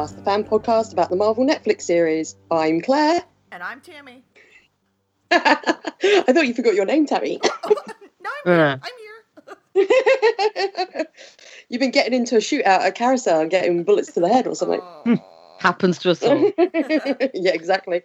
Podcast, 0.00 0.16
the 0.16 0.22
fan 0.22 0.44
podcast 0.44 0.92
about 0.94 1.10
the 1.10 1.16
Marvel 1.16 1.44
Netflix 1.44 1.82
series. 1.82 2.34
I'm 2.50 2.80
Claire. 2.80 3.22
And 3.52 3.62
I'm 3.62 3.82
Tammy. 3.82 4.24
I 5.30 6.24
thought 6.26 6.46
you 6.46 6.54
forgot 6.54 6.74
your 6.74 6.86
name, 6.86 7.04
Tammy. 7.04 7.38
no, 7.68 8.30
I'm 8.46 8.46
here. 8.46 8.80
I'm 9.76 9.86
here. 10.94 11.06
You've 11.68 11.80
been 11.80 11.90
getting 11.90 12.14
into 12.14 12.36
a 12.36 12.38
shootout 12.38 12.80
at 12.80 12.94
Carousel 12.94 13.42
and 13.42 13.50
getting 13.50 13.84
bullets 13.84 14.12
to 14.12 14.20
the 14.20 14.28
head 14.30 14.46
or 14.46 14.54
something. 14.54 14.80
Oh. 14.82 15.18
Happens 15.58 15.98
to 15.98 16.12
us 16.12 16.22
all. 16.22 16.50
yeah, 17.34 17.52
exactly. 17.52 18.00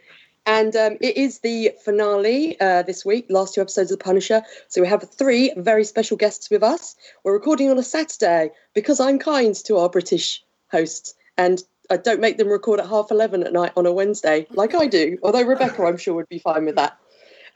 And 0.45 0.75
um, 0.75 0.97
it 0.99 1.15
is 1.15 1.39
the 1.39 1.71
finale 1.85 2.59
uh, 2.59 2.81
this 2.81 3.05
week, 3.05 3.27
last 3.29 3.53
two 3.53 3.61
episodes 3.61 3.89
of 3.89 3.99
The 3.99 4.03
Punisher. 4.03 4.43
So 4.67 4.81
we 4.81 4.87
have 4.89 5.09
three 5.11 5.53
very 5.55 5.85
special 5.85 6.17
guests 6.17 6.49
with 6.49 6.61
us. 6.61 6.97
We're 7.23 7.33
recording 7.33 7.71
on 7.71 7.77
a 7.77 7.83
Saturday 7.83 8.49
because 8.73 8.99
I'm 8.99 9.17
kind 9.17 9.55
to 9.63 9.77
our 9.77 9.87
British 9.87 10.43
hosts 10.69 11.15
and 11.37 11.63
I 11.89 11.97
don't 11.97 12.19
make 12.19 12.37
them 12.37 12.49
record 12.49 12.79
at 12.79 12.87
half 12.87 13.11
11 13.11 13.43
at 13.43 13.53
night 13.53 13.71
on 13.77 13.85
a 13.85 13.93
Wednesday 13.93 14.47
like 14.51 14.73
I 14.75 14.87
do. 14.87 15.17
Although 15.23 15.43
Rebecca, 15.43 15.83
I'm 15.85 15.97
sure, 15.97 16.13
would 16.15 16.29
be 16.29 16.39
fine 16.39 16.65
with 16.65 16.75
that. 16.75 16.97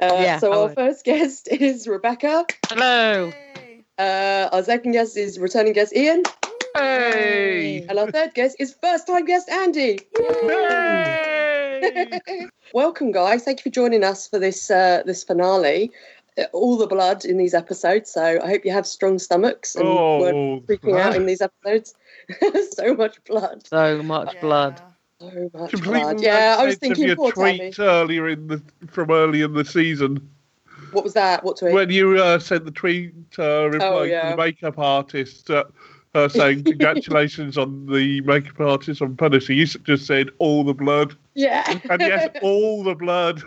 Uh, 0.02 0.06
Yeah, 0.22 0.40
so 0.40 0.52
I 0.52 0.56
our 0.58 0.66
would. 0.68 0.76
first 0.76 1.04
guest 1.12 1.48
is 1.52 1.88
Rebecca. 1.88 2.46
Hello. 2.70 3.32
Uh, 3.98 4.50
our 4.54 4.64
second 4.64 4.94
guest 4.94 5.18
is 5.18 5.40
returning 5.40 5.74
guest 5.74 5.94
Ian. 5.96 6.24
Hey. 6.76 7.86
And 7.90 8.00
our 8.00 8.10
third 8.12 8.34
guest 8.34 8.56
is 8.60 8.76
first 8.82 9.08
time 9.08 9.26
guest 9.26 9.50
Andy. 9.50 10.00
Welcome, 12.74 13.12
guys. 13.12 13.44
Thank 13.44 13.60
you 13.60 13.64
for 13.72 13.74
joining 13.74 14.04
us 14.04 14.28
for 14.28 14.40
this 14.40 14.70
uh, 14.72 15.04
this 15.06 15.24
finale. 15.24 15.92
Uh, 16.38 16.44
All 16.54 16.78
the 16.78 16.88
blood 16.88 17.26
in 17.26 17.38
these 17.38 17.54
episodes, 17.54 18.12
so 18.12 18.40
I 18.42 18.48
hope 18.48 18.64
you 18.64 18.72
have 18.72 18.86
strong 18.86 19.20
stomachs 19.20 19.76
and 19.76 19.88
weren't 19.90 20.36
Oh, 20.38 20.62
freaking 20.68 20.98
out 21.00 21.16
in 21.16 21.26
these 21.26 21.42
episodes. 21.42 21.96
so 22.72 22.94
much 22.96 23.24
blood, 23.26 23.66
So 23.68 24.02
much 24.04 24.34
Yeah. 24.36 24.42
blood. 24.42 24.82
so 25.20 25.50
much 25.54 25.72
complete 25.72 26.02
blood. 26.02 26.22
Yeah, 26.22 26.56
I 26.60 26.66
was 26.66 26.76
nonsense 26.76 26.76
of 26.76 26.80
thinking 26.80 27.08
your 27.08 27.16
poor 27.16 27.32
Tammy. 27.32 27.58
tweet 27.58 27.80
earlier 27.80 28.28
in 28.30 28.48
the 28.48 28.62
from 28.88 29.12
early 29.12 29.42
in 29.42 29.54
the 29.54 29.66
season 29.66 30.30
What 30.92 31.04
was 31.04 31.14
that? 31.14 31.44
What 31.44 31.58
tweet? 31.58 31.74
when 31.74 31.90
you 31.90 32.18
uh, 32.22 32.40
sent 32.40 32.66
the 32.66 32.72
tweet 32.72 33.14
uh, 33.38 33.70
replying 33.70 33.94
Oh, 33.94 34.04
yeah. 34.04 34.32
to 34.32 34.38
the 34.38 34.38
makeup 34.38 34.80
artist 34.80 35.50
uh, 35.50 35.64
uh, 36.16 36.28
saying 36.28 36.64
congratulations 36.64 37.58
on 37.58 37.86
the 37.86 38.22
makeup 38.22 38.60
artist 38.60 39.02
on 39.02 39.16
Punisher. 39.16 39.54
You 39.54 39.66
just 39.66 40.06
said 40.08 40.30
all 40.40 40.64
the 40.64 40.74
blood, 40.74 41.16
yeah, 41.36 41.64
and 41.90 42.02
yes, 42.02 42.28
all 42.42 42.84
the 42.84 42.96
blood. 42.96 43.44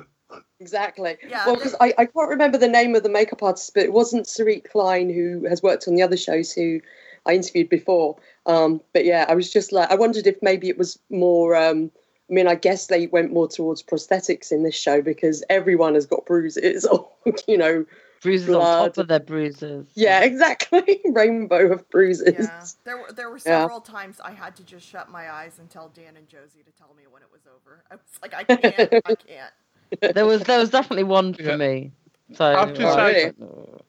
exactly. 0.61 1.17
Yeah, 1.29 1.45
well, 1.47 1.57
because 1.57 1.75
I, 1.81 1.93
I 1.99 2.07
can't 2.07 2.29
remember 2.29 2.59
the 2.59 2.69
name 2.69 2.95
of 2.95 3.03
the 3.03 3.09
makeup 3.09 3.43
artist, 3.43 3.73
but 3.75 3.83
it 3.83 3.93
wasn't 3.93 4.27
Sarit 4.27 4.71
Klein 4.71 5.11
who 5.13 5.45
has 5.49 5.61
worked 5.63 5.89
on 5.89 5.95
the 5.97 6.03
other 6.03 6.17
shows 6.17 6.53
who 6.53 6.81
I 7.27 7.35
interviewed 7.35 7.69
before. 7.69 8.17
Um, 8.47 8.81
but 8.93 9.05
yeah, 9.05 9.27
I 9.29 9.35
was 9.35 9.53
just 9.53 9.73
like, 9.73 9.91
I 9.91 9.95
wondered 9.95 10.27
if 10.27 10.37
maybe 10.43 10.69
it 10.69 10.79
was 10.79 10.99
more. 11.11 11.55
Um, 11.57 11.91
I 12.31 12.35
mean, 12.35 12.49
I 12.49 12.55
guess 12.55 12.87
they 12.87 13.09
went 13.09 13.33
more 13.33 13.47
towards 13.49 13.83
prosthetics 13.83 14.51
in 14.53 14.63
this 14.63 14.75
show 14.75 15.03
because 15.03 15.45
everyone 15.51 15.95
has 15.95 16.07
got 16.07 16.25
bruises, 16.27 16.85
or 16.87 17.09
you 17.47 17.59
know, 17.59 17.85
Bruises 18.23 18.49
on 18.49 18.61
Blood. 18.61 18.95
top 18.95 18.99
of 18.99 19.09
their 19.09 19.21
bruises. 19.21 19.87
yeah, 19.95 20.21
exactly, 20.25 21.01
rainbow 21.05 21.73
of 21.73 21.89
bruises. 21.91 22.35
Yeah. 22.39 22.65
There 22.85 22.99
were 22.99 23.13
there 23.13 23.31
were 23.31 23.39
Yeah. 23.39 23.63
several 23.63 23.81
times 23.81 24.21
I 24.21 24.31
had 24.33 24.57
to 24.57 24.65
just 24.65 24.87
shut 24.87 25.11
my 25.11 25.31
eyes 25.31 25.59
and 25.59 25.69
tell 25.69 25.89
Dan 25.89 26.17
and 26.17 26.29
Josie 26.29 26.63
to 26.65 26.71
tell 26.73 26.95
me 26.97 27.03
when 27.11 27.23
it 27.23 27.29
was 27.33 27.43
over. 27.47 27.85
I 27.91 27.97
was 27.97 28.03
like, 28.23 28.35
I 28.35 28.45
can't, 28.45 29.03
I 29.05 29.15
can't. 30.01 30.15
There 30.15 30.27
was 30.27 30.43
there 30.45 30.59
was 30.59 30.71
definitely 30.71 31.05
one 31.05 31.35
for 31.35 31.43
Yeah. 31.43 31.57
me. 31.57 31.93
So 32.35 32.45
I 32.47 32.59
have 32.61 32.75
to 32.75 32.93
say, 32.95 33.33
really? 33.39 33.81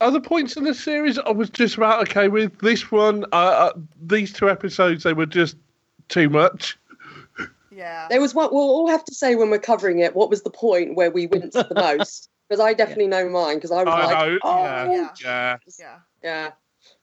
Other 0.00 0.20
points 0.20 0.56
in 0.56 0.64
the 0.64 0.74
series, 0.74 1.18
I 1.18 1.30
was 1.30 1.50
just 1.50 1.76
about 1.76 2.08
okay 2.08 2.28
with. 2.28 2.58
This 2.60 2.90
one, 2.90 3.24
uh, 3.32 3.36
uh, 3.36 3.72
these 4.00 4.32
two 4.32 4.50
episodes, 4.50 5.04
they 5.04 5.12
were 5.12 5.26
just 5.26 5.56
too 6.08 6.28
much. 6.28 6.78
Yeah. 7.70 8.06
There 8.08 8.20
was 8.20 8.34
one. 8.34 8.48
We'll 8.52 8.62
all 8.62 8.88
have 8.88 9.04
to 9.04 9.14
say 9.14 9.34
when 9.34 9.50
we're 9.50 9.58
covering 9.58 9.98
it. 9.98 10.16
What 10.16 10.30
was 10.30 10.42
the 10.42 10.50
point 10.50 10.96
where 10.96 11.10
we 11.10 11.26
winced 11.26 11.52
the 11.52 11.74
most? 11.74 12.30
Because 12.48 12.60
I 12.60 12.74
definitely 12.74 13.08
know 13.08 13.28
mine. 13.28 13.56
Because 13.56 13.72
I 13.72 13.84
was 13.84 13.92
I 13.92 14.04
like, 14.06 14.28
know, 14.28 14.38
oh, 14.44 14.62
yeah. 14.62 14.90
Yeah. 14.90 15.08
Yeah, 15.22 15.56
Yeah. 15.78 15.98
Yeah. 16.22 16.50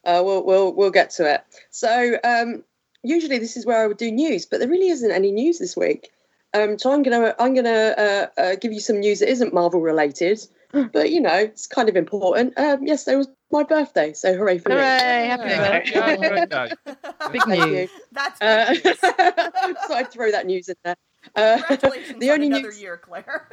Uh, 0.05 0.21
we'll 0.23 0.45
we'll 0.45 0.73
we'll 0.73 0.91
get 0.91 1.09
to 1.11 1.31
it. 1.31 1.43
So 1.69 2.17
um, 2.23 2.63
usually 3.03 3.37
this 3.37 3.57
is 3.57 3.65
where 3.65 3.83
I 3.83 3.87
would 3.87 3.97
do 3.97 4.11
news, 4.11 4.45
but 4.45 4.59
there 4.59 4.69
really 4.69 4.89
isn't 4.89 5.11
any 5.11 5.31
news 5.31 5.59
this 5.59 5.77
week. 5.77 6.11
Um, 6.53 6.77
so 6.77 6.91
I'm 6.91 7.01
gonna 7.03 7.33
I'm 7.39 7.53
gonna 7.55 7.69
uh, 7.97 8.27
uh, 8.37 8.55
give 8.55 8.71
you 8.73 8.79
some 8.79 8.99
news 8.99 9.19
that 9.19 9.29
isn't 9.29 9.53
Marvel 9.53 9.81
related, 9.81 10.45
but 10.93 11.09
you 11.11 11.19
know 11.21 11.33
it's 11.35 11.65
kind 11.67 11.89
of 11.89 11.95
important. 11.95 12.57
Um, 12.57 12.85
yesterday 12.85 13.17
was 13.17 13.27
my 13.51 13.63
birthday, 13.63 14.13
so 14.13 14.35
hooray 14.35 14.57
for 14.59 14.69
me! 14.69 14.75
Hooray, 14.75 15.27
happy 15.27 15.49
Yeah, 15.91 16.15
birthday. 16.17 16.71
Big 17.31 17.41
Thank 17.43 17.71
news. 17.71 17.89
you. 17.91 18.01
That's 18.11 18.41
Uh, 18.41 18.71
news. 18.83 18.99
so 19.87 19.93
I'd 19.95 20.11
throw 20.11 20.31
that 20.31 20.45
news 20.45 20.69
in 20.69 20.75
there. 20.83 20.95
Uh, 21.35 21.57
Congratulations 21.67 22.19
the 22.19 22.29
on 22.29 22.35
only 22.35 22.47
another 22.47 22.63
news- 22.63 22.81
year, 22.81 22.97
Claire. 22.97 23.47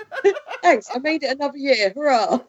Thanks, 0.63 0.89
I 0.95 0.99
made 0.99 1.23
it 1.23 1.31
another 1.37 1.57
year. 1.59 1.93
Hurrah! 1.97 2.41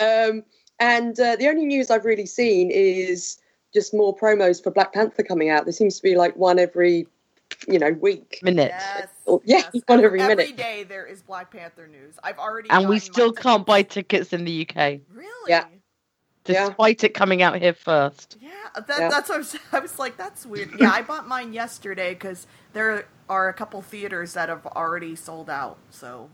um, 0.00 0.42
and 0.80 1.18
uh, 1.18 1.36
the 1.36 1.48
only 1.48 1.66
news 1.66 1.90
I've 1.90 2.04
really 2.04 2.26
seen 2.26 2.70
is 2.70 3.38
just 3.72 3.94
more 3.94 4.14
promos 4.16 4.62
for 4.62 4.70
Black 4.70 4.92
Panther 4.92 5.22
coming 5.22 5.50
out. 5.50 5.64
There 5.64 5.72
seems 5.72 5.96
to 5.96 6.02
be 6.02 6.16
like 6.16 6.36
one 6.36 6.58
every, 6.58 7.06
you 7.68 7.78
know, 7.78 7.90
week. 7.92 8.38
Minute. 8.42 8.72
yes. 8.74 9.08
Oh, 9.26 9.40
yeah, 9.44 9.62
yes. 9.72 9.82
one 9.86 10.04
every 10.04 10.18
minute. 10.18 10.38
Every 10.40 10.52
day 10.52 10.84
there 10.84 11.06
is 11.06 11.22
Black 11.22 11.50
Panther 11.50 11.86
news. 11.86 12.16
I've 12.22 12.38
already 12.38 12.70
And 12.70 12.88
we 12.88 12.98
still 12.98 13.32
can't 13.32 13.64
buy 13.66 13.82
tickets 13.82 14.32
in 14.32 14.44
the 14.44 14.62
UK, 14.68 15.00
Really? 15.12 15.30
Yeah. 15.48 15.64
Yeah. 16.46 16.66
despite 16.68 17.02
it 17.04 17.14
coming 17.14 17.40
out 17.42 17.58
here 17.60 17.72
first. 17.72 18.36
Yeah, 18.40 18.50
that, 18.74 18.86
Yeah. 19.00 19.08
that's 19.08 19.28
what 19.30 19.36
I 19.36 19.38
was, 19.38 19.56
I 19.72 19.78
was 19.80 19.98
like. 19.98 20.16
That's 20.18 20.44
weird. 20.44 20.72
Yeah, 20.78 20.90
I 20.92 21.00
bought 21.02 21.26
mine 21.26 21.52
yesterday 21.54 22.12
because 22.12 22.46
there 22.74 23.06
are 23.30 23.48
a 23.48 23.54
couple 23.54 23.80
theaters 23.80 24.34
that 24.34 24.50
have 24.50 24.66
already 24.66 25.16
sold 25.16 25.48
out. 25.48 25.78
So 25.90 26.28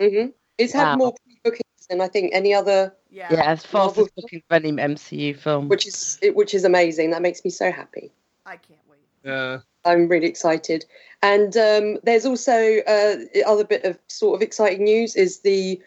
hmm 0.00 0.26
It's 0.56 0.72
had 0.72 0.96
more 0.96 1.12
pre-bookings 1.24 1.86
than 1.90 2.00
I 2.00 2.08
think 2.08 2.30
any 2.34 2.54
other, 2.54 2.94
yeah, 3.10 3.28
Yeah, 3.30 3.42
as 3.50 3.60
fast 3.62 3.74
Marvel- 3.96 4.04
as 4.04 4.10
booking 4.16 4.42
of 4.48 4.54
any 4.64 4.72
MCU 4.72 5.36
film. 5.36 5.68
which 5.68 5.86
is 5.86 6.18
which 6.32 6.54
is 6.54 6.64
amazing. 6.64 7.10
That 7.10 7.20
makes 7.20 7.44
me 7.44 7.50
so 7.50 7.70
happy. 7.70 8.10
I 8.46 8.56
can't 8.56 8.80
wait. 8.88 9.00
yeah. 9.24 9.58
I'm 9.84 10.08
really 10.08 10.26
excited. 10.26 10.84
And 11.22 11.56
um, 11.56 11.98
there's 12.02 12.24
also 12.26 12.52
uh, 12.52 13.16
the 13.34 13.44
other 13.46 13.64
bit 13.64 13.84
of 13.84 13.98
sort 14.08 14.36
of 14.36 14.42
exciting 14.42 14.84
news 14.84 15.16
is 15.16 15.40
the 15.40 15.80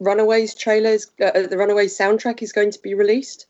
Runaways 0.00 0.54
trailers. 0.54 1.06
Uh, 1.20 1.42
the 1.46 1.56
Runaways 1.56 1.96
soundtrack 1.96 2.42
is 2.42 2.52
going 2.52 2.70
to 2.72 2.78
be 2.80 2.94
released. 2.94 3.46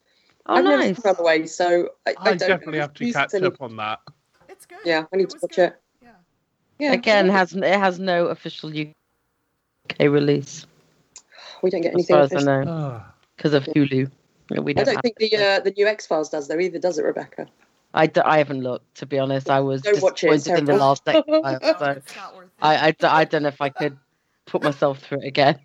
oh, 0.47 0.55
I've 0.57 0.65
never 0.65 0.77
nice. 0.79 0.97
seen 0.97 1.03
Runaways, 1.05 1.55
so 1.55 1.91
I, 2.07 2.11
I, 2.11 2.15
I, 2.21 2.25
don't 2.31 2.39
definitely 2.39 2.79
have 2.79 2.95
to 2.95 3.12
catch 3.12 3.34
any- 3.34 3.47
up 3.47 3.61
on 3.61 3.77
that. 3.77 4.01
It's 4.49 4.65
good. 4.67 4.79
Yeah, 4.84 5.05
I 5.12 5.17
need 5.17 5.31
to 5.31 5.39
watch 5.43 5.57
good. 5.57 5.62
it. 5.65 5.81
Yeah. 6.03 6.09
Yeah, 6.78 6.93
Again, 6.93 7.28
has 7.28 7.53
it 7.55 7.65
has 7.65 7.99
no 7.99 8.27
official 8.28 8.71
UK 8.71 8.93
release 10.01 10.67
we 11.63 11.71
don't 11.71 11.81
get 11.83 11.89
as 11.91 11.95
anything. 11.95 12.15
far 12.17 12.23
as 12.23 12.33
I 12.33 12.37
official. 12.37 12.65
know 12.65 12.71
Ah. 12.71 13.13
because 13.37 13.53
of 13.55 13.65
Hulu. 13.65 14.11
We 14.51 14.57
I 14.57 14.73
don't, 14.75 14.84
don't 14.84 15.03
think 15.03 15.17
the 15.19 15.37
uh, 15.37 15.61
the 15.61 15.73
new 15.77 15.87
X 15.87 16.07
Files 16.07 16.28
does 16.31 16.49
though 16.49 16.59
either, 16.59 16.78
does 16.78 16.99
it, 16.99 17.05
Rebecca? 17.05 17.49
I, 17.97 18.07
d- 18.07 18.21
I 18.21 18.39
haven't 18.39 18.62
looked 18.62 18.97
to 18.97 19.07
be 19.07 19.19
honest. 19.19 19.51
I 19.51 19.61
was 19.61 19.83
Don't 19.83 20.01
watch 20.03 20.23
it, 20.23 20.31
disappointed 20.31 20.59
in 20.61 20.65
the 20.67 20.77
last 20.77 21.03
X 21.09 21.21
so 21.27 21.34
it's 21.97 22.17
not 22.17 22.37
worth. 22.37 22.51
I, 22.62 22.89
I, 22.89 22.91
d- 22.93 23.07
I 23.07 23.25
don't 23.25 23.43
know 23.43 23.49
if 23.49 23.61
I 23.61 23.71
could 23.71 23.97
put 24.47 24.62
myself 24.62 25.01
through 25.01 25.21
it 25.23 25.27
again. 25.27 25.59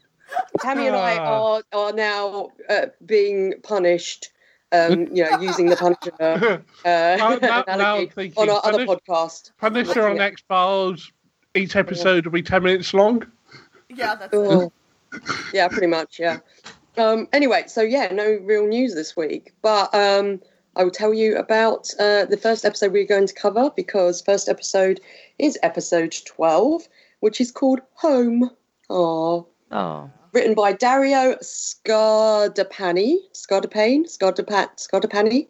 Tammy 0.62 0.88
and 0.88 0.95
I 0.95 1.18
Ah. 1.18 1.24
are 1.56 1.63
are 1.74 1.94
now 1.94 2.50
uh, 2.69 2.86
being 3.06 3.56
punished. 3.63 4.30
Um, 4.72 5.07
you 5.13 5.30
know, 5.30 5.39
using 5.42 5.66
the 5.68 5.75
Punisher 5.75 6.13
uh, 6.22 6.57
now- 7.42 7.66
now 7.68 7.98
on 8.38 8.50
our 8.50 8.62
other 8.63 8.86
podcast. 8.86 9.51
Punisher 9.60 10.07
on 10.07 10.19
X 10.19 10.42
Files. 10.48 11.12
Each 11.54 11.75
episode 11.75 12.25
will 12.25 12.31
be 12.31 12.42
ten 12.42 12.63
minutes 12.63 12.94
long. 12.94 13.24
yeah, 13.89 14.16
that's 14.16 14.34
it. 14.34 14.38
Oh. 14.38 14.72
yeah, 15.54 15.68
pretty 15.68 15.88
much. 15.88 16.18
Yeah. 16.18 16.38
Um, 16.98 17.27
anyway, 17.34 17.63
so 17.68 17.81
yeah, 17.81 18.13
no 18.13 18.39
real 18.44 18.66
news 18.68 18.95
this 18.95 19.18
week, 19.18 19.54
but 19.62 19.94
um, 19.94 20.42
I 20.75 20.83
will 20.83 20.91
tell 20.91 21.13
you 21.13 21.35
about 21.38 21.89
uh, 22.00 22.25
the 22.25 22.38
first 22.38 22.63
episode 22.63 22.94
we're 22.94 23.06
going 23.06 23.27
to 23.27 23.33
cover 23.33 23.71
because 23.75 24.21
first 24.21 24.47
episode 24.47 25.01
is 25.38 25.57
episode 25.63 26.15
twelve, 26.25 26.88
which 27.19 27.41
is 27.41 27.51
called 27.51 27.81
Home. 27.95 28.51
Aww. 28.89 29.45
Oh, 29.71 30.12
Written 30.33 30.53
by 30.53 30.71
Dario 30.71 31.35
Scardapani, 31.41 33.18
Scardapane, 33.33 34.06
Scardapat, 34.06 34.77
Scardapani. 34.77 35.47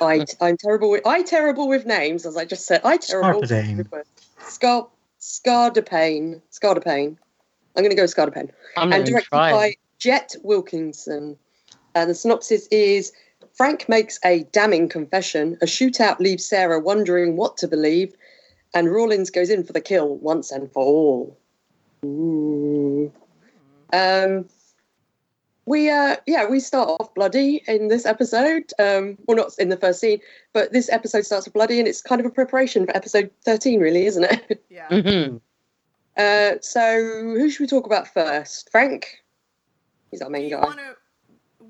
I, 0.00 0.24
I'm 0.40 0.56
terrible. 0.56 0.90
With, 0.90 1.06
I 1.06 1.22
terrible 1.22 1.68
with 1.68 1.86
names, 1.86 2.26
as 2.26 2.36
I 2.36 2.44
just 2.44 2.66
said. 2.66 2.80
I 2.82 2.96
terrible. 2.96 3.42
Scarpadane. 3.42 3.76
with 3.76 3.92
words. 3.92 4.08
Scar, 4.40 4.88
Scardapane, 5.20 6.40
Scardapane. 6.50 7.16
I'm 7.76 7.82
going 7.82 7.90
to 7.90 7.96
go 7.96 8.04
Scardapane 8.04 8.50
I'm 8.76 8.90
not 8.90 8.98
and 9.00 9.06
directed 9.06 9.28
trying. 9.28 9.54
by 9.54 9.74
Jet 9.98 10.34
Wilkinson. 10.42 11.36
Uh, 11.94 12.04
the 12.06 12.14
synopsis 12.14 12.66
is 12.68 13.12
Frank 13.56 13.88
makes 13.88 14.18
a 14.24 14.44
damning 14.52 14.88
confession. 14.88 15.56
A 15.62 15.66
shootout 15.66 16.20
leaves 16.20 16.44
Sarah 16.44 16.78
wondering 16.78 17.36
what 17.36 17.56
to 17.58 17.68
believe, 17.68 18.14
and 18.74 18.92
Rawlins 18.92 19.30
goes 19.30 19.50
in 19.50 19.64
for 19.64 19.72
the 19.72 19.80
kill 19.80 20.16
once 20.16 20.50
and 20.52 20.70
for 20.72 20.84
all. 20.84 21.38
Ooh. 22.04 23.12
Um, 23.92 24.46
we 25.66 25.90
uh 25.90 26.16
yeah 26.26 26.46
we 26.48 26.60
start 26.60 26.88
off 26.88 27.12
bloody 27.14 27.62
in 27.66 27.88
this 27.88 28.06
episode 28.06 28.72
um 28.78 29.18
well 29.26 29.36
not 29.36 29.52
in 29.58 29.68
the 29.68 29.76
first 29.76 30.00
scene 30.00 30.20
but 30.52 30.72
this 30.72 30.88
episode 30.88 31.26
starts 31.26 31.46
off 31.46 31.52
bloody 31.52 31.78
and 31.78 31.88
it's 31.88 32.00
kind 32.00 32.20
of 32.20 32.26
a 32.26 32.30
preparation 32.30 32.86
for 32.86 32.96
episode 32.96 33.30
13 33.44 33.80
really 33.80 34.06
isn't 34.06 34.24
it 34.24 34.64
Yeah. 34.70 34.88
Mhm. 34.88 35.40
uh 36.16 36.52
so 36.60 36.80
who 37.02 37.50
should 37.50 37.60
we 37.60 37.66
talk 37.66 37.84
about 37.84 38.08
first 38.08 38.70
frank 38.70 39.24
he's 40.10 40.22
our 40.22 40.30
main 40.30 40.50
guy 40.50 40.60
wanna, 40.60 40.94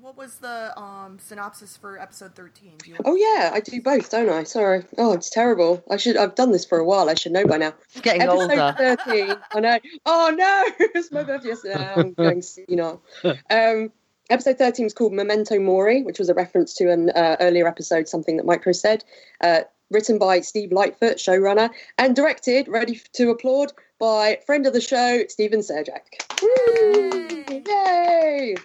what 0.01 0.17
was 0.17 0.35
the 0.37 0.77
um 0.79 1.17
synopsis 1.19 1.77
for 1.77 1.99
episode 1.99 2.35
13? 2.35 2.73
Do 2.83 2.91
you 2.91 2.97
oh 3.05 3.15
yeah 3.15 3.51
i 3.53 3.59
do 3.59 3.81
both 3.81 4.09
don't 4.09 4.29
i? 4.29 4.43
Sorry. 4.43 4.83
Oh 4.97 5.13
it's 5.13 5.29
terrible. 5.29 5.83
I 5.89 5.97
should 5.97 6.17
i've 6.17 6.35
done 6.35 6.51
this 6.51 6.65
for 6.65 6.77
a 6.77 6.85
while. 6.85 7.09
I 7.09 7.15
should 7.15 7.31
know 7.31 7.45
by 7.45 7.57
now. 7.57 7.73
It's 7.91 8.01
getting 8.01 8.21
episode 8.21 8.51
older. 8.51 8.75
13 8.77 9.35
i 9.53 9.59
know. 9.59 9.79
Oh 10.05 10.33
no! 10.35 10.63
It's 10.95 11.11
my 11.11 11.23
birthday 11.23 11.49
yesterday. 11.49 11.93
I'm 11.95 12.13
going 12.17 12.43
you 12.67 12.75
know 12.75 13.01
um 13.49 13.91
episode 14.29 14.57
13 14.57 14.85
was 14.85 14.93
called 14.93 15.13
memento 15.13 15.59
mori 15.59 16.03
which 16.03 16.19
was 16.19 16.29
a 16.29 16.33
reference 16.33 16.73
to 16.75 16.91
an 16.91 17.09
uh, 17.11 17.37
earlier 17.39 17.67
episode 17.67 18.07
something 18.07 18.37
that 18.37 18.45
micro 18.45 18.73
said 18.73 19.03
uh, 19.41 19.61
written 19.89 20.19
by 20.19 20.41
steve 20.41 20.71
lightfoot 20.71 21.15
showrunner 21.15 21.69
and 21.97 22.15
directed 22.15 22.67
ready 22.67 22.99
to 23.13 23.29
applaud 23.29 23.71
by 23.99 24.37
friend 24.45 24.67
of 24.67 24.73
the 24.73 24.81
show 24.81 25.23
Stephen 25.27 25.61
Surjik. 25.61 26.03
Woo! 26.41 27.27
yay 27.65 28.55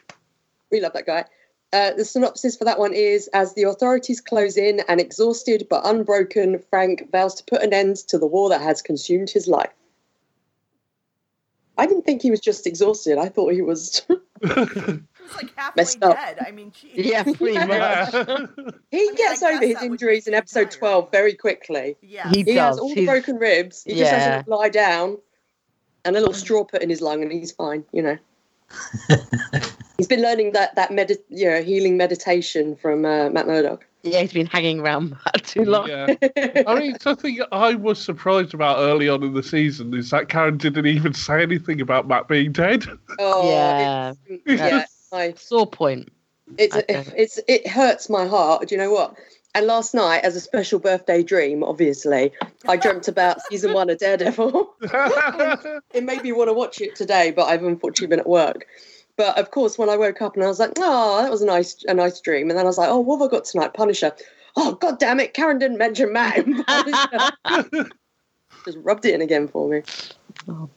we 0.73 0.81
love 0.81 0.93
that 0.95 1.07
guy 1.07 1.25
uh, 1.73 1.93
the 1.95 2.05
synopsis 2.05 2.57
for 2.57 2.65
that 2.65 2.79
one 2.79 2.93
is 2.93 3.29
As 3.33 3.55
the 3.55 3.63
authorities 3.63 4.21
close 4.21 4.57
in, 4.57 4.81
and 4.89 5.01
exhausted 5.01 5.67
but 5.71 5.87
unbroken 5.87 6.63
Frank 6.69 7.11
vows 7.11 7.35
to 7.37 7.45
put 7.45 7.63
an 7.63 7.73
end 7.73 7.97
to 8.09 8.19
the 8.19 8.27
war 8.27 8.51
that 8.51 8.61
has 8.61 8.83
consumed 8.83 9.31
his 9.31 9.49
life. 9.49 9.73
I 11.79 11.87
didn't 11.87 12.03
think 12.05 12.21
he 12.21 12.31
was 12.31 12.41
just 12.41 12.67
exhausted. 12.67 13.17
I 13.17 13.29
thought 13.29 13.53
he 13.53 13.63
was. 13.63 14.07
He 14.43 14.49
was 14.49 15.37
like 15.37 15.57
halfway 15.57 15.85
dead. 16.01 16.39
I 16.45 16.51
mean, 16.51 16.73
geez. 16.73 17.07
Yeah, 17.07 17.23
pretty 17.23 17.55
much. 17.55 17.69
yeah. 17.71 18.11
he 18.91 18.99
mean, 18.99 19.13
I 19.13 19.15
gets 19.15 19.41
guess 19.41 19.43
over 19.45 19.65
his 19.65 19.81
injuries 19.81 20.27
in 20.27 20.35
episode 20.35 20.73
tired. 20.73 20.81
12 20.81 21.11
very 21.13 21.35
quickly. 21.35 21.97
Yeah. 22.03 22.29
He 22.29 22.43
He 22.43 22.57
has 22.57 22.75
does. 22.75 22.79
all 22.81 22.93
the 22.93 23.07
broken 23.07 23.37
ribs. 23.37 23.85
He 23.85 23.95
just 23.95 24.11
has 24.11 24.45
to 24.45 24.51
lie 24.51 24.69
down 24.69 25.19
and 26.05 26.17
a 26.17 26.19
little 26.19 26.35
straw 26.35 26.65
put 26.65 26.83
in 26.83 26.91
his 26.91 27.01
lung, 27.01 27.23
and 27.23 27.31
he's 27.31 27.53
fine, 27.53 27.85
you 27.93 28.03
know. 28.03 28.19
He's 29.99 30.07
been 30.07 30.23
learning 30.23 30.53
that, 30.53 30.75
that 30.77 30.91
medi- 30.93 31.17
you 31.29 31.49
know, 31.49 31.63
healing 31.63 31.97
meditation 31.97 32.77
from 32.77 33.05
uh, 33.05 33.31
Matt 33.31 33.47
Murdock. 33.47 33.87
Yeah, 34.05 34.21
he's 34.23 34.33
been 34.33 34.47
hanging 34.47 34.81
around 34.81 35.11
Matt 35.25 35.45
too 35.45 35.65
long. 35.65 35.89
Yeah. 35.89 36.15
I 36.67 36.75
mean, 36.79 36.99
something 36.99 37.39
I 37.53 37.75
was 37.75 38.03
surprised 38.03 38.53
about 38.53 38.79
early 38.79 39.09
on 39.09 39.23
in 39.23 39.35
the 39.35 39.43
season 39.43 39.95
is 39.95 40.11
that 40.11 40.29
Karen 40.29 40.57
didn't 40.59 40.87
even 40.87 41.15
say 41.15 41.43
anything 41.43 41.81
about 41.81 42.09
Matt 42.09 42.27
being 42.29 42.53
dead. 42.53 42.85
Oh, 43.19 43.49
Yeah. 43.51 44.13
it's- 44.47 44.59
yeah. 44.59 44.85
I, 45.17 45.35
Sore 45.35 45.67
point. 45.67 46.11
it's 46.57 46.75
I 46.75 46.85
it's 46.89 47.39
it 47.47 47.67
hurts 47.69 48.09
my 48.09 48.27
heart. 48.27 48.67
Do 48.69 48.75
you 48.75 48.81
know 48.81 48.91
what? 48.91 49.15
And 49.55 49.67
last 49.67 49.93
night, 49.93 50.25
as 50.25 50.35
a 50.35 50.41
special 50.41 50.79
birthday 50.79 51.23
dream, 51.23 51.63
obviously, 51.63 52.33
I 52.67 52.79
dreamt 52.79 53.07
about 53.09 53.43
season 53.43 53.75
one 53.75 53.91
of 53.91 53.99
Daredevil. 53.99 54.75
it 55.93 56.03
made 56.03 56.23
me 56.23 56.33
want 56.33 56.49
to 56.49 56.55
watch 56.55 56.81
it 56.81 56.97
today, 56.97 57.31
but 57.31 57.45
I've 57.45 57.63
unfortunately 57.63 58.07
been 58.07 58.21
at 58.21 58.27
work. 58.29 58.67
But 59.23 59.39
of 59.39 59.53
course, 59.53 59.79
when 59.79 59.89
I 59.89 59.97
woke 59.97 60.21
up 60.21 60.35
and 60.35 60.43
I 60.43 60.49
was 60.49 60.59
like, 60.59 60.73
"Oh, 60.79 61.23
that 61.23 61.31
was 61.31 61.43
a 61.43 61.47
nice, 61.47 61.85
a 61.87 61.95
nice 61.95 62.21
dream," 62.21 62.51
and 62.51 62.59
then 62.59 62.65
I 62.67 62.69
was 62.69 62.77
like, 62.77 62.89
"Oh, 62.89 62.99
what 62.99 63.21
have 63.21 63.29
I 63.29 63.31
got 63.31 63.45
tonight? 63.45 63.73
Punisher." 63.73 64.11
Oh, 64.57 64.73
god 64.73 64.99
damn 64.99 65.21
it! 65.21 65.33
Karen 65.33 65.61
didn't 65.61 65.79
mention 65.79 66.13
Matt. 66.13 66.45
Just 68.65 68.79
rubbed 68.79 69.05
it 69.05 69.15
in 69.15 69.21
again 69.21 69.47
for 69.47 69.69
me. 69.69 69.83
Oh, 70.49 70.69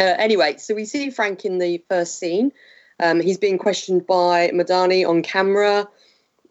Uh, 0.00 0.16
anyway, 0.18 0.56
so 0.56 0.74
we 0.74 0.84
see 0.84 1.10
Frank 1.10 1.44
in 1.44 1.58
the 1.58 1.80
first 1.88 2.18
scene. 2.18 2.50
Um, 2.98 3.20
he's 3.20 3.38
being 3.38 3.56
questioned 3.56 4.04
by 4.04 4.48
Madani 4.48 5.08
on 5.08 5.22
camera, 5.22 5.86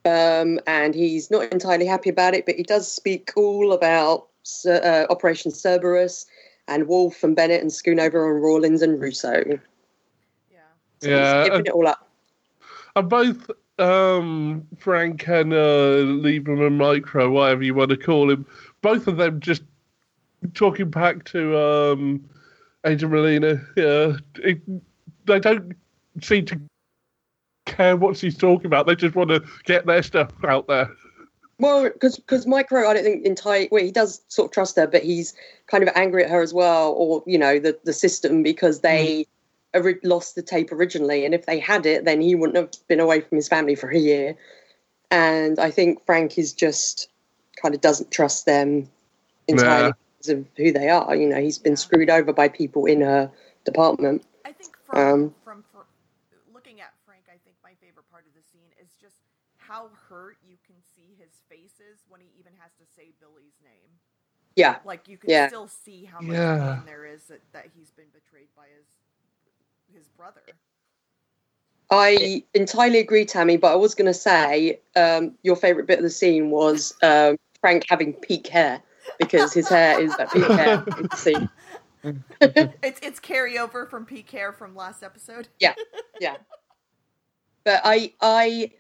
um, 0.06 0.62
and 0.66 0.96
he's 0.96 1.30
not 1.30 1.52
entirely 1.52 1.86
happy 1.86 2.10
about 2.10 2.34
it, 2.34 2.46
but 2.46 2.56
he 2.56 2.64
does 2.64 2.90
speak 2.90 3.34
all 3.36 3.74
about 3.74 4.28
uh, 4.66 5.06
Operation 5.10 5.52
Cerberus 5.52 6.28
and 6.70 6.88
Wolf 6.88 7.26
and 7.26 7.36
Bennett 7.36 7.62
and 7.62 7.72
Schoonover 7.72 8.26
and 8.32 8.42
Rawlins 8.42 8.82
and 8.82 9.02
Russo. 9.02 9.60
Yeah. 11.06 11.32
So 11.32 11.38
Yeah, 11.38 11.40
he's 11.42 11.50
giving 11.50 11.66
it 11.66 11.72
all 11.74 11.88
up. 11.88 12.08
And 12.96 13.10
both 13.10 13.50
um, 13.80 14.66
Frank 14.78 15.28
and 15.28 15.54
uh, 15.54 16.04
Lieberman 16.04 16.78
Micro, 16.78 17.30
whatever 17.30 17.64
you 17.64 17.74
want 17.74 17.90
to 17.90 17.98
call 17.98 18.30
him, 18.30 18.46
both 18.82 19.08
of 19.08 19.18
them 19.18 19.40
just 19.40 19.64
talking 20.54 20.90
back 20.90 21.26
to 21.26 21.58
um, 21.58 22.24
Agent 22.86 23.12
Molina. 23.12 23.62
Yeah, 23.76 24.14
it, 24.36 24.62
they 25.26 25.40
don't 25.40 25.74
seem 26.22 26.46
to 26.46 26.60
care 27.66 27.98
what 27.98 28.16
she's 28.16 28.38
talking 28.38 28.68
about. 28.68 28.88
They 28.88 28.96
just 28.96 29.16
want 29.16 29.30
to 29.30 29.44
get 29.66 29.86
their 29.86 30.04
stuff 30.04 30.32
out 30.46 30.68
there. 30.68 30.90
Well, 31.58 31.90
because 31.90 32.46
Micro, 32.46 32.88
I 32.88 32.94
don't 32.94 33.04
think 33.04 33.26
entirely. 33.26 33.70
Well, 33.72 33.84
he 33.84 33.92
does 33.92 34.22
sort 34.28 34.48
of 34.48 34.54
trust 34.54 34.76
her, 34.76 34.88
but 34.88 35.04
he's 35.04 35.34
kind 35.68 35.84
of 35.84 35.90
angry 35.96 36.24
at 36.26 36.30
her 36.30 36.42
as 36.42 36.54
well, 36.54 36.92
or 36.94 37.24
you 37.26 37.38
know, 37.38 37.60
the 37.60 37.78
the 37.86 37.94
system 37.94 38.44
because 38.44 38.82
they 38.82 39.16
ori- 39.16 39.28
lost 40.04 40.36
the 40.36 40.42
tape 40.42 40.72
originally, 40.72 41.26
and 41.26 41.34
if 41.34 41.46
they 41.46 41.60
had 41.60 41.86
it, 41.86 42.06
then 42.06 42.22
he 42.22 42.36
wouldn't 42.36 42.58
have 42.58 42.72
been 42.88 43.00
away 43.00 43.22
from 43.22 43.36
his 43.36 43.48
family 43.48 43.76
for 43.76 43.90
a 43.90 43.98
year. 43.98 44.36
And 45.12 45.60
I 45.60 45.72
think 45.72 46.06
Frank 46.06 46.38
is 46.38 46.54
just 46.54 47.10
kind 47.62 47.74
of 47.76 47.82
doesn't 47.82 48.12
trust 48.12 48.46
them 48.46 48.90
entirely 49.48 49.88
Yeah. 49.88 49.92
because 50.18 50.30
of 50.30 50.46
who 50.58 50.72
they 50.72 50.90
are. 50.90 51.16
You 51.16 51.28
know, 51.30 51.42
he's 51.42 51.58
been 51.58 51.76
screwed 51.76 52.10
over 52.10 52.34
by 52.34 52.48
people 52.48 52.86
in 52.86 53.02
her 53.02 53.32
department. 53.64 54.24
I 54.46 54.52
think 54.52 54.78
from 54.86 54.98
Um, 54.98 55.36
from 55.44 55.64
fr- 55.72 55.90
looking 56.54 56.82
at 56.82 56.94
Frank, 57.06 57.26
I 57.28 57.38
think 57.44 57.58
my 57.64 57.74
favorite 57.82 58.10
part 58.10 58.26
of 58.26 58.34
the 58.34 58.42
scene 58.42 58.72
is 58.82 58.94
just 59.00 59.18
how 59.58 59.90
hurt 60.10 60.38
you 60.44 60.58
can 60.66 60.76
see 60.96 61.16
his 61.18 61.42
faces 61.50 62.06
when 62.08 62.22
he 62.22 62.28
even 62.40 62.54
has 62.60 62.72
to 62.80 62.86
say 62.86 63.14
Billy's 63.20 63.60
name. 63.64 64.00
Yeah, 64.56 64.80
Like 64.86 65.08
you 65.08 65.18
can 65.18 65.30
Yeah. 65.30 65.48
still 65.48 65.68
see 65.68 66.06
how 66.06 66.22
much 66.22 66.36
Yeah. 66.36 66.76
pain 66.76 66.86
there 66.86 67.06
is 67.06 67.26
that, 67.26 67.42
that 67.52 67.68
he's 67.76 67.92
been 67.92 68.10
betrayed 68.14 68.48
by 68.56 68.68
his 68.78 68.88
his 69.94 70.08
brother. 70.10 70.42
I 71.92 72.44
entirely 72.54 73.00
agree, 73.00 73.26
Tammy. 73.26 73.58
But 73.58 73.74
I 73.74 73.76
was 73.76 73.96
going 73.96 74.08
to 74.08 74.14
say 74.14 74.80
um, 74.96 75.36
your 75.44 75.56
favourite 75.56 75.88
bit 75.88 76.00
of 76.00 76.04
the 76.04 76.10
scene 76.10 76.50
was 76.50 76.94
um, 77.04 77.38
Frank 77.62 77.86
having 77.90 78.14
peak 78.14 78.48
hair 78.48 78.82
because 79.20 79.54
his 79.54 79.70
hair 79.70 80.00
is 80.00 80.16
that 80.18 80.32
peak 80.32 80.48
hair 80.48 80.84
in 80.98 81.08
the 81.10 81.18
scene. 81.18 81.50
It's 82.40 83.00
it's 83.02 83.20
carryover 83.20 83.90
from 83.90 84.06
peak 84.06 84.30
hair 84.30 84.54
from 84.54 84.76
last 84.76 85.02
episode. 85.02 85.48
Yeah, 85.60 85.74
yeah. 86.20 86.36
But 87.64 87.82
I, 87.84 88.14
I, 88.22 88.72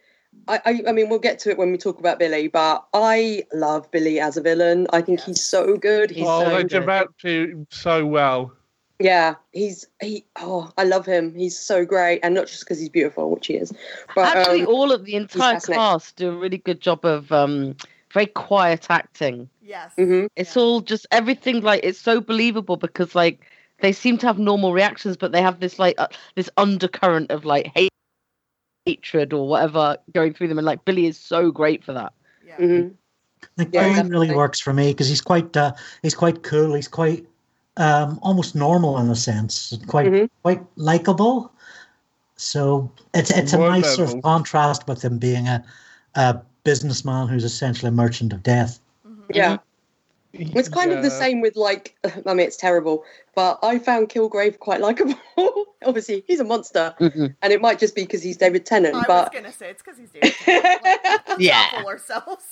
I, 0.47 0.61
I, 0.63 0.83
I 0.89 0.91
mean, 0.91 1.09
we'll 1.09 1.17
get 1.17 1.39
to 1.39 1.49
it 1.49 1.57
when 1.57 1.71
we 1.71 1.79
talk 1.79 1.97
about 1.99 2.19
Billy. 2.19 2.47
But 2.49 2.85
I 2.93 3.45
love 3.51 3.89
Billy 3.89 4.19
as 4.19 4.37
a 4.37 4.41
villain. 4.41 4.85
I 4.93 5.01
think 5.01 5.19
Yes. 5.19 5.25
he's 5.25 5.43
so 5.43 5.75
good. 5.75 6.11
He's 6.11 6.27
so 6.27 6.45
oh, 6.45 6.49
they 6.49 6.61
good. 6.61 6.69
developed 6.69 7.23
him 7.23 7.65
so 7.71 8.05
well. 8.05 8.53
Yeah, 8.99 9.35
he's 9.51 9.87
he. 10.01 10.25
Oh, 10.37 10.71
I 10.77 10.83
love 10.83 11.05
him. 11.05 11.35
He's 11.35 11.57
so 11.57 11.85
great, 11.85 12.19
and 12.23 12.33
not 12.33 12.47
just 12.47 12.61
because 12.61 12.79
he's 12.79 12.89
beautiful, 12.89 13.29
which 13.31 13.47
he 13.47 13.55
is. 13.55 13.73
But 14.15 14.37
Actually, 14.37 14.61
um, 14.61 14.67
all 14.67 14.91
of 14.91 15.05
the 15.05 15.15
entire 15.15 15.59
cast 15.59 16.15
do 16.15 16.29
a 16.29 16.37
really 16.37 16.57
good 16.57 16.79
job 16.79 17.03
of 17.05 17.31
um, 17.31 17.75
very 18.13 18.27
quiet 18.27 18.87
acting. 18.89 19.49
Yes. 19.61 19.93
mhm. 19.97 20.27
It's 20.35 20.55
Yeah. 20.55 20.61
all 20.61 20.81
just 20.81 21.07
everything 21.11 21.61
like 21.61 21.81
it's 21.83 21.99
so 21.99 22.21
believable 22.21 22.77
because 22.77 23.15
like 23.15 23.41
they 23.81 23.91
seem 23.91 24.17
to 24.19 24.27
have 24.27 24.39
normal 24.39 24.71
reactions, 24.71 25.17
but 25.17 25.31
they 25.33 25.41
have 25.41 25.59
this 25.59 25.77
like 25.77 25.95
uh, 25.97 26.07
this 26.35 26.49
undercurrent 26.55 27.31
of 27.31 27.43
like 27.43 27.67
hate, 27.75 27.91
hatred 28.85 29.33
or 29.33 29.47
whatever 29.47 29.97
going 30.13 30.33
through 30.33 30.47
them, 30.47 30.57
and 30.57 30.65
like 30.65 30.85
Billy 30.85 31.05
is 31.05 31.17
so 31.17 31.51
great 31.51 31.83
for 31.83 31.93
that. 31.93 32.13
Yeah. 32.47 32.57
mhm. 32.57 32.93
The 33.57 33.67
Yeah, 33.71 33.93
Kane 33.93 34.07
really 34.07 34.33
works 34.33 34.59
for 34.61 34.73
me 34.73 34.91
because 34.91 35.09
he's 35.09 35.21
quite 35.21 35.55
uh, 35.57 35.73
he's 36.01 36.15
quite 36.15 36.43
cool. 36.43 36.73
He's 36.73 36.87
quite 36.87 37.25
um, 37.77 38.19
almost 38.21 38.55
normal 38.55 38.97
in 38.97 39.09
a 39.09 39.15
sense, 39.15 39.77
quite 39.87 40.07
Mhm. 40.11 40.29
quite 40.43 40.61
likable. 40.75 41.51
So 42.37 42.91
it's 43.13 43.31
it's 43.31 43.53
a 43.53 43.57
What 43.57 43.69
nice 43.69 43.95
sort 43.95 44.13
of 44.13 44.21
contrast 44.21 44.87
with 44.87 45.01
him 45.03 45.17
being 45.17 45.47
a, 45.47 45.63
a 46.15 46.41
businessman 46.63 47.27
who's 47.27 47.43
essentially 47.43 47.89
a 47.89 47.91
merchant 47.91 48.33
of 48.33 48.43
death. 48.43 48.79
Mhm. 49.07 49.23
yeah. 49.33 49.57
It's 50.37 50.67
kind 50.67 50.91
of 50.91 51.01
the 51.01 51.09
same 51.11 51.39
with 51.39 51.55
like, 51.55 51.95
I 52.25 52.33
mean, 52.33 52.45
it's 52.45 52.57
terrible, 52.57 53.05
but 53.35 53.57
I 53.63 53.79
found 53.79 54.09
Kilgrave 54.09 54.59
quite 54.59 54.81
likable. 54.81 55.15
Obviously, 55.85 56.25
he's 56.27 56.41
a 56.41 56.43
monster, 56.43 56.93
Mhm. 56.99 57.35
and 57.41 57.53
it 57.53 57.61
might 57.61 57.79
just 57.79 57.95
be 57.95 58.01
because 58.01 58.21
he's 58.21 58.35
David 58.35 58.65
Tennant, 58.65 58.95
But 59.07 59.09
I 59.09 59.19
was 59.21 59.29
gonna 59.31 59.51
say 59.53 59.69
it's 59.69 59.81
because 59.81 59.97
he's 59.97 60.09
David. 60.09 60.33
Tennant. 60.33 60.81
Like, 60.83 61.21
Yeah. 61.39 61.65
not 61.73 61.85
ourselves. 61.85 62.43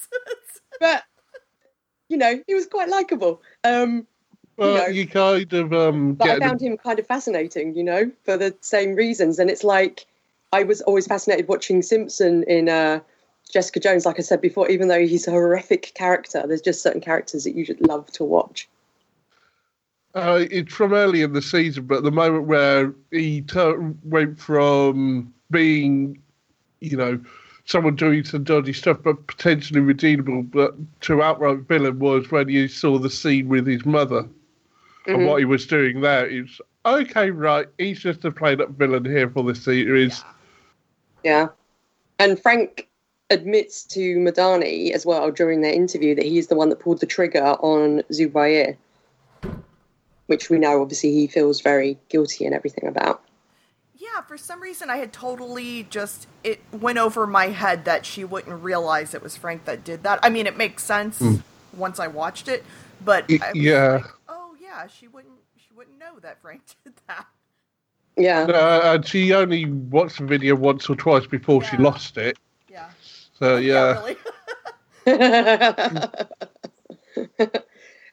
but 0.80 1.04
you 2.08 2.16
know, 2.18 2.42
he 2.48 2.54
was 2.54 2.68
quite 2.68 2.88
likable. 2.90 3.42
Um, 3.66 4.08
Well, 4.58 4.78
know. 4.78 4.88
you 4.88 5.08
kind 5.08 5.52
of 5.54 5.74
um, 5.74 6.14
but 6.14 6.26
I 6.26 6.28
get 6.34 6.40
the- 6.40 6.48
found 6.48 6.62
him 6.62 6.78
kind 6.78 7.00
of 7.00 7.08
fascinating, 7.08 7.76
you 7.76 7.84
know, 7.84 8.12
for 8.24 8.38
the 8.38 8.56
same 8.62 8.96
reasons. 8.96 9.40
And 9.40 9.50
it's 9.50 9.64
like 9.64 10.06
I 10.52 10.64
was 10.64 10.82
always 10.82 11.08
fascinated 11.08 11.48
watching 11.48 11.82
Simpson 11.82 12.44
in 12.44 12.70
uh, 12.70 13.00
Jessica 13.52 13.80
Jones, 13.80 14.06
like 14.06 14.20
I 14.20 14.22
said 14.22 14.42
before, 14.42 14.70
even 14.70 14.88
though 14.88 15.06
he's 15.06 15.28
a 15.28 15.32
horrific 15.32 15.94
character, 15.96 16.44
there's 16.48 16.62
just 16.62 16.84
certain 16.84 17.02
characters 17.02 17.44
that 17.44 17.56
you 17.56 17.66
just 17.66 17.82
love 17.82 18.12
to 18.14 18.24
watch. 18.24 18.70
Uh, 20.16 20.46
it's 20.52 20.72
from 20.72 20.94
early 20.94 21.24
in 21.24 21.34
the 21.34 21.42
season, 21.42 21.88
but 21.88 22.04
the 22.04 22.12
moment 22.12 22.46
where 22.46 22.94
he 23.10 23.42
tur 23.42 23.96
went 24.04 24.40
from 24.40 25.34
being, 25.50 26.22
you 26.82 26.96
know, 26.96 27.20
someone 27.66 27.96
doing 27.96 28.24
some 28.24 28.44
dodgy 28.44 28.74
stuff 28.74 28.98
but 29.04 29.26
potentially 29.26 29.80
redeemable, 29.80 30.44
but 30.44 30.76
to 31.02 31.24
outright 31.24 31.60
villain 31.68 31.98
was 31.98 32.30
when 32.30 32.48
you 32.50 32.68
saw 32.68 33.00
the 33.00 33.10
scene 33.10 33.48
with 33.48 33.66
his 33.66 33.86
mother 33.86 34.28
and 35.08 35.18
Mhm. 35.18 35.28
what 35.28 35.40
he 35.40 35.46
was 35.46 35.66
doing 35.66 36.02
there 36.02 36.26
is 36.26 36.62
okay, 36.86 37.30
right? 37.32 37.68
He's 37.78 38.00
just 38.00 38.26
a 38.26 38.32
played 38.32 38.62
up 38.62 38.70
villain 38.72 39.06
here 39.06 39.30
for 39.30 39.44
this 39.44 39.64
series. 39.64 40.24
Yeah. 41.24 41.48
And 42.20 42.40
Frank 42.42 42.88
admits 43.30 43.84
to 43.86 44.18
Madani 44.18 44.92
as 44.92 45.06
well 45.06 45.32
during 45.32 45.62
their 45.62 45.74
interview 45.74 46.14
that 46.16 46.26
he's 46.26 46.48
the 46.48 46.56
one 46.56 46.70
that 46.70 46.80
pulled 46.80 47.00
the 47.00 47.06
trigger 47.06 47.56
on 47.60 48.04
Zubair, 48.12 48.76
which 50.28 50.50
we 50.50 50.58
know 50.60 50.82
obviously 50.82 51.12
he 51.12 51.28
feels 51.28 51.62
very 51.62 51.98
guilty 52.10 52.46
and 52.46 52.54
everything 52.54 52.88
about. 52.88 53.22
Yeah, 53.96 54.22
for 54.28 54.38
some 54.38 54.62
reason 54.62 54.90
I 54.90 54.98
had 54.98 55.14
totally 55.14 55.84
just 55.90 56.28
it 56.44 56.60
went 56.72 56.98
over 56.98 57.26
my 57.26 57.48
head 57.48 57.86
that 57.86 58.06
she 58.06 58.24
wouldn't 58.26 58.62
realize 58.62 59.14
it 59.14 59.24
was 59.24 59.38
Frank 59.38 59.66
that 59.66 59.84
did 59.84 60.04
that. 60.04 60.20
I 60.22 60.30
mean, 60.30 60.46
it 60.46 60.58
makes 60.58 60.84
sense 60.84 61.22
once 61.76 62.00
I 62.00 62.08
watched 62.08 62.48
it, 62.50 62.64
but 63.04 63.26
Y- 63.30 63.40
I 63.42 63.48
was 63.54 63.56
yeah. 63.62 63.92
like, 63.94 64.04
yeah, 64.74 64.88
she 64.88 65.08
wouldn't 65.08 65.34
she 65.56 65.74
wouldn't 65.76 66.00
know 66.00 66.20
that 66.22 66.42
Frank 66.42 66.62
did 66.84 66.94
that. 67.08 67.28
Yeah. 68.16 68.42
Uh, 68.42 68.96
and 68.96 69.06
she 69.06 69.34
only 69.34 69.66
watched 69.66 70.20
the 70.20 70.26
video 70.26 70.56
once 70.56 70.90
or 70.90 70.96
twice 70.96 71.26
before 71.26 71.64
she 71.64 71.78
lost 71.78 72.18
it. 72.18 72.38
Yeah. 72.70 72.90
So 73.34 73.58
yeah, 73.58 74.00
really. 74.00 74.18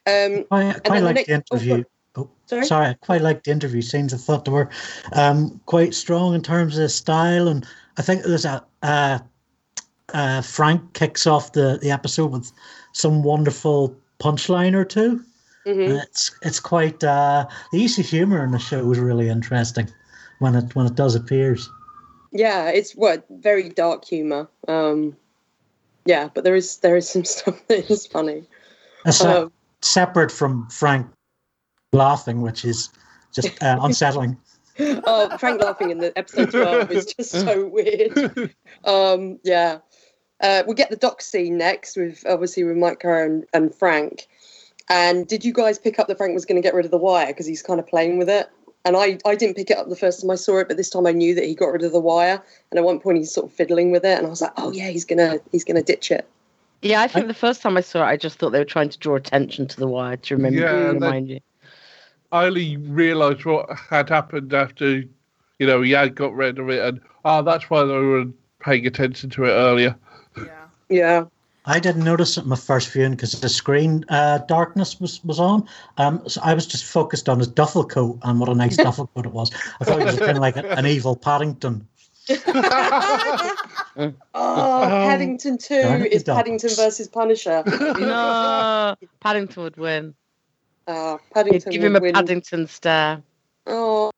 um, 0.07 0.45
I 0.51 0.73
quite 0.73 0.85
then 0.85 0.95
the 0.95 1.01
like 1.03 1.27
the 1.27 1.33
oh, 1.33 1.35
interview. 1.35 1.85
Oh, 2.17 2.31
sorry? 2.47 2.67
sorry, 2.67 2.87
I 2.87 2.95
quite 2.95 3.21
like 3.21 3.45
the 3.45 3.53
interview 3.53 3.83
scenes. 3.83 4.13
I 4.13 4.17
thought 4.17 4.45
they 4.45 4.51
were 4.51 4.71
um, 5.13 5.61
quite 5.67 5.95
strong 5.95 6.35
in 6.35 6.43
terms 6.43 6.79
of 6.79 6.91
style, 6.91 7.49
and 7.49 7.67
I 7.99 8.03
think 8.03 8.25
there's 8.25 8.47
a 8.47 8.65
uh, 8.83 9.19
uh, 10.13 10.43
Frank 10.43 10.95
kicks 10.95 11.27
off 11.27 11.53
the, 11.53 11.79
the 11.81 11.91
episode 11.91 12.33
with 12.33 12.51
some 12.93 13.23
wonderful 13.23 13.95
punchline 14.19 14.75
or 14.75 14.85
2 14.85 15.25
Mhm. 15.67 16.03
It's 16.03 16.31
it's 16.43 16.61
quite 16.61 17.03
uh, 17.05 17.47
the 17.73 17.79
use 17.79 17.99
of 17.99 18.07
humor 18.07 18.43
in 18.45 18.51
the 18.51 18.59
show 18.59 18.91
is 18.91 18.99
really 18.99 19.29
interesting 19.29 19.89
when 20.39 20.55
it 20.55 20.75
when 20.75 20.87
it 20.87 20.95
does 20.95 21.15
appears. 21.15 21.69
Yeah, 22.33 22.71
it's 22.71 22.93
what 22.93 23.27
very 23.31 23.69
dark 23.69 24.05
humor. 24.05 24.49
Um, 24.69 25.17
yeah, 26.07 26.29
but 26.33 26.45
there 26.45 26.55
is 26.57 26.79
there 26.79 26.97
is 26.97 27.09
some 27.09 27.25
stuff 27.37 27.61
that 27.69 27.91
is 27.91 28.07
funny. 28.07 28.45
As, 29.05 29.21
uh, 29.21 29.43
Um, 29.45 29.53
separate 29.83 30.33
from 30.33 30.69
Frank 30.71 31.07
laughing, 31.93 32.41
which 32.43 32.65
is 32.65 32.91
just 33.33 33.63
uh, 33.63 33.79
unsettling. 33.83 34.37
oh, 34.79 35.37
Frank 35.39 35.61
laughing 35.63 35.91
in 35.91 35.99
the 35.99 36.17
episode 36.17 36.51
12 36.53 36.91
is 36.91 37.07
just 37.07 37.31
so 37.33 37.67
weird. 37.73 38.55
Um, 38.85 39.39
yeah. 39.45 39.79
Uh, 40.41 40.63
we 40.67 40.75
get 40.75 40.89
the 40.89 40.97
dock 40.97 41.21
scene 41.21 41.59
next 41.59 41.97
with 41.97 42.25
obviously 42.27 42.65
with 42.65 42.77
Micro 42.77 43.25
and, 43.25 43.45
and 43.53 43.75
Frank. 43.75 44.27
And 44.89 45.27
did 45.27 45.45
you 45.45 45.53
guys 45.53 45.79
pick 45.79 45.99
up 45.99 46.09
that 46.09 46.17
Frank 46.17 46.35
was 46.35 46.45
going 46.45 46.61
to 46.61 46.67
get 46.67 46.75
rid 46.75 46.85
of 46.85 46.91
the 46.91 46.99
wire 46.99 47.29
because 47.29 47.47
he's 47.47 47.63
kind 47.63 47.79
of 47.79 47.87
playing 47.87 48.19
with 48.19 48.29
it? 48.29 48.49
And 48.85 48.97
I, 48.97 49.19
I 49.27 49.35
didn't 49.35 49.57
pick 49.57 49.71
it 49.71 49.77
up 49.77 49.89
the 49.89 49.97
first 49.97 50.23
time 50.23 50.31
I 50.31 50.37
saw 50.37 50.59
it, 50.59 50.69
but 50.69 50.77
this 50.79 50.89
time 50.89 51.07
I 51.07 51.13
knew 51.13 51.35
that 51.35 51.45
he 51.45 51.55
got 51.55 51.67
rid 51.67 51.83
of 51.83 51.93
the 51.93 52.01
wire. 52.01 52.43
And 52.71 52.79
at 52.79 52.85
one 52.85 52.99
point 52.99 53.19
he's 53.19 53.33
sort 53.33 53.47
of 53.47 53.53
fiddling 53.53 53.91
with 53.91 54.05
it, 54.05 54.17
and 54.17 54.27
I 54.27 54.31
was 54.31 54.41
like, 54.41 54.53
oh 54.57 54.73
yeah, 54.73 54.89
he's 54.89 55.05
gonna 55.05 55.39
he's 55.53 55.65
gonna 55.65 55.83
ditch 55.83 56.11
it. 56.11 56.27
Yeah, 56.81 57.03
I 57.03 57.09
think 57.09 57.27
the 57.27 57.35
first 57.35 57.61
time 57.61 57.77
I 57.77 57.83
saw 57.83 58.03
it, 58.03 58.07
I 58.07 58.17
just 58.17 58.39
thought 58.39 58.51
they 58.51 58.59
were 58.59 58.65
trying 58.65 58.89
to 58.89 58.99
draw 58.99 59.17
attention 59.17 59.69
to 59.69 59.77
the 59.79 59.87
wire 59.87 60.17
to 60.17 60.35
remember 60.37 60.61
Yeah, 60.61 60.71
to 60.71 60.77
that- 60.79 60.93
remind 60.95 61.29
you. 61.29 61.41
I 62.33 62.47
only 62.47 62.79
realised 62.79 63.45
what 63.45 63.69
had 63.91 64.09
happened 64.09 64.55
after, 64.55 65.03
you 65.59 65.67
know, 65.67 65.83
he 65.83 65.91
had 65.91 66.15
got 66.15 66.33
rid 66.35 66.59
of 66.59 66.71
it, 66.71 66.83
and 66.83 67.01
ah, 67.27 67.43
that's 67.43 67.69
why 67.69 67.85
they 67.85 67.93
were 67.93 68.25
paying 68.61 68.87
attention 68.87 69.29
to 69.31 69.45
it 69.45 69.51
earlier. 69.51 69.95
yeah. 70.39 70.67
Yeah. 70.89 71.25
I 71.67 71.79
didn't 71.79 72.05
notice 72.05 72.39
it 72.39 72.45
in 72.45 72.49
my 72.49 72.57
first 72.57 72.91
viewing 72.91 73.13
because 73.13 73.33
the 73.33 73.49
screen 73.49 74.05
uh, 74.09 74.39
darkness 74.39 74.99
was, 74.99 75.23
was 75.25 75.39
on. 75.39 75.69
Um, 75.99 76.27
so 76.29 76.41
I 76.43 76.55
was 76.55 76.67
just 76.67 76.85
focused 76.85 77.29
on 77.29 77.39
his 77.39 77.49
duffel 77.49 77.85
coat 77.85 78.19
and 78.23 78.41
what 78.41 78.49
a 78.49 78.55
nice 78.55 78.77
duffel 78.85 79.09
coat 79.15 79.27
it 79.27 79.33
was. 79.33 79.51
I 79.81 79.85
thought 79.85 79.99
he 79.99 80.05
was 80.05 80.19
kind 80.19 80.33
of 80.33 80.39
like 80.39 80.57
an 80.57 80.87
evil 80.87 81.17
Paddington. 81.17 81.87
Oh, 84.35 84.83
Paddington 84.87 85.59
2 85.59 85.83
Darn 85.83 86.03
it, 86.03 86.13
is 86.13 86.25
the 86.25 86.35
Paddington 86.35 86.71
versus 86.77 87.09
Punisher. 87.09 87.63
No, 87.99 88.95
Paddington 89.21 89.63
would 89.63 89.77
win. 89.77 90.15
Uh, 90.87 91.19
He'd 91.19 91.35
Paddington 91.35 91.73
give 91.73 91.85
him 91.85 91.97
a 91.97 92.01
win. 92.01 92.15
Paddington 92.15 92.67
stare, 92.67 93.23
oh, 93.67 94.11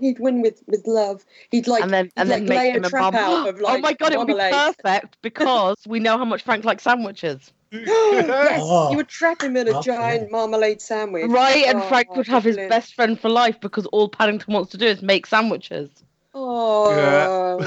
he'd 0.00 0.18
win 0.18 0.42
with 0.42 0.62
with 0.66 0.86
love. 0.86 1.24
He'd 1.50 1.66
like 1.68 1.82
and 1.82 1.90
then 1.92 2.10
and 2.16 2.28
like 2.28 2.40
then 2.40 2.46
lay 2.48 2.56
make 2.56 2.74
a 2.74 2.76
him 2.78 2.84
a 2.84 2.88
trap 2.90 3.12
bomb. 3.12 3.22
out 3.24 3.48
of 3.54 3.60
like 3.60 3.78
oh 3.78 3.80
my 3.80 3.92
god, 3.94 4.12
it 4.12 4.18
would 4.18 4.26
be 4.26 4.34
perfect 4.34 5.16
because 5.22 5.76
we 5.86 6.00
know 6.00 6.18
how 6.18 6.24
much 6.24 6.42
Frank 6.42 6.64
likes 6.64 6.82
sandwiches, 6.84 7.52
yes, 7.70 8.60
Oh. 8.62 8.90
you 8.90 8.96
would 8.96 9.08
trap 9.08 9.42
him 9.42 9.56
in 9.56 9.68
a 9.68 9.80
giant 9.82 10.22
yeah. 10.24 10.28
marmalade 10.30 10.80
sandwich. 10.80 11.30
right? 11.30 11.64
And 11.66 11.78
Oh, 11.78 11.88
Frank 11.88 12.14
would 12.16 12.26
have 12.26 12.44
his 12.44 12.56
best 12.56 12.94
friend 12.94 13.18
for 13.20 13.28
life 13.28 13.60
because 13.60 13.86
all 13.86 14.08
Paddington 14.08 14.52
wants 14.52 14.70
to 14.72 14.76
do 14.78 14.86
is 14.86 15.02
make 15.02 15.26
sandwiches. 15.26 15.90
Oh, 16.34 17.58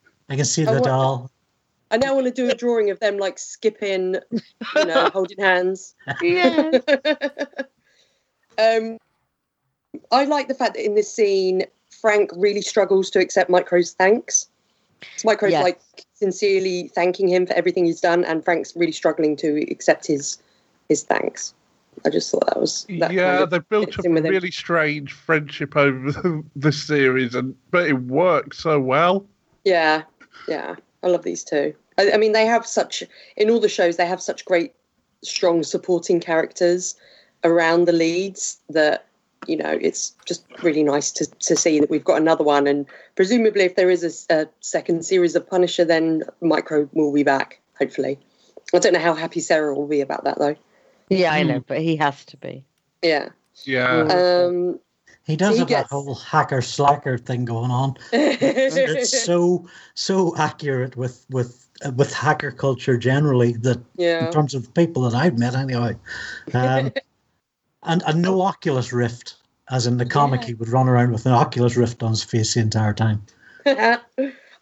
I 0.28 0.36
can 0.36 0.44
see 0.44 0.62
I 0.62 0.66
the 0.66 0.72
want- 0.72 0.84
doll. 0.84 1.30
I 1.92 1.96
now 1.96 2.14
want 2.14 2.26
to 2.26 2.32
do 2.32 2.48
a 2.48 2.54
drawing 2.54 2.90
of 2.90 3.00
them 3.00 3.18
like 3.18 3.36
skipping, 3.36 4.14
you 4.30 4.84
know, 4.84 5.10
holding 5.12 5.38
hands. 5.40 5.96
Yeah. 6.22 6.70
um, 8.58 8.98
I 10.12 10.24
like 10.24 10.48
the 10.48 10.54
fact 10.54 10.74
that 10.74 10.84
in 10.84 10.94
this 10.94 11.12
scene, 11.12 11.64
Frank 11.90 12.30
really 12.36 12.62
struggles 12.62 13.10
to 13.10 13.18
accept 13.18 13.50
Micro's 13.50 13.92
thanks. 13.92 14.48
So 15.16 15.26
Micro's 15.26 15.52
Yes. 15.52 15.62
like 15.62 15.80
sincerely 16.14 16.88
thanking 16.94 17.28
him 17.28 17.46
for 17.46 17.54
everything 17.54 17.86
he's 17.86 18.00
done, 18.00 18.24
and 18.24 18.44
Frank's 18.44 18.76
really 18.76 18.92
struggling 18.92 19.36
to 19.36 19.66
accept 19.70 20.06
his 20.06 20.38
his 20.88 21.02
thanks. 21.02 21.54
I 22.04 22.10
just 22.10 22.30
thought 22.30 22.46
that 22.46 22.60
was 22.60 22.86
that 22.98 23.12
yeah, 23.12 23.30
kind 23.32 23.42
of 23.44 23.50
they 23.50 23.58
built 23.60 23.98
up 23.98 24.04
a 24.04 24.08
with 24.08 24.24
him. 24.24 24.30
really 24.30 24.50
strange 24.50 25.12
friendship 25.12 25.76
over 25.76 26.12
the, 26.12 26.44
the 26.56 26.72
series, 26.72 27.34
and 27.34 27.54
but 27.70 27.88
it 27.88 27.94
worked 28.02 28.56
so 28.56 28.78
well. 28.80 29.26
Yeah, 29.64 30.02
yeah, 30.48 30.76
I 31.02 31.08
love 31.08 31.22
these 31.22 31.44
two. 31.44 31.74
I, 31.98 32.12
I 32.12 32.16
mean, 32.16 32.32
they 32.32 32.46
have 32.46 32.66
such 32.66 33.02
in 33.36 33.50
all 33.50 33.60
the 33.60 33.68
shows 33.68 33.96
they 33.96 34.06
have 34.06 34.22
such 34.22 34.44
great, 34.44 34.74
strong 35.22 35.62
supporting 35.62 36.20
characters 36.20 36.94
around 37.44 37.86
the 37.86 37.92
leads 37.92 38.58
that 38.68 39.06
you 39.50 39.56
know 39.56 39.76
it's 39.80 40.14
just 40.26 40.44
really 40.62 40.84
nice 40.84 41.10
to 41.12 41.26
to 41.26 41.56
see 41.56 41.80
that 41.80 41.90
we've 41.90 42.04
got 42.04 42.20
another 42.20 42.44
one. 42.44 42.66
And 42.66 42.86
presumably, 43.16 43.64
if 43.64 43.74
there 43.76 43.90
is 43.90 44.26
a 44.30 44.48
second 44.60 45.04
series 45.04 45.34
of 45.34 45.48
Punisher, 45.48 45.84
then 45.84 46.22
Micro 46.40 46.88
will 46.92 47.12
be 47.12 47.24
back. 47.24 47.60
Hopefully, 47.78 48.18
I 48.72 48.78
don't 48.78 48.92
know 48.92 49.00
how 49.00 49.14
happy 49.14 49.40
Sarah 49.40 49.74
will 49.74 49.88
be 49.88 50.00
about 50.00 50.24
that 50.24 50.38
though. 50.38 50.56
Yeah, 51.08 51.32
I 51.32 51.42
Hmm. 51.42 51.48
know, 51.48 51.60
but 51.66 51.78
he 51.80 51.96
has 51.96 52.24
to 52.26 52.36
be. 52.36 52.64
Yeah. 53.02 53.30
Yeah, 53.64 54.02
Um, 54.04 54.78
He 55.26 55.36
does 55.36 55.54
he 55.54 55.58
have 55.60 55.68
gets- 55.68 55.82
that 55.90 55.94
whole 55.94 56.14
hacker 56.14 56.62
slacker 56.62 57.18
thing 57.18 57.44
going 57.44 57.70
on. 57.70 57.96
It's, 58.12 58.76
it's 58.76 59.24
so 59.24 59.66
so 59.94 60.34
accurate 60.36 60.96
with 60.96 61.26
with 61.30 61.68
uh, 61.84 61.90
with 61.96 62.12
hacker 62.12 62.52
culture 62.52 62.96
generally 62.96 63.52
that 63.64 63.80
yeah. 63.96 64.26
in 64.26 64.32
terms 64.32 64.54
of 64.54 64.64
the 64.66 64.70
people 64.72 65.02
that 65.02 65.14
I've 65.14 65.38
met 65.38 65.54
anyway. 65.54 65.96
Um, 66.54 66.92
and 67.82 68.02
and 68.06 68.22
no 68.22 68.40
Oculus 68.42 68.92
Rift, 68.92 69.36
as 69.70 69.86
in 69.86 69.96
the 69.98 70.06
comic, 70.06 70.40
Yeah. 70.42 70.46
he 70.48 70.54
would 70.54 70.68
run 70.68 70.88
around 70.88 71.12
with 71.12 71.26
an 71.26 71.32
Oculus 71.32 71.76
Rift 71.76 72.02
on 72.02 72.10
his 72.10 72.22
face 72.24 72.54
the 72.54 72.60
entire 72.60 72.92
time. 72.92 73.22
I 73.66 73.98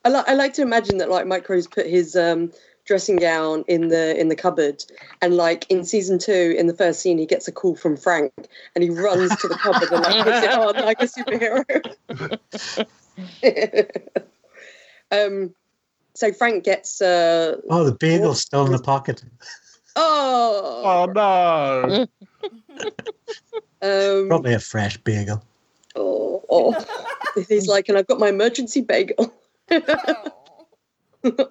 like 0.08 0.28
I 0.28 0.34
like 0.34 0.52
to 0.54 0.62
imagine 0.62 0.98
that 0.98 1.10
like 1.10 1.26
Micro's 1.26 1.66
put 1.66 1.86
his 1.86 2.14
um 2.16 2.52
dressing 2.84 3.16
gown 3.16 3.64
in 3.68 3.88
the 3.88 4.18
in 4.18 4.28
the 4.28 4.36
cupboard 4.36 4.82
and 5.20 5.36
like 5.36 5.66
in 5.70 5.84
season 5.84 6.18
two 6.18 6.54
in 6.58 6.66
the 6.68 6.74
first 6.74 7.00
scene 7.00 7.18
he 7.18 7.26
gets 7.26 7.46
a 7.46 7.52
call 7.52 7.76
from 7.76 7.96
Frank 7.96 8.32
and 8.74 8.82
he 8.82 8.88
runs 8.90 9.36
to 9.36 9.48
the 9.48 9.56
cupboard 9.56 9.90
and 9.92 10.02
like 10.02 10.24
puts 10.24 10.42
it 10.42 10.50
on 10.50 10.74
like 10.76 11.02
a 11.02 11.06
superhero. 11.06 11.64
um 15.10 15.54
so 16.14 16.32
Frank 16.32 16.64
gets 16.64 17.02
uh 17.02 17.56
Oh, 17.68 17.84
the 17.84 17.92
bagel's 17.92 18.40
still 18.40 18.64
in 18.66 18.72
the 18.72 18.78
pocket. 18.78 19.22
oh, 19.96 20.82
oh 20.84 21.12
no, 21.12 22.06
um 23.82 24.28
Probably 24.28 24.54
a 24.54 24.58
fresh 24.60 24.96
bagel. 24.98 25.42
oh, 25.96 26.42
oh. 26.50 27.42
he's 27.48 27.66
like 27.68 27.88
and 27.88 27.96
I've 27.98 28.06
got 28.06 28.18
my 28.18 28.28
emergency 28.28 28.80
bagel. 28.80 29.32
Oh. 29.70 30.32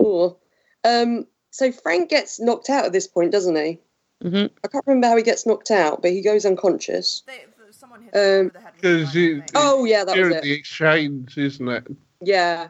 oh. 0.00 0.36
Um 0.84 1.26
so 1.50 1.72
Frank 1.72 2.10
gets 2.10 2.38
knocked 2.40 2.68
out 2.70 2.84
at 2.84 2.92
this 2.92 3.06
point, 3.06 3.32
doesn't 3.32 3.56
he? 3.56 3.80
hmm 4.22 4.46
I 4.64 4.68
can't 4.68 4.84
remember 4.86 5.08
how 5.08 5.16
he 5.16 5.22
gets 5.22 5.46
knocked 5.46 5.70
out, 5.70 6.02
but 6.02 6.10
he 6.10 6.22
goes 6.22 6.44
unconscious. 6.46 7.22
They, 7.26 7.44
someone 7.70 8.02
hits 8.02 8.16
Um, 8.16 8.50
the 8.54 8.60
head 8.60 8.72
with 8.74 8.84
a 8.84 9.04
because 9.04 9.04
gun, 9.04 9.16
I 9.16 9.20
you- 9.20 9.36
think. 9.40 9.50
Oh 9.54 9.84
yeah, 9.84 10.04
that 10.04 10.16
was 10.16 10.22
during 10.28 10.36
it. 10.36 10.42
the 10.42 10.52
exchange, 10.52 11.36
isn't 11.38 11.68
it? 11.68 11.86
Yeah, 12.22 12.68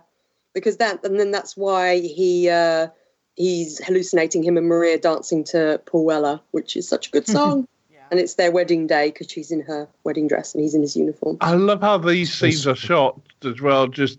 because 0.55 0.79
that 0.79 1.05
and 1.05 1.19
then 1.21 1.31
that's 1.31 1.57
why 1.57 1.99
he 2.00 2.49
uh, 2.49 2.88
he's 3.37 3.79
hallucinating 3.85 4.43
him 4.43 4.57
and 4.57 4.67
Maria 4.67 4.99
dancing 4.99 5.45
to 5.45 5.81
Paul 5.87 6.05
Weller, 6.05 6.41
which 6.50 6.76
is 6.76 6.88
such 6.88 7.09
a 7.09 7.11
good 7.11 7.26
song. 7.37 7.69
Yeah. 8.06 8.12
and 8.12 8.20
it's 8.20 8.34
their 8.34 8.50
wedding 8.52 8.86
day 8.86 9.10
because 9.10 9.30
she's 9.30 9.50
in 9.50 9.60
her 9.62 9.88
wedding 10.04 10.28
dress 10.28 10.54
and 10.54 10.62
he's 10.62 10.75
in 10.75 10.82
his 10.82 10.96
uniform. 10.96 11.36
I 11.40 11.54
love 11.54 11.80
how 11.80 11.98
these 11.98 12.32
scenes 12.32 12.66
are 12.66 12.76
shot 12.76 13.20
as 13.44 13.60
well. 13.60 13.86
Just 13.86 14.18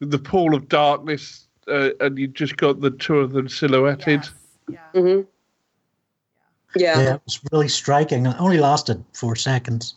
the 0.00 0.18
pool 0.18 0.54
of 0.54 0.68
darkness, 0.68 1.46
uh, 1.68 1.90
and 2.00 2.18
you 2.18 2.26
just 2.28 2.56
got 2.56 2.80
the 2.80 2.90
two 2.90 3.18
of 3.18 3.32
them 3.32 3.48
silhouetted. 3.48 4.28
Yes. 4.68 4.78
Yeah. 4.94 5.00
hmm 5.00 5.06
Yeah. 5.08 5.22
Yeah, 6.76 7.02
yeah, 7.02 7.14
it 7.14 7.22
was 7.24 7.40
really 7.52 7.68
striking. 7.68 8.26
It 8.26 8.36
only 8.38 8.58
lasted 8.58 9.04
four 9.12 9.36
seconds. 9.36 9.94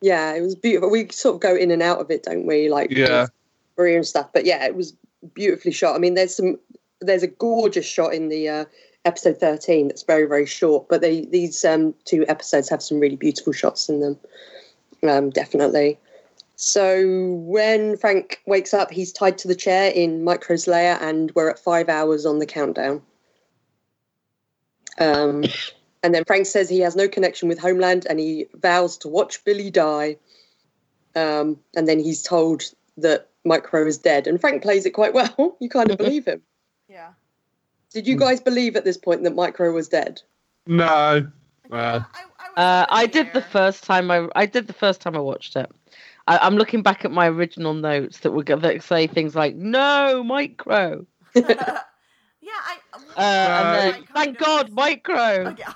Yeah, 0.00 0.34
it 0.34 0.40
was 0.42 0.54
beautiful. 0.54 0.90
We 0.90 1.08
sort 1.10 1.36
of 1.36 1.40
go 1.40 1.54
in 1.54 1.70
and 1.70 1.82
out 1.82 2.00
of 2.00 2.10
it, 2.10 2.24
don't 2.24 2.46
we? 2.46 2.68
Like 2.68 2.90
Yeah. 2.90 3.22
with 3.22 3.30
Maria 3.78 3.96
and 3.96 4.06
stuff. 4.06 4.28
But 4.32 4.44
yeah, 4.44 4.64
it 4.64 4.74
was 4.74 4.94
beautifully 5.34 5.72
shot. 5.72 5.94
I 5.94 5.98
mean, 5.98 6.14
there's 6.14 6.34
some, 6.34 6.58
there's 7.00 7.22
a 7.22 7.28
gorgeous 7.28 7.86
shot 7.86 8.12
in 8.12 8.28
the 8.28 8.48
uh, 8.48 8.64
episode 9.04 9.38
13 9.38 9.88
that's 9.88 10.02
very 10.02 10.26
very 10.26 10.46
short, 10.46 10.88
but 10.88 11.00
they 11.00 11.24
these 11.26 11.64
um, 11.64 11.94
two 12.04 12.24
episodes 12.28 12.68
have 12.68 12.82
some 12.82 13.00
really 13.00 13.16
beautiful 13.16 13.52
shots 13.52 13.88
in 13.88 14.00
them. 14.00 14.18
Um, 15.02 15.30
definitely. 15.30 15.98
So 16.56 17.32
when 17.40 17.96
Frank 17.96 18.40
wakes 18.46 18.72
up, 18.72 18.90
he's 18.90 19.12
tied 19.12 19.36
to 19.38 19.48
the 19.48 19.54
chair 19.54 19.90
in 19.90 20.22
Micro's 20.22 20.68
lair, 20.68 20.96
and 21.00 21.32
we're 21.34 21.50
at 21.50 21.58
five 21.58 21.88
hours 21.88 22.24
on 22.24 22.38
the 22.38 22.46
countdown. 22.46 23.02
Um, 24.98 25.44
and 26.02 26.14
then 26.14 26.24
Frank 26.24 26.46
says 26.46 26.68
he 26.68 26.78
has 26.80 26.94
no 26.94 27.08
connection 27.08 27.48
with 27.48 27.58
Homeland, 27.58 28.06
and 28.08 28.20
he 28.20 28.46
vows 28.54 28.96
to 28.98 29.08
watch 29.08 29.44
Billy 29.44 29.70
die. 29.70 30.16
Um, 31.16 31.58
and 31.74 31.88
then 31.88 31.98
he's 31.98 32.22
told 32.22 32.62
that 32.96 33.28
Micro 33.44 33.86
is 33.86 33.98
dead, 33.98 34.26
and 34.26 34.40
Frank 34.40 34.62
plays 34.62 34.86
it 34.86 34.90
quite 34.90 35.14
well. 35.14 35.56
You 35.60 35.68
kind 35.68 35.90
of 35.90 35.98
believe 36.04 36.26
him. 36.26 36.42
Yeah. 36.88 37.10
Did 37.92 38.06
you 38.06 38.16
guys 38.16 38.40
believe 38.40 38.76
at 38.76 38.84
this 38.84 38.96
point 38.96 39.22
that 39.24 39.34
Micro 39.34 39.72
was 39.72 39.88
dead? 39.88 40.22
No, 40.66 41.26
Like, 41.68 41.80
Uh, 41.80 42.00
I, 42.14 42.24
I 42.56 42.62
Uh, 42.62 42.86
I 42.90 43.06
did 43.06 43.32
the 43.32 43.42
first 43.42 43.84
time 43.84 44.10
I 44.10 44.28
I 44.36 44.46
did 44.46 44.66
the 44.66 44.72
first 44.72 45.00
time 45.00 45.16
I 45.16 45.20
watched 45.20 45.56
it. 45.56 45.70
I, 46.28 46.38
I'm 46.38 46.56
looking 46.56 46.82
back 46.82 47.04
at 47.04 47.10
my 47.10 47.28
original 47.28 47.74
notes 47.74 48.20
that 48.20 48.30
were 48.32 48.44
that 48.44 48.82
say 48.82 49.06
things 49.06 49.34
like 49.34 49.54
"No, 49.56 50.22
micro," 50.22 51.06
yeah, 51.34 51.44
I. 52.42 52.76
uh, 53.16 53.20
and 53.20 53.74
then 53.94 54.04
"Thank 54.14 54.38
God, 54.38 54.70
micro." 54.72 55.16
Oh, 55.48 55.54
yeah. 55.58 55.72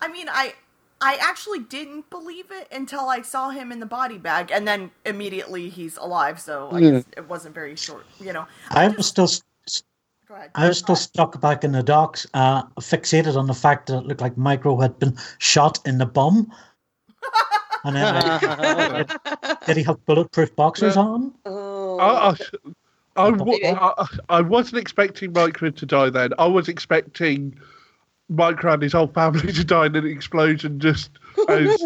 I 0.00 0.08
mean, 0.08 0.28
I 0.30 0.54
I 1.00 1.16
actually 1.20 1.58
didn't 1.60 2.10
believe 2.10 2.50
it 2.52 2.68
until 2.70 3.08
I 3.08 3.22
saw 3.22 3.50
him 3.50 3.72
in 3.72 3.80
the 3.80 3.86
body 3.86 4.18
bag, 4.18 4.50
and 4.52 4.68
then 4.68 4.90
immediately 5.04 5.68
he's 5.68 5.96
alive. 5.96 6.38
So 6.40 6.68
I 6.70 6.78
Yeah. 6.78 6.90
guess 6.92 7.04
it 7.16 7.28
wasn't 7.28 7.54
very 7.54 7.74
short. 7.74 8.06
You 8.20 8.32
know. 8.34 8.46
I 8.70 8.86
just- 8.86 8.96
was 8.98 9.06
still 9.06 9.26
Go 9.26 9.30
ahead. 9.32 9.42
I 10.54 10.68
was 10.68 10.78
still 10.78 10.96
stuck 10.96 11.40
back 11.40 11.64
in 11.64 11.72
the 11.72 11.82
docks, 11.82 12.26
uh, 12.34 12.62
fixated 12.80 13.36
on 13.36 13.46
the 13.46 13.54
fact 13.54 13.88
that 13.88 13.98
it 13.98 14.06
looked 14.06 14.20
like 14.20 14.36
Micro 14.36 14.78
had 14.78 14.98
been 14.98 15.16
shot 15.38 15.78
in 15.86 15.98
the 15.98 16.06
bum. 16.06 16.52
And 17.84 17.96
then, 17.96 18.14
uh, 18.14 19.04
did 19.66 19.76
he 19.76 19.82
have 19.82 20.04
bulletproof 20.06 20.54
boxers 20.54 20.96
on? 20.96 21.32
Oh, 21.44 21.98
I, 21.98 22.30
I, 22.30 22.36
I. 23.16 23.94
I, 23.98 24.06
I 24.28 24.40
wasn't 24.40 24.78
expecting 24.78 25.32
Micro 25.32 25.70
to 25.70 25.86
die 25.86 26.10
then. 26.10 26.30
I 26.38 26.46
was 26.46 26.68
expecting 26.68 27.58
Micro 28.28 28.72
and 28.74 28.82
his 28.82 28.92
whole 28.92 29.08
family 29.08 29.52
to 29.52 29.64
die 29.64 29.86
in 29.86 29.96
an 29.96 30.06
explosion 30.06 30.80
just 30.80 31.10
as, 31.48 31.84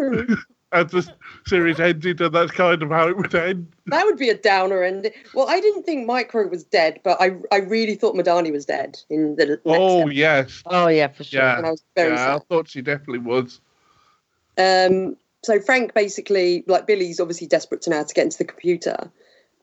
as 0.71 0.91
the 0.91 1.09
series 1.45 1.79
ended, 1.79 2.19
and 2.21 2.33
that's 2.33 2.51
kind 2.51 2.83
of 2.83 2.89
how 2.89 3.07
it 3.07 3.15
would 3.17 3.33
end. 3.33 3.67
that 3.87 4.05
would 4.05 4.17
be 4.17 4.29
a 4.29 4.37
downer 4.37 4.83
ending. 4.83 5.11
Well, 5.33 5.47
I 5.49 5.59
didn't 5.59 5.83
think 5.83 6.05
Micro 6.05 6.47
was 6.47 6.63
dead, 6.63 6.99
but 7.03 7.17
I 7.21 7.37
I 7.51 7.57
really 7.59 7.95
thought 7.95 8.15
Madani 8.15 8.51
was 8.51 8.65
dead 8.65 8.99
in 9.09 9.35
the 9.37 9.45
next 9.45 9.61
Oh, 9.65 9.99
episode, 10.01 10.13
yes. 10.13 10.63
Oh 10.65 10.87
yeah, 10.87 11.07
for 11.07 11.23
sure. 11.23 11.41
Yeah. 11.41 11.57
and 11.57 11.65
I 11.67 11.71
was 11.71 11.83
very 11.95 12.13
yeah, 12.13 12.35
I 12.35 12.39
thought 12.39 12.69
she 12.69 12.81
definitely 12.81 13.19
was. 13.19 13.61
Um, 14.57 15.15
so 15.43 15.59
Frank 15.61 15.93
basically, 15.93 16.63
like 16.67 16.87
Billy's 16.87 17.19
obviously 17.19 17.47
desperate 17.47 17.81
to 17.83 17.89
now 17.89 18.03
to 18.03 18.13
get 18.13 18.25
into 18.25 18.39
the 18.39 18.45
computer, 18.45 19.09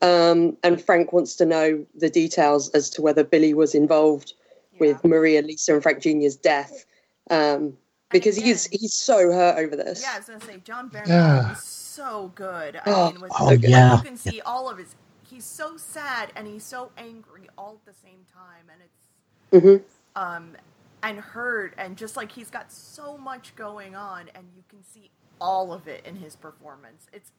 um, 0.01 0.57
and 0.63 0.81
Frank 0.81 1.13
wants 1.13 1.35
to 1.35 1.45
know 1.45 1.85
the 1.95 2.09
details 2.09 2.69
as 2.69 2.89
to 2.91 3.01
whether 3.01 3.23
Billy 3.23 3.53
was 3.53 3.75
involved 3.75 4.33
with 4.79 5.03
Maria, 5.05 5.41
Lisa, 5.41 5.73
and 5.73 5.83
Frank 5.83 6.01
Jr.'s 6.01 6.35
death, 6.35 6.85
um, 7.29 7.77
because 8.19 8.35
he's 8.35 8.65
again- 8.67 8.79
he's 8.81 8.93
so 8.93 9.31
hurt 9.31 9.57
over 9.57 9.75
this. 9.75 10.01
Yeah, 10.01 10.13
I 10.15 10.17
was 10.19 10.27
gonna 10.27 10.41
say 10.41 10.57
John 10.63 10.87
Barrymore 10.89 11.15
Yeah. 11.17 11.51
is 11.53 11.63
so 11.63 12.31
good. 12.35 12.75
I 12.77 12.81
Oh, 12.85 13.11
mean, 13.11 13.21
with, 13.21 13.31
oh, 13.39 13.45
like, 13.45 13.61
yeah. 13.61 13.97
you 13.97 14.03
can 14.03 14.17
see 14.17 14.41
all 14.41 14.69
of 14.69 14.77
his. 14.77 14.95
He's 15.23 15.45
so 15.45 15.77
sad 15.77 16.31
and 16.35 16.47
he's 16.47 16.63
so 16.63 16.91
angry 16.97 17.49
all 17.57 17.79
at 17.79 17.85
the 17.85 17.99
same 18.01 18.25
time, 18.33 18.69
and 18.71 18.81
it's 18.81 19.63
Mhm. 19.63 19.83
um 20.15 20.55
and 21.03 21.19
hurt 21.19 21.73
and 21.77 21.97
just 21.97 22.15
like 22.17 22.31
he's 22.31 22.49
got 22.49 22.71
so 22.71 23.17
much 23.17 23.55
going 23.55 23.95
on, 23.95 24.29
and 24.33 24.49
you 24.55 24.63
can 24.69 24.83
see 24.83 25.11
all 25.41 25.73
of 25.73 25.87
it 25.87 26.05
in 26.05 26.15
his 26.15 26.35
performance. 26.35 27.07
It's 27.13 27.29
cr- 27.29 27.35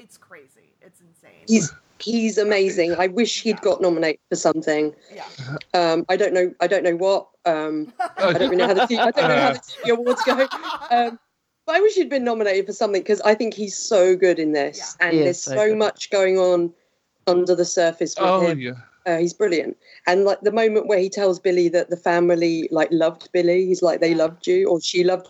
it's 0.00 0.16
crazy. 0.16 0.72
It's 0.80 1.00
insane. 1.00 1.44
He's 1.46 1.72
he's 2.00 2.38
amazing. 2.38 2.94
I 2.98 3.06
wish 3.08 3.42
he'd 3.42 3.56
Yeah. 3.56 3.60
got 3.62 3.80
nominated 3.80 4.20
for 4.30 4.36
something. 4.36 4.94
yeah. 5.14 5.24
Um, 5.74 6.04
I 6.08 6.16
don't 6.16 6.32
know. 6.32 6.52
I 6.60 6.66
don't 6.66 6.82
know 6.82 6.96
what. 6.96 7.28
Um, 7.44 7.92
I 8.18 8.32
don't 8.32 8.42
really 8.50 8.56
know 8.56 8.66
how 8.66 8.74
the 8.74 8.86
T- 8.86 8.98
I 8.98 9.10
don't 9.10 9.28
know 9.28 9.36
how 9.40 9.52
the 9.52 9.58
TV 9.60 9.90
awards 9.92 10.22
go. 10.22 10.46
Um, 10.90 11.18
but 11.66 11.76
I 11.76 11.80
wish 11.80 11.94
he'd 11.94 12.08
been 12.10 12.24
nominated 12.24 12.66
for 12.66 12.72
something 12.72 13.00
because 13.02 13.20
I 13.20 13.34
think 13.34 13.54
he's 13.54 13.76
so 13.76 14.16
good 14.16 14.38
in 14.40 14.52
this, 14.52 14.96
and 15.00 15.14
He 15.16 15.22
there's 15.22 15.40
so 15.42 15.54
so 15.56 15.76
much 15.76 16.10
going 16.10 16.36
on 16.38 16.72
under 17.28 17.54
the 17.54 17.64
surface 17.64 18.16
with 18.18 18.26
Oh, 18.28 18.48
him. 18.48 18.58
yeah. 18.58 18.72
Uh, 19.06 19.18
he's 19.18 19.32
brilliant. 19.32 19.76
And 20.06 20.24
like 20.24 20.40
the 20.40 20.50
moment 20.52 20.88
where 20.88 20.98
he 20.98 21.08
tells 21.08 21.38
Billy 21.38 21.68
that 21.68 21.88
the 21.90 21.96
family 21.96 22.68
like 22.72 22.88
loved 22.90 23.30
Billy, 23.32 23.66
he's 23.66 23.82
like 23.82 24.00
they 24.00 24.10
Yeah. 24.10 24.16
loved 24.16 24.46
you 24.46 24.66
or 24.68 24.80
she 24.80 25.04
loved 25.04 25.28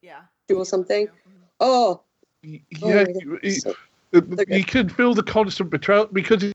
Yeah. 0.00 0.22
you 0.48 0.58
or 0.58 0.64
something. 0.64 1.06
Mhm. 1.08 1.10
Oh, 1.60 2.00
Y- 2.42 2.62
oh 2.82 2.88
Yeah, 2.88 3.04
my 3.04 3.12
God, 3.12 3.76
you- 4.14 4.44
you- 4.48 4.64
can 4.64 4.88
feel 4.88 5.14
the 5.14 5.22
constant 5.22 5.70
betrayal 5.70 6.06
because 6.06 6.42
it, 6.42 6.54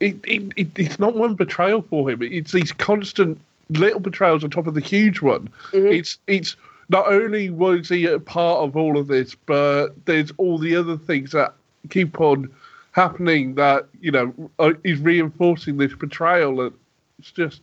it, 0.00 0.16
it, 0.24 0.52
it, 0.56 0.68
it's 0.76 0.98
not 0.98 1.16
one 1.16 1.34
betrayal 1.34 1.82
for 1.82 2.10
him. 2.10 2.22
It's 2.22 2.52
these 2.52 2.72
constant 2.72 3.40
little 3.70 4.00
betrayals 4.00 4.44
on 4.44 4.50
top 4.50 4.66
of 4.66 4.74
the 4.74 4.80
huge 4.80 5.20
one. 5.22 5.48
Mhm. 5.72 5.92
It's 5.98 6.18
it's 6.26 6.56
not 6.88 7.06
only 7.12 7.50
was 7.50 7.88
he 7.88 8.06
a 8.06 8.18
part 8.18 8.58
of 8.64 8.76
all 8.76 8.98
of 8.98 9.06
this, 9.06 9.34
but 9.46 9.90
there's 10.06 10.32
all 10.38 10.58
the 10.58 10.74
other 10.76 10.96
things 10.96 11.32
that 11.32 11.54
keep 11.88 12.20
on 12.20 12.48
happening 12.92 13.54
that 13.54 13.86
you 14.00 14.10
know 14.10 14.34
are- 14.58 14.76
is 14.84 14.98
reinforcing 14.98 15.76
this 15.76 15.94
betrayal. 15.94 16.60
And 16.60 16.74
it's 17.20 17.30
just 17.30 17.62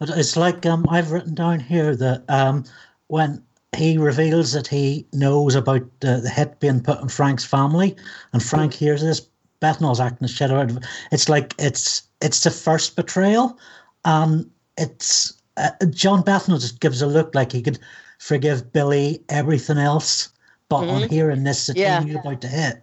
It's 0.00 0.36
like 0.36 0.66
um, 0.66 0.84
I've 0.90 1.12
written 1.12 1.34
down 1.34 1.60
here 1.60 1.94
that 1.94 2.24
um, 2.28 2.64
when 3.06 3.40
he 3.76 3.96
reveals 3.96 4.52
that 4.52 4.66
he 4.66 5.06
knows 5.12 5.54
about 5.54 5.82
the, 6.00 6.20
the 6.20 6.28
hit 6.28 6.60
being 6.60 6.80
put 6.82 6.98
on 6.98 7.08
Frank's 7.08 7.44
family, 7.44 7.96
and 8.32 8.42
Frank 8.42 8.74
hears 8.74 9.00
this, 9.00 9.26
Bernthal's 9.60 10.00
acting 10.00 10.26
the 10.26 10.32
shit 10.32 10.50
out 10.50 10.70
of 10.70 10.76
it. 10.76 10.84
It's 11.10 11.28
like 11.28 11.54
it's 11.58 12.02
it's 12.20 12.44
the 12.44 12.50
first 12.50 12.96
betrayal, 12.96 13.58
and 14.04 14.50
it's 14.76 15.32
uh, 15.56 15.70
Jon 15.90 16.22
Bernthal 16.22 16.60
just 16.60 16.80
gives 16.80 17.00
a 17.00 17.06
look 17.06 17.34
like 17.34 17.52
he 17.52 17.62
could 17.62 17.78
forgive 18.18 18.72
Billy 18.72 19.22
everything 19.28 19.78
else, 19.78 20.28
but 20.68 20.88
on 20.88 21.08
hearing 21.08 21.44
this 21.44 21.66
that 21.66 21.76
Yeah. 21.76 22.00
he 22.00 22.06
knew 22.06 22.18
about 22.18 22.40
the 22.42 22.48
hit, 22.48 22.82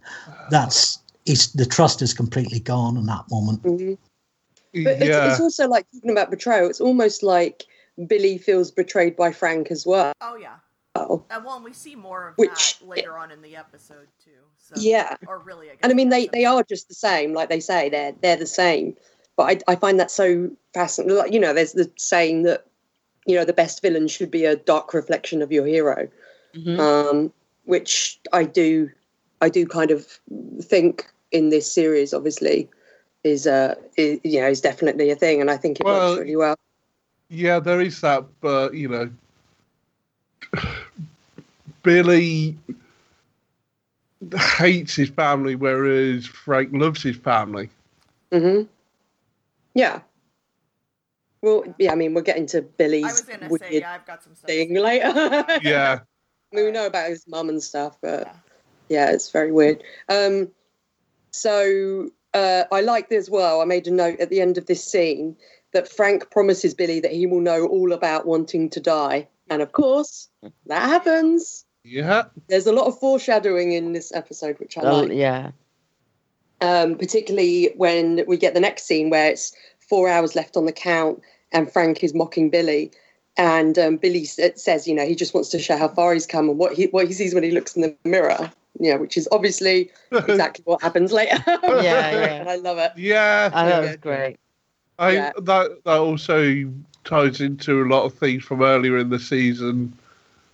that's 0.50 1.00
he's 1.26 1.52
the 1.54 1.66
trust 1.66 2.02
is 2.02 2.14
completely 2.14 2.60
gone 2.60 2.98
in 2.98 3.06
that 3.06 3.26
moment. 3.30 3.62
mhm. 3.62 3.98
But 4.72 5.02
it's, 5.02 5.34
it's 5.34 5.40
also 5.40 5.68
like 5.68 5.86
talking 5.94 6.12
about 6.12 6.30
betrayal. 6.30 6.70
It's 6.70 6.82
almost 6.82 7.24
like 7.24 7.66
Billy 8.08 8.38
feels 8.38 8.72
betrayed 8.72 9.16
by 9.16 9.32
Frank 9.32 9.72
as 9.72 9.86
well. 9.86 10.14
Oh 10.22 10.36
yeah. 10.36 10.56
Oh, 10.96 11.24
Uh, 11.30 11.40
well, 11.46 11.56
and 11.56 11.64
we 11.64 11.74
see 11.74 11.96
more 11.96 12.30
of 12.30 12.36
Which- 12.38 12.80
that 12.80 12.88
later 12.88 13.18
on 13.18 13.32
in 13.32 13.42
the 13.42 13.56
episode 13.56 14.08
too. 14.24 14.32
So, 14.58 14.76
Yeah. 14.78 15.16
Or 15.28 15.40
really, 15.40 15.70
I 15.70 15.76
and 15.82 15.92
I 15.92 15.96
mean 15.96 16.10
they, 16.10 16.28
they 16.28 16.46
are 16.46 16.64
just 16.64 16.88
the 16.88 16.94
same, 16.96 17.34
like 17.34 17.50
they 17.50 17.60
say 17.60 17.90
they're 17.90 18.14
they're 18.22 18.36
the 18.36 18.46
same. 18.48 18.96
But 19.36 19.44
I 19.68 19.72
I 19.72 19.76
find 19.76 20.00
that 20.00 20.12
so 20.12 20.50
fascinating. 20.74 21.18
Like 21.18 21.32
you 21.34 21.40
know, 21.40 21.54
there's 21.54 21.74
the 21.74 21.90
saying 21.98 22.44
that 22.44 22.66
you 23.26 23.36
know 23.36 23.46
the 23.46 23.54
best 23.54 23.82
villain 23.82 24.08
should 24.08 24.32
be 24.32 24.46
a 24.46 24.56
dark 24.56 24.94
reflection 24.94 25.42
of 25.42 25.52
your 25.52 25.66
hero, 25.66 26.08
Mhm. 26.56 26.80
um, 26.80 27.34
which 27.66 28.20
I 28.34 28.44
do 28.44 28.90
I 29.42 29.50
do 29.50 29.66
kind 29.66 29.92
of 29.92 30.06
think 30.62 31.10
in 31.32 31.50
this 31.50 31.72
series, 31.72 32.14
obviously. 32.14 32.70
Is 33.24 33.46
uh 33.48 33.76
is, 33.98 34.20
you 34.24 34.40
know 34.42 34.48
is 34.48 34.62
definitely 34.62 35.10
a 35.12 35.16
thing, 35.16 35.42
and 35.42 35.52
I 35.52 35.58
think 35.58 35.80
it 35.80 35.86
Well, 35.86 36.12
works 36.12 36.22
really 36.22 36.36
well. 36.36 36.56
Yeah, 37.30 37.60
there 37.60 37.82
is 37.82 38.00
that, 38.02 38.26
but 38.42 38.74
you 38.74 38.88
know, 38.88 39.10
Billy 41.90 42.56
hates 44.38 44.96
his 44.96 45.10
family, 45.10 45.56
whereas 45.56 46.28
Frank 46.28 46.70
loves 46.72 47.02
his 47.02 47.18
family. 47.18 47.68
hmm 48.32 48.62
Yeah. 49.74 50.02
Well, 51.42 51.64
yeah. 51.80 51.92
I 51.92 51.96
mean, 51.96 52.14
we're 52.14 52.22
getting 52.22 52.46
to 52.48 52.60
I 52.60 52.62
Billy's 52.78 53.04
was 53.06 53.22
gonna 53.22 53.48
weird 53.50 53.62
say 53.62 53.80
yeah, 53.80 53.92
I've 53.94 54.06
got 54.06 54.22
some 54.24 54.36
stuff. 54.36 54.48
thing 54.48 54.76
later. 54.76 55.12
Yeah, 55.64 56.00
I 56.54 56.56
mean, 56.56 56.66
we 56.66 56.72
know 56.72 56.86
about 56.86 57.10
his 57.10 57.26
mum 57.28 57.50
and 57.50 57.64
stuff, 57.64 57.98
but 58.02 58.28
Yeah. 58.28 58.34
yeah, 58.90 59.12
it's 59.12 59.32
very 59.32 59.52
weird. 59.52 59.84
Um, 60.10 60.50
so 61.32 62.10
uh, 62.36 62.66
I 62.72 62.82
liked 62.82 63.12
as 63.14 63.32
well. 63.32 63.62
I 63.62 63.66
made 63.66 63.88
a 63.88 63.92
note 63.92 64.20
at 64.20 64.30
the 64.30 64.42
end 64.42 64.60
of 64.60 64.68
this 64.68 64.84
scene 64.84 65.36
that 65.74 65.88
Frank 65.88 66.30
promises 66.30 66.76
Billy 66.76 67.00
that 67.00 67.12
he 67.14 67.26
will 67.26 67.42
know 67.42 67.66
all 67.66 67.94
about 67.94 68.28
wanting 68.28 68.70
to 68.72 68.80
die 68.80 69.28
And 69.50 69.62
of 69.64 69.72
course, 69.72 70.30
that 70.68 70.88
happens. 70.88 71.66
Yeah. 71.84 72.24
There's 72.48 72.68
a 72.68 72.74
lot 72.74 72.88
of 72.88 73.00
foreshadowing 73.00 73.72
in 73.74 73.94
this 73.94 74.12
episode, 74.14 74.60
which 74.60 74.78
I 74.78 74.82
Oh, 74.82 75.02
like. 75.02 75.12
yeah. 75.14 75.52
um, 76.62 76.96
particularly 76.98 77.72
when 77.78 78.24
we 78.28 78.36
get 78.38 78.54
the 78.54 78.60
next 78.60 78.84
scene 78.84 79.10
where 79.10 79.30
it's 79.32 79.56
four 79.80 80.10
hours 80.10 80.36
left 80.36 80.58
on 80.58 80.66
the 80.66 80.72
count 80.74 81.22
and 81.54 81.72
Frank 81.72 82.04
is 82.04 82.14
mocking 82.14 82.50
Billy. 82.50 82.92
And 83.38 83.80
um, 83.80 83.96
Billy 83.96 84.26
says, 84.26 84.86
you 84.88 84.94
know, 84.94 85.06
he 85.06 85.16
just 85.16 85.34
wants 85.34 85.48
to 85.50 85.60
show 85.60 85.78
how 85.78 85.88
far 85.88 86.14
he's 86.14 86.28
come 86.28 86.50
and 86.50 86.58
what 86.60 86.74
he 86.74 86.88
what 86.88 87.08
he 87.08 87.14
sees 87.14 87.34
when 87.34 87.44
he 87.44 87.52
looks 87.52 87.76
in 87.78 87.82
the 87.84 87.96
mirror. 88.04 88.52
Yeah, 88.78 88.96
which 88.98 89.16
is 89.18 89.28
obviously 89.32 89.90
exactly 90.12 90.64
what 90.66 90.82
happens 90.82 91.14
later. 91.14 91.42
Yeah, 91.48 92.12
yeah. 92.12 92.44
I 92.48 92.58
love 92.58 92.78
it. 92.78 92.92
Yeah. 92.98 93.50
I 93.54 93.70
know, 93.70 93.82
Yeah. 93.82 93.88
it's 93.90 94.02
great. 94.02 94.38
I 95.00 95.12
Yeah. 95.12 95.32
that 95.42 95.84
that 95.86 95.98
also 96.00 96.70
ties 97.06 97.40
into 97.40 97.82
a 97.84 97.88
lot 97.88 98.04
of 98.04 98.14
things 98.16 98.44
from 98.44 98.62
earlier 98.62 98.98
in 98.98 99.10
the 99.10 99.20
season, 99.20 99.94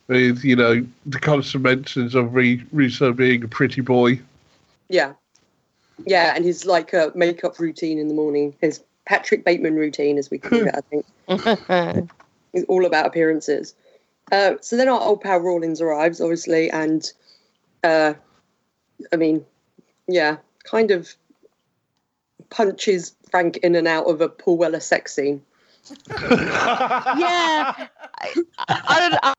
with 0.08 0.44
you 0.44 0.56
know 0.56 0.86
the 1.06 1.20
constant 1.20 1.64
mentions 1.64 2.16
of 2.16 2.34
Re- 2.34 2.64
Russo 2.72 3.14
being 3.14 3.44
a 3.44 3.48
pretty 3.48 3.82
boy. 3.82 4.20
Yeah, 4.90 5.14
yeah, 6.06 6.34
and 6.36 6.46
his 6.46 6.66
like 6.66 6.94
uh, 6.94 7.12
makeup 7.16 7.60
routine 7.60 8.00
in 8.00 8.08
the 8.08 8.14
morning, 8.14 8.56
his 8.62 8.82
Patrick 9.06 9.44
Bateman 9.46 9.76
routine, 9.76 10.18
as 10.18 10.30
we 10.30 10.38
call 10.38 10.68
it, 10.68 10.76
I 10.76 10.82
think. 11.96 12.12
It's 12.54 12.66
all 12.68 12.86
about 12.86 13.06
appearances. 13.06 13.76
Uh, 14.32 14.56
so 14.62 14.78
then 14.78 14.90
our 14.90 15.00
old 15.00 15.22
pal 15.22 15.40
Rawlins 15.40 15.82
arrives, 15.82 16.22
obviously, 16.22 16.70
and 16.72 17.12
uh, 17.84 18.14
I 19.12 19.16
mean, 19.16 19.46
yeah, 20.08 20.38
kind 20.64 20.92
of 20.92 21.14
punches 22.50 23.16
Frank 23.30 23.58
in 23.58 23.76
and 23.76 23.88
out 23.88 24.06
of 24.06 24.22
a 24.22 24.30
Paul 24.30 24.58
Weller 24.58 24.80
sex 24.80 25.14
scene. 25.14 25.42
yeah. 26.10 27.88
I, 28.18 28.44
I 28.68 29.00
don't. 29.00 29.20
I, 29.22 29.34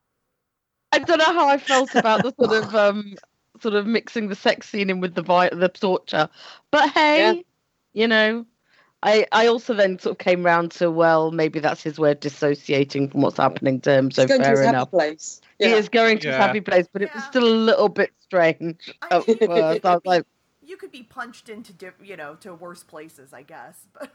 I 0.93 0.99
don't 0.99 1.19
know 1.19 1.25
how 1.25 1.49
I 1.49 1.59
felt 1.59 1.95
about 1.95 2.23
the 2.23 2.33
sort 2.41 2.65
of 2.65 2.75
um, 2.75 3.15
sort 3.61 3.75
of 3.75 3.87
mixing 3.87 4.29
the 4.29 4.35
sex 4.35 4.69
scene 4.69 4.91
in 4.91 5.01
with 5.01 5.15
the 5.15 5.23
vi- 5.23 5.51
the 5.51 5.69
torture, 5.69 6.29
but 6.71 6.91
hey, 6.91 7.19
Yeah. 7.37 7.43
you 7.93 8.09
know, 8.09 8.47
I 9.03 9.27
I 9.33 9.47
also 9.49 9.75
then 9.75 9.99
sort 9.99 10.13
of 10.13 10.19
came 10.19 10.45
round 10.45 10.71
to 10.73 10.91
well, 10.91 11.31
maybe 11.33 11.59
that's 11.61 11.83
his 11.83 11.99
way 11.99 12.13
of 12.13 12.21
dissociating 12.21 13.09
from 13.11 13.21
what's 13.23 13.37
happening 13.37 13.81
to 13.83 13.93
him. 13.93 14.11
So 14.11 14.23
He's 14.23 14.29
going 14.29 14.41
to 14.41 14.45
fair 14.45 14.53
his 14.53 14.61
happy 14.61 14.77
enough. 14.77 14.91
place. 14.91 15.41
He 15.59 15.67
is 15.67 15.89
going 15.89 16.19
to 16.21 16.29
his 16.29 16.35
Yeah. 16.37 16.47
happy 16.47 16.61
place, 16.61 16.87
but 16.93 17.03
it 17.03 17.13
was 17.15 17.25
still 17.25 17.45
a 17.47 17.49
little 17.71 17.89
bit 17.89 18.11
strange 18.21 18.93
I 19.03 19.17
at 19.17 19.29
mean- 19.29 19.39
first. 19.39 19.85
I 19.85 19.95
was 19.95 20.03
like, 20.05 20.25
You 20.63 20.77
could 20.77 20.91
be 20.93 21.03
punched 21.05 21.49
into, 21.49 21.73
diff- 21.73 21.95
you 22.03 22.17
know, 22.17 22.35
to 22.41 22.55
worse 22.55 22.83
places, 22.83 23.33
I 23.33 23.43
guess. 23.43 23.87
But 23.95 24.11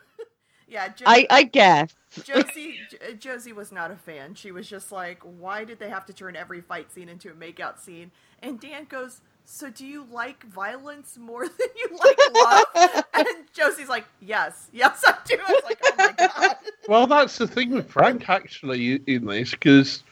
yeah, 0.71 0.87
jo- 0.87 1.05
I 1.05 1.27
I 1.29 1.43
guess. 1.43 1.93
Josie 2.23 2.79
J- 2.89 3.15
Josie 3.19 3.53
was 3.53 3.71
not 3.71 3.91
a 3.91 3.95
fan. 3.95 4.35
She 4.35 4.51
was 4.51 4.67
just 4.67 4.91
like, 4.91 5.21
"Why 5.21 5.65
did 5.65 5.79
they 5.79 5.89
have 5.89 6.05
to 6.05 6.13
turn 6.13 6.35
every 6.35 6.61
fight 6.61 6.91
scene 6.91 7.09
into 7.09 7.29
a 7.29 7.33
makeout 7.33 7.79
scene?" 7.79 8.11
And 8.41 8.59
Dan 8.59 8.85
goes, 8.85 9.21
"So 9.45 9.69
do 9.69 9.85
you 9.85 10.07
like 10.09 10.43
violence 10.45 11.17
more 11.17 11.45
than 11.59 11.67
you 11.75 11.89
like 12.03 12.17
love?" 12.33 13.05
and 13.13 13.27
Josie's 13.53 13.89
like, 13.89 14.05
"Yes, 14.21 14.69
yes, 14.71 15.03
I 15.05 15.15
do." 15.25 15.35
I 15.45 15.51
was 15.51 15.63
like, 15.65 15.79
"Oh 15.83 15.93
my 15.97 16.27
god." 16.27 16.55
Well, 16.87 17.05
that's 17.05 17.37
the 17.37 17.47
thing 17.47 17.71
with 17.71 17.89
Frank 17.89 18.27
actually 18.27 18.95
in 19.05 19.25
this 19.25 19.51
because 19.51 20.03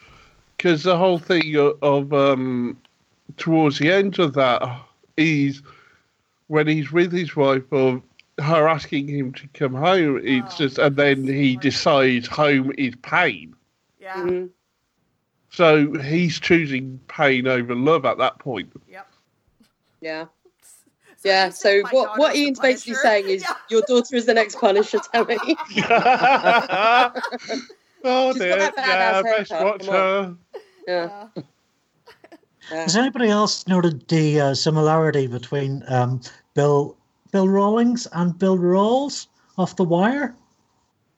because 0.56 0.84
the 0.84 0.98
whole 0.98 1.18
thing 1.18 1.56
of, 1.56 1.82
of 1.82 2.14
um, 2.14 2.78
towards 3.38 3.80
the 3.80 3.92
end 3.92 4.20
of 4.20 4.34
that 4.34 4.62
is 5.18 5.62
when 6.48 6.68
he's 6.68 6.92
with 6.92 7.12
his 7.12 7.36
wife 7.36 7.64
or 7.72 8.02
her 8.42 8.68
asking 8.68 9.08
him 9.08 9.34
to 9.34 9.48
come 9.54 9.74
home. 9.74 10.22
It's 10.24 10.56
Oh, 10.56 10.58
just 10.58 10.78
and 10.78 10.96
then 10.96 11.26
he 11.26 11.56
decides 11.58 12.28
home 12.28 12.72
is 12.78 12.94
pain. 13.02 13.56
Yeah. 14.00 14.16
Mhm. 14.16 14.50
So 15.52 15.94
he's 16.00 16.40
choosing 16.40 17.00
pain 17.08 17.48
over 17.48 17.74
love 17.76 18.06
at 18.06 18.18
that 18.20 18.40
point. 18.40 18.72
Yep. 18.90 19.08
Yeah. 20.02 20.26
So 21.22 21.28
Yeah. 21.28 21.50
So 21.50 21.82
what, 21.92 22.18
what 22.18 22.36
Ian's 22.38 22.60
basically 22.62 22.94
saying 22.94 23.28
is 23.28 23.42
Yeah. 23.50 23.56
your 23.70 23.82
daughter 23.88 24.16
is 24.16 24.26
the 24.26 24.34
next 24.34 24.56
Punisher, 24.58 25.00
Tammy. 25.12 25.38
oh 28.06 28.32
She's 28.32 28.42
dear, 28.42 28.58
yeah, 28.58 28.72
badass 28.72 29.24
best 29.24 29.52
watch 29.52 29.86
her. 29.88 30.36
yeah. 30.88 31.28
Yeah. 31.36 31.42
Has 32.70 32.96
anybody 32.96 33.30
else 33.30 33.68
noted 33.68 34.08
the 34.08 34.40
uh, 34.40 34.54
similarity 34.54 35.28
between 35.28 35.84
um, 35.90 36.22
Bill 36.54 36.96
Bill 37.32 37.48
Rawlins 37.48 38.08
and 38.14 38.38
Bill 38.38 38.58
Rawls 38.58 39.28
off 39.58 39.76
The 39.76 39.84
Wire? 39.84 40.36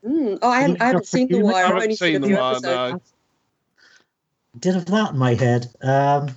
Mm. 0.06 0.39
Oh, 0.41 0.50
I 0.50 0.62
haven't, 0.62 0.82
I 0.82 0.86
haven't 0.88 1.08
seen 1.08 1.28
The 1.28 1.39
Wire. 1.41 1.56
I've 1.56 1.65
haven't 1.67 1.82
only 1.84 1.95
seen, 1.95 2.13
seen 2.13 2.21
The 2.21 2.28
few 2.28 2.38
Wire, 2.38 2.52
episodes. 2.56 2.93
no. 2.93 3.02
Did 4.60 4.76
have 4.76 4.86
that 4.88 5.12
in 5.12 5.17
my 5.17 5.34
head. 5.36 5.67
Um, 5.82 6.28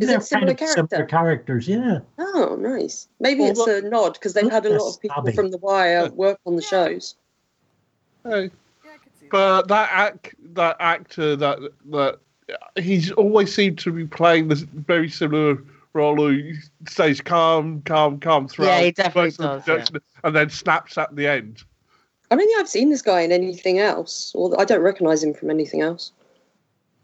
Is 0.00 0.08
they're 0.08 0.18
it 0.18 0.22
similar 0.24 0.54
kind 0.54 0.78
of 0.78 0.88
similar 0.90 1.06
characters, 1.06 1.68
yeah. 1.68 1.98
Oh, 2.18 2.56
nice. 2.58 3.08
Maybe 3.20 3.40
Well, 3.42 3.50
it's 3.50 3.58
what- 3.60 3.84
a 3.84 3.88
nod 3.88 4.12
because 4.14 4.32
they've 4.34 4.50
had 4.50 4.66
a 4.66 4.70
lot 4.70 4.94
of 4.94 5.00
people 5.00 5.22
Stabby. 5.22 5.34
from 5.34 5.50
The 5.50 5.58
Wire 5.58 6.10
work 6.10 6.40
on 6.46 6.56
the 6.56 6.62
Yeah. 6.62 6.68
shows. 6.68 7.14
Hey. 8.24 8.30
yeah, 8.30 8.90
I 8.92 8.96
could 8.98 9.12
see 9.20 9.26
that. 9.26 9.30
But 9.30 9.68
that 9.68 9.88
act, 9.92 10.34
that 10.54 10.76
actor, 10.80 11.36
that 11.36 11.58
that 11.90 12.18
he's 12.82 13.10
always 13.12 13.54
seemed 13.54 13.78
to 13.78 13.92
be 13.92 14.06
playing 14.06 14.48
this 14.48 14.60
very 14.60 15.08
similar 15.08 15.62
role. 15.92 16.16
Who 16.16 16.54
stays 16.88 17.20
calm, 17.20 17.82
calm, 17.82 18.20
calm 18.20 18.48
throughout. 18.48 18.78
Yeah, 18.78 18.84
he 18.84 18.92
definitely 18.92 19.22
most 19.22 19.40
of 19.40 19.64
the 19.64 19.76
does, 19.76 19.90
yeah. 19.92 19.98
and 20.24 20.36
then 20.36 20.50
snaps 20.50 20.98
at 20.98 21.14
the 21.14 21.26
end. 21.26 21.62
I 22.30 22.36
don't 22.36 22.46
think 22.46 22.58
I've 22.58 22.68
seen 22.68 22.90
this 22.90 23.02
guy 23.02 23.20
in 23.20 23.32
anything 23.32 23.78
else, 23.78 24.32
or 24.34 24.58
I 24.60 24.64
don't 24.64 24.80
recognise 24.80 25.22
him 25.22 25.34
from 25.34 25.50
anything 25.50 25.82
else. 25.82 26.12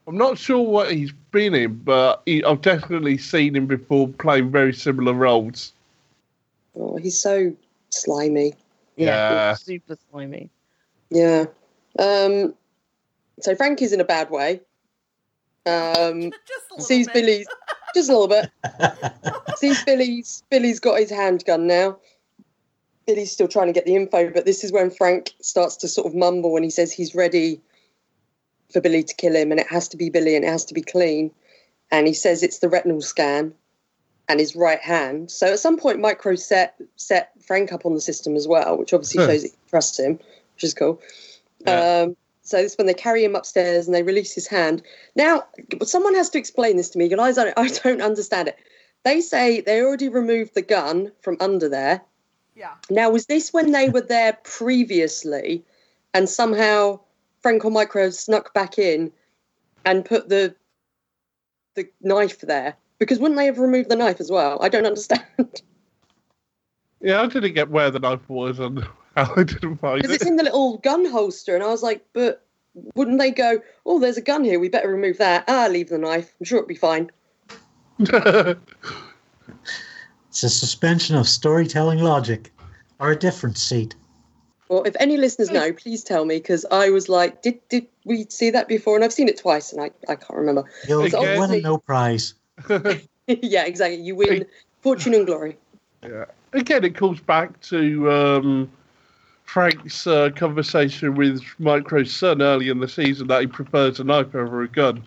I'm 0.07 0.17
not 0.17 0.39
sure 0.39 0.61
what 0.61 0.91
he's 0.91 1.13
been 1.33 1.55
in, 1.55 1.75
but 1.77 2.23
he, 2.25 2.43
I've 2.43 2.63
definitely 2.63 3.19
seen 3.19 3.55
him 3.55 3.67
before 3.67 4.09
playing 4.09 4.51
very 4.51 4.73
similar 4.73 5.13
roles. 5.13 5.75
Oh, 6.75 6.97
he's 6.97 7.21
so 7.21 7.55
slimy. 7.91 8.55
Yeah. 8.97 9.53
super 9.55 9.99
slimy. 10.11 10.49
Yeah. 11.11 11.45
Um, 11.99 12.55
so 13.41 13.55
Frank 13.55 13.83
is 13.83 13.93
in 13.93 14.01
a 14.01 14.05
bad 14.05 14.31
way. 14.31 14.61
Um, 15.67 16.33
Just 16.49 16.79
a 16.79 16.83
sees 16.83 17.07
bit. 17.07 17.15
Billy's 17.15 17.47
just 17.95 18.11
a 18.11 18.17
little 18.17 18.29
bit. 18.29 18.51
See, 19.57 19.75
Billy's 19.87 20.43
Billy's 20.51 20.81
got 20.81 20.99
his 20.99 21.11
handgun 21.11 21.67
now. 21.67 21.99
Billy's 23.07 23.33
still 23.33 23.49
trying 23.49 23.69
to 23.69 23.73
get 23.73 23.87
the 23.87 23.97
info, 23.97 24.31
but 24.31 24.45
this 24.45 24.63
is 24.63 24.73
when 24.73 24.91
Frank 24.91 25.33
starts 25.41 25.77
to 25.79 25.89
sort 25.89 26.07
of 26.07 26.15
mumble 26.15 26.53
when 26.53 26.63
he 26.63 26.71
says 26.71 26.93
he's 26.93 27.15
ready 27.15 27.61
for 28.71 28.81
Billy 28.81 29.03
to 29.03 29.15
kill 29.15 29.35
him, 29.35 29.51
and 29.51 29.61
it 29.61 29.67
has 29.69 29.89
to 29.89 29.97
be 29.97 30.11
Billy 30.11 30.37
and 30.37 30.45
it 30.45 30.49
has 30.49 30.65
to 30.67 30.75
be 30.75 30.83
clean. 30.83 31.31
And 31.91 32.07
he 32.07 32.13
says 32.13 32.43
it's 32.43 32.59
the 32.59 32.69
retinal 32.69 33.01
scan 33.01 33.55
and 34.29 34.41
his 34.41 34.55
right 34.55 34.81
hand. 34.81 35.31
So 35.31 35.53
at 35.53 35.59
some 35.59 35.79
point, 35.79 36.01
Micro 36.01 36.35
set 36.35 36.75
set 36.97 37.33
Frank 37.43 37.73
up 37.73 37.87
on 37.87 37.95
the 37.95 38.01
system 38.01 38.37
as 38.37 38.47
well, 38.47 38.77
which 38.77 38.93
obviously 38.93 39.25
shows 39.25 39.43
he 39.43 39.51
trusts 39.71 39.99
him, 39.99 40.19
which 40.55 40.65
is 40.65 40.75
cool. 40.75 41.01
Yeah. 41.67 42.03
Um, 42.03 42.17
so 42.49 42.63
this 42.63 42.73
is 42.73 42.79
when 42.79 42.87
they 42.87 42.95
carry 42.95 43.23
him 43.23 43.37
upstairs 43.37 43.87
and 43.87 43.95
they 43.95 44.03
release 44.03 44.35
his 44.35 44.47
hand. 44.47 44.83
Now, 45.15 45.45
someone 45.83 46.15
has 46.15 46.31
to 46.31 46.39
explain 46.39 46.79
this 46.79 46.89
to 46.91 46.99
me, 46.99 47.09
guys. 47.09 47.37
I, 47.37 47.53
I 47.57 47.69
don't 47.69 48.01
understand 48.01 48.49
it. 48.49 48.59
They 49.05 49.21
say 49.21 49.61
they 49.61 49.83
already 49.83 50.09
removed 50.09 50.55
the 50.55 50.63
gun 50.63 51.13
from 51.21 51.37
under 51.41 51.69
there. 51.69 52.01
Yeah. 52.57 52.75
Now, 52.89 53.11
was 53.11 53.27
this 53.27 53.53
when 53.53 53.73
they 53.73 53.91
were 53.91 54.01
there 54.01 54.39
previously, 54.45 55.63
and 56.15 56.29
somehow 56.29 57.01
Frank 57.41 57.65
or 57.65 57.71
Micro 57.71 58.11
snuck 58.11 58.55
back 58.55 58.79
in 58.79 59.13
and 59.85 60.05
put 60.05 60.29
the 60.29 60.55
the 61.75 61.89
knife 62.01 62.41
there? 62.41 62.77
Because 62.99 63.19
wouldn't 63.19 63.39
they 63.39 63.47
have 63.47 63.59
removed 63.59 63.91
the 63.91 63.97
knife 63.97 64.21
as 64.21 64.31
well? 64.31 64.59
I 64.61 64.69
don't 64.69 64.87
understand. 64.87 65.63
Yeah, 67.01 67.23
I 67.23 67.27
didn't 67.27 67.55
get 67.55 67.71
where 67.71 67.93
the 67.93 68.01
knife 68.01 68.29
was 68.29 68.59
and 68.59 68.85
how 69.27 69.35
I 69.37 69.45
didn't 69.45 69.77
find 69.77 70.01
Because 70.03 70.13
it. 70.13 70.23
it's 70.23 70.27
in 70.31 70.37
the 70.37 70.43
little 70.45 70.79
gun 70.79 71.05
holster, 71.07 71.55
and 71.55 71.63
I 71.65 71.69
was 71.69 71.83
like, 71.83 72.05
but 72.13 72.45
wouldn't 72.95 73.19
they 73.19 73.31
go? 73.31 73.61
Oh, 73.87 73.99
there's 73.99 74.17
a 74.17 74.23
gun 74.23 74.45
here. 74.45 74.59
We 74.61 74.69
better 74.69 74.89
remove 74.91 75.19
that. 75.19 75.45
Ah, 75.49 75.67
leave 75.71 75.89
the 75.89 75.99
knife. 75.99 76.33
I'm 76.41 76.45
sure 76.45 76.59
it'll 76.59 76.69
be 76.69 76.75
fine. 76.75 77.11
It's 80.29 80.43
a 80.45 80.49
suspension 80.51 81.17
of 81.17 81.27
storytelling 81.27 81.99
logic 82.01 82.53
or 83.01 83.11
a 83.11 83.17
different 83.17 83.59
seat. 83.59 83.95
Well, 84.69 84.83
if 84.85 84.95
any 85.01 85.17
listeners 85.17 85.51
know, 85.51 85.73
please 85.73 86.05
tell 86.05 86.27
me 86.27 86.37
because 86.37 86.65
I 86.71 86.91
was 86.91 87.09
like, 87.09 87.43
did 87.43 87.59
did 87.71 87.87
we 88.05 88.27
see 88.29 88.51
that 88.51 88.69
before? 88.69 88.95
And 88.95 89.03
I've 89.05 89.13
seen 89.13 89.27
it 89.29 89.39
twice, 89.39 89.73
and 89.73 89.81
I, 89.83 89.91
I 90.09 90.15
can't 90.15 90.39
remember. 90.39 90.65
You'll 90.87 91.03
Again- 91.05 91.21
win 91.23 91.31
a 91.31 91.43
obviously- 91.43 91.61
no 91.63 91.79
prize. 91.79 92.35
yeah, 93.27 93.65
exactly. 93.65 94.01
You 94.01 94.15
win 94.15 94.47
fortune 94.83 95.15
and 95.15 95.27
glory. 95.27 95.57
Yeah. 96.03 96.27
Again, 96.53 96.85
it 96.85 96.95
comes 96.95 97.21
back 97.21 97.59
to 97.63 98.13
um, 98.13 98.71
Frank's 99.49 100.07
uh, 100.07 100.29
conversation 100.37 101.15
with 101.15 101.43
Micro's 101.59 102.15
son 102.15 102.43
early 102.43 102.69
in 102.69 102.81
the 102.81 102.89
season 102.89 103.29
that 103.29 103.41
he 103.41 103.47
prefers 103.47 103.99
a 103.99 104.05
knife 104.05 104.35
over 104.35 104.61
a 104.63 104.69
gun. 104.69 105.03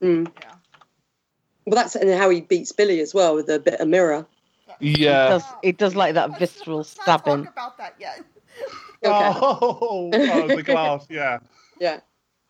Mm. 0.00 0.30
Yeah. 0.40 0.52
Well, 1.66 1.74
that's 1.74 1.96
and 1.96 2.08
how 2.10 2.30
he 2.30 2.40
beats 2.40 2.70
Billy 2.70 3.00
as 3.00 3.12
well 3.12 3.34
with 3.34 3.48
a 3.48 3.58
bit 3.58 3.80
of 3.80 3.88
mirror. 3.88 4.24
It 4.80 4.98
Yeah. 5.00 5.28
does, 5.30 5.42
it 5.64 5.76
does 5.78 5.96
like 5.96 6.14
that 6.14 6.30
Let's- 6.30 6.38
visceral 6.54 6.78
let's 6.78 6.96
not 6.98 7.02
stabbing. 7.20 7.44
talk 7.44 7.52
about 7.52 7.78
that 7.78 7.94
yet. 7.98 8.22
Okay. 9.02 9.32
Oh, 9.40 10.10
oh, 10.12 10.46
the 10.46 10.62
glass, 10.62 11.06
yeah. 11.08 11.38
Yeah. 11.80 12.00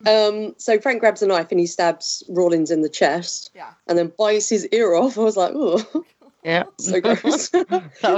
Um, 0.05 0.53
so 0.57 0.79
Frank 0.79 0.99
grabs 0.99 1.21
a 1.21 1.27
knife 1.27 1.47
and 1.49 1.59
he 1.61 1.65
stabs 1.65 2.23
Rawlins 2.27 2.69
in 2.71 2.81
the 2.81 2.89
chest 2.89 3.51
Yeah. 3.55 3.69
and 3.87 3.97
then 3.97 4.11
bites 4.17 4.49
his 4.49 4.67
ear 4.67 4.93
off. 4.93 5.17
I 5.17 5.21
was 5.21 5.37
like, 5.37 5.53
oh, 5.55 6.03
Yeah. 6.43 6.63
so 6.77 6.99
gross. 7.01 7.23
was 7.23 7.49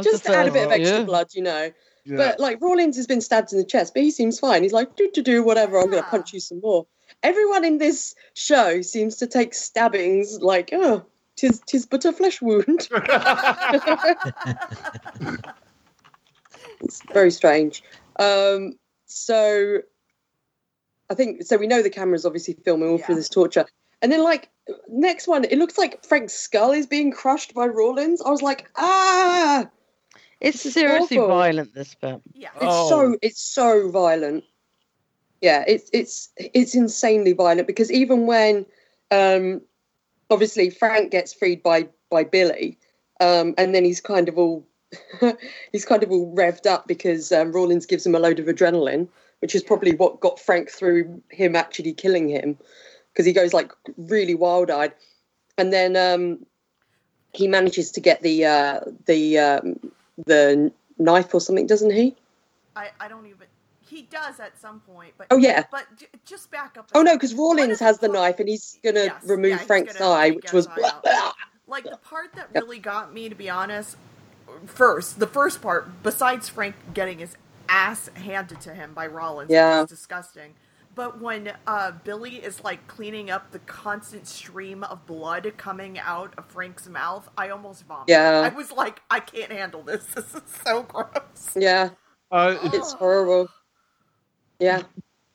Just 0.04 0.26
to 0.26 0.36
add 0.36 0.48
a 0.48 0.52
bit 0.52 0.66
of 0.66 0.72
extra 0.72 0.98
yeah. 1.00 1.04
blood, 1.04 1.28
you 1.34 1.44
know. 1.44 1.72
Yeah. 2.06 2.18
But 2.18 2.40
like 2.40 2.62
Rawlins 2.62 2.98
has 2.98 3.08
been 3.08 3.22
stabbed 3.22 3.54
in 3.54 3.60
the 3.60 3.66
chest, 3.66 3.94
but 3.94 4.04
he 4.04 4.12
seems 4.12 4.40
fine. 4.40 4.64
He's 4.64 4.74
like, 4.74 4.96
do 4.96 5.10
do 5.14 5.24
do, 5.24 5.44
whatever. 5.44 5.78
I'm 5.80 5.90
going 5.90 6.04
to 6.04 6.10
punch 6.10 6.34
you 6.34 6.40
some 6.40 6.60
more. 6.62 6.86
Everyone 7.22 7.64
in 7.64 7.78
this 7.78 8.16
show 8.34 8.82
seems 8.82 9.18
to 9.18 9.28
take 9.28 9.54
stabbings 9.54 10.42
like, 10.42 10.72
oh, 10.74 11.06
tis 11.36 11.62
tis 11.66 11.86
but 11.86 12.04
a 12.06 12.12
flesh 12.12 12.42
wound. 12.42 12.90
it's 16.82 17.02
very 17.14 17.32
strange. 17.32 17.84
Um, 18.20 18.74
so 19.06 19.80
I 21.10 21.16
think 21.16 21.44
so. 21.44 21.58
We 21.58 21.68
know 21.68 21.82
the 21.82 21.90
camera's 21.90 22.26
obviously 22.26 22.56
filming 22.66 22.90
all 22.90 22.98
through 22.98 23.16
this 23.16 23.30
torture, 23.30 23.66
and 24.02 24.12
then 24.12 24.24
like 24.24 24.50
next 24.90 25.28
one, 25.28 25.46
it 25.46 25.58
looks 25.58 25.78
like 25.78 26.06
Frank's 26.06 26.34
skull 26.34 26.72
is 26.72 26.88
being 26.88 27.12
crushed 27.12 27.54
by 27.54 27.68
Rawlins. 27.68 28.22
I 28.22 28.30
was 28.30 28.42
like, 28.42 28.70
ah. 28.76 29.70
It's 30.44 30.60
seriously 30.62 31.18
awful. 31.18 31.30
violent. 31.30 31.74
This 31.74 31.96
bit. 31.96 32.22
Yeah. 32.34 32.50
It's 32.56 32.66
Oh. 32.66 32.90
so 32.90 33.18
it's 33.22 33.42
so 33.42 33.90
violent. 33.90 34.44
Yeah, 35.42 35.64
it's 35.68 35.90
it's 35.94 36.30
it's 36.38 36.76
insanely 36.76 37.34
violent 37.34 37.66
because 37.68 37.92
even 37.92 38.28
when 38.28 38.66
um 39.10 39.62
obviously 40.30 40.70
Frank 40.70 41.12
gets 41.12 41.34
freed 41.34 41.64
by 41.64 41.88
by 42.10 42.24
Billy, 42.26 42.78
um, 43.20 43.56
and 43.58 43.74
then 43.74 43.86
he's 43.86 44.02
kind 44.02 44.28
of 44.30 44.38
all 44.38 44.68
he's 45.72 45.86
kind 45.86 46.04
of 46.04 46.12
all 46.12 46.36
revved 46.36 46.66
up 46.68 46.88
because 46.88 47.32
um, 47.32 47.52
Rawlins 47.52 47.86
gives 47.86 48.06
him 48.06 48.14
a 48.16 48.20
load 48.20 48.40
of 48.40 48.46
adrenaline, 48.46 49.08
which 49.40 49.56
is 49.56 49.64
probably 49.64 49.96
what 49.96 50.20
got 50.20 50.40
Frank 50.40 50.70
through 50.70 51.22
him 51.30 51.56
actually 51.56 51.94
killing 51.94 52.28
him 52.30 52.58
because 53.12 53.26
he 53.26 53.34
goes 53.34 53.54
like 53.54 53.72
really 53.98 54.36
wild 54.36 54.70
eyed, 54.70 54.94
and 55.58 55.72
then 55.72 55.96
um, 55.96 56.46
he 57.34 57.48
manages 57.48 57.92
to 57.92 58.02
get 58.02 58.22
the 58.22 58.46
uh, 58.46 58.80
the 59.06 59.40
um, 59.40 59.92
the 60.26 60.72
knife 60.98 61.34
or 61.34 61.42
something, 61.42 61.68
doesn't 61.68 61.92
he? 61.92 62.16
I, 62.76 62.90
I 63.00 63.08
don't 63.08 63.26
even. 63.26 63.48
He 63.90 64.04
does 64.04 64.40
at 64.40 64.60
some 64.60 64.80
point, 64.80 65.14
but 65.18 65.28
Oh 65.30 65.38
yeah. 65.38 65.64
but 65.72 65.86
j- 65.98 66.08
just 66.26 66.50
back 66.50 66.78
up. 66.78 66.90
Oh 66.96 67.02
no, 67.02 67.16
because 67.16 67.34
One 67.36 67.58
Rawlins 67.58 67.80
has 67.80 68.00
the 68.00 68.08
knife 68.08 68.40
and 68.40 68.50
he's 68.50 68.80
gonna 68.84 69.06
Yes, 69.06 69.24
remove 69.28 69.52
yeah, 69.52 69.58
he's 69.58 69.68
Frank's 69.68 69.94
gonna 69.94 70.10
eye, 70.10 70.30
which 70.32 70.52
was 70.52 70.68
eye 70.68 70.82
out. 70.84 71.36
Like 71.68 71.84
the 71.84 71.98
part 71.98 72.34
that 72.36 72.50
really 72.54 72.80
got 72.80 73.14
me, 73.14 73.30
to 73.30 73.36
be 73.36 73.50
honest, 73.50 73.98
first 74.66 75.20
the 75.20 75.28
first 75.28 75.62
part, 75.62 76.04
besides 76.04 76.50
Frank 76.50 76.76
getting 76.94 77.20
his 77.20 77.36
ass 77.70 78.10
handed 78.16 78.62
to 78.62 78.74
him 78.74 78.94
by 78.94 79.08
Rawlins, 79.08 79.52
Yeah. 79.52 79.86
disgusting. 79.88 80.54
But 80.96 81.20
when 81.20 81.54
uh, 81.66 81.92
Billy 82.04 82.36
is 82.36 82.64
like 82.64 82.88
cleaning 82.88 83.32
up 83.32 83.52
the 83.52 83.60
constant 83.60 84.28
stream 84.28 84.84
of 84.84 85.06
blood 85.08 85.52
coming 85.58 85.98
out 85.98 86.34
of 86.38 86.46
Frank's 86.46 86.88
mouth, 86.88 87.28
I 87.38 87.50
almost 87.50 87.86
vomited. 87.88 88.10
Yeah. 88.10 88.50
I 88.52 88.56
was 88.56 88.72
like, 88.72 89.02
I 89.10 89.20
can't 89.20 89.52
handle 89.52 89.82
this. 89.82 90.04
This 90.14 90.36
is 90.36 90.42
so 90.66 90.84
gross. 90.84 91.50
yeah, 91.56 91.90
Uh, 92.32 92.56
it's- 92.64 92.74
it's 92.76 92.94
horrible. 92.94 93.48
Yeah, 94.60 94.84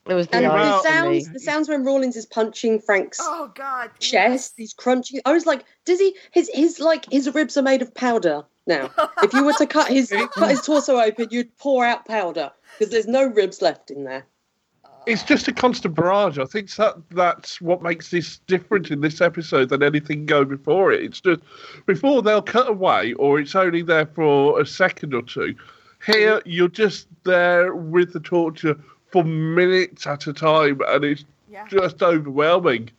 It 0.07 0.15
was 0.15 0.29
the 0.29 0.37
and 0.37 0.45
the 0.47 0.51
eyes 0.53 0.83
for 0.83 0.89
me. 1.11 1.21
sounds, 1.21 1.33
the 1.33 1.41
sounds 1.41 1.69
when 1.69 1.85
Rawlins 1.85 2.17
is 2.17 2.25
punching 2.25 2.81
Frank's 2.81 3.19
Oh 3.21 3.51
God. 3.55 3.91
yes. 4.01 4.11
chest, 4.11 4.55
he's 4.57 4.73
crunching. 4.73 5.21
I 5.27 5.33
was 5.33 5.45
like, 5.45 5.65
does 5.85 5.99
he? 5.99 6.17
His 6.33 6.49
his 6.55 6.81
like 6.81 7.05
his 7.11 7.35
ribs 7.35 7.57
are 7.59 7.63
made 7.63 7.83
of 7.83 7.93
powder 7.95 8.45
now. 8.67 8.91
if 9.23 9.33
you 9.35 9.45
were 9.45 9.53
to 9.55 9.67
cut 9.67 9.89
his 9.89 10.11
cut 10.35 10.49
his 10.51 10.63
torso 10.63 10.99
open, 10.99 11.29
you'd 11.31 11.57
pour 11.59 11.85
out 11.85 12.07
powder 12.07 12.53
because 12.79 12.91
there's 12.93 13.07
no 13.09 13.25
ribs 13.25 13.61
left 13.61 13.91
in 13.91 14.05
there. 14.05 14.25
It's 15.07 15.23
just 15.23 15.49
a 15.49 15.53
constant 15.53 15.95
barrage. 15.95 16.39
I 16.39 16.45
think 16.45 16.75
that 16.77 16.97
that's 17.11 17.61
what 17.61 17.83
makes 17.83 18.11
this 18.11 18.39
different 18.47 18.91
in 18.91 19.01
this 19.01 19.21
episode 19.21 19.69
than 19.71 19.83
anything 19.83 20.27
go 20.27 20.45
before 20.45 20.93
it. 20.93 21.03
It's 21.03 21.21
just 21.21 21.41
before 21.87 22.23
they'll 22.23 22.43
cut 22.43 22.69
away, 22.69 23.15
or 23.15 23.39
it's 23.41 23.55
only 23.55 23.83
there 23.83 24.07
for 24.07 24.61
a 24.61 24.67
second 24.67 25.15
or 25.15 25.23
two. 25.23 25.55
Here, 26.07 26.41
you're 26.45 26.69
just 26.69 27.09
there 27.25 27.75
with 27.75 28.13
the 28.13 28.21
torture 28.21 28.79
for 29.11 29.25
minutes 29.25 30.07
at 30.07 30.27
a 30.27 30.33
time, 30.33 30.81
and 30.87 31.05
it's 31.05 31.25
Yeah. 31.51 31.67
just 31.69 32.03
overwhelming. 32.03 32.91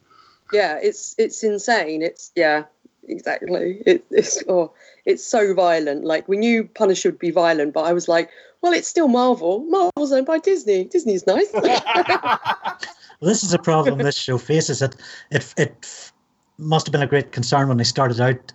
Yeah, 0.52 0.80
it's 0.82 1.14
it's 1.20 1.44
insane. 1.44 2.02
It's 2.02 2.32
yeah, 2.36 2.64
exactly. 3.10 3.82
It, 3.86 4.06
it's 4.12 4.44
oh, 4.50 4.72
it's 5.06 5.26
so 5.26 5.54
violent. 5.54 6.06
Like 6.06 6.28
we 6.28 6.38
knew 6.38 6.64
Punisher 6.64 7.10
would 7.10 7.20
be 7.20 7.32
violent, 7.32 7.74
but 7.74 7.86
I 7.86 7.94
was 7.94 8.08
like, 8.08 8.30
well, 8.62 8.74
it's 8.74 8.88
still 8.88 9.08
Marvel. 9.08 9.60
Marvel's 9.70 10.12
owned 10.12 10.26
by 10.26 10.40
Disney. 10.40 10.86
Disney's 10.86 11.26
nice. 11.28 11.52
Well, 13.22 13.28
this 13.28 13.44
is 13.44 13.54
a 13.54 13.60
problem 13.60 13.98
this 13.98 14.18
show 14.18 14.38
faces. 14.38 14.82
It 14.82 14.96
it 15.30 15.54
it 15.58 16.12
must 16.58 16.86
have 16.88 16.94
been 16.94 17.02
a 17.02 17.08
great 17.08 17.34
concern 17.34 17.68
when 17.68 17.78
they 17.78 17.84
started 17.84 18.22
out 18.22 18.54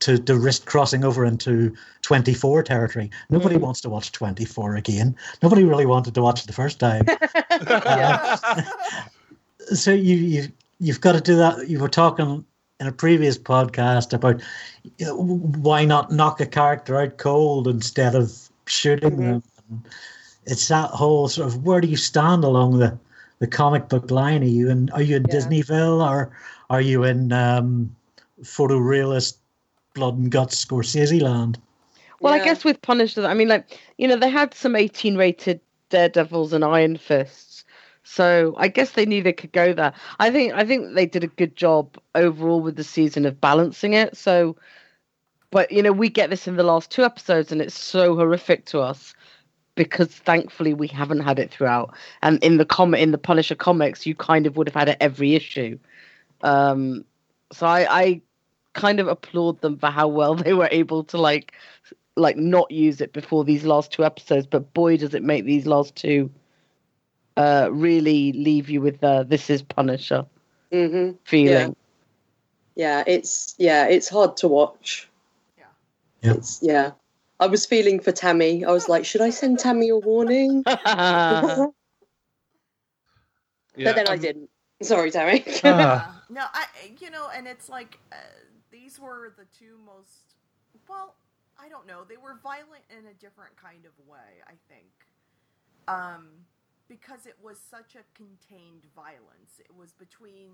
to 0.00 0.18
to 0.18 0.38
risk 0.38 0.66
crossing 0.66 1.04
over 1.04 1.24
into 1.24 1.74
twenty 2.02 2.32
four 2.32 2.62
territory. 2.62 3.10
Nobody 3.28 3.56
wants 3.56 3.80
to 3.80 3.88
watch 3.88 4.12
twenty 4.12 4.44
four 4.44 4.76
again. 4.76 5.16
Nobody 5.42 5.64
really 5.64 5.86
wanted 5.86 6.14
to 6.14 6.22
watch 6.22 6.42
it 6.42 6.46
the 6.46 6.52
first 6.52 6.78
time. 6.78 7.06
Uh, 7.64 8.62
so 9.74 9.92
you 9.92 10.16
you 10.16 10.48
you've 10.80 11.00
got 11.00 11.12
to 11.12 11.20
do 11.20 11.36
that. 11.36 11.68
You 11.68 11.78
were 11.78 11.88
talking 11.88 12.44
in 12.82 12.88
a 12.88 12.92
previous 12.92 13.38
podcast 13.38 14.12
about 14.12 14.42
you 14.98 15.06
know, 15.06 15.16
why 15.16 15.84
not 15.84 16.10
knock 16.10 16.40
a 16.40 16.46
character 16.46 17.00
out 17.00 17.16
cold 17.16 17.68
instead 17.68 18.16
of 18.16 18.50
shooting 18.66 19.16
them. 19.16 19.42
It's 20.46 20.66
that 20.66 20.90
whole 20.90 21.28
sort 21.28 21.46
of 21.46 21.64
where 21.64 21.80
do 21.80 21.86
you 21.86 21.96
stand 21.96 22.42
along 22.42 22.78
the, 22.78 22.98
the 23.38 23.46
comic 23.46 23.88
book 23.88 24.10
line? 24.10 24.42
Are 24.42 24.46
you 24.46 24.68
in 24.68 24.90
are 24.90 25.02
you 25.02 25.16
in 25.16 25.22
Yeah. 25.22 25.34
Disneyville 25.34 26.04
or 26.04 26.32
are 26.70 26.80
you 26.80 27.04
in 27.04 27.32
um, 27.32 27.94
photorealist 28.42 29.36
blood 29.94 30.18
and 30.18 30.30
guts 30.32 30.64
Scorsese 30.64 31.22
land? 31.22 31.58
Well, 32.20 32.34
I 32.34 32.38
Yeah. 32.38 32.44
guess 32.46 32.64
with 32.64 32.82
Punisher, 32.82 33.24
I 33.24 33.34
mean, 33.34 33.48
like 33.48 33.78
you 33.96 34.08
know, 34.08 34.16
they 34.16 34.28
had 34.28 34.54
some 34.54 34.74
eighteen-rated 34.74 35.60
Daredevils 35.90 36.52
and 36.52 36.64
Iron 36.64 36.96
Fists, 36.96 37.51
so 38.04 38.54
I 38.56 38.68
guess 38.68 38.92
they 38.92 39.06
knew 39.06 39.22
they 39.22 39.32
could 39.32 39.52
go 39.52 39.72
there. 39.72 39.92
I 40.18 40.30
think 40.30 40.54
I 40.54 40.64
think 40.64 40.94
they 40.94 41.06
did 41.06 41.24
a 41.24 41.28
good 41.28 41.56
job 41.56 41.96
overall 42.14 42.60
with 42.60 42.76
the 42.76 42.84
season 42.84 43.26
of 43.26 43.40
balancing 43.40 43.94
it. 43.94 44.16
So, 44.16 44.56
but 45.50 45.70
you 45.70 45.82
know, 45.82 45.92
we 45.92 46.08
get 46.08 46.30
this 46.30 46.48
in 46.48 46.56
the 46.56 46.64
last 46.64 46.90
two 46.90 47.04
episodes, 47.04 47.52
and 47.52 47.60
it's 47.60 47.78
so 47.78 48.16
horrific 48.16 48.66
to 48.66 48.80
us 48.80 49.14
because 49.74 50.08
thankfully 50.08 50.74
we 50.74 50.88
haven't 50.88 51.20
had 51.20 51.38
it 51.38 51.50
throughout. 51.50 51.94
And 52.22 52.42
in 52.42 52.58
the 52.58 52.64
comic, 52.64 53.00
in 53.00 53.12
the 53.12 53.18
Punisher 53.18 53.54
comics, 53.54 54.04
you 54.04 54.14
kind 54.14 54.46
of 54.46 54.56
would 54.56 54.68
have 54.68 54.74
had 54.74 54.88
it 54.88 54.98
every 55.00 55.34
issue. 55.34 55.78
Um, 56.42 57.04
so 57.52 57.66
I, 57.66 57.86
I 57.88 58.22
kind 58.74 59.00
of 59.00 59.08
applaud 59.08 59.60
them 59.60 59.78
for 59.78 59.88
how 59.88 60.08
well 60.08 60.34
they 60.36 60.54
were 60.54 60.68
able 60.70 61.04
to 61.04 61.18
like 61.18 61.52
like 62.16 62.36
not 62.36 62.70
use 62.70 63.00
it 63.00 63.12
before 63.14 63.42
these 63.42 63.64
last 63.64 63.90
two 63.90 64.04
episodes 64.04 64.46
but 64.46 64.74
boy 64.74 64.98
does 64.98 65.14
it 65.14 65.22
make 65.22 65.46
these 65.46 65.66
last 65.66 65.96
two 65.96 66.30
uh 67.36 67.68
really 67.72 68.32
leave 68.32 68.68
you 68.68 68.80
with 68.80 69.02
uh 69.02 69.22
this 69.22 69.48
is 69.50 69.62
punisher 69.62 70.24
hmm 70.70 71.12
feeling 71.24 71.74
Yeah, 72.74 73.04
it's 73.06 73.54
yeah, 73.58 73.86
it's 73.86 74.08
hard 74.08 74.36
to 74.38 74.48
watch. 74.48 75.08
Yeah. 75.58 75.64
Yeah. 76.22 76.32
It's 76.34 76.58
yeah. 76.62 76.92
I 77.40 77.46
was 77.46 77.66
feeling 77.66 78.00
for 78.00 78.12
Tammy. 78.12 78.64
I 78.64 78.70
was 78.70 78.88
like, 78.88 79.04
should 79.04 79.20
I 79.20 79.30
send 79.30 79.58
Tammy 79.58 79.88
a 79.88 79.96
warning? 79.96 80.62
but 80.64 81.74
then 83.76 84.06
I 84.06 84.12
um, 84.14 84.18
didn't. 84.18 84.50
Sorry, 84.82 85.10
Tammy. 85.10 85.44
Yeah. 85.64 86.12
No, 86.30 86.46
I 86.52 86.66
you 87.00 87.10
know, 87.10 87.28
and 87.34 87.46
it's 87.46 87.68
like 87.68 87.98
uh, 88.10 88.16
these 88.70 88.98
were 88.98 89.34
the 89.36 89.44
two 89.56 89.76
most 89.84 90.36
well, 90.88 91.14
I 91.58 91.68
don't 91.68 91.86
know, 91.86 92.04
they 92.08 92.16
were 92.16 92.38
violent 92.42 92.84
in 92.90 93.06
a 93.06 93.14
different 93.14 93.54
kind 93.56 93.84
of 93.84 93.92
way, 94.08 94.40
I 94.46 94.54
think. 94.68 94.88
Um 95.88 96.46
because 96.92 97.26
it 97.26 97.36
was 97.42 97.58
such 97.58 97.96
a 97.96 98.04
contained 98.14 98.84
violence. 98.94 99.60
It 99.60 99.74
was 99.76 99.92
between 99.94 100.50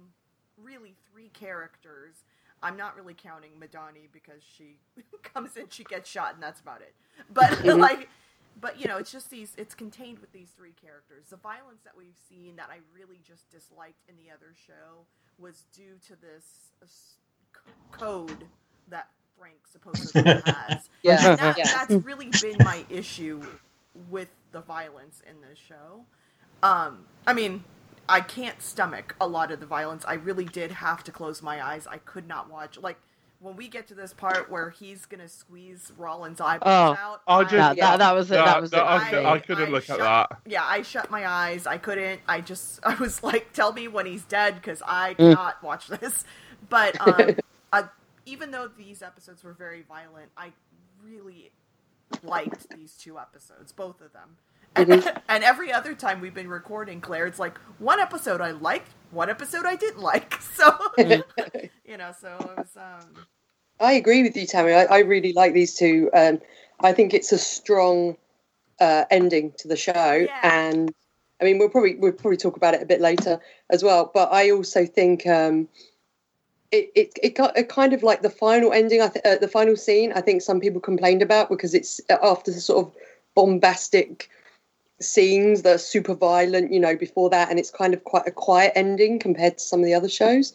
really 0.56 0.96
three 1.10 1.30
characters. 1.30 2.24
I'm 2.62 2.76
not 2.78 2.96
really 2.96 3.14
counting 3.14 3.52
Madani 3.60 4.08
because 4.12 4.42
she 4.56 4.78
comes 5.24 5.56
in, 5.56 5.66
she 5.70 5.84
gets 5.84 6.10
shot, 6.10 6.34
and 6.34 6.42
that's 6.42 6.60
about 6.60 6.82
it. 6.82 6.94
But 7.32 7.64
like, 7.78 8.08
but 8.60 8.80
you 8.80 8.88
know, 8.88 8.98
it's 8.98 9.12
just 9.12 9.30
these. 9.30 9.54
It's 9.58 9.74
contained 9.74 10.20
with 10.20 10.32
these 10.32 10.50
three 10.56 10.74
characters. 10.80 11.26
The 11.30 11.38
violence 11.38 11.82
that 11.84 11.96
we've 11.98 12.18
seen 12.28 12.56
that 12.56 12.68
I 12.72 12.78
really 12.94 13.20
just 13.26 13.50
disliked 13.50 14.02
in 14.08 14.16
the 14.16 14.32
other 14.32 14.54
show 14.66 15.06
was 15.38 15.64
due 15.74 15.98
to 16.08 16.16
this 16.20 16.72
uh, 16.82 16.86
s- 16.86 17.16
c- 17.54 17.72
code 17.92 18.48
that 18.88 19.08
Frank 19.38 19.66
supposedly 19.70 20.40
has. 20.46 20.90
Yeah, 21.02 21.28
And 21.28 21.36
that, 21.38 21.56
yeah. 21.56 21.70
that's 21.72 21.96
really 21.96 22.32
been 22.32 22.62
my 22.62 22.86
issue 22.90 23.48
with 23.94 24.28
the 24.52 24.62
violence 24.62 25.22
in 25.28 25.40
this 25.42 25.58
show. 25.58 26.06
Um, 26.62 27.04
I 27.26 27.32
mean, 27.32 27.64
I 28.08 28.20
can't 28.20 28.60
stomach 28.62 29.14
a 29.20 29.26
lot 29.26 29.50
of 29.52 29.60
the 29.60 29.66
violence. 29.66 30.04
I 30.06 30.14
really 30.14 30.44
did 30.46 30.72
have 30.72 31.04
to 31.04 31.12
close 31.12 31.42
my 31.42 31.64
eyes. 31.64 31.86
I 31.86 31.98
could 31.98 32.26
not 32.26 32.50
watch 32.50 32.78
like 32.78 32.96
when 33.40 33.54
we 33.54 33.68
get 33.68 33.86
to 33.86 33.94
this 33.94 34.12
part 34.12 34.50
where 34.50 34.70
he's 34.70 35.06
gonna 35.06 35.28
squeeze 35.28 35.92
Rawlins' 35.96 36.40
eyeballs 36.40 36.96
Oh, 36.98 37.00
out, 37.00 37.22
I 37.28 37.42
just- 37.42 37.52
That, 37.54 37.76
Yeah. 37.76 37.90
that, 37.92 37.98
that 37.98 38.14
was 38.14 38.30
it. 38.32 38.34
No, 38.34 38.44
That 38.46 38.60
was 38.60 38.72
no, 38.72 38.78
it. 38.78 38.82
I, 38.84 38.98
for 39.04 39.10
cou- 39.10 39.22
me. 39.22 39.26
I 39.28 39.38
couldn't 39.38 39.70
look 39.70 39.84
shut, 39.84 40.00
at 40.00 40.28
that. 40.30 40.40
Yeah, 40.44 40.64
I 40.64 40.82
shut 40.82 41.08
my 41.10 41.24
eyes. 41.24 41.64
I 41.66 41.78
couldn't. 41.78 42.20
I 42.26 42.40
just, 42.40 42.80
I 42.84 42.94
was 42.96 43.22
like, 43.22 43.52
tell 43.52 43.72
me 43.72 43.86
when 43.86 44.06
he's 44.06 44.24
dead 44.24 44.56
because 44.56 44.82
I 44.84 45.14
Mm. 45.14 45.16
cannot 45.18 45.62
watch 45.62 45.86
this. 45.88 46.24
But 46.68 47.00
um, 47.00 47.36
uh, 47.72 47.82
even 48.26 48.50
though 48.50 48.66
these 48.68 49.00
episodes 49.02 49.44
were 49.44 49.52
very 49.52 49.82
violent, 49.82 50.30
I 50.36 50.52
really 51.02 51.52
liked 52.24 52.68
these 52.76 52.94
two 52.94 53.18
episodes, 53.18 53.70
both 53.72 54.00
of 54.00 54.12
them. 54.12 54.36
And, 55.28 55.44
every 55.44 55.72
other 55.72 55.94
time 55.94 56.20
we've 56.20 56.34
been 56.34 56.48
recording, 56.48 57.00
Claire, 57.00 57.26
it's 57.26 57.38
like 57.38 57.58
one 57.78 58.00
episode 58.00 58.40
I 58.40 58.52
liked, 58.52 58.90
one 59.10 59.30
episode 59.30 59.66
I 59.66 59.76
didn't 59.76 60.00
like. 60.00 60.34
So, 60.58 60.76
you 60.98 61.96
know, 61.96 62.12
so 62.20 62.36
it 62.40 62.56
was. 62.58 62.76
Um, 62.76 63.26
I 63.80 63.92
agree 63.92 64.22
with 64.24 64.36
you, 64.36 64.44
Tammy. 64.46 64.72
I, 64.72 64.84
I 64.84 64.98
really 65.00 65.32
like 65.32 65.52
these 65.54 65.74
two. 65.74 66.10
Um, 66.12 66.40
I 66.80 66.92
think 66.92 67.14
it's 67.14 67.30
a 67.30 67.38
strong 67.38 68.16
uh, 68.80 69.04
ending 69.10 69.52
to 69.58 69.68
the 69.68 69.76
show, 69.76 70.26
Yeah. 70.26 70.40
and 70.42 70.92
I 71.40 71.44
mean 71.44 71.58
we'll 71.58 71.68
probably 71.68 71.94
we'll 71.94 72.12
probably 72.12 72.36
talk 72.38 72.56
about 72.56 72.74
it 72.74 72.82
a 72.82 72.86
bit 72.86 73.00
later 73.00 73.40
as 73.70 73.84
well. 73.84 74.10
But 74.12 74.32
I 74.32 74.50
also 74.50 74.84
think 74.84 75.26
um, 75.28 75.68
it, 76.72 76.90
it 76.94 77.12
it 77.22 77.34
got 77.36 77.56
it 77.56 77.68
kind 77.68 77.92
of 77.92 78.02
like 78.02 78.22
the 78.22 78.30
final 78.30 78.72
ending. 78.72 79.00
I 79.00 79.08
th- 79.08 79.24
uh, 79.24 79.36
the 79.36 79.48
final 79.48 79.76
scene. 79.76 80.12
I 80.12 80.20
think 80.20 80.42
some 80.42 80.60
people 80.60 80.80
complained 80.80 81.22
about 81.22 81.48
because 81.48 81.74
it's 81.74 82.00
after 82.22 82.50
the 82.50 82.60
sort 82.60 82.86
of 82.86 82.92
bombastic 83.34 84.28
scenes 85.00 85.62
that 85.62 85.74
are 85.76 85.78
super 85.78 86.14
violent, 86.14 86.72
you 86.72 86.80
know, 86.80 86.96
before 86.96 87.30
that, 87.30 87.50
and 87.50 87.58
it's 87.58 87.70
kind 87.70 87.94
of 87.94 88.04
quite 88.04 88.26
a 88.26 88.30
quiet 88.30 88.72
ending 88.74 89.18
compared 89.18 89.58
to 89.58 89.64
some 89.64 89.80
of 89.80 89.86
the 89.86 89.94
other 89.94 90.08
shows. 90.08 90.54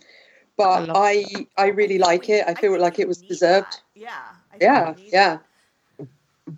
But 0.58 0.88
love 0.88 0.98
I 0.98 1.48
I, 1.58 1.68
really 1.68 1.98
like 1.98 2.30
it. 2.30 2.44
I 2.48 2.54
feel 2.54 2.72
think 2.72 2.82
like 2.82 3.00
it 3.00 3.08
was 3.08 3.22
deserved. 3.22 3.66
that. 3.72 3.82
Yeah. 3.96 4.22
I 4.52 4.58
Yeah, 4.60 4.94
yeah. 4.98 5.38
that. 5.98 6.08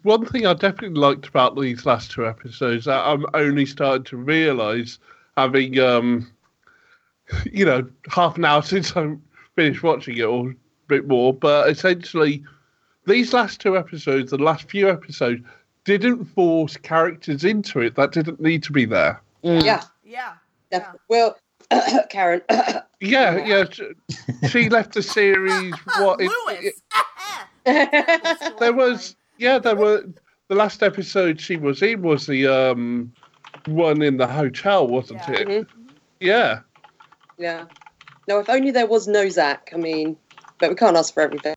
One 0.01 0.25
thing 0.25 0.45
I 0.45 0.53
definitely 0.53 0.99
liked 0.99 1.27
about 1.27 1.59
these 1.59 1.85
last 1.85 2.11
two 2.11 2.25
episodes 2.25 2.85
that 2.85 3.05
I'm 3.05 3.25
only 3.33 3.65
starting 3.65 4.03
to 4.05 4.17
realise, 4.17 4.99
having 5.37 5.79
um, 5.79 6.29
you 7.51 7.65
know, 7.65 7.87
half 8.09 8.37
an 8.37 8.45
hour 8.45 8.61
since 8.61 8.95
I 8.95 9.15
finished 9.55 9.83
watching 9.83 10.17
it, 10.17 10.23
or 10.23 10.49
a 10.49 10.55
bit 10.87 11.07
more, 11.07 11.33
but 11.33 11.69
essentially, 11.69 12.43
these 13.05 13.33
last 13.33 13.61
two 13.61 13.77
episodes, 13.77 14.31
the 14.31 14.37
last 14.37 14.69
few 14.69 14.89
episodes, 14.89 15.41
didn't 15.85 16.25
force 16.25 16.75
characters 16.77 17.43
into 17.45 17.79
it 17.79 17.95
that 17.95 18.11
didn't 18.11 18.41
need 18.41 18.63
to 18.63 18.71
be 18.71 18.85
there. 18.85 19.21
Mm. 19.43 19.63
Yeah, 19.63 19.83
Yeah. 20.03 20.33
definitely. 20.71 20.99
Well, 21.09 21.37
Karen, 22.09 22.41
Yeah, 22.99 23.45
yeah. 23.45 23.65
She, 23.71 23.83
she 24.49 24.69
left 24.69 24.93
the 24.93 25.01
series. 25.03 25.73
What? 25.97 26.19
it- 26.21 26.31
Lewis. 26.47 26.81
it- 27.65 28.59
there 28.59 28.73
was, 28.73 29.15
yeah, 29.37 29.59
there 29.59 29.75
were. 29.75 30.05
The 30.47 30.53
last 30.55 30.83
episode 30.83 31.41
she 31.41 31.55
was 31.57 31.81
in 31.81 32.03
was 32.03 32.27
the 32.27 32.45
um 32.47 33.11
one 33.65 34.03
in 34.03 34.17
the 34.17 34.27
hotel, 34.27 34.87
wasn't 34.87 35.21
Yeah. 35.27 35.35
it? 35.39 35.47
Mhm. 35.47 35.67
Yeah. 36.19 36.59
yeah. 37.39 37.65
No, 38.27 38.37
if 38.39 38.47
only 38.49 38.69
there 38.69 38.85
was 38.85 39.07
no 39.07 39.27
Zach. 39.29 39.71
I 39.73 39.77
mean, 39.77 40.15
but 40.59 40.69
we 40.69 40.75
can't 40.75 40.95
ask 40.97 41.13
for 41.15 41.21
everything. 41.23 41.55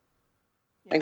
Yeah. 0.91 1.01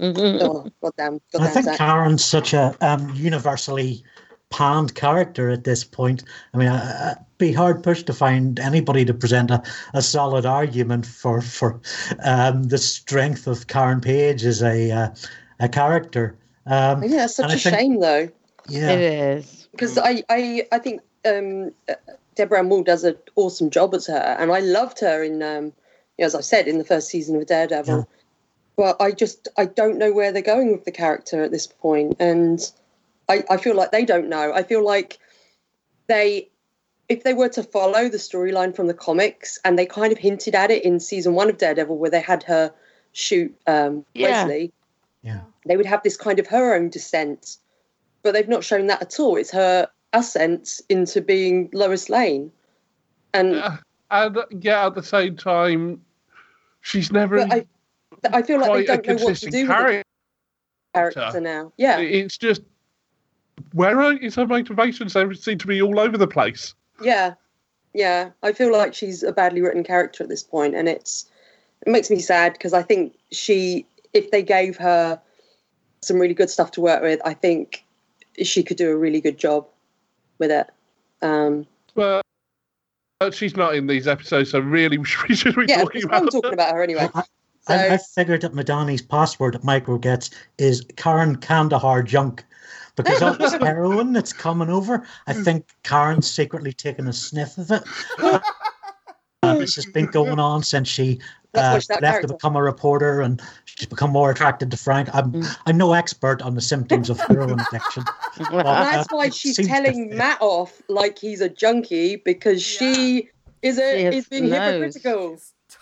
Mhm. 0.00 0.38
Oh, 0.42 0.70
goddamn, 0.82 1.20
I 1.38 1.46
think 1.48 1.64
Zach. 1.64 1.78
Karen's 1.78 2.24
such 2.24 2.52
a 2.52 2.74
um, 2.80 3.10
universally 3.14 4.04
panned 4.50 4.94
character 4.94 5.50
at 5.50 5.64
this 5.64 5.84
point. 5.84 6.22
I 6.54 6.58
mean, 6.58 6.68
I, 6.68 7.10
I'd 7.12 7.16
be 7.38 7.52
hard 7.52 7.82
pushed 7.82 8.06
to 8.06 8.12
find 8.12 8.60
anybody 8.60 9.04
to 9.06 9.14
present 9.14 9.50
a, 9.50 9.62
a 9.94 10.02
solid 10.02 10.44
argument 10.46 11.06
for 11.06 11.40
for 11.40 11.80
um, 12.24 12.64
the 12.64 12.78
strength 12.78 13.46
of 13.46 13.66
Karen 13.68 14.00
Page 14.00 14.44
as 14.44 14.62
a 14.62 14.90
uh, 14.90 15.08
a 15.60 15.68
character. 15.68 16.36
Um, 16.66 17.02
Yeah, 17.02 17.24
it's 17.24 17.36
such 17.36 17.54
a 17.54 17.58
think- 17.58 17.76
shame 17.76 18.00
though, 18.00 18.28
yeah, 18.68 18.90
It 18.90 19.00
is. 19.00 19.68
because 19.70 19.96
I, 19.98 20.22
I, 20.28 20.66
I 20.72 20.78
think 20.80 21.00
um, 21.24 21.70
uh, 21.88 21.94
Deborah 22.34 22.58
Ann 22.58 22.68
Woll 22.68 22.82
does 22.82 23.04
an 23.04 23.16
awesome 23.36 23.70
job 23.70 23.94
as 23.94 24.06
her, 24.08 24.36
and 24.38 24.50
I 24.52 24.58
loved 24.60 24.98
her 25.00 25.22
in, 25.22 25.42
um, 25.42 25.66
you 25.66 26.22
know, 26.22 26.26
as 26.26 26.34
I've 26.34 26.44
said, 26.44 26.66
in 26.68 26.78
the 26.78 26.84
first 26.84 27.08
season 27.08 27.36
of 27.36 27.46
Daredevil. 27.46 28.06
Yeah. 28.78 28.84
But 28.84 29.02
I 29.02 29.12
just 29.12 29.48
I 29.56 29.64
don't 29.64 29.98
know 29.98 30.12
where 30.12 30.32
they're 30.32 30.42
going 30.42 30.72
with 30.72 30.84
the 30.84 30.92
character 30.92 31.42
at 31.42 31.50
this 31.50 31.66
point, 31.66 32.16
and 32.20 32.60
I, 33.28 33.42
I 33.50 33.56
feel 33.56 33.74
like 33.74 33.90
they 33.90 34.04
don't 34.04 34.28
know. 34.28 34.52
I 34.52 34.62
feel 34.62 34.84
like 34.84 35.18
they, 36.08 36.48
if 37.08 37.24
they 37.24 37.34
were 37.34 37.48
to 37.50 37.62
follow 37.62 38.08
the 38.08 38.18
storyline 38.18 38.74
from 38.76 38.86
the 38.86 38.94
comics, 38.94 39.58
and 39.64 39.78
they 39.78 39.86
kind 39.86 40.12
of 40.12 40.18
hinted 40.18 40.54
at 40.54 40.70
it 40.70 40.84
in 40.84 41.00
season 41.00 41.34
one 41.34 41.48
of 41.48 41.58
Daredevil, 41.58 41.96
where 41.96 42.10
they 42.10 42.20
had 42.20 42.42
her 42.44 42.72
shoot 43.12 43.54
um, 43.66 44.04
Yeah. 44.14 44.44
Wesley, 44.44 44.72
yeah. 45.22 45.40
they 45.66 45.76
would 45.76 45.86
have 45.86 46.02
this 46.02 46.16
kind 46.16 46.38
of 46.38 46.46
her 46.46 46.74
own 46.74 46.90
descent, 46.90 47.56
but 48.22 48.32
they've 48.32 48.48
not 48.48 48.62
shown 48.62 48.86
that 48.88 49.02
at 49.02 49.18
all. 49.18 49.36
It's 49.36 49.50
her 49.52 49.88
ascent 50.12 50.80
into 50.88 51.20
being 51.20 51.70
Lois 51.72 52.08
Lane, 52.08 52.52
and 53.32 53.56
Uh, 53.56 53.76
and 54.10 54.38
yeah, 54.60 54.86
at 54.86 54.94
the 54.94 55.02
same 55.02 55.36
time, 55.36 56.02
she's 56.82 57.10
never 57.10 57.38
but 57.38 57.52
I, 57.52 57.66
I 58.32 58.42
feel 58.42 58.60
like 58.60 58.72
they 58.72 58.84
quite 58.84 58.98
a 59.00 59.02
don't 59.02 59.06
know 59.20 59.24
what 59.24 59.36
to 59.36 59.46
consistent 59.46 59.52
do 59.52 59.58
with 59.60 59.68
the 59.68 59.74
character. 59.74 60.02
character 60.94 61.40
now. 61.40 61.72
Yeah, 61.76 61.98
It's 61.98 62.36
just 62.38 62.62
where 63.72 64.00
are, 64.00 64.12
is 64.14 64.34
her 64.34 64.46
motivations? 64.46 65.12
They 65.14 65.32
seem 65.34 65.58
to 65.58 65.66
be 65.66 65.80
all 65.82 65.98
over 65.98 66.16
the 66.18 66.26
place. 66.28 66.74
yeah, 67.02 67.34
yeah. 67.94 68.30
I 68.42 68.52
feel 68.52 68.72
like 68.72 68.94
she's 68.94 69.22
a 69.22 69.32
badly 69.32 69.60
written 69.62 69.82
character 69.84 70.22
at 70.22 70.28
this 70.28 70.42
point, 70.42 70.74
and 70.74 70.88
it's 70.88 71.26
it 71.86 71.90
makes 71.90 72.10
me 72.10 72.18
sad 72.20 72.52
because 72.52 72.72
I 72.72 72.82
think 72.82 73.14
she, 73.32 73.86
if 74.12 74.30
they 74.30 74.42
gave 74.42 74.76
her 74.78 75.20
some 76.02 76.18
really 76.18 76.34
good 76.34 76.50
stuff 76.50 76.70
to 76.72 76.80
work 76.80 77.02
with, 77.02 77.20
I 77.24 77.34
think 77.34 77.84
she 78.42 78.62
could 78.62 78.76
do 78.76 78.90
a 78.90 78.96
really 78.96 79.20
good 79.20 79.38
job 79.38 79.66
with 80.38 80.50
it. 80.50 80.68
Um, 81.22 81.66
Well, 81.94 82.20
she's 83.32 83.56
not 83.56 83.74
in 83.74 83.86
these 83.86 84.06
episodes, 84.06 84.50
so 84.50 84.60
really 84.60 84.98
we 85.28 85.34
should 85.34 85.56
be 85.56 85.64
yeah, 85.68 85.82
talking 85.82 86.02
I'm 86.10 86.22
about. 86.22 86.32
talking 86.32 86.52
about 86.52 86.74
her 86.74 86.82
anyway. 86.82 87.08
I, 87.68 87.76
So, 87.76 87.82
I, 87.82 87.94
I 87.94 87.98
figured 87.98 88.42
that 88.42 88.52
Madani's 88.54 89.02
password 89.02 89.54
that 89.54 89.64
Micro 89.64 89.98
gets 89.98 90.30
is 90.58 90.84
Karen 90.96 91.36
Kandahar 91.36 92.02
junk. 92.02 92.44
Because 92.96 93.20
all 93.20 93.34
this 93.34 93.52
heroin 93.60 94.12
that's 94.12 94.32
coming 94.32 94.70
over, 94.70 95.06
I 95.26 95.34
think 95.34 95.66
Karen's 95.82 96.30
secretly 96.30 96.72
taking 96.72 97.06
a 97.06 97.12
sniff 97.12 97.58
of 97.58 97.70
it. 97.70 97.82
Uh, 99.42 99.54
this 99.54 99.76
has 99.76 99.86
been 99.86 100.06
going 100.06 100.38
on 100.38 100.62
since 100.62 100.88
she 100.88 101.20
uh, 101.54 101.74
left 101.74 101.88
character. 102.00 102.22
to 102.28 102.34
become 102.34 102.56
a 102.56 102.62
reporter 102.62 103.20
and 103.20 103.40
she's 103.66 103.86
become 103.86 104.10
more 104.10 104.30
attracted 104.30 104.70
to 104.70 104.76
Frank. 104.76 105.08
I'm, 105.14 105.32
Mm. 105.32 105.58
I'm 105.66 105.76
no 105.76 105.92
expert 105.92 106.40
on 106.42 106.54
the 106.54 106.60
symptoms 106.60 107.10
of 107.10 107.20
heroin 107.20 107.60
addiction. 107.60 108.02
And 108.38 108.48
that's 108.50 109.12
Uh, 109.12 109.16
why 109.16 109.26
it 109.26 109.34
she's 109.34 109.56
telling. 109.56 110.14
Matt 110.16 110.38
off 110.40 110.82
like 110.88 111.18
he's 111.18 111.40
a 111.40 111.48
junkie 111.48 112.16
because 112.16 112.62
she 112.62 113.30
is 113.62 113.76
She 113.76 113.82
a 113.82 114.04
has 114.04 114.14
is 114.14 114.28
being 114.28 114.48
nose. 114.50 114.94
hypocritical. 114.94 115.38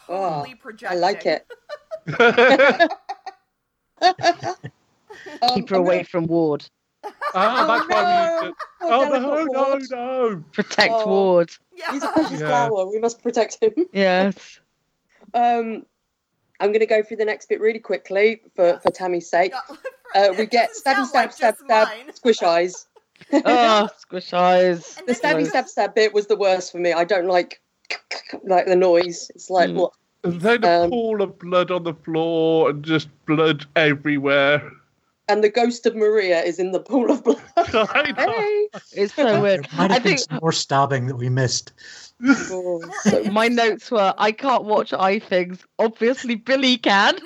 It's 0.08 0.18
totally 0.18 0.50
I 0.50 0.54
projecting. 0.54 1.00
like 1.00 1.26
it. 1.26 1.46
Um, 4.00 4.54
Keep 5.54 5.68
her 5.70 5.76
away 5.76 5.96
gonna- 5.98 6.04
from 6.04 6.26
Ward. 6.26 6.66
ah, 7.34 7.66
that's 7.66 7.88
why 7.88 8.40
we. 8.42 8.48
no! 8.48 8.54
Oh 8.82 9.06
Poor 9.10 9.20
no, 9.20 9.46
delicate 9.52 9.90
no, 9.90 10.28
no! 10.32 10.44
Protect 10.52 10.92
Oh. 10.94 11.06
Ward. 11.06 11.50
Yeah. 11.74 11.92
He's 11.92 12.02
a 12.02 12.08
precious 12.08 12.40
Yeah. 12.40 12.46
flower. 12.48 12.86
We 12.90 12.98
must 12.98 13.22
protect 13.22 13.62
him. 13.62 13.72
Yes. 13.92 14.60
Um, 15.34 15.84
I'm 16.60 16.68
going 16.70 16.80
to 16.80 16.86
go 16.86 17.02
through 17.02 17.16
the 17.18 17.24
next 17.24 17.48
bit 17.48 17.60
really 17.60 17.78
quickly 17.80 18.40
for, 18.54 18.78
for 18.80 18.90
Tammy's 18.90 19.28
sake. 19.28 19.52
Uh, 20.14 20.28
we 20.38 20.46
get 20.46 20.68
doesn't 20.84 20.84
stabby 20.84 20.94
sound 20.94 21.08
stab 21.08 21.14
like 21.14 21.32
stab 21.32 21.54
just 21.54 21.64
stab 21.64 21.88
squish 22.14 22.42
eyes. 22.42 22.86
Oh, 23.32 23.88
squish 23.98 24.32
eyes. 24.32 24.94
The 24.94 25.02
then 25.06 25.14
stabby 25.16 25.46
stab 25.48 25.68
stab 25.68 25.94
bit 25.94 26.14
was 26.14 26.26
the 26.28 26.36
worst 26.36 26.70
for 26.72 26.78
me. 26.78 26.92
I 26.92 27.04
don't 27.04 27.26
like 27.26 27.60
like 28.44 28.66
the 28.66 28.76
noise. 28.76 29.30
It's 29.34 29.50
like 29.50 29.70
Mm. 29.70 29.74
what? 29.74 29.92
And 30.24 30.40
then 30.40 30.64
a 30.64 30.84
Um, 30.84 30.90
pool 30.90 31.20
of 31.22 31.38
blood 31.38 31.70
on 31.70 31.82
the 31.84 31.92
floor 31.94 32.70
and 32.70 32.82
just 32.84 33.08
blood 33.26 33.66
everywhere. 33.76 34.70
And 35.28 35.42
the 35.44 35.48
ghost 35.50 35.86
of 35.86 35.94
Maria 35.96 36.42
is 36.42 36.58
in 36.58 36.72
the 36.72 36.80
pool 36.80 37.10
of 37.10 37.22
blood. 37.24 37.40
Hey. 38.16 38.68
It's 38.92 39.14
so 39.14 39.40
weird. 39.42 39.64
There 39.64 39.78
might 39.78 39.90
I 39.90 39.94
been 39.98 40.02
think 40.02 40.18
some 40.20 40.38
more 40.42 40.52
stabbing 40.52 41.06
that 41.06 41.16
we 41.16 41.28
missed. 41.28 41.72
Oh, 42.50 42.82
so- 43.02 43.24
my 43.24 43.48
notes 43.48 43.90
were 43.90 44.14
I 44.18 44.32
can't 44.32 44.64
watch 44.64 44.92
eye 44.92 45.18
things. 45.18 45.64
Obviously, 45.78 46.36
Billy 46.36 46.76
can. 46.78 47.18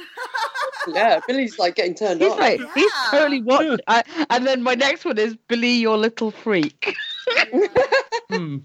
yeah, 0.93 1.21
Billy's 1.27 1.59
like 1.59 1.75
getting 1.77 1.95
turned 1.95 2.21
He's 2.21 2.33
on. 2.33 2.39
like, 2.39 2.61
he's 2.75 2.93
totally 3.11 3.43
watching. 3.43 3.79
I, 3.87 4.03
and 4.31 4.47
then 4.47 4.63
my 4.63 4.75
next 4.75 5.05
one 5.05 5.19
is 5.19 5.37
Billy, 5.49 5.75
your 5.75 5.97
little 5.99 6.31
freak. 6.31 6.95
Hmm. 8.31 8.59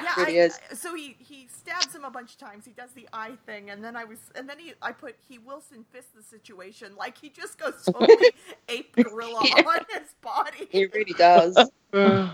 Yeah, 0.00 0.14
really 0.16 0.40
I, 0.40 0.44
is. 0.44 0.58
so 0.74 0.94
he 0.94 1.16
he 1.18 1.27
stabs 1.68 1.94
him 1.94 2.04
a 2.04 2.10
bunch 2.10 2.32
of 2.32 2.38
times. 2.38 2.64
He 2.64 2.72
does 2.72 2.90
the 2.92 3.08
eye 3.12 3.36
thing, 3.46 3.70
and 3.70 3.82
then 3.84 3.96
I 3.96 4.04
was, 4.04 4.18
and 4.34 4.48
then 4.48 4.58
he 4.58 4.72
I 4.82 4.92
put 4.92 5.16
he 5.28 5.38
Wilson 5.38 5.84
Fisk 5.92 6.08
the 6.16 6.22
situation 6.22 6.92
like 6.96 7.18
he 7.18 7.28
just 7.30 7.58
goes 7.58 7.84
totally 7.92 8.30
ape 8.68 8.94
gorilla 8.96 9.42
Yeah. 9.44 9.62
on 9.66 9.78
his 9.90 10.14
body. 10.22 10.68
he 10.70 10.86
really 10.86 11.14
does. 11.14 11.56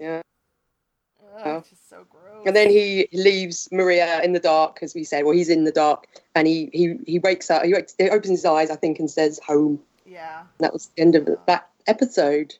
Yeah. 0.00 0.22
Oh. 1.44 1.60
just 1.60 1.88
so 1.90 2.04
gross. 2.08 2.42
And 2.46 2.56
then 2.56 2.70
he 2.70 3.06
leaves 3.12 3.68
Maria 3.70 4.22
in 4.22 4.32
the 4.32 4.40
dark, 4.40 4.78
as 4.82 4.94
we 4.94 5.04
said. 5.04 5.24
Well, 5.24 5.34
he's 5.34 5.50
in 5.50 5.64
the 5.64 5.70
dark, 5.70 6.06
and 6.34 6.46
he 6.48 6.70
he 6.72 6.96
he 7.06 7.18
wakes 7.18 7.50
up. 7.50 7.64
He, 7.64 7.74
wakes, 7.74 7.94
he 7.98 8.08
opens 8.08 8.28
his 8.30 8.44
eyes, 8.46 8.70
I 8.70 8.76
think, 8.76 8.98
and 8.98 9.10
says 9.10 9.38
"home." 9.46 9.78
Yeah. 10.06 10.40
And 10.40 10.48
that 10.60 10.72
was 10.72 10.86
the 10.96 11.02
end 11.02 11.14
of 11.16 11.28
that 11.46 11.68
episode. 11.86 12.54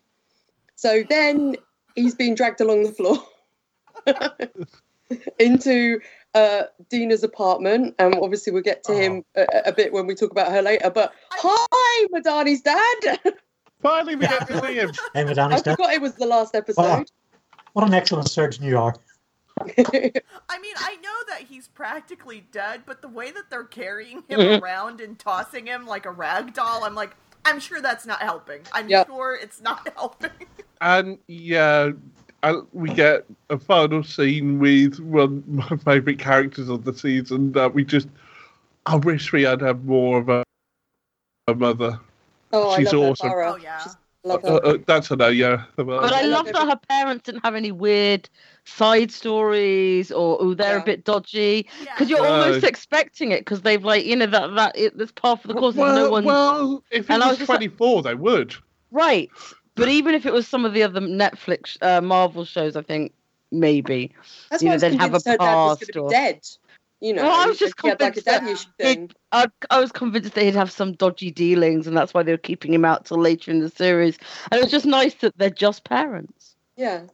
So 0.77 1.03
then 1.09 1.57
he's 1.97 2.15
being 2.15 2.35
dragged 2.35 2.61
along 2.61 2.83
the 2.85 2.93
floor 2.93 3.19
into 5.39 6.01
uh, 6.35 6.63
Dinah's 6.89 7.25
apartment, 7.25 7.95
and 7.99 8.15
obviously 8.17 8.53
we'll 8.53 8.63
get 8.63 8.85
to 8.85 8.95
him 8.95 9.25
a, 9.37 9.47
a 9.67 9.73
bit 9.73 9.93
when 9.93 10.07
we 10.07 10.15
talk 10.15 10.31
about 10.31 10.51
her 10.53 10.63
later. 10.63 10.91
But 10.91 11.13
hi, 11.33 12.07
Madani's 12.13 12.63
dad. 12.63 13.19
Finally, 13.83 14.17
we 14.17 14.27
get 14.27 14.47
to 14.49 14.61
see 14.67 14.75
him. 14.75 14.91
Hey, 15.15 15.23
I 15.23 15.25
Madani's 15.25 15.63
dad. 15.63 15.73
forgot 15.77 15.93
it 15.95 16.01
was 16.03 16.15
the 16.15 16.27
last 16.27 16.55
episode. 16.55 17.07
What 17.73 17.87
an 17.87 17.95
excellent 17.95 18.29
surgeon 18.29 18.65
you 18.65 18.79
are. 18.79 18.95
I 19.59 20.59
mean, 20.59 20.75
I 20.79 20.97
know 21.03 21.13
that 21.29 21.43
he's 21.49 21.69
practically 21.69 22.47
dead, 22.53 22.83
but 22.87 23.03
the 23.03 23.09
way 23.09 23.31
that 23.31 23.45
they're 23.51 23.65
carrying 23.65 24.23
him 24.29 24.63
around 24.63 25.01
and 25.01 25.19
tossing 25.19 25.67
him 25.67 25.87
like 25.87 26.07
a 26.07 26.11
rag 26.11 26.55
doll, 26.55 26.85
I'm 26.85 26.95
like, 26.95 27.15
I'm 27.45 27.61
sure 27.61 27.81
that's 27.81 28.07
not 28.07 28.23
helping. 28.23 28.61
I'm 28.73 28.89
Yeah. 28.89 29.05
sure 29.07 29.35
it's 29.41 29.61
not 29.61 29.87
helping. 29.97 30.31
And 30.81 31.19
yeah, 31.27 31.91
and 32.43 32.67
we 32.73 32.93
get 32.95 33.25
a 33.51 33.59
final 33.59 34.03
scene 34.03 34.59
with 34.59 34.99
one 35.01 35.45
of 35.71 35.85
my 35.87 35.95
favourite 35.95 36.19
characters 36.19 36.69
of 36.69 36.85
the 36.85 36.95
season 36.95 37.53
that 37.53 37.75
we 37.75 37.85
just. 37.85 38.09
I 38.87 38.97
wish 38.97 39.33
we 39.33 39.43
had 39.43 39.61
had 39.61 39.85
more 39.85 40.19
of 40.19 40.29
a, 40.31 40.43
a 41.49 41.55
mother. 41.55 42.01
oh, 42.53 42.77
She's 42.77 42.93
I 42.93 42.97
love 42.97 43.11
awesome. 43.11 43.31
Her, 43.31 43.43
Oh, 43.45 43.57
yeah. 43.57 43.79
She's, 43.83 43.97
love 44.25 44.45
Uh, 44.45 44.53
her. 44.53 44.67
uh, 44.67 44.77
that's 44.87 45.11
a 45.11 45.17
no, 45.17 45.29
yeah. 45.29 45.65
But 45.77 45.89
I 46.13 46.21
I 46.21 46.23
love 46.23 46.47
love 46.47 46.55
that 46.55 46.69
her 46.69 46.81
parents 46.89 47.25
didn't 47.25 47.45
have 47.45 47.55
any 47.55 47.73
weird 47.73 48.29
side 48.65 49.11
stories 49.11 50.11
or 50.11 50.39
oh 50.41 50.55
they're 50.55 50.77
Yeah. 50.77 50.83
a 50.83 50.85
bit 50.85 51.05
dodgy 51.05 51.67
Yeah. 51.83 51.93
because 51.95 52.09
you're 52.11 52.23
No. 52.23 52.43
almost 52.43 52.65
expecting 52.65 53.33
it 53.33 53.41
because 53.41 53.63
they've 53.63 53.85
like 53.85 54.05
you 54.07 54.17
know 54.17 54.27
that 54.27 54.55
that 54.55 54.79
it, 54.79 54.97
that's 54.99 55.13
part 55.13 55.45
of 55.45 55.49
the 55.49 55.55
course. 55.55 55.75
well, 55.75 55.95
no 55.95 56.11
one 56.11 56.25
well, 56.25 56.83
if 56.91 57.09
it 57.11 57.13
And 57.13 57.23
I 57.23 57.27
was, 57.29 57.33
was 57.33 57.39
just 57.41 57.49
like- 57.51 57.59
24, 57.59 58.03
they 58.03 58.15
would. 58.15 58.55
right, 58.91 59.31
but 59.81 59.89
even 59.89 60.15
if 60.15 60.27
it 60.27 60.33
was 60.33 60.47
some 60.47 60.65
of 60.65 60.75
the 60.75 60.83
other 60.83 61.01
Netflix 61.01 61.77
uh, 61.83 62.01
Marvel 62.01 62.45
shows, 62.45 62.77
I 62.77 62.83
think 62.83 63.13
maybe. 63.51 64.13
That's 64.51 64.63
you 64.63 64.69
know, 64.69 64.75
was 64.75 64.83
they'd 64.83 64.95
have 65.01 65.15
a 65.15 65.19
her 65.19 65.37
dad 65.37 65.39
was 65.39 65.79
going 65.79 65.79
past 65.79 65.97
or- 65.97 66.11
dead. 66.11 66.41
You 67.03 67.15
know, 67.15 67.23
Well, 67.23 67.41
I 67.41 67.47
was 67.47 67.59
just 67.59 67.81
he 67.81 67.89
had 67.89 67.99
like 67.99 68.13
convinced 68.13 68.27
that 68.27 68.47
he'd 68.47 68.85
thing. 68.85 69.11
I, 69.33 69.47
I 69.71 69.81
was 69.81 69.91
convinced 69.91 70.35
that 70.35 70.45
he'd 70.45 70.55
have 70.55 70.71
some 70.71 70.93
dodgy 70.93 71.31
dealings, 71.31 71.87
and 71.87 71.97
that's 71.97 72.13
why 72.13 72.23
they 72.23 72.33
were 72.33 72.37
keeping 72.37 72.75
him 72.75 72.85
out 72.85 73.07
till 73.07 73.17
later 73.19 73.51
in 73.51 73.61
the 73.61 73.71
series. 73.71 74.19
And 74.53 74.59
it 74.59 74.65
was 74.65 74.71
just 74.71 74.85
nice 74.85 75.15
that 75.15 75.33
they're 75.39 75.49
just 75.49 75.85
parents. 75.85 76.57
Yeah. 76.77 77.05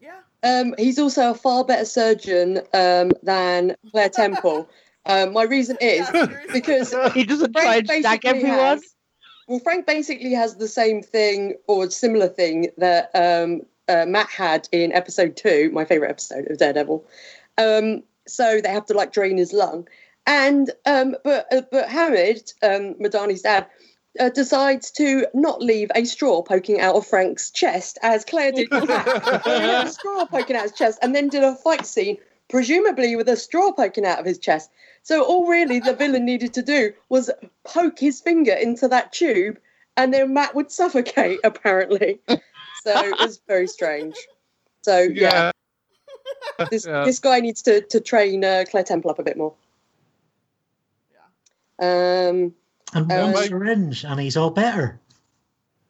yeah. 0.00 0.20
Um, 0.42 0.74
he's 0.78 0.98
also 0.98 1.32
a 1.32 1.34
far 1.34 1.66
better 1.66 1.84
surgeon 1.84 2.62
um, 2.72 3.10
than 3.22 3.76
Claire 3.90 4.08
Temple. 4.08 4.66
um, 5.04 5.34
my 5.34 5.42
reason 5.42 5.76
is 5.82 6.08
because 6.50 6.94
He 7.12 7.24
doesn't 7.24 7.52
try 7.52 7.82
Frank 7.82 7.90
and 7.90 8.04
stag 8.04 8.24
everyone. 8.24 8.58
has. 8.58 8.94
Well, 9.50 9.58
Frank 9.58 9.84
basically 9.84 10.32
has 10.34 10.54
the 10.54 10.68
same 10.68 11.02
thing 11.02 11.56
or 11.66 11.90
similar 11.90 12.28
thing 12.28 12.68
that 12.78 13.10
um, 13.16 13.62
uh, 13.88 14.06
Matt 14.06 14.30
had 14.30 14.68
in 14.70 14.92
episode 14.92 15.36
two, 15.36 15.70
my 15.72 15.84
favorite 15.84 16.08
episode 16.08 16.48
of 16.48 16.58
Daredevil. 16.58 17.04
Um, 17.58 18.04
so 18.28 18.60
they 18.60 18.68
have 18.68 18.86
to 18.86 18.94
like 18.94 19.12
drain 19.12 19.38
his 19.38 19.52
lung, 19.52 19.88
and 20.24 20.70
um, 20.86 21.16
but 21.24 21.52
uh, 21.52 21.62
but 21.72 21.88
Hamid, 21.88 22.52
um, 22.62 22.94
Madani's 23.00 23.42
dad. 23.42 23.66
Uh, 24.18 24.28
decides 24.28 24.90
to 24.90 25.24
not 25.34 25.62
leave 25.62 25.88
a 25.94 26.04
straw 26.04 26.42
poking 26.42 26.80
out 26.80 26.96
of 26.96 27.06
Frank's 27.06 27.48
chest 27.48 27.96
as 28.02 28.24
Claire 28.24 28.50
did 28.50 28.68
with 28.68 28.88
Matt. 28.88 29.06
So 29.06 29.38
he 29.44 29.68
had 29.68 29.86
a 29.86 29.90
straw 29.90 30.26
poking 30.26 30.56
out 30.56 30.64
his 30.64 30.72
chest 30.72 30.98
and 31.00 31.14
then 31.14 31.28
did 31.28 31.44
a 31.44 31.54
fight 31.54 31.86
scene, 31.86 32.18
presumably 32.48 33.14
with 33.14 33.28
a 33.28 33.36
straw 33.36 33.70
poking 33.70 34.04
out 34.04 34.18
of 34.18 34.26
his 34.26 34.40
chest. 34.40 34.68
So 35.02 35.24
all 35.24 35.46
really 35.48 35.80
the 35.80 35.94
villain 35.94 36.24
needed 36.24 36.54
to 36.54 36.62
do 36.62 36.92
was 37.08 37.30
poke 37.64 37.98
his 37.98 38.20
finger 38.20 38.52
into 38.52 38.86
that 38.88 39.12
tube, 39.12 39.58
and 39.96 40.12
then 40.12 40.34
Matt 40.34 40.54
would 40.54 40.70
suffocate. 40.70 41.40
Apparently, 41.44 42.20
so 42.28 42.38
it 42.86 43.18
was 43.18 43.40
very 43.48 43.66
strange. 43.66 44.14
So 44.82 44.98
yeah, 45.00 45.50
Yeah. 46.58 46.66
this 46.70 46.86
Yeah. 46.86 47.04
this 47.04 47.18
guy 47.18 47.40
needs 47.40 47.62
to 47.62 47.80
to 47.80 48.00
train 48.00 48.44
uh, 48.44 48.64
Claire 48.70 48.84
Temple 48.84 49.10
up 49.10 49.18
a 49.18 49.22
bit 49.22 49.36
more. 49.36 49.54
Um, 51.78 52.54
And 52.92 53.08
one 53.08 53.34
Uh, 53.34 53.42
syringe, 53.44 54.04
and 54.04 54.20
he's 54.20 54.36
all 54.36 54.50
better. 54.50 55.00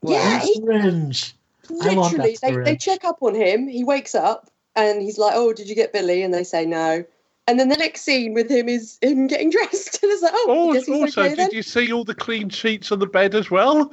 yeah, 0.03 0.39
he, 0.39 0.55
syringe. 0.55 1.35
Literally, 1.69 2.37
that 2.41 2.41
they, 2.43 2.57
they 2.73 2.77
check 2.77 3.05
up 3.05 3.23
on 3.23 3.35
him. 3.35 3.67
He 3.69 3.85
wakes 3.85 4.15
up 4.15 4.51
and 4.77 5.01
he's 5.03 5.19
like, 5.19 5.35
"Oh, 5.35 5.53
did 5.53 5.69
you 5.69 5.75
get 5.75 5.93
Billy?" 5.93 6.23
And 6.23 6.33
they 6.33 6.45
say 6.45 6.67
no. 6.67 7.05
And 7.51 7.59
then 7.59 7.69
the 7.69 7.77
next 7.77 8.03
scene 8.03 8.33
with 8.33 8.49
him 8.49 8.69
is 8.69 8.97
him 9.03 9.27
getting 9.27 9.51
dressed, 9.57 10.01
and 10.05 10.13
it's 10.13 10.23
like, 10.23 10.31
"Oh, 10.33 10.47
I 10.49 10.53
Oh, 10.53 10.73
he's 10.73 10.89
also, 10.89 11.23
okay 11.23 11.31
did 11.31 11.39
then." 11.39 11.51
you 11.53 11.63
see 11.65 11.93
all 11.93 12.05
the 12.05 12.15
clean 12.15 12.49
sheets 12.49 12.93
on 12.93 13.01
the 13.01 13.09
bed 13.09 13.35
as 13.35 13.51
well? 13.51 13.91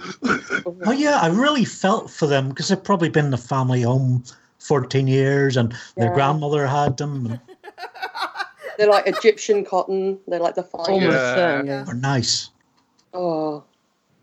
Oh 0.85 0.91
yeah, 0.91 1.17
I 1.19 1.29
really 1.29 1.65
felt 1.65 2.11
for 2.11 2.27
them 2.27 2.49
because 2.49 2.67
they've 2.67 2.83
probably 2.83 3.09
been 3.09 3.25
in 3.25 3.31
the 3.31 3.37
family 3.37 3.81
home 3.81 4.23
14 4.59 5.07
years, 5.07 5.57
and 5.57 5.75
their 5.95 6.13
grandmother 6.13 6.67
had 6.67 6.97
them. 6.97 7.39
They're 8.77 8.87
like 8.87 9.07
Egyptian 9.07 9.65
cotton. 9.65 10.19
They're 10.27 10.39
like 10.39 10.53
the 10.53 10.61
finest 10.61 10.89
Almost 10.91 11.15
Yeah. 11.15 11.63
Yeah. 11.63 11.83
they're 11.83 11.95
nice. 11.95 12.51
Oh, 13.11 13.63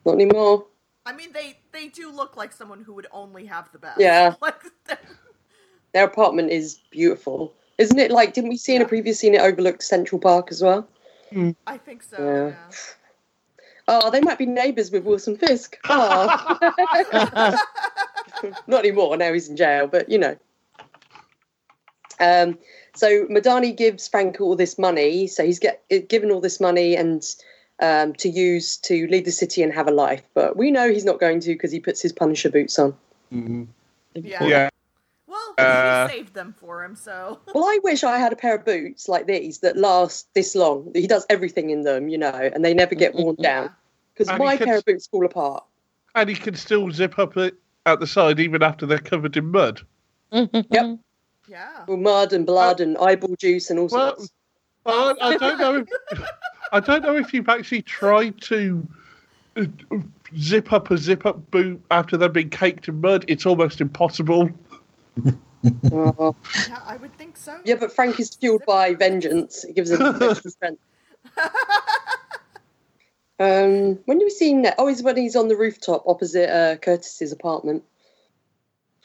not 0.06 0.14
anymore. 0.14 0.66
I 1.06 1.12
mean, 1.12 1.32
they 1.32 1.58
they 1.72 1.88
do 1.88 2.08
look 2.12 2.36
like 2.36 2.52
someone 2.52 2.84
who 2.84 2.92
would 2.92 3.08
only 3.10 3.46
have 3.46 3.72
the 3.72 3.80
best. 3.80 3.98
Yeah. 4.00 4.34
Like, 4.40 4.62
Their 5.92 6.04
apartment 6.04 6.50
is 6.50 6.78
beautiful, 6.90 7.52
isn't 7.78 7.98
it? 7.98 8.10
Like, 8.10 8.32
didn't 8.34 8.50
we 8.50 8.56
see 8.56 8.74
in 8.76 8.82
a 8.82 8.88
previous 8.88 9.18
scene 9.18 9.34
it 9.34 9.40
overlooked 9.40 9.82
Central 9.82 10.20
Park 10.20 10.48
as 10.50 10.62
well? 10.62 10.88
I 11.66 11.78
think 11.78 12.02
so. 12.02 12.16
Yeah. 12.18 12.48
Yeah. 12.48 12.70
Oh, 13.86 14.10
they 14.10 14.20
might 14.20 14.38
be 14.38 14.46
neighbours 14.46 14.90
with 14.90 15.04
Wilson 15.04 15.36
Fisk. 15.36 15.76
Oh, 15.88 16.58
not 18.66 18.80
anymore. 18.80 19.16
Now 19.16 19.32
he's 19.32 19.48
in 19.48 19.56
jail, 19.56 19.86
but 19.86 20.08
you 20.08 20.18
know. 20.18 20.36
Um, 22.20 22.58
so 22.94 23.26
Madani 23.26 23.76
gives 23.76 24.06
Frank 24.08 24.40
all 24.40 24.56
this 24.56 24.78
money. 24.78 25.26
So 25.26 25.44
he's 25.44 25.58
get 25.58 25.82
given 26.08 26.30
all 26.30 26.40
this 26.40 26.60
money 26.60 26.96
and 26.96 27.22
um, 27.80 28.14
to 28.14 28.28
use 28.28 28.76
to 28.78 29.06
lead 29.08 29.24
the 29.24 29.32
city 29.32 29.62
and 29.62 29.72
have 29.72 29.88
a 29.88 29.92
life. 29.92 30.22
But 30.32 30.56
we 30.56 30.70
know 30.70 30.90
he's 30.90 31.04
not 31.04 31.20
going 31.20 31.40
to 31.40 31.52
because 31.52 31.72
he 31.72 31.80
puts 31.80 32.00
his 32.00 32.12
Punisher 32.12 32.50
boots 32.50 32.78
on. 32.78 32.96
Mhm. 33.32 33.66
Yeah. 34.14 34.44
Yeah. 34.46 34.68
Well, 35.58 36.04
Uh, 36.04 36.08
he 36.08 36.14
saved 36.18 36.34
them 36.34 36.54
for 36.58 36.84
him, 36.84 36.94
so. 36.96 37.38
Well, 37.54 37.64
I 37.64 37.78
wish 37.84 38.02
I 38.04 38.18
had 38.18 38.32
a 38.32 38.36
pair 38.36 38.56
of 38.56 38.64
boots 38.64 39.08
like 39.08 39.26
these 39.26 39.58
that 39.60 39.76
last 39.76 40.26
this 40.34 40.54
long. 40.54 40.90
He 40.94 41.06
does 41.06 41.24
everything 41.30 41.70
in 41.70 41.82
them, 41.82 42.08
you 42.08 42.18
know, 42.18 42.32
and 42.54 42.64
they 42.64 42.74
never 42.74 42.94
get 42.94 43.14
worn 43.14 43.36
down. 43.36 43.70
Because 44.12 44.36
my 44.38 44.52
he 44.52 44.58
could- 44.58 44.66
pair 44.66 44.78
of 44.78 44.84
boots 44.84 45.06
fall 45.06 45.24
apart. 45.24 45.64
And 46.16 46.28
he 46.28 46.36
can 46.36 46.54
still 46.54 46.90
zip 46.92 47.18
up 47.18 47.36
it 47.36 47.54
at 47.86 47.98
the 48.00 48.06
side 48.06 48.38
even 48.38 48.62
after 48.62 48.86
they're 48.86 48.98
covered 48.98 49.36
in 49.36 49.46
mud. 49.50 49.80
Yep. 50.32 50.98
Yeah. 51.48 51.84
Well, 51.86 51.96
mud 51.96 52.32
and 52.32 52.46
blood 52.46 52.80
and 52.80 52.96
eyeball 52.98 53.34
juice 53.36 53.68
and 53.70 53.78
all 53.78 53.88
Well, 53.90 54.16
sorts. 54.16 54.32
Well, 54.84 55.16
I 55.20 55.36
don't 55.36 55.58
know 55.58 55.76
if 56.12 56.20
I 56.72 56.80
don't 56.80 57.02
know 57.02 57.16
if 57.16 57.32
you've 57.34 57.48
actually 57.48 57.82
tried 57.82 58.40
to 58.42 58.86
uh, 59.56 59.64
zip 60.38 60.72
up 60.72 60.90
a 60.90 60.98
zip 60.98 61.26
up 61.26 61.50
boot 61.50 61.80
after 61.90 62.16
they've 62.16 62.32
been 62.32 62.50
caked 62.50 62.86
in 62.88 63.00
mud. 63.00 63.24
It's 63.28 63.44
almost 63.46 63.80
impossible. 63.80 64.50
Oh. 65.92 66.36
Yeah, 66.68 66.80
I 66.84 66.96
would 66.96 67.16
think 67.16 67.36
so. 67.36 67.58
Yeah, 67.64 67.76
but 67.76 67.92
Frank 67.92 68.20
is 68.20 68.34
fueled 68.34 68.64
by 68.66 68.94
vengeance. 68.94 69.64
It 69.64 69.74
gives 69.74 69.90
him 69.90 70.02
extra 70.22 70.50
strength. 70.50 70.82
Um, 73.40 73.98
when 74.04 74.18
do 74.18 74.24
we 74.24 74.30
see 74.30 74.52
him 74.52 74.62
next? 74.62 74.76
Oh, 74.78 74.86
he's 74.86 75.02
when 75.02 75.16
he's 75.16 75.34
on 75.34 75.48
the 75.48 75.56
rooftop 75.56 76.04
opposite 76.06 76.48
uh, 76.48 76.76
Curtis's 76.76 77.32
apartment, 77.32 77.82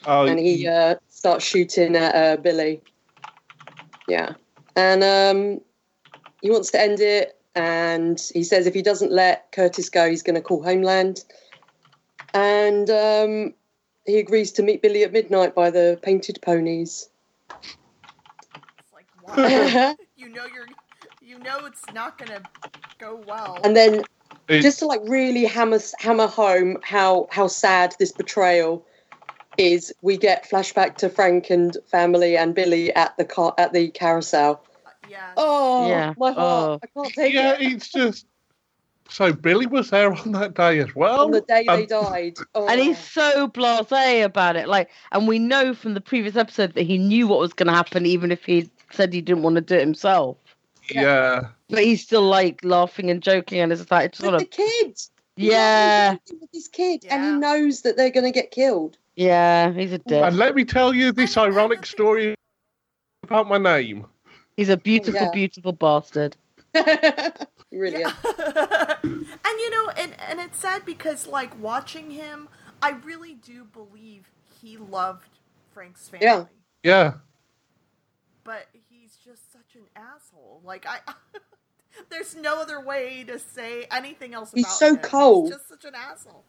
Oh, 0.06 0.26
and 0.26 0.38
he 0.38 0.66
uh, 0.66 0.96
starts 1.08 1.44
shooting 1.44 1.96
at 1.96 2.14
uh, 2.14 2.36
Billy. 2.40 2.80
Yeah, 4.08 4.34
and 4.76 5.02
um, 5.02 5.60
he 6.42 6.50
wants 6.50 6.70
to 6.70 6.80
end 6.80 7.00
it, 7.00 7.38
and 7.54 8.22
he 8.32 8.44
says 8.44 8.66
if 8.66 8.74
he 8.74 8.82
doesn't 8.82 9.12
let 9.12 9.50
Curtis 9.52 9.90
go, 9.90 10.08
he's 10.08 10.22
going 10.22 10.36
to 10.36 10.40
call 10.40 10.62
Homeland. 10.62 11.24
And 12.32 12.88
um, 12.88 13.54
he 14.10 14.18
agrees 14.18 14.52
to 14.52 14.62
meet 14.62 14.82
Billy 14.82 15.02
at 15.04 15.12
midnight 15.12 15.54
by 15.54 15.70
the 15.70 15.98
painted 16.02 16.40
ponies. 16.42 17.08
It's 17.50 18.92
like, 18.92 19.06
wow. 19.36 19.96
you 20.16 20.28
know 20.28 20.44
you're. 20.52 20.66
You 21.22 21.38
know 21.38 21.64
it's 21.66 21.84
not 21.94 22.18
gonna 22.18 22.42
go 22.98 23.22
well. 23.26 23.58
and 23.62 23.76
then 23.76 24.02
it- 24.48 24.62
just 24.62 24.80
to 24.80 24.86
like 24.86 25.00
really 25.06 25.44
hammer 25.44 25.78
hammer 26.00 26.26
home 26.26 26.76
how 26.82 27.28
how 27.30 27.46
sad 27.46 27.94
this 28.00 28.10
betrayal 28.10 28.84
is 29.56 29.92
we 30.02 30.16
get 30.16 30.48
flashback 30.50 30.96
to 30.96 31.08
frank 31.08 31.50
and 31.50 31.76
family 31.86 32.36
and 32.36 32.54
billy 32.54 32.92
at 32.94 33.16
the 33.16 33.24
car 33.24 33.54
at 33.58 33.72
the 33.72 33.88
carousel 33.90 34.60
uh, 34.86 34.90
yeah. 35.08 35.32
oh 35.36 35.88
Yeah. 35.88 36.14
my 36.18 36.32
heart 36.32 36.38
oh. 36.38 36.78
i 36.82 36.86
can't 37.02 37.14
take 37.14 37.34
yeah, 37.34 37.52
it 37.52 37.72
it's 37.74 37.88
just. 37.88 38.26
So 39.10 39.32
Billy 39.32 39.66
was 39.66 39.90
there 39.90 40.12
on 40.12 40.32
that 40.32 40.54
day 40.54 40.78
as 40.78 40.94
well. 40.94 41.24
on 41.24 41.30
the 41.32 41.40
day 41.40 41.64
they 41.66 41.82
Um, 41.82 41.86
died 41.86 42.36
oh. 42.54 42.68
And 42.68 42.80
he's 42.80 42.96
so 42.98 43.48
blasé 43.48 44.24
about 44.24 44.54
it. 44.56 44.68
Like, 44.68 44.88
and 45.12 45.26
we 45.26 45.38
know 45.40 45.74
from 45.74 45.94
the 45.94 46.00
previous 46.00 46.36
episode 46.36 46.74
that 46.74 46.82
he 46.84 46.96
knew 46.96 47.26
what 47.26 47.40
was 47.40 47.52
going 47.52 47.66
to 47.66 47.72
happen, 47.72 48.06
even 48.06 48.30
if 48.30 48.44
he 48.44 48.70
said 48.92 49.12
he 49.12 49.20
didn't 49.20 49.42
want 49.42 49.56
to 49.56 49.62
do 49.62 49.74
it 49.74 49.80
himself. 49.80 50.36
Yeah. 50.90 51.48
But 51.68 51.80
he's 51.84 52.02
still 52.02 52.22
like 52.22 52.64
laughing 52.64 53.10
and 53.10 53.20
joking, 53.22 53.58
and 53.60 53.72
it's 53.72 53.90
like, 53.90 54.06
it's 54.06 54.20
With 54.20 54.30
sort 54.30 54.38
the 54.38 54.44
of, 54.44 54.50
kids. 54.50 55.10
He's 55.36 55.50
yeah, 55.52 56.10
laughing 56.12 56.38
with 56.40 56.50
his 56.52 56.68
kid, 56.68 57.04
and 57.10 57.24
he 57.24 57.32
knows 57.32 57.82
that 57.82 57.96
they're 57.96 58.10
going 58.10 58.26
to 58.26 58.32
get 58.32 58.50
killed. 58.50 58.96
yeah, 59.16 59.72
he's 59.72 59.92
a 59.92 59.98
dick. 59.98 60.22
And 60.22 60.36
let 60.36 60.54
me 60.54 60.64
tell 60.64 60.94
you 60.94 61.10
this 61.12 61.36
I- 61.36 61.44
I 61.44 61.46
ironic 61.46 61.84
story 61.86 62.34
about 63.22 63.48
my 63.48 63.58
name. 63.58 64.06
He's 64.56 64.68
a 64.68 64.76
beautiful, 64.76 65.20
Yeah. 65.22 65.30
beautiful 65.32 65.72
bastard. 65.72 66.36
Brilliant. 67.70 68.14
Yeah. 68.24 68.96
and 69.02 69.26
you 69.44 69.70
know, 69.70 69.90
and 69.96 70.14
and 70.20 70.40
it's 70.40 70.58
sad 70.58 70.84
because 70.84 71.26
like 71.26 71.58
watching 71.60 72.10
him, 72.10 72.48
I 72.82 72.90
really 72.90 73.34
do 73.34 73.64
believe 73.64 74.30
he 74.60 74.76
loved 74.76 75.28
Frank's 75.72 76.08
family. 76.08 76.26
Yeah. 76.26 76.44
Yeah. 76.82 77.12
But 78.44 78.66
he's 78.88 79.16
just 79.24 79.52
such 79.52 79.74
an 79.76 79.82
asshole. 79.94 80.62
Like 80.64 80.86
I 80.86 80.98
There's 82.10 82.34
no 82.36 82.60
other 82.60 82.80
way 82.80 83.24
to 83.24 83.38
say 83.38 83.86
anything 83.90 84.34
else 84.34 84.52
He's 84.52 84.64
about 84.64 84.74
so 84.74 84.88
him. 84.90 84.96
cold. 84.98 85.44
He's 85.46 85.56
just 85.56 85.68
such 85.68 85.84
an 85.84 85.94
asshole. 85.94 86.44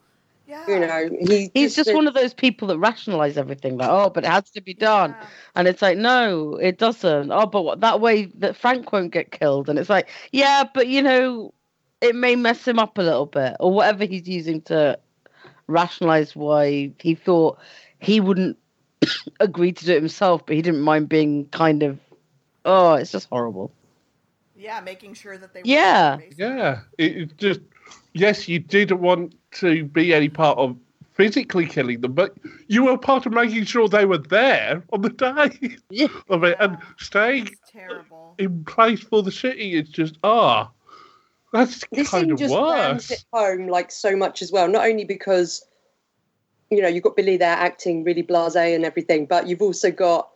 Yeah. 0.51 0.67
You 0.67 0.79
know, 0.79 1.09
he 1.29 1.49
He's 1.53 1.75
just 1.75 1.93
one 1.93 2.07
of 2.07 2.13
those 2.13 2.33
people 2.33 2.67
that 2.69 2.77
rationalize 2.77 3.37
everything, 3.37 3.77
like, 3.77 3.89
oh, 3.89 4.09
but 4.09 4.25
it 4.25 4.29
has 4.29 4.49
to 4.51 4.61
be 4.61 4.73
done. 4.73 5.11
Yeah. 5.11 5.27
And 5.55 5.67
it's 5.67 5.81
like, 5.81 5.97
no, 5.97 6.55
it 6.55 6.77
doesn't. 6.77 7.31
Oh, 7.31 7.45
but 7.45 7.61
what, 7.61 7.79
that 7.81 8.01
way 8.01 8.25
that 8.25 8.55
Frank 8.57 8.91
won't 8.91 9.11
get 9.13 9.31
killed. 9.31 9.69
And 9.69 9.79
it's 9.79 9.89
like, 9.89 10.09
yeah, 10.31 10.63
but 10.73 10.87
you 10.87 11.01
know, 11.01 11.53
it 12.01 12.15
may 12.15 12.35
mess 12.35 12.67
him 12.67 12.79
up 12.79 12.97
a 12.97 13.01
little 13.01 13.25
bit, 13.25 13.55
or 13.59 13.71
whatever 13.71 14.05
he's 14.05 14.27
using 14.27 14.61
to 14.63 14.99
rationalize 15.67 16.35
why 16.35 16.91
he 16.99 17.15
thought 17.15 17.57
he 17.99 18.19
wouldn't 18.19 18.57
agree 19.39 19.71
to 19.71 19.85
do 19.85 19.93
it 19.93 19.99
himself, 19.99 20.45
but 20.45 20.55
he 20.55 20.61
didn't 20.61 20.81
mind 20.81 21.09
being 21.09 21.45
kind 21.49 21.83
of. 21.83 21.99
Oh, 22.65 22.93
it's 22.95 23.11
just 23.11 23.29
horrible. 23.29 23.71
Yeah, 24.55 24.81
making 24.81 25.13
sure 25.15 25.37
that 25.37 25.53
they 25.53 25.61
were 25.61 25.67
Yeah. 25.67 26.17
there. 26.17 26.57
Yeah. 26.57 26.79
It, 26.97 27.17
it 27.17 27.37
just, 27.37 27.61
yes, 28.13 28.47
you 28.47 28.59
didn't 28.59 29.01
want 29.01 29.33
to 29.53 29.83
be 29.85 30.13
any 30.13 30.29
part 30.29 30.57
of 30.57 30.77
physically 31.13 31.65
killing 31.65 32.01
them, 32.01 32.13
but 32.13 32.35
you 32.67 32.85
were 32.85 32.97
part 32.97 33.25
of 33.25 33.33
making 33.33 33.65
sure 33.65 33.87
they 33.87 34.05
were 34.05 34.17
there 34.17 34.83
on 34.91 35.01
the 35.01 35.09
day 35.09 35.77
Yeah. 35.89 36.07
of 36.29 36.43
it 36.43 36.57
and 36.59 36.77
staying 36.97 37.49
in 38.37 38.63
place 38.65 39.01
for 39.01 39.21
the 39.21 39.31
city. 39.31 39.75
It's 39.75 39.89
just, 39.89 40.17
ah, 40.23 40.71
that's 41.53 41.83
this 41.91 42.09
kind 42.09 42.31
of 42.31 42.39
just 42.39 42.53
worse. 42.53 43.11
it 43.11 43.25
home 43.33 43.67
like 43.67 43.91
so 43.91 44.15
much 44.15 44.41
as 44.41 44.51
well. 44.51 44.67
Not 44.67 44.85
only 44.87 45.03
because 45.03 45.65
you 46.69 46.81
know 46.81 46.87
you've 46.87 47.03
got 47.03 47.17
Billy 47.17 47.35
there 47.35 47.57
acting 47.57 48.03
really 48.05 48.23
blasé 48.23 48.73
and 48.73 48.85
everything, 48.85 49.25
but 49.25 49.47
you've 49.47 49.61
also 49.61 49.91
got 49.91 50.29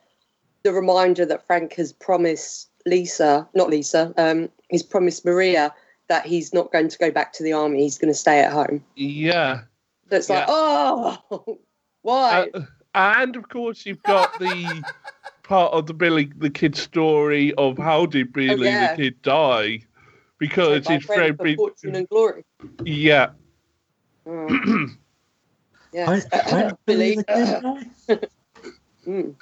the 0.63 0.74
reminder 0.74 1.26
that 1.26 1.47
Frank 1.47 1.74
has 1.76 1.93
promised 1.93 2.70
Lisa, 2.86 3.47
not 3.53 3.70
Lisa, 3.70 4.13
um, 4.18 4.49
he's 4.70 4.84
promised 4.84 5.24
Maria 5.26 5.74
that 6.08 6.26
he's 6.26 6.53
not 6.53 6.72
going 6.72 6.88
to 6.89 6.97
go 6.97 7.12
back 7.12 7.34
to 7.34 7.43
the 7.43 7.53
army. 7.53 7.82
He's 7.84 7.97
going 7.97 8.12
to 8.14 8.18
stay 8.18 8.39
at 8.41 8.51
home. 8.51 8.84
Yeah. 8.95 9.62
That's 10.10 10.26
it's 10.26 10.30
like, 10.30 10.45
oh, 10.47 11.60
why? 12.03 12.49
Uh, 12.53 12.62
and 12.93 13.36
of 13.36 13.49
course, 13.49 13.86
you've 13.86 14.03
got 14.03 14.38
the 14.39 14.84
part 15.43 15.74
of 15.74 15.88
the 15.88 15.93
Billy 15.93 16.32
the 16.38 16.49
kid 16.49 16.76
story 16.76 17.53
of 17.56 17.78
how 17.78 18.06
did 18.06 18.32
Billy 18.34 18.66
yeah. 18.68 18.91
the 18.95 19.01
kid 19.03 19.22
die? 19.22 19.80
Because 20.38 20.86
My 20.88 20.95
his 20.95 21.06
friend 21.06 21.36
friend, 21.38 21.56
for 21.58 21.70
fortune 21.70 21.95
and 21.95 22.08
glory. 22.10 22.45
yeah, 22.84 23.30
Oh. 24.28 24.88
yeah, 25.93 26.06
How, 26.32 26.39
how 26.41 26.78
Billy 26.86 27.16
Billy. 27.16 27.24
the 27.28 27.88
Kid? 28.08 28.30
Mm. 29.08 29.36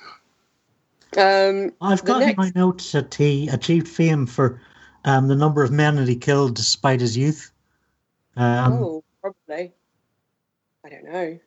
Um, 1.15 1.71
I've 1.79 2.03
got 2.03 2.21
in 2.21 2.27
next- 2.27 2.37
my 2.37 2.51
notes 2.53 2.91
that 2.91 3.15
he 3.15 3.47
achieved 3.47 3.87
fame 3.87 4.25
for 4.25 4.59
um, 5.05 5.27
the 5.27 5.35
number 5.35 5.63
of 5.63 5.71
men 5.71 5.95
that 5.97 6.07
he 6.07 6.15
killed 6.15 6.55
despite 6.55 7.01
his 7.01 7.17
youth. 7.17 7.51
Um, 8.35 8.73
oh, 8.73 9.03
probably. 9.21 9.73
I 10.85 10.89
don't 10.89 11.03
know. 11.05 11.39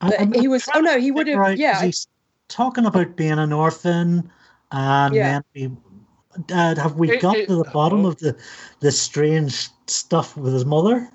I- 0.00 0.28
he 0.40 0.48
was. 0.48 0.68
Oh 0.74 0.80
no, 0.80 0.98
he 0.98 1.10
would 1.10 1.26
figure 1.26 1.42
have. 1.42 1.52
out, 1.52 1.58
Yeah, 1.58 1.74
'cause 1.74 1.82
he's 1.82 2.08
talking 2.48 2.86
about 2.86 3.16
being 3.16 3.38
an 3.38 3.52
orphan, 3.52 4.30
and 4.72 5.14
Yeah. 5.14 5.40
then 5.40 5.44
he, 5.54 6.52
uh, 6.52 6.74
have 6.76 6.96
we 6.96 7.12
It- 7.12 7.20
got 7.22 7.36
it- 7.36 7.48
to 7.48 7.56
the 7.56 7.70
bottom 7.70 8.04
oh. 8.04 8.08
of 8.08 8.18
the 8.18 8.36
the 8.80 8.92
strange 8.92 9.68
stuff 9.86 10.36
with 10.36 10.52
his 10.52 10.64
mother? 10.66 11.10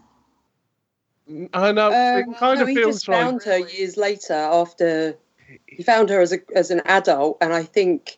I 1.54 1.72
know. 1.72 1.88
Um, 1.88 1.94
it 2.32 2.38
kind 2.38 2.58
no, 2.58 2.64
of 2.64 2.68
he 2.68 2.76
feels 2.76 2.96
just 2.96 3.08
like 3.08 3.22
found 3.22 3.44
her 3.44 3.58
years 3.60 3.96
later 3.98 4.34
after 4.34 5.16
he 5.68 5.84
found 5.84 6.10
her 6.10 6.20
as 6.22 6.34
a 6.34 6.40
as 6.56 6.72
an 6.72 6.82
adult, 6.86 7.38
and 7.42 7.54
I 7.54 7.64
think 7.64 8.18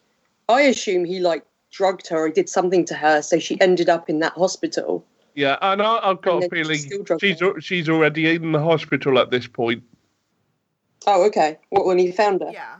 I 0.49 0.61
assume 0.61 1.05
he 1.05 1.19
like 1.19 1.45
drugged 1.73 2.07
her 2.07 2.17
or 2.25 2.29
did 2.29 2.47
something 2.47 2.85
to 2.85 2.93
her, 2.95 3.21
so 3.21 3.39
she 3.39 3.59
ended 3.59 3.89
up 3.89 4.09
in 4.09 4.19
that 4.19 4.33
hospital. 4.33 5.05
yeah, 5.35 5.57
and 5.61 5.81
I, 5.81 5.97
I've 6.03 6.21
got 6.21 6.31
a 6.31 6.33
And 6.35 6.41
then 6.43 6.49
feeling 6.51 6.77
she's 6.77 6.85
still 6.85 7.55
she's 7.57 7.65
she's 7.65 7.89
already 7.89 8.33
in 8.35 8.51
the 8.53 8.59
hospital 8.61 9.17
at 9.19 9.31
this 9.31 9.47
point. 9.47 9.83
Oh, 11.07 11.23
okay. 11.25 11.57
What 11.69 11.85
when 11.85 11.97
he 11.97 12.11
found 12.11 12.41
her? 12.41 12.51
Yeah. 12.51 12.75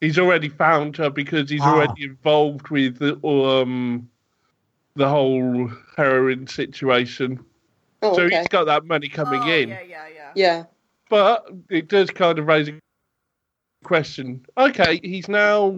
He's 0.00 0.18
already 0.18 0.48
found 0.48 0.96
her 0.96 1.08
because 1.08 1.48
he's 1.48 1.62
Ah. 1.62 1.74
already 1.74 2.04
involved 2.04 2.68
with 2.68 2.98
the 2.98 3.14
um 3.26 4.08
the 4.96 5.08
whole 5.08 5.70
heroin 5.96 6.46
situation. 6.48 7.40
Oh, 8.02 8.14
so 8.16 8.22
okay. 8.22 8.38
he's 8.40 8.48
got 8.48 8.64
that 8.64 8.84
money 8.84 9.08
coming 9.08 9.40
oh, 9.40 9.48
in. 9.48 9.68
Yeah, 9.68 9.80
yeah, 9.88 10.06
yeah. 10.14 10.32
Yeah. 10.34 10.64
But 11.08 11.48
it 11.70 11.88
does 11.88 12.10
kind 12.10 12.38
of 12.38 12.46
raise 12.46 12.68
a 12.68 12.74
question. 13.84 14.44
Okay, 14.58 15.00
he's 15.02 15.28
now 15.28 15.74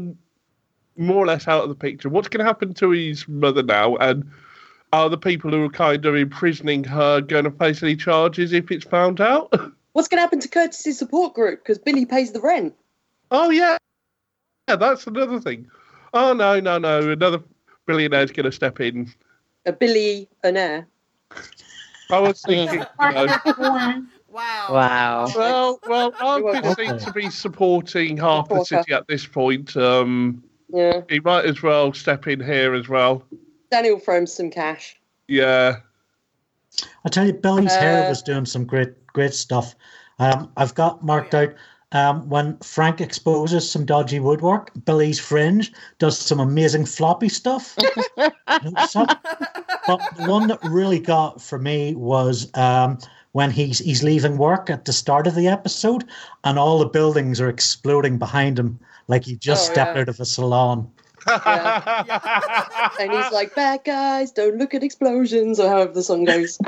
more 0.96 1.16
or 1.24 1.26
less 1.26 1.48
out 1.48 1.62
of 1.64 1.68
the 1.68 1.74
picture. 1.74 2.08
What's 2.08 2.28
going 2.28 2.38
to 2.38 2.44
happen 2.44 2.74
to 2.74 2.90
his 2.90 3.26
mother 3.28 3.62
now? 3.62 3.96
And 3.96 4.30
are 4.92 5.08
the 5.10 5.18
people 5.18 5.50
who 5.50 5.64
are 5.64 5.70
kind 5.70 6.04
of 6.06 6.14
imprisoning 6.14 6.84
her 6.84 7.20
going 7.20 7.44
to 7.44 7.50
face 7.50 7.82
any 7.82 7.96
charges 7.96 8.52
if 8.52 8.70
it's 8.70 8.84
found 8.84 9.20
out? 9.20 9.52
What's 9.92 10.08
going 10.08 10.18
to 10.18 10.22
happen 10.22 10.40
to 10.40 10.48
Curtis's 10.48 10.98
support 10.98 11.34
group? 11.34 11.60
Because 11.62 11.78
Billy 11.78 12.04
pays 12.06 12.32
the 12.32 12.40
rent. 12.40 12.74
oh, 13.30 13.50
yeah. 13.50 13.76
Yeah, 14.68 14.76
that's 14.76 15.06
another 15.06 15.40
thing. 15.40 15.68
Oh, 16.14 16.32
no, 16.32 16.58
no, 16.58 16.78
no. 16.78 17.10
Another 17.10 17.42
billionaire's 17.86 18.30
going 18.30 18.44
to 18.44 18.52
step 18.52 18.80
in. 18.80 19.12
A 19.66 19.72
Billy 19.72 20.28
an 20.42 20.56
heir. 20.56 20.86
I 22.10 22.18
was 22.18 22.40
thinking, 22.42 22.80
you 23.00 23.10
know, 23.12 23.26
Wow. 24.30 24.66
Wow. 24.70 25.26
well, 25.36 25.80
well, 25.86 26.12
You're 26.18 26.22
Arthur 26.24 26.42
welcome. 26.62 26.74
seems 26.74 27.04
to 27.04 27.12
be 27.12 27.30
supporting 27.30 28.16
half 28.16 28.48
the 28.48 28.64
city 28.64 28.92
at 28.92 29.06
this 29.06 29.26
point. 29.26 29.76
Um, 29.76 30.42
Yeah. 30.74 31.02
he 31.08 31.20
might 31.20 31.44
as 31.44 31.62
well 31.62 31.92
step 31.92 32.26
in 32.26 32.40
here 32.40 32.74
as 32.74 32.88
well. 32.88 33.22
Daniel 33.70 33.98
throw 33.98 34.18
him 34.18 34.26
some 34.26 34.50
cash. 34.50 34.96
Yeah. 35.28 35.76
I 37.04 37.08
tell 37.08 37.26
you, 37.26 37.32
Billy's 37.32 37.74
hair 37.74 38.04
Uh, 38.04 38.08
was 38.08 38.22
doing 38.22 38.44
some 38.44 38.64
great, 38.64 39.06
great 39.06 39.34
stuff. 39.34 39.76
Um, 40.18 40.50
I've 40.56 40.74
got 40.74 41.04
marked 41.04 41.32
yeah. 41.32 41.40
out 41.40 41.54
um, 41.92 42.28
when 42.28 42.56
Frank 42.58 43.00
exposes 43.00 43.70
some 43.70 43.84
dodgy 43.86 44.18
woodwork. 44.18 44.72
Billy's 44.84 45.20
fringe 45.20 45.72
does 46.00 46.18
some 46.18 46.40
amazing 46.40 46.86
floppy 46.86 47.28
stuff. 47.28 47.76
But 49.86 50.00
the 50.16 50.26
one 50.30 50.48
that 50.48 50.58
really 50.64 50.98
got 50.98 51.42
for 51.42 51.58
me 51.58 51.94
was 51.94 52.50
um, 52.54 52.98
when 53.32 53.50
he's 53.50 53.80
he's 53.80 54.02
leaving 54.02 54.38
work 54.38 54.70
at 54.70 54.86
the 54.86 54.94
start 54.94 55.26
of 55.26 55.34
the 55.34 55.46
episode, 55.46 56.04
and 56.44 56.58
all 56.58 56.78
the 56.78 56.86
buildings 56.86 57.38
are 57.38 57.50
exploding 57.50 58.16
behind 58.16 58.58
him, 58.58 58.80
like 59.08 59.24
he 59.24 59.36
just 59.36 59.70
Oh, 59.70 59.72
stepped 59.72 59.94
yeah. 59.96 60.02
out 60.02 60.08
of 60.08 60.20
a 60.20 60.24
salon. 60.24 60.90
And 61.26 63.10
he's 63.12 63.32
like, 63.32 63.54
bad 63.54 63.80
guys, 63.84 64.30
don't 64.30 64.56
look 64.58 64.74
at 64.74 64.82
explosions, 64.82 65.58
or 65.58 65.68
however 65.68 65.92
the 65.92 66.02
song 66.02 66.24
goes. 66.24 66.58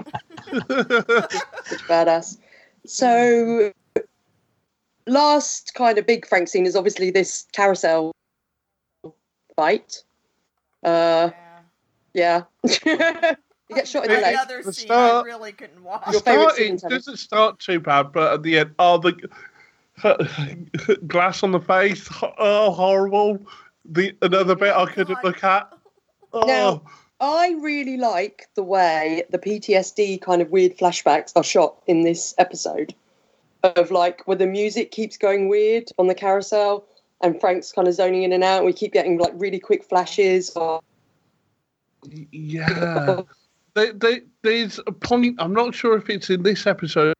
It's 0.49 1.83
badass. 1.89 2.39
So, 2.87 3.73
last 5.07 5.75
kind 5.75 5.99
of 5.99 6.07
big 6.07 6.27
Frank 6.27 6.49
scene 6.49 6.67
is 6.67 6.77
obviously 6.77 7.11
this 7.11 7.47
carousel 7.53 8.13
fight. 9.57 10.03
Uh, 10.85 11.31
Yeah. 12.15 12.43
yeah. 12.65 13.35
you 13.69 13.75
get 13.77 13.89
shot 13.89 14.05
in 14.05 14.11
the 14.11 14.17
Any 14.17 14.23
leg. 14.25 14.37
other 14.37 14.63
The 14.63 14.73
scene 14.73 14.87
start- 14.87 15.25
I 15.25 15.27
really 15.27 15.53
couldn't 15.53 15.83
watch. 15.83 16.05
Your 16.13 16.21
favourite 16.21 16.53
Starting 16.55 16.79
scene, 16.79 16.89
doesn't 16.91 17.17
start 17.19 17.59
too 17.59 17.81
bad, 17.81 18.13
but 18.13 18.33
at 18.35 18.43
the 18.43 18.59
end, 18.61 18.75
oh, 18.79 18.99
the 18.99 19.13
glass 21.07 21.43
on 21.43 21.53
the 21.53 21.61
face, 21.61 22.09
oh, 22.39 22.73
horrible. 22.73 23.39
The 23.85 24.17
another 24.23 24.57
bit 24.57 24.75
I 24.75 24.87
couldn't 24.87 25.19
oh 25.23 25.27
look 25.27 25.45
at. 25.45 25.73
Oh, 26.33 26.47
Now- 26.47 26.83
I 27.19 27.57
really 27.63 27.97
like 27.97 28.47
the 28.57 28.63
way 28.63 29.23
the 29.31 29.39
PTSD 29.39 30.21
kind 30.21 30.43
of 30.43 30.51
weird 30.51 30.77
flashbacks 30.77 31.33
are 31.35 31.43
shot 31.43 31.83
in 31.87 32.03
this 32.03 32.35
episode. 32.37 32.95
Of 33.63 33.91
like 33.91 34.27
where 34.27 34.37
the 34.37 34.47
music 34.47 34.91
keeps 34.91 35.17
going 35.17 35.49
weird 35.49 35.91
on 35.99 36.09
the 36.09 36.15
carousel 36.15 36.87
and 37.23 37.41
Frank's 37.41 37.73
kind 37.73 37.89
of 37.89 37.95
zoning 37.95 38.23
in 38.23 38.33
and 38.33 38.45
out. 38.45 38.67
We 38.67 38.75
keep 38.75 38.93
getting 38.93 39.17
like 39.17 39.33
really 39.35 39.59
quick 39.59 39.83
flashes 39.83 40.51
or 40.51 40.83
yeah. 42.31 43.23
There, 43.75 43.93
there, 43.95 44.21
there's 44.43 44.79
a 44.87 44.93
point. 44.93 45.37
I'm 45.39 45.55
not 45.55 45.75
sure 45.75 45.97
if 45.97 46.11
it's 46.11 46.29
in 46.29 46.43
this 46.43 46.67
episode 46.67 47.16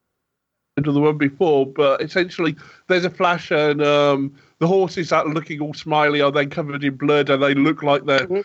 of 0.85 0.93
the 0.93 1.01
one 1.01 1.17
before, 1.17 1.65
but 1.67 2.03
essentially 2.03 2.55
there's 2.89 3.07
a 3.07 3.11
flash 3.11 3.51
and 3.51 3.81
um, 3.83 4.35
the 4.59 4.67
horses 4.67 5.09
that 5.09 5.25
are 5.25 5.33
looking 5.33 5.59
all 5.61 5.73
smiley 5.73 6.21
are 6.21 6.31
then 6.31 6.51
covered 6.51 6.85
in 6.85 6.95
blood 6.97 7.31
and 7.31 7.43
they 7.43 7.55
look 7.55 7.83
like 7.83 8.05
they're 8.05 8.27
Mhm. 8.27 8.45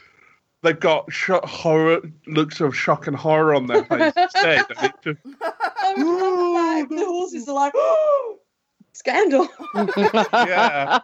they've 0.63 0.79
got 0.79 1.11
sh- 1.11 1.31
horror 1.43 1.99
looks 2.27 2.61
of 2.61 2.73
shock 2.75 3.07
and 3.07 3.17
horror 3.17 3.53
on 3.53 3.67
their 3.67 3.83
face 3.83 4.13
instead. 4.15 4.65
Just, 5.03 5.17
I. 5.83 6.85
The 6.89 7.05
horses 7.05 7.49
are 7.49 7.55
like, 7.55 7.73
oh, 7.75 8.39
scandal. 8.93 9.49
yeah, 9.75 10.99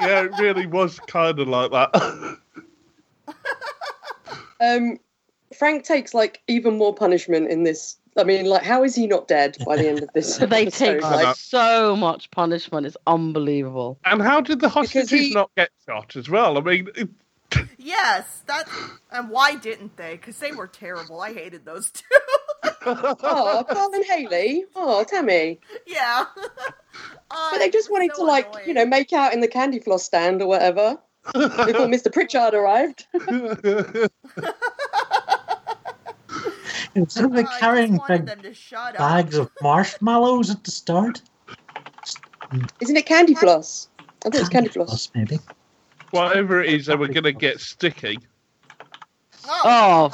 yeah, 0.00 0.22
it 0.24 0.32
really 0.40 0.66
was 0.66 0.98
kind 1.06 1.38
of 1.38 1.46
like 1.46 1.70
that. 1.70 2.38
Um, 4.62 4.98
Frank 5.58 5.84
takes 5.84 6.12
like 6.12 6.42
even 6.46 6.76
more 6.76 6.94
punishment 6.94 7.50
in 7.50 7.62
this. 7.62 7.96
I 8.16 8.24
mean, 8.24 8.46
like, 8.46 8.62
how 8.62 8.82
is 8.82 8.94
he 8.94 9.06
not 9.06 9.28
dead 9.28 9.56
by 9.64 9.76
the 9.76 9.88
end 9.88 10.02
of 10.02 10.10
this? 10.12 10.36
they 10.50 10.66
take 10.66 11.00
like, 11.02 11.36
so 11.36 11.96
much 11.96 12.30
punishment. 12.30 12.86
It's 12.86 12.96
unbelievable. 13.06 13.98
and 14.04 14.20
how 14.20 14.40
did 14.40 14.60
the 14.60 14.68
hostages 14.68 15.10
he- 15.10 15.34
not 15.34 15.50
get 15.56 15.70
shot 15.86 16.16
as 16.16 16.28
well? 16.28 16.58
I 16.58 16.60
mean, 16.60 16.88
it, 16.96 17.08
Yes, 17.78 18.42
that. 18.46 18.68
And 19.10 19.30
why 19.30 19.56
didn't 19.56 19.96
they? 19.96 20.12
Because 20.12 20.38
they 20.38 20.52
were 20.52 20.66
terrible. 20.66 21.20
I 21.20 21.32
hated 21.32 21.64
those 21.64 21.90
two. 21.90 22.04
oh, 22.86 23.64
Carl 23.68 23.90
and 23.94 24.04
Haley. 24.04 24.64
Oh, 24.76 25.04
Tammy. 25.04 25.60
yeah. 25.86 26.24
But 27.30 27.58
they 27.58 27.70
just 27.70 27.90
wanted 27.92 28.12
to 28.16 28.24
like, 28.24 28.52
you 28.66 28.74
know, 28.74 28.84
make 28.84 29.12
out 29.12 29.32
in 29.32 29.40
the 29.40 29.46
candy 29.46 29.78
floss 29.78 30.02
stand 30.02 30.42
or 30.42 30.48
whatever 30.48 30.98
before 31.32 31.86
Mr. 31.86 32.12
Pritchard 32.12 32.54
arrived. 32.54 33.06
Instead 36.94 37.24
of 37.26 37.32
like 37.32 37.48
carrying 37.58 38.00
big 38.08 38.26
them 38.26 38.40
to 38.42 38.54
shut 38.54 38.96
bags 38.96 39.36
of 39.36 39.50
marshmallows 39.62 40.50
at 40.50 40.64
the 40.64 40.70
start. 40.70 41.22
Isn't 42.80 42.96
it 42.96 43.06
candy 43.06 43.34
floss? 43.34 43.88
I 43.98 44.30
think 44.30 44.34
it's 44.36 44.48
candy 44.48 44.68
floss. 44.70 45.10
maybe. 45.14 45.38
whatever 46.10 46.62
it 46.62 46.72
is, 46.72 46.86
they 46.86 46.96
were 46.96 47.08
going 47.08 47.22
to 47.24 47.32
get 47.32 47.60
sticky. 47.60 48.18
Oh. 49.48 50.10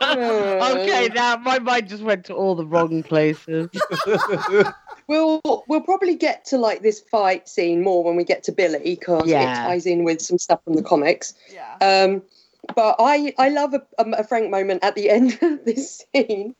God. 0.00 0.78
okay, 0.78 1.08
now 1.14 1.36
my 1.36 1.58
mind 1.58 1.88
just 1.88 2.02
went 2.02 2.24
to 2.26 2.34
all 2.34 2.54
the 2.54 2.66
wrong 2.66 3.02
places. 3.02 3.68
We'll 5.08 5.40
we'll 5.66 5.80
probably 5.80 6.14
get 6.14 6.44
to 6.46 6.58
like 6.58 6.82
this 6.82 7.00
fight 7.00 7.48
scene 7.48 7.82
more 7.82 8.04
when 8.04 8.14
we 8.16 8.24
get 8.24 8.44
to 8.44 8.52
Billy 8.52 8.78
because 8.96 9.26
Yeah. 9.26 9.64
it 9.64 9.66
ties 9.66 9.84
in 9.84 10.04
with 10.04 10.22
some 10.22 10.38
stuff 10.38 10.62
from 10.64 10.74
the 10.74 10.82
comics. 10.82 11.34
Yeah. 11.52 11.74
Um, 11.80 12.22
but 12.74 12.96
I 12.98 13.34
I 13.38 13.48
love 13.48 13.74
a, 13.74 13.82
um, 13.98 14.14
a 14.14 14.24
Frank 14.24 14.50
moment 14.50 14.84
at 14.84 14.94
the 14.94 15.10
end 15.10 15.38
of 15.42 15.64
this 15.64 16.04
scene 16.14 16.54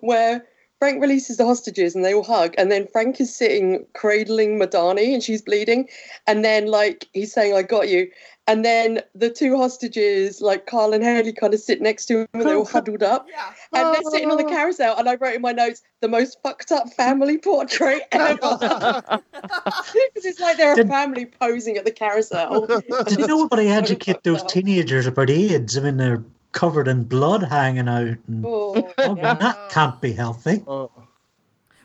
where 0.00 0.44
Frank 0.78 1.02
releases 1.02 1.36
the 1.36 1.44
hostages 1.44 1.94
and 1.94 2.04
they 2.04 2.14
all 2.14 2.22
hug, 2.22 2.54
and 2.56 2.72
then 2.72 2.86
Frank 2.86 3.20
is 3.20 3.34
sitting 3.34 3.86
cradling 3.94 4.58
Madani 4.58 5.12
and 5.12 5.22
she's 5.22 5.42
bleeding, 5.42 5.88
and 6.26 6.44
then 6.44 6.66
like 6.66 7.08
he's 7.12 7.32
saying 7.32 7.54
I 7.54 7.62
got 7.62 7.88
you, 7.88 8.10
and 8.50 8.64
then 8.64 9.00
the 9.14 9.30
two 9.30 9.56
hostages 9.56 10.40
like 10.40 10.66
Carl 10.66 10.92
and 10.92 11.04
Haley 11.04 11.32
kind 11.32 11.54
of 11.54 11.60
sit 11.60 11.80
next 11.80 12.06
to 12.06 12.20
him 12.22 12.28
and 12.32 12.42
they're 12.42 12.56
all 12.56 12.64
huddled 12.76 13.04
up. 13.04 13.28
Yeah. 13.30 13.52
And 13.72 13.94
they're 13.94 14.10
sitting 14.10 14.28
on 14.30 14.38
the 14.38 14.44
oh. 14.44 14.48
carousel, 14.48 14.96
and 14.98 15.08
I 15.08 15.14
wrote 15.14 15.36
in 15.36 15.40
my 15.42 15.52
notes 15.52 15.82
the 16.00 16.08
most 16.08 16.42
fucked 16.42 16.72
up 16.72 16.92
family 16.94 17.38
portrait 17.38 18.02
ever. 18.12 19.20
Because 19.32 20.24
it's 20.24 20.40
like 20.40 20.56
they're 20.56 20.80
a 20.80 20.86
family 20.86 21.26
posing 21.26 21.76
at 21.76 21.84
the 21.84 21.90
carousel. 21.92 22.66
Did 22.66 23.20
nobody 23.28 23.68
So 23.68 23.74
educate 23.74 24.22
those 24.24 24.42
up. 24.42 24.48
teenagers 24.48 25.06
about 25.06 25.30
AIDS? 25.30 25.78
I 25.78 25.82
mean, 25.82 25.96
they're 25.96 26.24
covered 26.52 26.88
in 26.88 27.04
blood 27.04 27.42
hanging 27.44 27.88
out. 27.88 28.16
And, 28.26 28.44
Oh, 28.44 28.92
oh, 28.98 29.16
yeah. 29.16 29.34
that 29.34 29.70
can't 29.70 30.00
be 30.00 30.12
healthy. 30.12 30.62
Oh. 30.66 30.90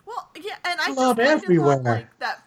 Well, 0.06 0.30
yeah, 0.42 0.56
and 0.66 0.80
I 0.80 0.86
just 0.86 0.96
Blood 0.96 1.18
kind 1.18 1.30
of 1.30 1.44
everywhere. 1.44 1.76
thought 1.78 1.84
like 1.84 2.20
that 2.20 2.44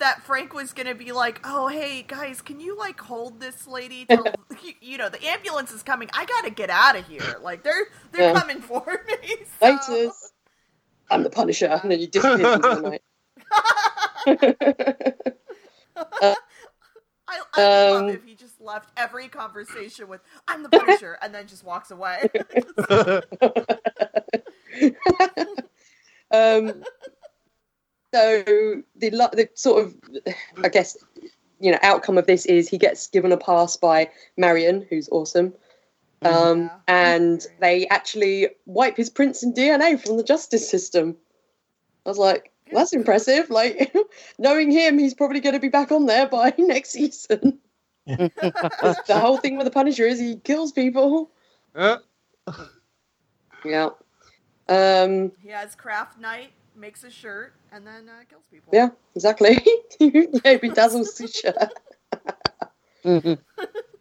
that 0.00 0.22
Frank 0.22 0.52
was 0.52 0.72
gonna 0.72 0.94
be 0.94 1.12
like, 1.12 1.40
"Oh, 1.44 1.68
hey 1.68 2.02
guys, 2.02 2.42
can 2.42 2.58
you 2.60 2.76
like 2.76 3.00
hold 3.00 3.40
this 3.40 3.66
lady 3.66 4.04
till 4.04 4.34
you, 4.80 4.98
know 4.98 5.08
the 5.08 5.24
ambulance 5.24 5.70
is 5.72 5.82
coming? 5.82 6.10
I 6.12 6.26
gotta 6.26 6.50
get 6.50 6.68
out 6.70 6.96
of 6.96 7.06
here. 7.06 7.38
Like 7.40 7.62
they're 7.62 7.86
they're 8.12 8.24
Yeah. 8.24 8.32
coming 8.32 8.60
for 8.60 8.84
me." 9.08 9.28
So. 9.60 9.66
Laters. 9.66 10.12
I'm 11.10 11.22
the 11.22 11.30
Punisher, 11.30 11.66
and 11.82 11.90
then 11.90 11.98
you 12.00 12.06
disappear 12.06 12.52
into 12.52 12.68
the 12.68 12.80
night. 12.82 13.02
I, 17.28 17.40
I 17.52 17.62
Um, 17.62 18.06
love 18.06 18.10
if 18.14 18.24
he 18.24 18.34
just 18.34 18.60
left 18.60 18.90
every 18.96 19.28
conversation 19.28 20.08
with 20.08 20.20
"I'm 20.48 20.62
the 20.62 20.68
Punisher" 20.68 21.18
and 21.20 21.34
then 21.34 21.46
just 21.46 21.64
walks 21.64 21.90
away. 21.90 22.28
um, 26.32 26.84
so 28.12 28.42
the 28.96 29.10
the 29.10 29.48
sort 29.54 29.84
of, 29.84 29.94
I 30.64 30.68
guess, 30.68 30.96
you 31.60 31.70
know, 31.70 31.78
outcome 31.82 32.18
of 32.18 32.26
this 32.26 32.46
is 32.46 32.68
he 32.68 32.78
gets 32.78 33.06
given 33.06 33.32
a 33.32 33.36
pass 33.36 33.76
by 33.76 34.10
Marion, 34.36 34.86
who's 34.88 35.08
awesome. 35.10 35.52
Um, 36.22 36.62
Yeah. 36.62 36.70
and 36.88 37.46
they 37.60 37.86
actually 37.88 38.48
wipe 38.66 38.96
his 38.96 39.08
prints 39.10 39.42
and 39.42 39.54
DNA 39.54 40.00
from 40.00 40.16
the 40.16 40.22
justice 40.24 40.68
system. 40.68 41.16
I 42.04 42.08
was 42.10 42.18
like, 42.18 42.50
that's 42.72 42.92
impressive. 42.92 43.50
Like, 43.50 43.94
knowing 44.38 44.70
him, 44.70 44.98
he's 44.98 45.14
probably 45.14 45.40
going 45.40 45.54
to 45.54 45.60
be 45.60 45.68
back 45.68 45.92
on 45.92 46.06
there 46.06 46.26
by 46.26 46.52
next 46.58 46.90
season. 46.90 47.58
the 48.06 49.00
whole 49.08 49.38
thing 49.38 49.56
with 49.56 49.66
the 49.66 49.70
Punisher 49.70 50.06
is 50.06 50.18
he 50.18 50.36
kills 50.36 50.72
people. 50.72 51.30
Uh, 51.74 51.98
Yeah. 53.64 53.90
Um, 54.68 55.32
he 55.42 55.48
has 55.50 55.74
craft 55.74 56.18
night, 56.18 56.52
makes 56.80 57.04
a 57.04 57.10
shirt, 57.10 57.52
and 57.72 57.86
then 57.86 58.08
uh, 58.08 58.24
kills 58.28 58.44
people. 58.50 58.70
yeah, 58.72 58.88
exactly. 59.14 59.58
yeah, 60.00 60.58
he 60.60 60.68
dazzles 60.70 61.14
the 61.14 61.28
shirt. 61.28 61.72
Mhm. 63.04 63.38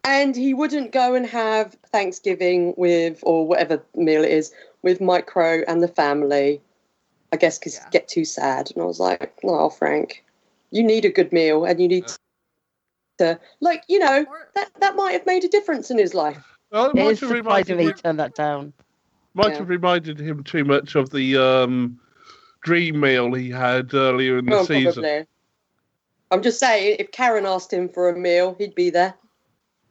And 0.03 0.35
he 0.35 0.53
wouldn't 0.53 0.91
go 0.91 1.13
and 1.13 1.25
have 1.25 1.77
Thanksgiving 1.91 2.73
with, 2.77 3.19
or 3.23 3.47
whatever 3.47 3.81
meal 3.95 4.23
it 4.25 4.31
is, 4.31 4.51
with 4.81 4.99
Micro 4.99 5.61
and 5.67 5.81
the 5.81 5.87
family. 5.87 6.61
I 7.31 7.37
guess 7.37 7.57
because 7.59 7.75
Yeah. 7.75 7.89
get 7.91 8.07
too 8.07 8.25
sad. 8.25 8.71
And 8.71 8.81
I 8.81 8.85
was 8.85 8.99
like, 8.99 9.33
oh, 9.43 9.69
Frank, 9.69 10.25
you 10.71 10.83
need 10.83 11.05
a 11.05 11.09
good 11.09 11.31
meal 11.31 11.63
and 11.63 11.79
you 11.79 11.87
need 11.87 12.05
to, 13.19 13.39
like, 13.61 13.83
you 13.87 13.99
know, 13.99 14.25
that, 14.55 14.69
that 14.79 14.95
might 14.95 15.11
have 15.11 15.25
made 15.25 15.43
a 15.43 15.49
difference 15.49 15.91
in 15.91 15.97
his 15.97 16.13
life. 16.13 16.43
well, 16.71 16.85
it 16.89 16.95
It 16.95 16.95
might 16.95 17.11
is 17.11 17.19
have 17.19 17.29
surprising 17.29 17.77
reminded 17.77 17.79
he 17.79 17.85
him, 17.87 17.93
turned 17.93 18.19
that 18.19 18.35
down. 18.35 18.73
might 19.33 19.51
Yeah. 19.51 19.59
have 19.59 19.69
reminded 19.69 20.19
him 20.19 20.43
too 20.43 20.65
much 20.65 20.95
of 20.95 21.09
the 21.11 21.37
um, 21.37 21.99
dream 22.61 22.99
meal 22.99 23.33
he 23.33 23.49
had 23.49 23.93
earlier 23.93 24.37
in 24.39 24.45
the 24.45 24.51
Well, 24.51 24.65
season. 24.65 25.03
probably. 25.03 25.25
I'm 26.31 26.41
just 26.43 26.59
saying, 26.59 26.97
if 26.99 27.11
Karen 27.11 27.45
asked 27.45 27.73
him 27.73 27.89
for 27.89 28.09
a 28.09 28.15
meal, 28.17 28.55
he'd 28.59 28.75
be 28.75 28.89
there. 28.89 29.15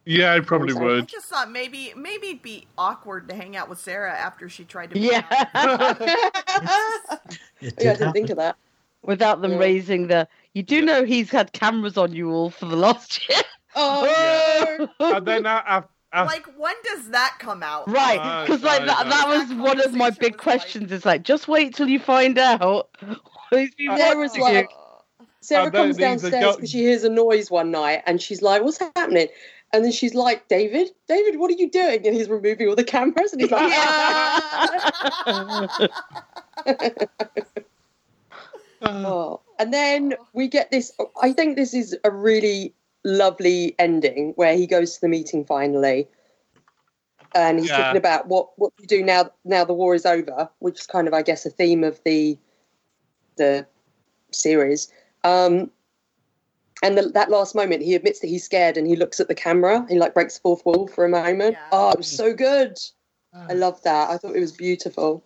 Yeah, 0.05 0.33
I 0.35 0.41
probably 0.41 0.73
Sorry. 0.73 0.87
I 0.87 0.95
would. 0.97 1.09
just 1.09 1.27
thought 1.27 1.51
maybe 1.51 1.93
maybe 1.97 2.29
it'd 2.29 2.43
be 2.43 2.66
awkward 2.79 3.29
to 3.29 3.35
hang 3.35 3.57
out 3.57 3.69
with 3.69 3.79
Sarah 3.79 4.12
after 4.14 4.49
she 4.49 4.64
tried 4.64 4.91
to. 4.93 4.99
Yeah. 4.99 5.23
It 7.61 7.75
yeah, 7.81 7.91
I 7.91 7.95
did 7.95 7.99
didn't 7.99 8.12
think 8.12 8.31
of 8.31 8.37
that. 8.37 8.57
Without 9.03 9.43
them 9.43 9.53
Yeah. 9.53 9.59
raising 9.59 10.07
the. 10.07 10.29
You 10.55 10.62
do 10.62 10.81
know 10.83 11.05
he's 11.05 11.31
had 11.31 11.53
cameras 11.53 11.99
on 11.99 12.12
you 12.12 12.31
all 12.31 12.51
for 12.51 12.66
the 12.66 12.77
last 12.77 13.29
year. 13.29 13.41
Oh, 13.75 14.05
yeah. 15.01 15.16
and 15.16 15.27
then 15.27 15.45
uh, 15.45 15.83
af- 16.13 16.23
af- 16.23 16.27
like 16.27 16.47
when 16.59 16.75
does 16.85 17.11
that 17.11 17.37
come 17.39 17.63
out? 17.63 17.89
Right, 17.89 18.19
Right, 18.19 18.47
because 18.47 18.63
like 18.63 18.81
right, 18.81 18.87
that, 18.87 19.09
that 19.09 19.29
was 19.29 19.49
That 19.49 19.59
one 19.59 19.81
of 19.81 19.95
my 19.95 20.11
big 20.11 20.19
was 20.19 20.23
like- 20.31 20.37
questions. 20.39 20.93
Is 20.93 21.05
like, 21.05 21.23
just 21.23 21.49
wait 21.49 21.75
till 21.75 21.89
you 21.89 21.99
find 22.01 22.39
out. 22.39 22.89
He's 23.51 23.75
been 23.75 23.95
There 23.97 24.17
watching 24.17 24.19
was 24.19 24.37
you. 24.37 24.43
like- 24.43 24.69
Sarah 25.41 25.71
comes 25.71 25.97
these 25.97 26.05
are 26.05 26.09
downstairs 26.09 26.45
go- 26.45 26.55
because 26.57 26.71
she 26.71 26.79
hears 26.81 27.05
a 27.05 27.09
noise 27.09 27.51
one 27.51 27.71
night 27.71 28.03
and 28.07 28.21
she's 28.21 28.43
like, 28.43 28.63
What's 28.63 28.79
happening? 28.79 29.29
And 29.73 29.85
then 29.85 29.93
she's 29.93 30.15
like, 30.15 30.49
David, 30.49 30.89
David, 31.09 31.39
what 31.39 31.51
are 31.51 31.55
you 31.55 31.71
doing? 31.71 32.07
And 32.07 32.17
he's 32.17 32.29
removing 32.29 32.69
all 32.69 32.75
the 32.75 32.85
cameras 32.85 33.33
and 33.35 33.43
he's 33.43 33.51
like, 33.51 33.71
"Ah." 33.71 35.27
oh. 38.83 39.41
And 39.59 39.73
then 39.75 40.15
we 40.33 40.49
get 40.49 40.71
this. 40.71 40.93
I 41.21 41.33
think 41.33 41.57
this 41.57 41.75
is 41.75 41.97
a 42.05 42.11
really 42.11 42.75
lovely 43.09 43.75
ending 43.79 44.33
where 44.37 44.57
he 44.57 44.67
goes 44.67 44.95
to 44.95 45.01
the 45.01 45.09
meeting 45.09 45.45
finally. 45.45 46.07
And 47.35 47.59
he's 47.59 47.71
Yeah. 47.71 47.85
talking 47.85 47.97
about 47.97 48.29
what, 48.29 48.51
what 48.57 48.73
you 48.79 48.87
do 48.87 49.03
now 49.03 49.31
now 49.45 49.65
the 49.65 49.73
war 49.73 49.95
is 49.95 50.07
over, 50.07 50.49
which 50.61 50.81
is 50.81 50.87
kind 50.87 51.09
of 51.09 51.15
I 51.15 51.23
guess 51.23 51.45
a 51.47 51.51
theme 51.51 51.85
of 51.85 52.01
the 52.05 52.39
the 53.37 53.67
series. 54.33 54.93
Um, 55.25 55.71
and 56.83 56.97
the, 56.97 57.09
that 57.09 57.31
last 57.31 57.55
moment, 57.55 57.83
he 57.83 57.95
admits 57.95 58.21
that 58.21 58.29
he's 58.29 58.45
scared 58.45 58.77
and 58.77 58.87
he 58.87 58.95
looks 58.95 59.19
at 59.19 59.29
the 59.29 59.35
camera. 59.35 59.85
He 59.89 59.99
like 59.99 60.15
breaks 60.15 60.35
the 60.35 60.41
fourth 60.41 60.65
wall 60.65 60.87
for 60.87 61.05
a 61.05 61.09
moment. 61.09 61.57
Yeah. 61.57 61.69
Oh, 61.73 61.91
it 61.91 61.99
was 61.99 62.07
so 62.07 62.33
good. 62.35 62.79
I 63.35 63.55
love 63.55 63.83
that. 63.83 64.11
I 64.11 64.17
thought 64.17 64.37
it 64.37 64.41
was 64.41 64.53
beautiful. 64.53 65.25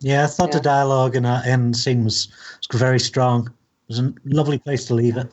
Yeah, 0.00 0.24
I 0.24 0.26
thought 0.26 0.48
Yeah. 0.48 0.54
the 0.54 0.60
dialogue 0.60 1.16
in 1.16 1.22
that 1.22 1.46
end 1.46 1.76
scene 1.76 2.04
was, 2.04 2.28
was 2.70 2.80
very 2.80 3.00
strong. 3.00 3.46
It 3.46 3.52
was 3.88 3.98
a 4.00 4.12
lovely 4.24 4.58
place 4.58 4.84
to 4.86 4.94
leave 4.94 5.16
it. 5.16 5.30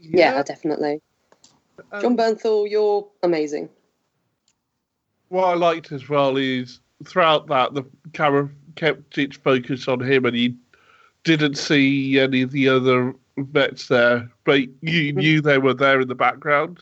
Yeah, 0.00 0.42
definitely. 0.42 1.00
um, 1.92 2.00
Jon 2.02 2.16
Bernthal, 2.16 2.68
you're 2.70 3.08
amazing. 3.22 3.68
what 5.28 5.44
I 5.44 5.54
liked 5.54 5.92
as 5.92 6.08
well 6.08 6.36
is 6.36 6.80
throughout 7.04 7.46
that 7.48 7.74
the 7.74 7.84
camera 8.12 8.48
kept 8.76 9.16
its 9.18 9.36
focus 9.36 9.88
on 9.88 10.00
him, 10.00 10.24
and 10.24 10.36
you 10.36 10.54
didn't 11.24 11.56
see 11.56 12.18
any 12.18 12.42
of 12.42 12.50
the 12.50 12.68
other 12.68 13.14
vets 13.36 13.88
there, 13.88 14.30
but 14.44 14.60
you 14.82 15.12
knew 15.12 15.40
they 15.40 15.58
were 15.58 15.74
there 15.74 16.00
in 16.00 16.08
the 16.08 16.14
background. 16.14 16.80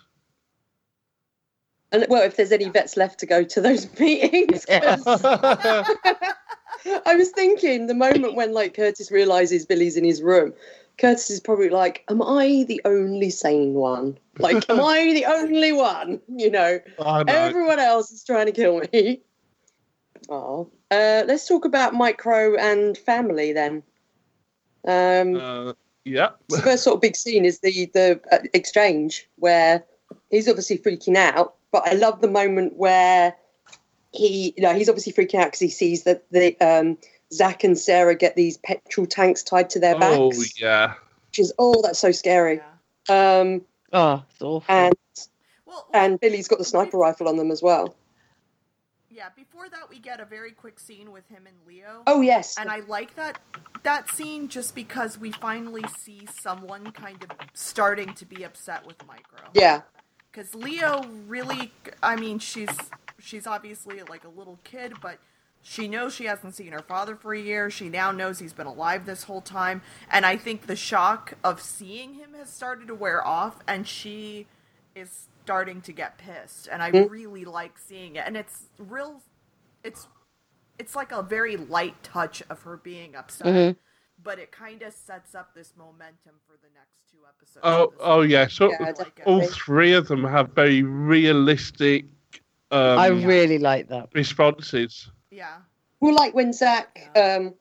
And 1.90 2.06
well, 2.08 2.22
if 2.22 2.36
there's 2.36 2.52
any 2.52 2.68
vets 2.68 2.96
left 2.96 3.20
to 3.20 3.26
go 3.26 3.44
to 3.44 3.60
those 3.60 3.88
meetings, 4.00 4.64
'cause 4.68 5.02
I 7.06 7.14
was 7.16 7.30
thinking 7.30 7.86
the 7.86 7.94
moment 7.94 8.34
when 8.34 8.52
like 8.52 8.74
Curtis 8.74 9.10
realizes 9.10 9.66
Billy's 9.66 9.96
in 9.96 10.04
his 10.04 10.22
room, 10.22 10.52
Curtis 10.99 11.30
is 11.30 11.40
probably 11.40 11.70
like, 11.70 12.05
"Am 12.09 12.20
I 12.22 12.64
the 12.66 12.80
only 12.84 13.30
sane 13.30 13.74
one? 13.74 14.18
Like, 14.38 14.68
am 14.68 14.80
I 14.80 15.12
the 15.12 15.24
only 15.26 15.72
one? 15.72 16.20
You 16.28 16.51
know, 16.51 16.80
I 16.99 17.22
know. 17.22 17.32
everyone 17.32 17.78
else 17.78 18.11
is 18.11 18.24
trying 18.24 18.46
to 18.46 18.53
kill 18.53 18.82
me." 18.92 19.20
Oh, 20.30 20.68
uh, 20.90 21.22
let's 21.26 21.46
talk 21.49 21.64
about 21.64 21.94
Micro 21.94 22.55
and 22.57 22.99
family 22.99 23.53
then. 23.53 23.82
Um, 24.86 25.36
Uh, 25.36 25.72
yeah. 26.05 26.30
the 26.49 26.61
first 26.61 26.84
sort 26.84 26.96
of 26.96 27.01
big 27.01 27.16
scene 27.16 27.44
is 27.44 27.61
the 27.61 27.90
the 27.94 28.20
uh, 28.30 28.38
exchange 28.53 29.28
where 29.36 29.84
he's 30.30 30.49
obviously 30.49 30.76
freaking 30.76 31.16
out, 31.16 31.55
but 31.70 31.86
I 31.86 31.94
love 31.94 32.20
the 32.20 32.28
moment 32.28 32.76
where 32.76 33.34
he, 34.12 34.55
you 34.57 34.62
know, 34.62 34.74
he's 34.74 34.88
obviously 34.88 35.12
freaking 35.12 35.40
out 35.40 35.46
because 35.46 35.61
he 35.61 35.70
sees 35.70 36.05
that 36.05 36.30
the 36.30 36.59
um, 36.61 36.99
Zach 37.33 37.64
and 37.64 37.79
Sarah 37.79 38.14
get 38.14 38.37
these 38.37 38.57
petrol 38.59 39.07
tanks 39.07 39.43
tied 39.43 39.70
to 39.70 39.79
their 39.81 39.95
Oh 39.97 39.99
backs, 39.99 40.39
Oh 40.41 40.45
yeah. 40.57 40.95
which 41.29 41.39
is 41.39 41.53
oh, 41.59 41.83
that's 41.83 41.99
so 41.99 42.11
scary. 42.12 42.61
Yeah. 43.09 43.39
Um, 43.41 43.62
Oh, 43.93 44.22
it's 44.31 44.43
awful. 44.43 44.64
and 44.74 44.95
Well, 45.66 45.87
and 45.95 46.20
Billy's 46.20 46.47
got 46.49 46.59
the 46.59 46.64
sniper 46.64 46.99
rifle 46.99 47.29
on 47.29 47.37
them 47.37 47.51
as 47.51 47.62
well. 47.62 47.95
yeah. 49.11 49.29
Before 49.35 49.68
that, 49.68 49.89
we 49.89 49.99
get 49.99 50.20
a 50.20 50.24
very 50.24 50.53
quick 50.53 50.79
scene 50.79 51.11
with 51.12 51.26
him 51.29 51.47
and 51.47 51.57
Leo. 51.66 52.03
Oh 52.07 52.20
yes, 52.20 52.57
And 52.59 52.70
I 52.70 52.81
like 52.81 53.14
that 53.16 53.41
that 53.85 54.11
scene 54.14 54.49
just 54.49 54.74
because 54.74 55.18
we 55.18 55.31
finally 55.33 55.85
see 55.99 56.26
someone 56.41 56.91
kind 56.93 57.22
of 57.22 57.31
starting 57.55 58.12
to 58.14 58.26
be 58.26 58.43
upset 58.45 58.87
with 58.87 58.97
Micro. 59.07 59.41
yeah, 59.55 59.83
Because 60.31 60.55
Leo 60.55 61.05
really, 61.26 61.72
I 62.03 62.16
mean, 62.16 62.39
she's 62.39 62.68
she's 63.18 63.47
obviously 63.47 64.03
like 64.03 64.24
a 64.24 64.29
little 64.29 64.59
kid, 64.64 64.95
but 65.01 65.18
she 65.68 65.86
knows 65.86 66.14
she 66.14 66.24
hasn't 66.24 66.54
seen 66.54 66.72
her 66.72 66.80
father 66.80 67.14
for 67.14 67.34
a 67.34 67.38
year. 67.38 67.68
She 67.68 67.90
now 67.90 68.10
knows 68.10 68.38
he's 68.38 68.54
been 68.54 68.66
alive 68.66 69.04
this 69.04 69.24
whole 69.24 69.42
time, 69.42 69.82
and 70.10 70.24
I 70.24 70.36
think 70.36 70.66
the 70.66 70.76
shock 70.76 71.34
of 71.44 71.60
seeing 71.60 72.14
him 72.14 72.32
has 72.38 72.48
started 72.48 72.88
to 72.88 72.94
wear 72.94 73.24
off, 73.26 73.58
and 73.68 73.86
she 73.86 74.46
is 74.94 75.28
starting 75.44 75.82
to 75.82 75.92
get 75.92 76.16
pissed. 76.16 76.68
And 76.72 76.82
I 76.82 76.90
Mhm. 76.90 77.10
really 77.10 77.44
like 77.44 77.78
seeing 77.78 78.16
it, 78.16 78.24
and 78.26 78.34
it's 78.36 78.68
real. 78.78 79.22
It's 79.84 80.08
it's 80.78 80.94
like 80.94 81.10
a 81.10 81.22
very 81.22 81.56
light 81.56 82.00
touch 82.04 82.40
of 82.48 82.62
her 82.62 82.76
being 82.76 83.16
upset. 83.16 83.46
Mhm. 83.48 83.76
But 84.22 84.38
it 84.38 84.52
kind 84.52 84.80
of 84.82 84.92
sets 84.94 85.34
up 85.34 85.52
this 85.52 85.74
momentum 85.76 86.36
for 86.46 86.56
the 86.62 86.68
next 86.72 87.00
two 87.10 87.18
episodes. 87.26 87.64
Oh, 87.64 87.92
oh 87.98 88.22
yeah. 88.22 88.46
So 88.46 88.70
Yeah, 88.70 88.92
like 88.96 89.20
all 89.26 89.40
definitely. 89.40 89.46
three 89.48 89.92
of 89.92 90.06
them 90.06 90.22
have 90.24 90.50
very 90.54 90.82
realistic 90.84 92.06
um, 92.70 92.98
I 92.98 93.08
really 93.08 93.58
like 93.58 93.88
that. 93.88 94.08
responses. 94.14 95.10
Yeah. 95.31 95.57
Well, 96.01 96.14
like 96.14 96.35
when 96.35 96.53
Zach, 96.53 97.11
um, 97.16 97.55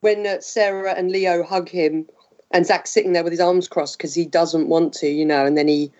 when 0.00 0.26
uh, 0.26 0.40
Sarah 0.40 0.94
and 0.94 1.10
Leo 1.10 1.42
hug 1.42 1.68
him, 1.68 2.06
and 2.50 2.66
Zach's 2.66 2.90
sitting 2.90 3.12
there 3.12 3.24
with 3.24 3.32
his 3.32 3.40
arms 3.40 3.68
crossed 3.68 3.98
because 3.98 4.14
he 4.14 4.24
doesn't 4.26 4.68
want 4.68 4.92
to, 4.94 5.08
you 5.08 5.24
know, 5.24 5.44
and 5.46 5.56
then 5.56 5.68
he 5.68 5.90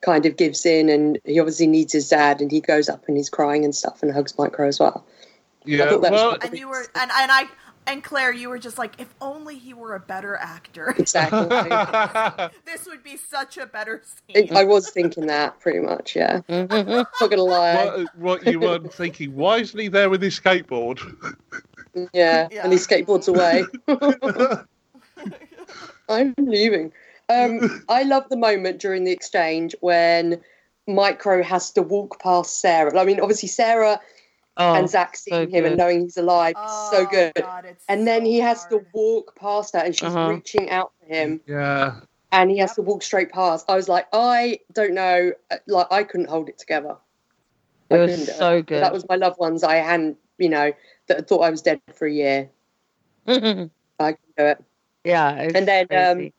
kind 0.00 0.26
of 0.26 0.36
gives 0.36 0.64
in, 0.66 0.88
and 0.88 1.18
he 1.24 1.38
obviously 1.40 1.66
needs 1.66 1.92
his 1.92 2.08
dad, 2.08 2.40
and 2.40 2.50
he 2.50 2.60
goes 2.60 2.88
up 2.88 3.04
and 3.08 3.16
he's 3.16 3.30
crying 3.30 3.64
and 3.64 3.74
stuff, 3.74 4.02
and 4.02 4.12
hugs 4.12 4.36
Micro 4.38 4.66
as 4.68 4.78
well. 4.80 5.04
Yeah. 5.64 5.90
thought 5.90 6.02
that 6.02 6.12
was 6.12 6.20
Well, 6.20 6.36
quite- 6.38 6.50
and 6.50 6.58
you 6.58 6.68
were 6.68 6.86
and, 6.94 7.10
and 7.10 7.30
I 7.32 7.44
and 7.88 8.04
Claire, 8.04 8.32
you 8.32 8.48
were 8.48 8.58
just 8.58 8.78
like, 8.78 9.00
if 9.00 9.12
only 9.20 9.56
he 9.58 9.74
were 9.74 9.94
a 9.94 10.00
better 10.00 10.36
actor, 10.36 10.94
Exactly. 10.98 11.40
this 12.66 12.86
would 12.86 13.02
be 13.02 13.16
such 13.16 13.56
a 13.56 13.66
better 13.66 14.02
scene. 14.32 14.54
I 14.56 14.62
was 14.64 14.90
thinking 14.90 15.26
that 15.26 15.58
pretty 15.58 15.80
much. 15.80 16.14
Yeah, 16.14 16.42
not 16.48 17.08
gonna 17.18 17.42
lie. 17.42 17.86
what, 17.86 18.16
what 18.16 18.46
you 18.46 18.60
weren't 18.60 18.92
thinking? 18.92 19.34
Why 19.34 19.58
isn't 19.58 19.78
he 19.80 19.88
there 19.88 20.10
with 20.10 20.22
his 20.22 20.38
skateboard? 20.38 21.00
Yeah, 22.12 22.48
Yeah. 22.52 22.62
and 22.62 22.72
he 22.72 22.78
skateboards 22.78 23.26
away. 23.28 23.64
I'm 26.08 26.34
leaving. 26.38 26.92
Um, 27.28 27.84
I 27.88 28.04
love 28.04 28.24
the 28.30 28.36
moment 28.36 28.80
during 28.80 29.04
the 29.04 29.12
exchange 29.12 29.74
when 29.80 30.40
Micro 30.86 31.42
has 31.42 31.70
to 31.72 31.82
walk 31.82 32.20
past 32.20 32.60
Sarah. 32.60 32.98
I 32.98 33.04
mean, 33.04 33.20
obviously 33.20 33.48
Sarah 33.48 34.00
Oh, 34.58 34.74
and 34.74 34.90
Zach 34.90 35.16
seeing 35.16 35.50
him 35.50 35.64
and 35.64 35.76
knowing 35.76 36.02
he's 36.02 36.16
alive 36.16 36.54
Oh, 36.58 36.90
so 36.90 37.06
good. 37.06 37.32
God, 37.36 37.64
it's 37.64 37.84
And 37.88 38.06
then 38.06 38.22
so 38.22 38.26
he 38.26 38.38
has 38.40 38.66
to 38.66 38.84
walk 38.92 39.36
past 39.36 39.74
her, 39.74 39.80
and 39.80 39.94
she's 39.94 40.08
Uh-huh. 40.08 40.30
reaching 40.30 40.68
out 40.70 40.92
for 41.00 41.06
him, 41.14 41.40
yeah. 41.46 42.00
and 42.32 42.50
he 42.50 42.58
has 42.58 42.70
Yep. 42.70 42.76
to 42.76 42.82
walk 42.82 43.02
straight 43.02 43.30
past. 43.30 43.66
I 43.70 43.76
was 43.76 43.88
like, 43.88 44.06
I 44.12 44.60
don't 44.72 44.94
know, 44.94 45.32
uh, 45.50 45.56
like 45.68 45.86
I 45.90 46.02
couldn't 46.04 46.28
hold 46.28 46.48
it 46.48 46.58
together. 46.58 46.96
It 47.90 47.94
I 47.94 47.98
was 47.98 48.10
couldn't 48.10 48.34
so 48.36 48.62
good. 48.62 48.82
That 48.82 48.92
was 48.92 49.08
my 49.08 49.16
loved 49.16 49.38
ones. 49.38 49.62
I 49.64 49.76
hadn't, 49.76 50.18
you 50.38 50.48
know, 50.48 50.72
that 51.06 51.28
thought 51.28 51.40
I 51.40 51.50
was 51.50 51.62
dead 51.62 51.80
for 51.94 52.06
a 52.06 52.12
year. 52.12 52.50
I 53.26 53.32
couldn't 54.12 54.36
do 54.36 54.44
it. 54.44 54.64
yeah. 55.04 55.50
And 55.54 55.68
then, 55.68 55.86
um. 55.92 56.32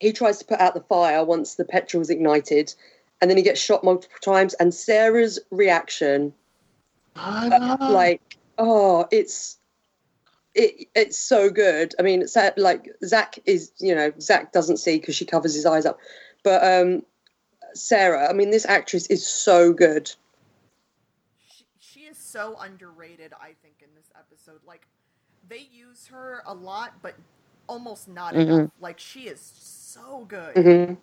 He 0.00 0.12
tries 0.12 0.38
to 0.38 0.44
put 0.44 0.60
out 0.60 0.74
the 0.74 0.80
fire 0.82 1.24
once 1.24 1.56
the 1.56 1.64
petrol's 1.64 2.10
ignited, 2.10 2.72
and 3.20 3.28
then 3.28 3.36
he 3.36 3.42
gets 3.42 3.60
shot 3.60 3.82
multiple 3.82 4.18
times. 4.22 4.54
And 4.54 4.72
Sarah's 4.72 5.40
reaction, 5.50 6.20
I 6.20 6.26
know. 6.28 6.37
Like, 7.88 8.38
oh, 8.58 9.06
it's 9.10 9.58
it, 10.54 10.88
it's 10.94 11.18
so 11.18 11.50
good. 11.50 11.94
I 11.98 12.02
mean, 12.02 12.22
it's 12.22 12.36
uh, 12.36 12.50
like 12.56 12.88
Zach 13.04 13.38
is, 13.46 13.72
you 13.78 13.94
know, 13.94 14.12
Zach 14.20 14.52
doesn't 14.52 14.78
see 14.78 14.98
because 14.98 15.14
she 15.16 15.24
covers 15.24 15.54
his 15.54 15.66
eyes 15.66 15.86
up, 15.86 15.98
but 16.42 16.64
um, 16.64 17.02
Sarah, 17.74 18.28
I 18.28 18.32
mean, 18.32 18.50
this 18.50 18.66
actress 18.66 19.06
is 19.06 19.26
so 19.26 19.72
good. 19.72 20.10
She, 21.46 21.64
she 21.78 22.00
is 22.00 22.18
so 22.18 22.56
underrated, 22.60 23.32
I 23.40 23.54
think, 23.62 23.76
in 23.82 23.88
this 23.96 24.10
episode. 24.18 24.60
Like, 24.66 24.86
they 25.48 25.66
use 25.72 26.08
her 26.08 26.42
a 26.46 26.54
lot, 26.54 26.94
but 27.02 27.14
almost 27.68 28.08
not 28.08 28.34
Mhm. 28.34 28.40
enough. 28.48 28.70
Like, 28.80 28.98
she 28.98 29.28
is 29.28 29.40
so 29.40 30.24
good. 30.24 30.54
hmm 30.56 30.94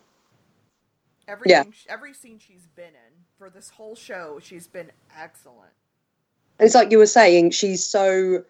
Everything, 1.28 1.74
every 1.90 2.14
scene 2.14 2.38
she's 2.38 2.68
been 2.76 2.94
in 2.94 3.26
for 3.38 3.50
this 3.50 3.72
whole 3.72 3.96
show, 3.96 4.40
she's 4.42 4.68
been 4.68 4.92
excellent. 5.18 5.72
It's 6.60 6.76
like 6.76 6.92
you 6.92 6.98
were 6.98 7.06
saying, 7.06 7.52
she's 7.52 7.84
so 7.84 8.44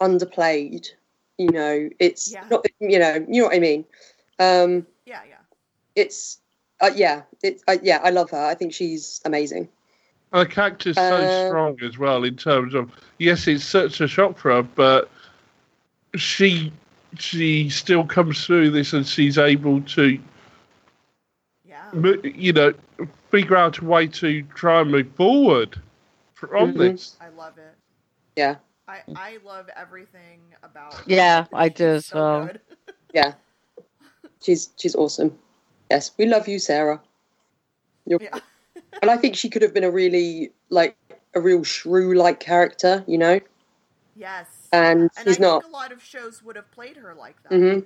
underplayed. 0.00 0.88
You 1.38 1.50
know, 1.50 1.90
it's 1.98 2.32
Yeah. 2.32 2.44
not, 2.50 2.64
you 2.80 2.98
know, 2.98 3.14
you 3.28 3.42
know 3.42 3.48
what 3.48 3.56
I 3.56 3.58
mean. 3.58 3.84
Um, 4.38 4.86
Yeah, 5.06 5.20
yeah. 5.28 5.36
it's 5.96 6.38
uh, 6.80 6.90
yeah, 6.94 7.22
it's 7.42 7.62
uh, 7.68 7.76
yeah, 7.82 8.00
I 8.02 8.10
love 8.10 8.30
her. 8.30 8.44
I 8.44 8.54
think 8.54 8.72
she's 8.72 9.20
amazing. 9.24 9.68
Her 10.32 10.44
character's 10.44 10.96
so 10.96 11.02
Uh, 11.02 11.46
strong 11.48 11.78
as 11.82 11.98
well 11.98 12.24
in 12.24 12.36
terms 12.36 12.74
of 12.74 12.90
yes, 13.18 13.46
it's 13.46 13.64
such 13.64 14.00
a 14.00 14.08
shock 14.08 14.38
for 14.38 14.52
her, 14.52 14.62
but 14.62 15.08
she 16.16 16.72
she 17.18 17.68
still 17.70 18.04
comes 18.04 18.44
through 18.44 18.70
this 18.70 18.92
and 18.92 19.06
she's 19.06 19.38
able 19.38 19.80
to 19.82 20.18
Yeah. 21.64 21.90
mo- 21.92 22.20
you 22.24 22.52
know 22.52 22.74
figure 23.30 23.56
out 23.56 23.78
a 23.78 23.84
way 23.84 24.06
to 24.08 24.42
try 24.54 24.80
and 24.80 24.90
move 24.90 25.08
forward 25.14 25.80
from 26.34 26.74
Mhm. 26.74 26.78
this. 26.78 27.16
I 27.20 27.28
love 27.28 27.58
it. 27.58 27.74
Yeah, 28.36 28.56
I, 28.88 29.02
I 29.14 29.38
love 29.44 29.68
everything 29.76 30.54
about 30.62 31.06
Yeah, 31.06 31.46
I 31.52 31.68
do 31.68 31.86
as 31.86 32.06
so 32.06 32.16
well. 32.18 32.50
yeah, 33.12 33.34
she's 34.42 34.70
she's 34.76 34.94
awesome. 34.94 35.38
Yes, 35.90 36.12
we 36.18 36.26
love 36.26 36.48
you, 36.48 36.58
Sarah. 36.58 37.00
You're, 38.06 38.20
Yeah. 38.20 38.38
and 39.02 39.10
I 39.10 39.16
think 39.16 39.36
she 39.36 39.48
could 39.50 39.62
have 39.62 39.74
been 39.74 39.84
a 39.84 39.90
really 39.90 40.52
like 40.70 40.96
a 41.34 41.40
real 41.40 41.62
shrew-like 41.64 42.40
character, 42.40 43.04
you 43.06 43.18
know, 43.18 43.40
Yes. 44.14 44.68
and 44.72 45.10
And 45.16 45.28
she's 45.28 45.38
I 45.38 45.42
not. 45.42 45.62
think 45.62 45.72
a 45.72 45.76
lot 45.76 45.92
of 45.92 46.02
shows 46.02 46.42
would 46.42 46.56
have 46.56 46.70
played 46.70 46.96
her 46.96 47.14
like 47.14 47.42
that. 47.42 47.52
Mm-hmm. 47.52 47.80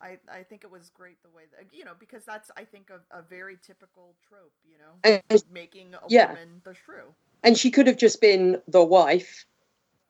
I, 0.00 0.18
I 0.32 0.42
think 0.42 0.64
it 0.64 0.70
was 0.70 0.90
great 0.90 1.22
the 1.22 1.30
way 1.30 1.44
that 1.52 1.72
you 1.76 1.84
know 1.84 1.92
because 1.98 2.24
that's 2.24 2.50
I 2.56 2.64
think 2.64 2.90
a, 2.90 3.00
a 3.16 3.22
very 3.22 3.56
typical 3.64 4.16
trope 4.28 4.52
you 4.64 4.76
know 4.78 4.94
And, 5.30 5.44
making 5.52 5.94
a 5.94 6.08
Yeah. 6.08 6.28
woman 6.28 6.60
the 6.64 6.74
shrew 6.74 7.14
and 7.42 7.56
she 7.58 7.70
could 7.70 7.86
have 7.86 7.96
just 7.96 8.20
been 8.20 8.60
the 8.68 8.84
wife 8.84 9.44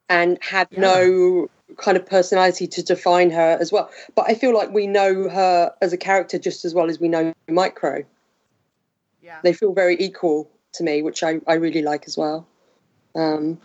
and 0.08 0.38
had 0.42 0.68
Yeah. 0.70 0.80
no 0.80 1.50
kind 1.76 1.96
of 1.96 2.04
personality 2.04 2.66
to 2.66 2.82
define 2.82 3.30
her 3.30 3.56
as 3.60 3.72
well. 3.72 3.90
But 4.14 4.26
I 4.28 4.34
feel 4.34 4.54
like 4.54 4.70
we 4.72 4.86
know 4.86 5.28
her 5.28 5.72
as 5.80 5.92
a 5.92 5.96
character 5.96 6.38
just 6.38 6.64
as 6.64 6.74
well 6.74 6.90
as 6.90 7.00
we 7.00 7.08
know 7.08 7.32
Micro. 7.48 8.04
yeah 9.22 9.38
They 9.42 9.52
feel 9.52 9.72
very 9.72 9.96
equal 9.98 10.50
to 10.72 10.82
me, 10.84 11.02
which 11.02 11.22
I, 11.22 11.40
I 11.46 11.54
really 11.54 11.82
like 11.82 12.04
as 12.06 12.16
well. 12.18 12.46
Um, 13.14 13.58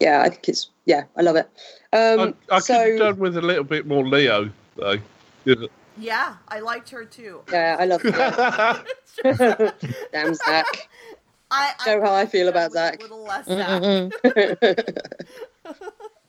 yeah, 0.00 0.22
I 0.22 0.28
think 0.30 0.48
it's 0.48 0.70
yeah, 0.86 1.04
I 1.16 1.22
love 1.22 1.36
it. 1.36 1.48
Um, 1.92 2.34
I, 2.50 2.56
I 2.56 2.58
so 2.60 2.74
could 2.74 2.90
have 2.90 2.98
done 2.98 3.18
with 3.18 3.36
a 3.36 3.42
little 3.42 3.64
bit 3.64 3.86
more 3.86 4.06
Leo 4.06 4.50
though. 4.76 4.96
Yeah. 5.44 5.54
yeah 5.98 6.36
I 6.48 6.60
liked 6.60 6.90
her 6.90 7.04
too 7.04 7.40
yeah, 7.50 7.76
I 7.78 7.86
love 7.86 8.02
that. 8.04 8.84
Damn 10.12 10.34
Zach. 10.34 10.88
I, 11.50 11.72
Know 11.86 12.00
how 12.02 12.14
I 12.14 12.26
feel 12.26 12.48
about 12.48 12.62
have 12.64 12.72
Zach. 12.72 12.98
A 13.00 13.02
little 13.02 13.24
less 13.24 13.46
Zach. 13.46 13.82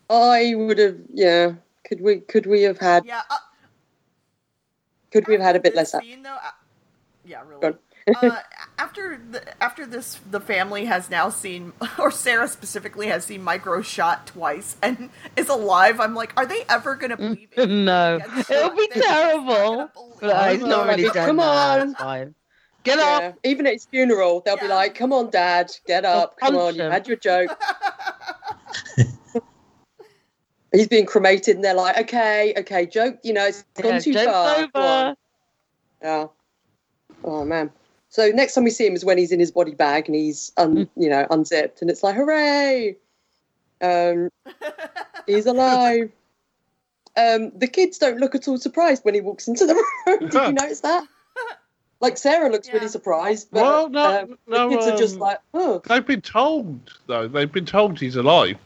I 0.09 0.53
would 0.55 0.77
have. 0.77 0.97
Yeah. 1.13 1.53
Could 1.87 2.01
we? 2.01 2.19
Could 2.21 2.45
we 2.45 2.63
have 2.63 2.77
had? 2.79 3.05
Yeah. 3.05 3.21
Uh, 3.29 3.35
Could 5.11 5.27
we 5.27 5.33
have 5.33 5.41
had 5.41 5.55
a 5.55 5.59
bit 5.59 5.75
less? 5.75 5.91
this 5.91 6.01
Scene, 6.01 6.23
though, 6.23 6.29
uh, 6.31 6.51
yeah, 7.25 7.41
really. 7.47 7.73
uh, 8.21 8.39
after 8.79 9.21
the, 9.29 9.63
after 9.63 9.85
this, 9.85 10.19
the 10.29 10.39
family 10.39 10.85
has 10.85 11.09
now 11.09 11.29
seen, 11.29 11.73
or 11.99 12.11
Sarah 12.11 12.47
specifically 12.47 13.07
has 13.07 13.25
seen 13.25 13.43
Micro 13.43 13.81
shot 13.81 14.27
twice 14.27 14.75
and 14.81 15.09
is 15.35 15.49
alive. 15.49 15.99
I'm 15.99 16.15
like, 16.15 16.33
are 16.37 16.45
they 16.45 16.63
ever 16.69 16.95
gonna 16.95 17.17
believe 17.17 17.49
it? 17.55 17.69
no, 17.69 18.19
it'll 18.49 18.75
be 18.75 18.89
They're 18.93 19.03
terrible. 19.03 19.89
But 20.19 20.51
it. 20.53 20.59
he's 20.59 20.67
not 20.67 20.87
really 20.87 21.03
Like, 21.05 21.13
dead 21.13 21.27
come 21.27 21.35
now, 21.37 21.93
on. 21.99 22.35
It's 22.83 22.95
fine. 22.95 22.97
Get 22.97 22.99
Yeah. 23.21 23.27
up. 23.29 23.39
Even 23.43 23.67
at 23.67 23.73
his 23.73 23.85
funeral, 23.85 24.41
they'll 24.45 24.57
be 24.57 24.67
like, 24.67 24.95
"Come 24.95 25.13
on, 25.13 25.29
Dad, 25.29 25.71
get 25.87 26.05
up. 26.05 26.37
Come 26.37 26.53
punch 26.55 26.61
on, 26.63 26.75
you 26.75 26.83
him." 26.83 26.91
had 26.91 27.07
your 27.07 27.17
joke." 27.17 27.49
He's 30.71 30.87
being 30.87 31.05
cremated, 31.05 31.55
and 31.57 31.65
they're 31.65 31.73
like, 31.73 31.97
"Okay, 31.97 32.53
okay, 32.57 32.85
joke. 32.85 33.17
You 33.23 33.33
know, 33.33 33.45
it's 33.45 33.63
gone 33.81 33.93
Yeah, 33.93 33.99
too 33.99 34.13
far." 34.25 34.69
Over. 34.75 35.15
Yeah. 36.01 36.27
Oh 37.23 37.43
man. 37.45 37.71
So 38.09 38.29
next 38.29 38.55
time 38.55 38.63
we 38.65 38.71
see 38.71 38.85
him 38.85 38.93
is 38.95 39.05
when 39.05 39.17
he's 39.17 39.31
in 39.31 39.39
his 39.39 39.51
body 39.51 39.73
bag 39.73 40.07
and 40.07 40.15
he's 40.15 40.51
un, 40.57 40.75
Mm. 40.75 40.89
you 40.97 41.09
know, 41.09 41.25
unzipped, 41.29 41.81
and 41.81 41.89
it's 41.89 42.03
like, 42.03 42.15
hooray! 42.15 42.97
Um, 43.81 44.29
he's 45.27 45.45
alive. 45.45 46.11
Um, 47.17 47.51
the 47.57 47.67
kids 47.67 47.97
don't 47.97 48.17
look 48.19 48.35
at 48.35 48.47
all 48.47 48.57
surprised 48.57 49.03
when 49.05 49.13
he 49.13 49.21
walks 49.21 49.47
into 49.47 49.65
the 49.65 49.75
room. 49.75 50.19
Did 50.29 50.33
you 50.33 50.51
notice 50.53 50.79
that? 50.81 51.05
Like 52.01 52.17
Sarah 52.17 52.49
looks 52.49 52.67
Yeah. 52.67 52.75
really 52.75 52.87
surprised, 52.87 53.49
but 53.51 53.61
Well, 53.61 53.89
no- 53.89 54.21
um, 54.23 54.37
no, 54.47 54.69
the 54.69 54.75
kids 54.75 54.87
are 54.87 54.97
just 54.97 55.15
um, 55.15 55.21
like, 55.21 55.39
oh, 55.53 55.81
They've 55.85 56.05
been 56.05 56.21
told 56.21 56.97
though. 57.07 57.27
They've 57.27 57.51
been 57.51 57.65
told 57.65 57.99
he's 57.99 58.15
alive. 58.15 58.57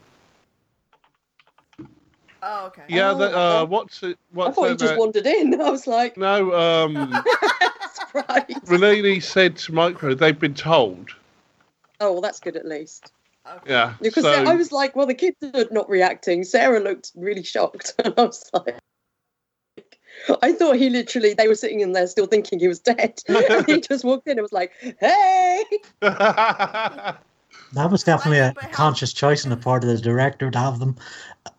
Oh, 2.42 2.68
okay. 2.68 2.84
Yeah. 2.88 3.12
Oh, 3.12 3.18
the, 3.18 3.38
uh, 3.38 3.66
what's 3.66 4.04
it? 4.04 4.18
I 4.40 4.52
thought 4.52 4.70
he 4.70 4.76
just 4.76 4.94
na- 4.94 5.00
wandered 5.00 5.26
in. 5.26 5.60
I 5.62 5.70
was 5.70 5.88
like, 5.88 6.16
No. 6.18 6.54
Um. 6.54 7.24
surprised. 7.94 8.70
Renee 8.70 9.20
said 9.20 9.58
to 9.58 9.74
Micro, 9.74 10.14
they've 10.14 10.40
been 10.40 10.54
told. 10.54 11.10
Oh, 12.00 12.14
well, 12.14 12.22
that's 12.22 12.40
good 12.40 12.56
at 12.56 12.66
least. 12.66 13.12
Okay. 13.48 13.72
Yeah. 13.72 13.94
Because 14.02 14.24
so, 14.24 14.32
I 14.32 14.56
was 14.56 14.72
like, 14.72 14.96
well, 14.96 15.06
the 15.06 15.14
kids 15.14 15.38
are 15.54 15.66
not 15.72 15.90
reacting. 15.90 16.44
Sarah 16.44 16.80
looked 16.80 17.12
really 17.16 17.44
shocked. 17.44 17.94
And 18.04 18.14
I 18.18 18.22
was 18.24 18.50
like, 18.54 18.78
I 20.42 20.52
thought 20.54 20.76
he 20.76 20.90
literally, 20.90 21.34
they 21.34 21.48
were 21.48 21.56
sitting 21.56 21.82
in 21.82 21.92
there 21.94 22.08
still 22.08 22.26
thinking 22.28 22.60
he 22.60 22.68
was 22.68 22.80
dead. 22.80 23.22
and 23.28 23.66
he 23.68 23.82
just 23.82 24.04
walked 24.04 24.28
in 24.28 24.38
and 24.38 24.42
was 24.42 24.52
like, 24.54 24.72
hey. 25.00 25.64
That 27.74 27.90
was 27.92 28.04
definitely 28.04 28.40
I 28.40 28.46
a 28.46 28.48
know, 28.50 28.54
but 28.56 28.64
how- 28.66 28.70
conscious 28.72 29.12
choice 29.12 29.44
on 29.44 29.50
the 29.50 29.58
part 29.58 29.84
of 29.84 29.90
the 29.90 29.98
director 29.98 30.50
to 30.52 30.58
have 30.58 30.80
them 30.80 30.96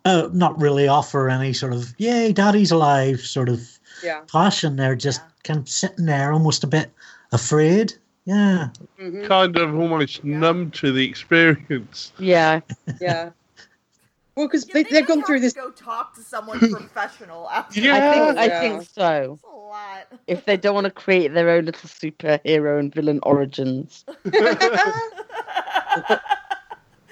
uh, 0.05 0.29
not 0.31 0.59
really 0.59 0.87
offer 0.87 1.29
any 1.29 1.53
sort 1.53 1.73
of 1.73 1.93
"Yay, 1.97 2.31
Daddy's 2.33 2.71
alive" 2.71 3.19
sort 3.21 3.49
of 3.49 3.67
Yeah. 4.03 4.21
caution. 4.31 4.77
They're 4.77 4.95
just 4.95 5.21
Yeah. 5.21 5.27
kind 5.43 5.59
of 5.59 5.69
sitting 5.69 6.05
there, 6.05 6.31
almost 6.31 6.63
a 6.63 6.67
bit 6.67 6.91
afraid. 7.33 7.93
Yeah, 8.25 8.69
hmm 8.97 9.25
kind 9.25 9.57
of 9.57 9.75
almost 9.77 10.23
Yeah. 10.23 10.37
numb 10.39 10.71
to 10.71 10.91
the 10.91 11.07
experience. 11.07 12.11
Yeah. 12.19 12.61
Yeah. 12.99 13.29
Well, 14.37 14.47
because 14.47 14.67
Yeah, 14.67 14.73
they, 14.75 14.83
they 14.83 14.89
they've 14.91 15.01
may 15.01 15.07
gone 15.07 15.17
have 15.17 15.25
through 15.25 15.37
to 15.37 15.41
this. 15.41 15.53
Go 15.53 15.71
talk 15.71 16.13
to 16.13 16.21
someone 16.21 16.59
professional 16.71 17.49
after. 17.49 17.79
Yeah. 17.79 17.95
I 17.95 17.99
think 18.13 18.37
I 18.37 18.59
think 18.59 18.83
so. 18.83 19.39
That's 19.41 19.53
a 19.53 19.57
lot. 19.57 20.07
If 20.27 20.45
they 20.45 20.55
don't 20.57 20.75
want 20.75 20.85
to 20.85 20.91
create 20.91 21.33
their 21.33 21.49
own 21.49 21.65
little 21.65 21.89
superhero 21.89 22.79
and 22.79 22.93
villain 22.93 23.19
origins. 23.23 24.05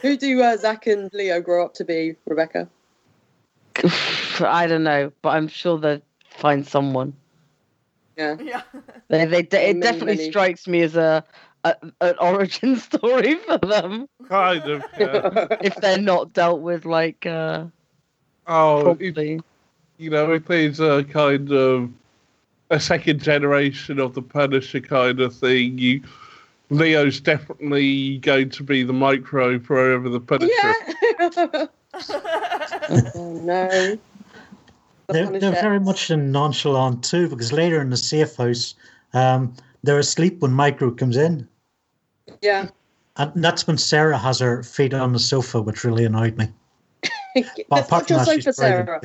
Who 0.03 0.17
do 0.17 0.43
uh, 0.43 0.55
Zach 0.57 0.85
and 0.85 1.11
Leo 1.13 1.41
grow 1.41 1.65
up 1.65 1.73
to 1.75 1.83
be, 1.83 2.15
Rebecca? 2.27 2.69
I 4.39 4.67
don't 4.67 4.83
know, 4.83 5.11
but 5.23 5.29
I'm 5.29 5.47
sure 5.47 5.79
they'll 5.79 6.01
find 6.29 6.67
someone. 6.67 7.13
Yeah. 8.17 8.37
yeah. 8.39 8.61
They, 9.07 9.25
they, 9.25 9.47
Many, 9.51 9.69
it 9.69 9.81
definitely 9.81 10.17
many. 10.17 10.29
strikes 10.29 10.67
me 10.67 10.81
as 10.83 10.95
a, 10.95 11.23
a 11.65 11.75
an 12.01 12.15
origin 12.19 12.75
story 12.89 13.35
for 13.35 13.57
them 13.57 14.07
Kind 14.29 14.63
of. 14.63 14.83
Yeah. 14.97 15.47
if 15.61 15.75
they're 15.77 15.99
not 15.99 16.33
dealt 16.33 16.61
with 16.61 16.85
like 16.85 17.25
uh, 17.25 17.65
Oh, 18.47 18.95
it, 18.99 19.17
you 19.97 20.09
know, 20.09 20.33
if 20.33 20.45
there's 20.45 20.79
a 20.79 21.03
kind 21.03 21.51
of 21.51 21.89
a 22.69 22.79
second 22.79 23.21
generation 23.21 23.99
of 23.99 24.13
the 24.13 24.21
Punisher 24.21 24.81
kind 24.81 25.19
of 25.19 25.35
thing, 25.35 25.77
you 25.77 26.01
Leo's 26.69 27.19
definitely 27.19 28.17
going 28.19 28.49
to 28.49 28.63
be 28.63 28.83
the 28.83 28.93
micro 28.93 29.59
forever 29.59 30.09
the 30.09 30.19
Punisher. 30.19 30.51
yeah. 30.53 31.65
oh, 33.15 33.41
no. 33.43 33.97
The 35.07 35.13
they're, 35.13 35.39
they're 35.39 35.61
very 35.61 35.79
much 35.79 36.09
in 36.09 36.31
nonchalant 36.31 37.03
too, 37.03 37.29
because 37.29 37.53
later 37.53 37.79
in 37.81 37.91
the 37.91 37.97
safe 37.97 38.35
house, 38.35 38.73
um, 39.13 39.53
they're 39.83 39.99
asleep 39.99 40.41
when 40.41 40.51
Micro 40.51 40.89
comes 40.89 41.15
in, 41.15 41.47
Yeah. 42.41 42.69
and 43.17 43.43
that's 43.43 43.67
when 43.67 43.77
Sarah 43.77 44.17
has 44.17 44.39
her 44.39 44.63
feet 44.63 44.93
on 44.93 45.13
the 45.13 45.19
sofa, 45.19 45.61
which 45.61 45.83
really 45.83 46.05
annoyed 46.05 46.37
me. 46.37 46.47
Well, 47.35 47.43
That's 47.69 47.91
not 47.91 48.09
your 48.09 48.19
that, 48.19 48.25
sofa, 48.25 48.35
breathing, 48.43 48.53
Sarah. 48.53 48.99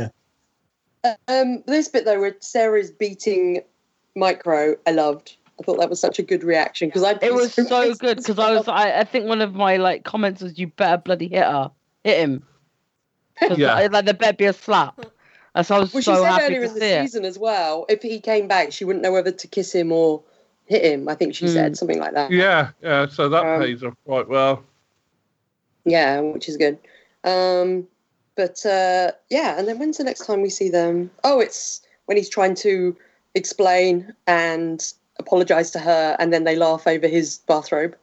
yeah. 1.04 1.14
Um, 1.28 1.62
this 1.66 1.88
bit 1.88 2.04
though, 2.04 2.20
where 2.20 2.36
Sarah's 2.40 2.90
beating 2.90 3.62
Micro, 4.16 4.76
I 4.86 4.92
loved. 4.92 5.36
I 5.58 5.62
thought 5.64 5.78
that 5.80 5.90
was 5.90 6.00
such 6.00 6.18
a 6.18 6.22
good 6.22 6.44
reaction 6.44 6.88
because 6.88 7.02
I. 7.02 7.18
It 7.22 7.34
was 7.34 7.52
so 7.54 7.94
good 7.94 8.18
because 8.18 8.38
I 8.38 8.52
was 8.52 8.68
I, 8.68 9.00
I 9.00 9.04
think 9.04 9.26
one 9.26 9.40
of 9.40 9.54
my 9.54 9.76
like 9.78 10.04
comments 10.04 10.42
was 10.42 10.58
you 10.58 10.68
better 10.68 10.96
bloody 10.98 11.28
hit 11.28 11.42
her, 11.44 11.70
hit 12.04 12.18
him." 12.18 12.44
Yeah. 13.56 13.74
I- 13.74 13.86
like 13.86 14.04
there 14.04 14.14
better 14.14 14.36
be 14.36 14.44
a 14.46 14.52
slap. 14.52 15.04
And 15.54 15.66
so 15.66 15.74
I 15.76 15.78
was 15.80 15.92
Well, 15.92 16.00
she 16.02 16.04
so 16.04 16.22
said 16.22 16.26
happy 16.30 16.44
earlier 16.56 16.60
to 16.60 16.66
in 16.74 16.74
the 16.78 16.84
it. 16.98 17.02
season 17.02 17.24
as 17.24 17.38
well. 17.38 17.84
If 17.88 18.02
he 18.02 18.20
came 18.20 18.46
back, 18.46 18.70
she 18.70 18.84
wouldn't 18.84 19.02
know 19.02 19.10
whether 19.12 19.32
to 19.32 19.48
kiss 19.48 19.74
him 19.74 19.90
or 19.90 20.22
hit 20.70 20.84
him. 20.84 21.08
I 21.08 21.16
think 21.16 21.34
she 21.34 21.46
Mm. 21.46 21.52
said 21.52 21.76
something 21.76 21.98
like 21.98 22.14
that. 22.14 22.30
Yeah, 22.30 22.70
yeah. 22.80 23.06
So 23.08 23.28
that 23.28 23.44
Um, 23.44 23.60
pays 23.60 23.82
off 23.82 23.94
quite 24.06 24.28
well. 24.28 24.62
Yeah, 25.84 26.20
which 26.20 26.48
is 26.48 26.56
good. 26.56 26.78
Um, 27.24 27.88
but 28.36 28.64
uh, 28.64 29.10
yeah, 29.28 29.58
and 29.58 29.66
then 29.66 29.78
when's 29.78 29.98
the 29.98 30.04
next 30.04 30.24
time 30.24 30.42
we 30.42 30.48
see 30.48 30.68
them? 30.68 31.10
Oh, 31.24 31.40
it's 31.40 31.82
when 32.06 32.16
he's 32.16 32.28
trying 32.28 32.54
to 32.56 32.96
explain 33.34 34.14
and 34.28 34.92
apologize 35.18 35.72
to 35.72 35.80
her, 35.80 36.16
and 36.20 36.32
then 36.32 36.44
they 36.44 36.54
laugh 36.56 36.86
over 36.86 37.08
his 37.08 37.38
bathrobe. 37.38 37.96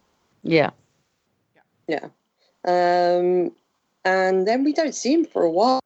Yeah. 0.43 0.71
Yeah. 1.87 2.09
Um, 2.65 3.53
and 4.03 4.45
then 4.45 4.65
we 4.65 4.73
don't 4.73 4.93
see 4.93 5.13
him 5.13 5.25
for 5.25 5.43
a 5.43 5.49
while. 5.49 5.79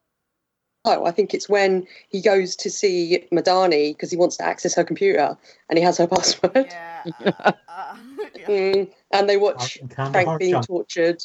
Oh, 0.84 1.04
I 1.04 1.12
think 1.12 1.32
it's 1.32 1.48
when 1.48 1.86
he 2.08 2.20
goes 2.20 2.56
to 2.56 2.70
see 2.70 3.24
Madani 3.30 3.94
because 3.94 4.10
he 4.10 4.16
wants 4.16 4.36
to 4.38 4.44
access 4.44 4.74
her 4.74 4.82
computer 4.82 5.36
and 5.68 5.78
he 5.78 5.84
has 5.84 5.96
her 5.98 6.06
password. 6.08 6.52
Yeah. 6.54 7.02
Uh, 7.24 7.52
uh, 7.68 7.96
yeah. 8.36 8.46
Mm, 8.48 8.92
and 9.12 9.28
they 9.28 9.36
watch 9.36 9.78
Frank 9.94 10.40
being 10.40 10.52
jump. 10.52 10.66
tortured. 10.66 11.24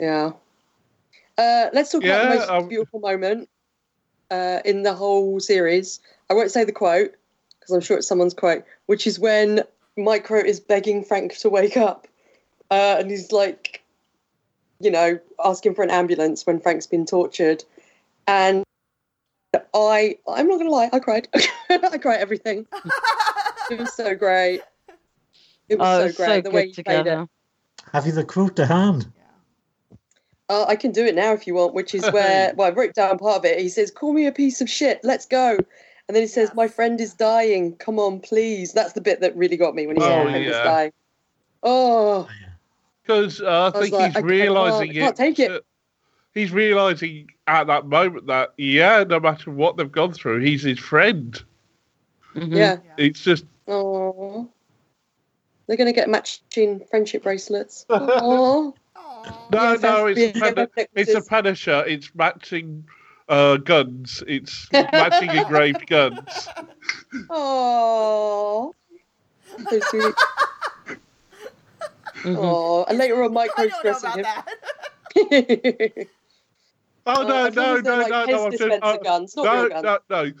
Yeah. 0.00 0.32
Uh, 1.36 1.68
let's 1.72 1.92
talk 1.92 2.04
about 2.04 2.22
the 2.22 2.36
most 2.36 2.50
um, 2.50 2.68
beautiful 2.68 3.00
moment 3.00 3.48
uh, 4.30 4.60
in 4.64 4.82
the 4.82 4.94
whole 4.94 5.38
series. 5.38 6.00
I 6.30 6.34
won't 6.34 6.50
say 6.50 6.64
the 6.64 6.72
quote 6.72 7.14
because 7.60 7.74
I'm 7.74 7.80
sure 7.80 7.98
it's 7.98 8.08
someone's 8.08 8.34
quote, 8.34 8.64
which 8.86 9.06
is 9.06 9.18
when 9.18 9.62
Micro 9.96 10.38
is 10.38 10.58
begging 10.58 11.04
Frank 11.04 11.36
to 11.38 11.50
wake 11.50 11.76
up, 11.76 12.08
uh, 12.70 12.96
and 12.98 13.10
he's 13.10 13.30
like, 13.30 13.82
you 14.80 14.90
know, 14.90 15.18
asking 15.44 15.74
for 15.74 15.82
an 15.82 15.90
ambulance 15.90 16.46
when 16.46 16.60
Frank's 16.60 16.86
been 16.86 17.06
tortured, 17.06 17.64
and 18.26 18.64
I, 19.74 20.16
I'm 20.28 20.48
not 20.48 20.58
gonna 20.58 20.70
lie, 20.70 20.90
I 20.92 20.98
cried. 20.98 21.28
I 21.70 21.98
cried 21.98 22.20
everything. 22.20 22.66
It 23.70 23.78
was 23.78 23.94
so 23.94 24.14
great. 24.14 24.60
It 25.68 25.78
was 25.78 25.88
Oh, 25.88 26.00
so 26.00 26.06
it's 26.06 26.16
great 26.16 26.44
so 26.44 26.50
the 26.50 26.54
way 26.54 26.66
good 26.66 26.76
he 26.76 26.82
played 26.82 27.06
it. 27.06 27.28
Have 27.92 28.06
you 28.06 28.12
the 28.12 28.24
quote 28.24 28.56
to 28.56 28.66
hand? 28.66 29.10
Uh, 30.48 30.64
I 30.68 30.76
can 30.76 30.90
do 30.92 31.04
it 31.06 31.14
now 31.14 31.32
if 31.32 31.46
you 31.46 31.54
want, 31.54 31.72
which 31.72 31.94
is 31.94 32.04
where, 32.10 32.52
well, 32.56 32.68
I 32.68 32.74
wrote 32.74 32.94
down 32.94 33.18
part 33.18 33.38
of 33.38 33.44
it. 33.44 33.58
He 33.60 33.68
says, 33.68 33.90
Call 33.90 34.12
me 34.12 34.26
a 34.26 34.32
piece 34.32 34.60
of 34.60 34.68
shit, 34.68 35.00
let's 35.02 35.24
go. 35.26 35.56
And 36.08 36.14
then 36.16 36.22
he 36.22 36.26
says, 36.26 36.48
Yes. 36.48 36.56
My 36.56 36.68
friend 36.68 37.00
is 37.00 37.14
dying, 37.14 37.76
come 37.76 37.98
on, 37.98 38.20
please. 38.20 38.72
That's 38.72 38.92
the 38.92 39.00
bit 39.00 39.20
that 39.20 39.34
really 39.36 39.56
got 39.56 39.74
me 39.74 39.86
when 39.86 39.96
he 39.96 40.02
said, 40.02 40.12
Oh, 40.12 40.24
My 40.24 40.30
friend 40.32 40.44
is 40.46 40.52
dying. 40.52 40.92
Oh, 41.62 42.28
Because 43.02 43.40
uh, 43.40 43.70
I 43.74 43.78
I 43.78 43.80
think 43.80 43.94
like, 43.94 44.04
he's 44.06 44.16
I 44.16 44.20
can't- 44.20 44.24
realizing 44.26 44.90
I 44.90 44.94
can't 44.94 45.14
it. 45.14 45.16
take 45.16 45.38
it. 45.38 45.64
He's 46.34 46.52
realizing 46.52 47.30
at 47.46 47.66
that 47.66 47.86
moment 47.86 48.26
that 48.26 48.52
yeah, 48.56 49.04
no 49.08 49.20
matter 49.20 49.50
what 49.50 49.76
they've 49.76 49.90
gone 49.90 50.12
through, 50.12 50.40
he's 50.40 50.62
his 50.62 50.78
friend. 50.78 51.42
Mhm. 52.34 52.56
yeah. 52.56 52.76
It's 52.96 53.22
just 53.22 53.44
Oh. 53.68 54.48
They're 55.66 55.76
going 55.76 55.86
to 55.86 55.92
get 55.92 56.08
matching 56.08 56.80
friendship 56.90 57.22
bracelets. 57.22 57.86
Oh. 57.90 58.74
No, 59.52 59.72
Yes, 59.72 59.82
no, 59.82 60.06
it's 60.06 60.20
a, 60.40 60.50
the- 60.52 60.88
it's 60.96 61.14
a 61.14 61.22
Punisher. 61.22 61.84
It's 61.86 62.12
matching 62.14 62.84
uh, 63.28 63.56
guns. 63.58 64.20
It's 64.26 64.66
matching 64.72 65.30
engraved 65.30 65.86
guns. 65.94 66.48
Oh. 67.30 68.74
So 69.70 69.80
sweet. 69.80 70.14
Mhm. 72.24 72.36
Oh. 72.36 72.84
And 72.88 72.98
later 72.98 73.22
on, 73.22 73.30
I 73.30 73.46
Micro's 73.46 73.70
don't 73.70 73.82
dressing 73.82 74.20
about 74.20 74.48
him. 75.14 76.06
that. 77.04 77.16
Oh 77.18 77.22
Uh, 77.22 77.28
no, 77.28 77.46
as 77.46 77.54
no, 77.54 77.76
no, 77.80 77.96
like, 77.98 78.10
no, 78.10 78.26
Pez 78.26 78.30
no! 78.30 78.44
I'm 78.46 78.50
just- 78.52 78.82
uh, 78.82 78.96
guns, 78.98 79.36
not 79.36 79.44
no, 79.44 79.66
real 79.68 79.82
no, 79.82 79.98
no. 80.10 80.32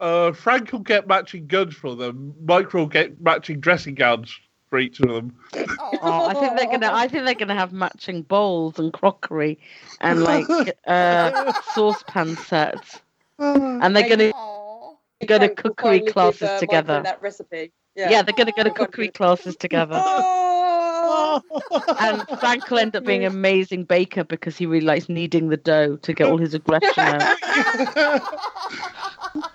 Uh, 0.00 0.32
Frank 0.32 0.70
will 0.72 0.78
get 0.80 1.08
matching 1.08 1.46
guns 1.48 1.74
for 1.74 1.96
them. 1.96 2.32
Mike 2.44 2.72
will 2.72 2.86
get 2.86 3.20
matching 3.20 3.58
dressing 3.58 3.94
gowns 3.96 4.32
for 4.70 4.78
each 4.78 5.00
of 5.00 5.08
them. 5.08 5.34
Oh, 5.56 5.98
Oh, 6.02 6.26
I 6.28 6.34
think 6.34 6.56
they're 6.56 6.66
gonna. 6.70 6.90
I 6.92 7.08
think 7.08 7.24
they're 7.24 7.34
gonna 7.34 7.54
have 7.56 7.72
matching 7.72 8.22
bowls 8.22 8.78
and 8.78 8.92
crockery, 8.92 9.58
and 10.00 10.22
like 10.22 10.46
uh, 10.86 11.52
saucepan 11.74 12.36
sets, 12.36 13.00
and 13.38 13.96
they're 13.96 14.08
gonna 14.08 14.30
Aw. 14.30 14.94
go 15.26 15.38
to 15.38 15.48
cookery 15.48 15.74
finally 15.82 16.00
give, 16.04 16.12
classes 16.12 16.42
uh, 16.48 16.58
together. 16.60 17.00
That 17.02 17.20
recipe. 17.20 17.72
Yeah, 17.96 18.10
Yeah. 18.10 18.22
they're 18.22 18.34
gonna 18.36 18.52
go 18.52 18.62
to 18.62 18.70
Oh. 18.70 18.74
cookery 18.74 19.08
classes 19.08 19.56
together. 19.56 19.96
Oh! 21.30 21.84
And 22.00 22.24
Frank 22.40 22.68
will 22.70 22.78
end 22.78 22.94
up 22.96 23.04
being 23.04 23.24
an 23.24 23.32
amazing 23.34 23.84
baker 23.84 24.24
because 24.24 24.56
he 24.56 24.66
really 24.66 24.86
likes 24.86 25.08
kneading 25.08 25.48
the 25.48 25.56
dough 25.56 25.96
to 25.96 26.12
get 26.12 26.28
all 26.28 26.38
his 26.38 26.54
aggression 26.54 26.92
out. 26.96 28.22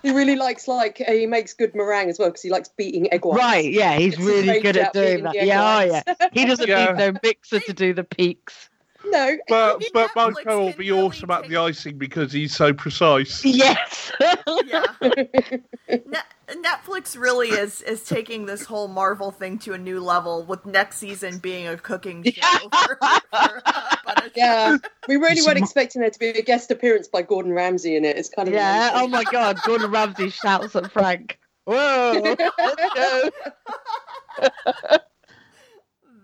he 0.02 0.12
really 0.12 0.36
likes 0.36 0.68
like 0.68 1.02
uh, 1.08 1.12
he 1.12 1.26
makes 1.26 1.54
good 1.54 1.74
meringue 1.76 2.10
as 2.10 2.20
well 2.20 2.30
because 2.30 2.42
he 2.42 2.50
likes 2.50 2.70
beating 2.78 3.12
egg 3.14 3.26
whites. 3.26 3.40
Right, 3.42 3.72
yeah, 3.72 3.96
he's 3.98 4.16
Gets 4.16 4.18
his 4.18 4.28
really 4.28 4.50
rage 4.50 4.62
good 4.64 4.78
out 4.78 4.86
at 4.88 4.94
doing 4.94 5.08
beating 5.08 5.24
that. 5.24 5.32
the 5.34 5.40
egg 5.40 5.48
Yeah, 5.48 5.62
oh 5.62 5.88
whites. 5.92 6.04
yeah. 6.20 6.28
He 6.34 6.46
doesn't 6.46 6.68
Yeah. 6.68 6.86
need 6.94 6.98
no 7.14 7.20
mixer 7.24 7.60
to 7.60 7.74
do 7.74 7.94
the 7.94 8.04
peaks. 8.04 8.70
No. 9.06 9.38
But 9.50 9.80
Netflix 9.80 9.92
but 9.94 10.16
Micro 10.16 10.66
will 10.66 10.74
be 10.74 10.92
awesome 10.92 11.30
at 11.32 11.48
the 11.48 11.58
icing 11.58 11.98
because 11.98 12.32
he's 12.32 12.56
so 12.56 12.74
precise. 12.74 13.44
Yes. 13.44 14.12
yeah. 14.66 14.86
Net- 15.90 16.26
Netflix 16.50 17.18
really 17.20 17.50
is 17.50 17.82
is 17.82 18.04
taking 18.04 18.46
this 18.46 18.66
whole 18.66 18.88
Marvel 18.88 19.32
thing 19.32 19.58
to 19.60 19.74
a 19.74 19.78
new 19.78 20.00
level 20.00 20.44
with 20.44 20.66
next 20.66 20.98
season 20.98 21.40
being 21.40 21.68
a 21.68 21.78
cooking 21.78 22.24
show. 22.24 22.70
For, 22.70 22.98
for, 22.98 23.22
uh, 23.32 24.30
Yeah, 24.36 24.78
we 25.08 25.16
really 25.16 25.38
It's 25.38 25.46
weren't 25.46 25.60
mu- 25.60 25.64
expecting 25.66 26.02
there 26.02 26.10
to 26.12 26.20
be 26.20 26.30
a 26.30 26.42
guest 26.42 26.72
appearance 26.72 27.08
by 27.08 27.22
Gordon 27.22 27.54
Ramsay 27.54 27.96
in 27.96 28.06
it. 28.06 28.18
It's 28.18 28.30
kind 28.30 28.48
of 28.48 28.54
yeah. 28.54 28.92
Oh 28.94 29.08
my 29.08 29.24
god, 29.24 29.58
Gordon 29.66 29.92
Ramsay 29.92 30.30
shouts 30.30 30.76
at 30.76 30.92
Frank. 30.92 31.40
Whoa, 31.66 32.36
let's 32.58 32.94
go. 32.96 33.30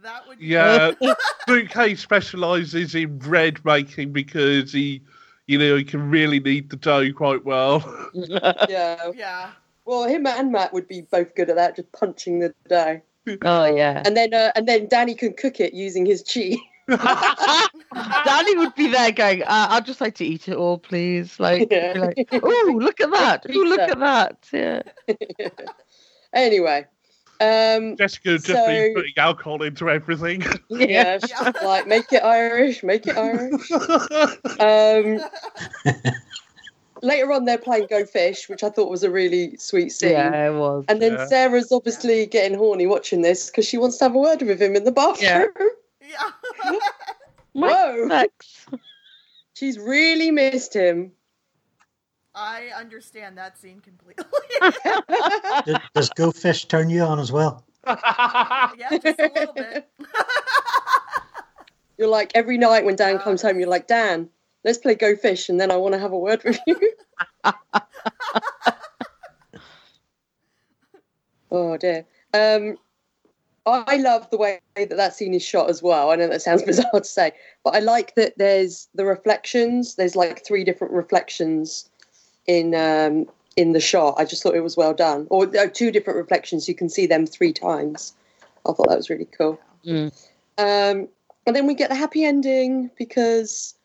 That 0.09 0.27
would 0.27 0.41
Yeah, 0.41 0.91
Luke 1.47 1.69
Cage 1.69 1.99
specialises 1.99 2.95
in 2.95 3.19
bread 3.19 3.63
making 3.63 4.11
because 4.11 4.73
he, 4.73 5.01
you 5.45 5.59
know, 5.59 5.75
he 5.75 5.83
can 5.83 6.09
really 6.09 6.39
knead 6.39 6.71
the 6.71 6.77
dough 6.77 7.13
quite 7.13 7.45
well. 7.45 8.09
yeah. 8.13 9.11
Yeah. 9.15 9.51
Well, 9.85 10.05
him 10.07 10.25
and 10.25 10.51
Matt 10.51 10.73
would 10.73 10.87
be 10.87 11.01
both 11.01 11.35
good 11.35 11.49
at 11.49 11.55
that, 11.57 11.75
just 11.75 11.91
punching 11.91 12.39
the 12.39 12.53
dough. 12.67 13.01
Oh 13.43 13.65
yeah. 13.65 14.01
And 14.03 14.17
then, 14.17 14.33
uh, 14.33 14.51
and 14.55 14.67
then 14.67 14.87
Danny 14.87 15.13
can 15.13 15.33
cook 15.33 15.59
it 15.59 15.73
using 15.75 16.07
his 16.07 16.23
chi. 16.23 16.55
Danny 18.25 18.57
would 18.57 18.73
be 18.73 18.87
there 18.87 19.11
going, 19.11 19.43
uh, 19.43 19.67
I'd 19.69 19.85
just 19.85 20.01
like 20.01 20.15
to 20.15 20.25
eat 20.25 20.47
it 20.47 20.55
all, 20.55 20.79
please. 20.79 21.39
Like, 21.39 21.67
Yeah. 21.71 21.93
like 21.97 22.29
oh, 22.31 22.77
look 22.79 22.99
at 22.99 23.11
that. 23.11 23.45
Oh, 23.47 23.53
look 23.53 23.79
at 23.79 23.99
that. 23.99 24.47
Yeah. 24.51 24.81
Anyway, 26.33 26.85
um, 27.41 27.95
Jessica 27.97 28.31
would 28.31 28.43
just 28.43 28.47
So- 28.47 28.67
be 28.67 28.93
putting 28.93 29.13
alcohol 29.17 29.63
into 29.63 29.89
everything. 29.89 30.43
yeah, 30.69 31.19
she's 31.19 31.29
Yeah. 31.31 31.51
like 31.63 31.87
make 31.87 32.11
it 32.11 32.23
Irish, 32.23 32.83
make 32.83 33.07
it 33.07 33.17
Irish. 33.17 33.69
Um, 34.59 35.19
later 37.01 37.31
on, 37.31 37.45
they're 37.45 37.57
playing 37.57 37.87
Go 37.89 38.05
Fish, 38.05 38.49
which 38.49 38.63
I 38.63 38.69
thought 38.69 38.89
was 38.89 39.03
a 39.03 39.09
really 39.09 39.55
sweet 39.57 39.89
scene. 39.91 40.11
Yeah, 40.11 40.47
it 40.49 40.53
was. 40.57 40.83
And 40.89 41.01
then 41.01 41.13
Yeah. 41.13 41.25
Sarah's 41.27 41.71
obviously 41.71 42.25
getting 42.25 42.57
horny 42.57 42.87
watching 42.87 43.21
this 43.21 43.47
because 43.47 43.65
she 43.65 43.77
wants 43.77 43.97
to 43.99 44.05
have 44.05 44.15
a 44.15 44.19
word 44.19 44.41
with 44.41 44.61
him 44.61 44.75
in 44.75 44.83
the 44.83 44.91
bathroom. 44.91 45.49
Yeah. 46.01 46.73
My 47.53 47.67
Whoa. 47.67 48.07
sex. 48.09 48.65
She's 49.53 49.77
really 49.79 50.31
missed 50.31 50.73
him. 50.73 51.11
I 52.35 52.69
understand 52.75 53.37
that 53.37 53.57
scene 53.57 53.79
completely. 53.79 54.23
Does, 55.65 55.79
does 55.93 56.09
Go 56.11 56.31
Fish 56.31 56.65
turn 56.65 56.89
you 56.89 57.01
on 57.01 57.19
as 57.19 57.31
well? 57.31 57.65
yeah, 57.87 58.89
just 58.91 59.19
a 59.19 59.31
little 59.33 59.53
bit. 59.53 59.89
You're 61.97 62.07
like 62.07 62.31
every 62.33 62.57
night 62.57 62.85
when 62.85 62.95
Dan 62.95 63.19
comes 63.19 63.41
home, 63.41 63.59
you're 63.59 63.67
like, 63.67 63.87
Dan, 63.87 64.29
let's 64.63 64.77
play 64.77 64.95
Go 64.95 65.17
Fish, 65.17 65.49
and 65.49 65.59
then 65.59 65.69
I 65.69 65.75
want 65.75 65.93
to 65.95 65.99
have 65.99 66.13
a 66.13 66.17
word 66.17 66.41
with 66.45 66.57
you. 66.65 66.93
oh 71.51 71.75
dear. 71.75 72.05
Um, 72.33 72.77
I 73.65 73.97
love 73.97 74.29
the 74.29 74.37
way 74.37 74.61
that 74.77 74.95
that 74.95 75.13
scene 75.13 75.33
is 75.33 75.43
shot 75.43 75.69
as 75.69 75.83
well. 75.83 76.09
I 76.09 76.15
know 76.15 76.29
that 76.29 76.41
sounds 76.41 76.63
bizarre 76.63 76.89
to 76.93 77.03
say, 77.03 77.33
but 77.65 77.75
I 77.75 77.79
like 77.79 78.15
that 78.15 78.37
there's 78.37 78.87
the 78.95 79.03
reflections. 79.03 79.95
There's 79.95 80.15
like 80.15 80.45
three 80.45 80.63
different 80.63 80.93
reflections 80.93 81.88
in 82.49 82.73
um, 82.73 83.27
in 83.55 83.73
the 83.73 83.79
shot. 83.79 84.15
I 84.17 84.25
just 84.25 84.41
thought 84.41 84.55
it 84.55 84.63
was 84.63 84.75
well 84.75 84.93
done. 84.93 85.27
Or 85.29 85.45
there 85.45 85.63
are 85.63 85.69
two 85.69 85.91
different 85.91 86.17
reflections. 86.17 86.67
You 86.67 86.73
can 86.73 86.89
see 86.89 87.05
them 87.05 87.27
three 87.27 87.53
times. 87.53 88.13
I 88.65 88.73
thought 88.73 88.89
that 88.89 88.97
was 88.97 89.09
really 89.09 89.27
cool. 89.37 89.59
Mm. 89.85 90.11
Um, 90.57 91.07
and 91.45 91.55
then 91.55 91.67
we 91.67 91.75
get 91.75 91.89
the 91.89 91.95
happy 91.95 92.25
ending 92.25 92.89
because 92.97 93.75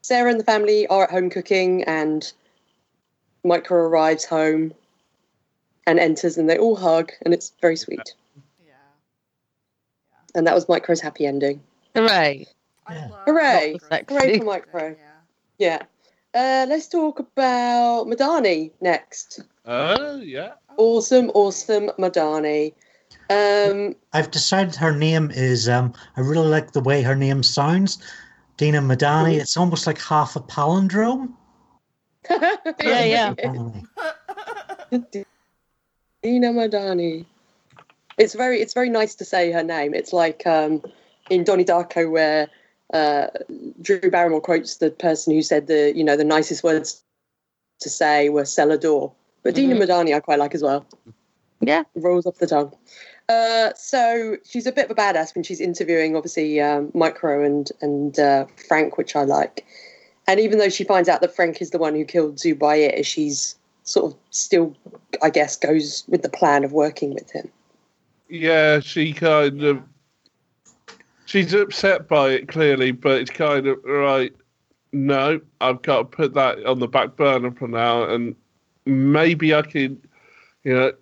Sarah 0.00 0.30
and 0.30 0.40
the 0.40 0.44
family 0.44 0.86
are 0.86 1.04
at 1.04 1.10
home 1.10 1.28
cooking, 1.28 1.84
and 1.84 2.32
Micro 3.44 3.76
arrives 3.76 4.24
home 4.24 4.72
and 5.86 6.00
enters, 6.00 6.38
and 6.38 6.48
they 6.48 6.58
all 6.58 6.76
hug, 6.76 7.12
and 7.22 7.34
it's 7.34 7.52
very 7.60 7.76
sweet. 7.76 8.14
Yeah. 8.66 8.72
And 10.34 10.46
that 10.46 10.54
was 10.54 10.68
Micro's 10.68 11.00
happy 11.00 11.26
ending. 11.26 11.60
Hooray. 11.94 12.46
I 12.86 12.94
Yeah. 12.94 13.08
Hooray. 13.26 13.78
Micro's 13.90 14.22
Hooray 14.22 14.38
for 14.38 14.44
Micro. 14.44 14.88
Yeah. 14.88 14.94
Yeah. 15.58 15.82
Uh, 16.32 16.64
let's 16.68 16.86
talk 16.86 17.18
about 17.18 18.06
Madani 18.06 18.70
next. 18.80 19.40
Oh, 19.64 20.20
yeah. 20.20 20.52
Awesome, 20.76 21.30
awesome 21.30 21.90
Madani. 21.98 22.72
Um, 23.28 23.96
I've 24.12 24.30
decided 24.30 24.76
her 24.76 24.96
name 24.96 25.30
is. 25.32 25.68
Um, 25.68 25.92
I 26.16 26.20
really 26.20 26.48
like 26.48 26.72
the 26.72 26.80
way 26.80 27.02
her 27.02 27.16
name 27.16 27.42
sounds. 27.42 27.98
Dinah 28.56 28.82
Madani. 28.82 29.40
It's 29.40 29.56
almost 29.56 29.86
like 29.86 30.00
half 30.00 30.36
a 30.36 30.40
palindrome. 30.40 31.32
Yeah, 32.82 33.04
yeah. 33.04 33.34
Dinah 36.22 36.52
Madani. 36.52 37.24
It's 38.18 38.34
very 38.34 38.60
it's 38.60 38.74
very 38.74 38.90
nice 38.90 39.14
to 39.16 39.24
say 39.24 39.50
her 39.52 39.62
name. 39.62 39.94
It's 39.94 40.12
like 40.12 40.46
um, 40.46 40.82
in 41.30 41.44
Donnie 41.44 41.64
Darko 41.64 42.10
where 42.10 42.48
uh, 42.92 43.28
Drew 43.80 44.10
Barrymore 44.10 44.40
quotes 44.40 44.76
the 44.76 44.90
person 44.90 45.34
who 45.34 45.42
said 45.42 45.66
the 45.66 45.92
you 45.96 46.04
know 46.04 46.16
the 46.16 46.24
nicest 46.24 46.64
words 46.64 47.02
to 47.80 47.88
say 47.88 48.28
were 48.28 48.44
cellar 48.44 48.76
door. 48.76 49.12
But 49.42 49.54
Dinah 49.54 49.74
Mhm. 49.74 49.82
Madani 49.82 50.14
I 50.14 50.20
quite 50.20 50.38
like 50.38 50.54
as 50.54 50.62
well. 50.62 50.84
Yeah. 51.60 51.84
Rolls 51.94 52.26
off 52.26 52.38
the 52.38 52.46
tongue. 52.46 52.72
Uh, 53.28 53.72
so 53.76 54.36
she's 54.44 54.66
a 54.66 54.72
bit 54.72 54.86
of 54.86 54.90
a 54.90 54.94
badass 54.94 55.34
when 55.34 55.44
she's 55.44 55.60
interviewing 55.60 56.16
obviously 56.16 56.60
um, 56.60 56.90
Micro 56.94 57.44
and 57.44 57.70
and 57.80 58.18
uh, 58.18 58.46
Frank, 58.68 58.98
which 58.98 59.14
I 59.14 59.22
like. 59.22 59.64
And 60.26 60.40
even 60.40 60.58
though 60.58 60.68
she 60.68 60.84
finds 60.84 61.08
out 61.08 61.20
that 61.20 61.34
Frank 61.34 61.60
is 61.62 61.70
the 61.70 61.78
one 61.78 61.94
who 61.94 62.04
killed 62.04 62.36
Zubair, 62.36 63.04
she's 63.04 63.56
sort 63.84 64.12
of 64.12 64.18
still, 64.30 64.76
I 65.22 65.30
guess, 65.30 65.56
goes 65.56 66.04
with 66.08 66.22
the 66.22 66.28
plan 66.28 66.64
of 66.64 66.72
working 66.72 67.14
with 67.14 67.30
him. 67.30 67.48
Yeah, 68.28 68.80
she 68.80 69.12
kind 69.12 69.62
of. 69.62 69.82
She's 71.30 71.54
upset 71.54 72.08
by 72.08 72.30
it 72.30 72.48
clearly, 72.48 72.90
but 72.90 73.20
it's 73.20 73.30
kind 73.30 73.68
of 73.68 73.78
right. 73.84 74.34
No, 74.92 75.40
I've 75.60 75.80
got 75.82 75.98
to 75.98 76.04
put 76.04 76.34
that 76.34 76.66
on 76.66 76.80
the 76.80 76.88
back 76.88 77.14
burner 77.14 77.52
for 77.52 77.68
now, 77.68 78.02
and 78.02 78.34
maybe 78.84 79.54
I 79.54 79.62
can, 79.62 80.02
you 80.64 80.74
know, 80.74 80.92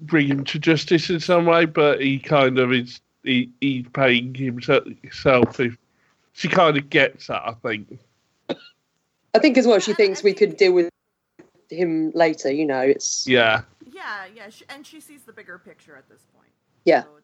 bring 0.00 0.28
him 0.28 0.44
to 0.44 0.58
justice 0.58 1.10
in 1.10 1.20
some 1.20 1.44
way. 1.44 1.66
But 1.66 2.00
he 2.00 2.18
kind 2.18 2.58
of 2.58 2.72
is. 2.72 3.02
He, 3.22 3.50
he's 3.60 3.84
paying 3.92 4.34
himself. 4.34 5.60
If 5.60 5.76
she 6.32 6.48
kind 6.48 6.78
of 6.78 6.88
gets 6.88 7.26
that, 7.26 7.42
I 7.46 7.52
think. 7.52 7.98
I 8.48 9.40
think 9.40 9.58
as 9.58 9.66
well, 9.66 9.78
she 9.78 9.92
thinks 9.92 10.22
we 10.22 10.32
could 10.32 10.56
deal 10.56 10.72
with 10.72 10.88
him 11.68 12.12
later. 12.14 12.50
You 12.50 12.64
know, 12.64 12.80
it's 12.80 13.26
Yeah, 13.26 13.60
Yeah, 13.92 14.24
yeah, 14.34 14.48
and 14.70 14.86
she 14.86 15.00
sees 15.00 15.24
the 15.24 15.34
bigger 15.34 15.58
picture 15.58 15.96
at 15.96 16.08
this 16.08 16.22
point. 16.34 16.50
Yeah. 16.86 17.02
So 17.02 17.08
it's, 17.18 17.23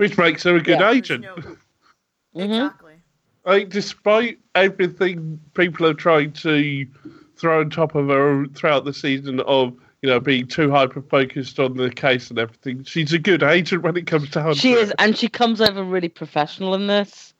which 0.00 0.16
makes 0.18 0.42
her 0.44 0.56
a 0.56 0.60
good 0.62 0.80
Yeah. 0.80 0.90
agent. 0.90 1.22
no- 1.24 1.36
Mhm. 2.36 2.44
Exactly. 2.44 2.94
like 3.44 3.68
despite 3.68 4.38
everything 4.54 5.40
people 5.54 5.84
are 5.86 5.94
trying 5.94 6.32
to 6.32 6.86
throw 7.36 7.60
on 7.60 7.70
top 7.70 7.94
of 7.94 8.08
her 8.08 8.46
throughout 8.54 8.84
the 8.84 8.94
season 8.94 9.40
of 9.40 9.74
you 10.02 10.08
know 10.08 10.20
being 10.20 10.46
too 10.46 10.70
hyper 10.70 11.02
focused 11.02 11.58
on 11.58 11.76
the 11.76 11.90
case 11.90 12.30
and 12.30 12.38
everything 12.38 12.84
she's 12.84 13.12
a 13.12 13.18
good 13.18 13.42
agent 13.42 13.82
when 13.82 13.96
it 13.96 14.06
comes 14.06 14.30
down 14.30 14.54
She 14.54 14.74
to 14.74 14.78
is, 14.80 14.90
it. 14.90 14.96
and 14.98 15.16
she 15.18 15.28
comes 15.28 15.60
over 15.60 15.82
really 15.82 16.08
professional 16.08 16.74
in 16.74 16.86
this. 16.86 17.34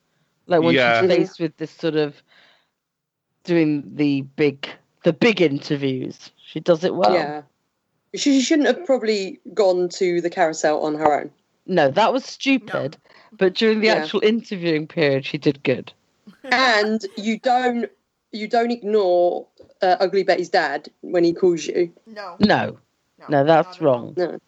Like 0.47 0.63
when 0.63 0.75
Yeah. 0.75 1.01
she's 1.01 1.11
faced 1.11 1.41
with 1.41 1.57
this 1.59 1.71
sort 1.71 1.95
of 1.95 2.21
doing 3.45 3.85
the 3.95 4.23
big, 4.23 4.69
the 5.05 5.13
big 5.13 5.41
interviews, 5.41 6.31
she 6.45 6.59
does 6.61 6.83
it 6.85 6.95
well. 6.95 7.15
yeah. 7.15 7.43
She, 8.15 8.33
she 8.33 8.41
shouldn't 8.41 8.67
have 8.67 8.85
probably 8.85 9.39
gone 9.55 9.89
to 9.91 10.21
the 10.21 10.31
carousel 10.31 10.81
on 10.83 10.97
her 10.97 11.21
own. 11.21 11.31
No, 11.67 11.91
that 11.91 12.13
was 12.13 12.25
stupid. 12.25 12.97
But 13.33 13.55
during 13.55 13.81
the 13.81 13.87
Yeah. 13.87 13.95
actual 13.95 14.21
interviewing 14.25 14.87
period, 14.87 15.25
she 15.25 15.39
did 15.39 15.63
good. 15.63 15.93
and 16.45 17.05
you 17.17 17.39
don't 17.39 17.91
you 18.33 18.47
don't 18.47 18.71
ignore 18.71 19.47
uh, 19.83 19.97
Ugly 20.01 20.23
Betty's 20.23 20.49
dad 20.49 20.89
when 21.01 21.25
he 21.25 21.33
calls 21.33 21.67
you. 21.67 21.93
No. 22.07 22.37
No, 22.39 22.79
no, 23.29 23.45
that's 23.45 23.67
not 23.67 23.77
at 23.77 23.83
all. 23.83 23.87
wrong. 23.87 24.15
No. 24.17 24.39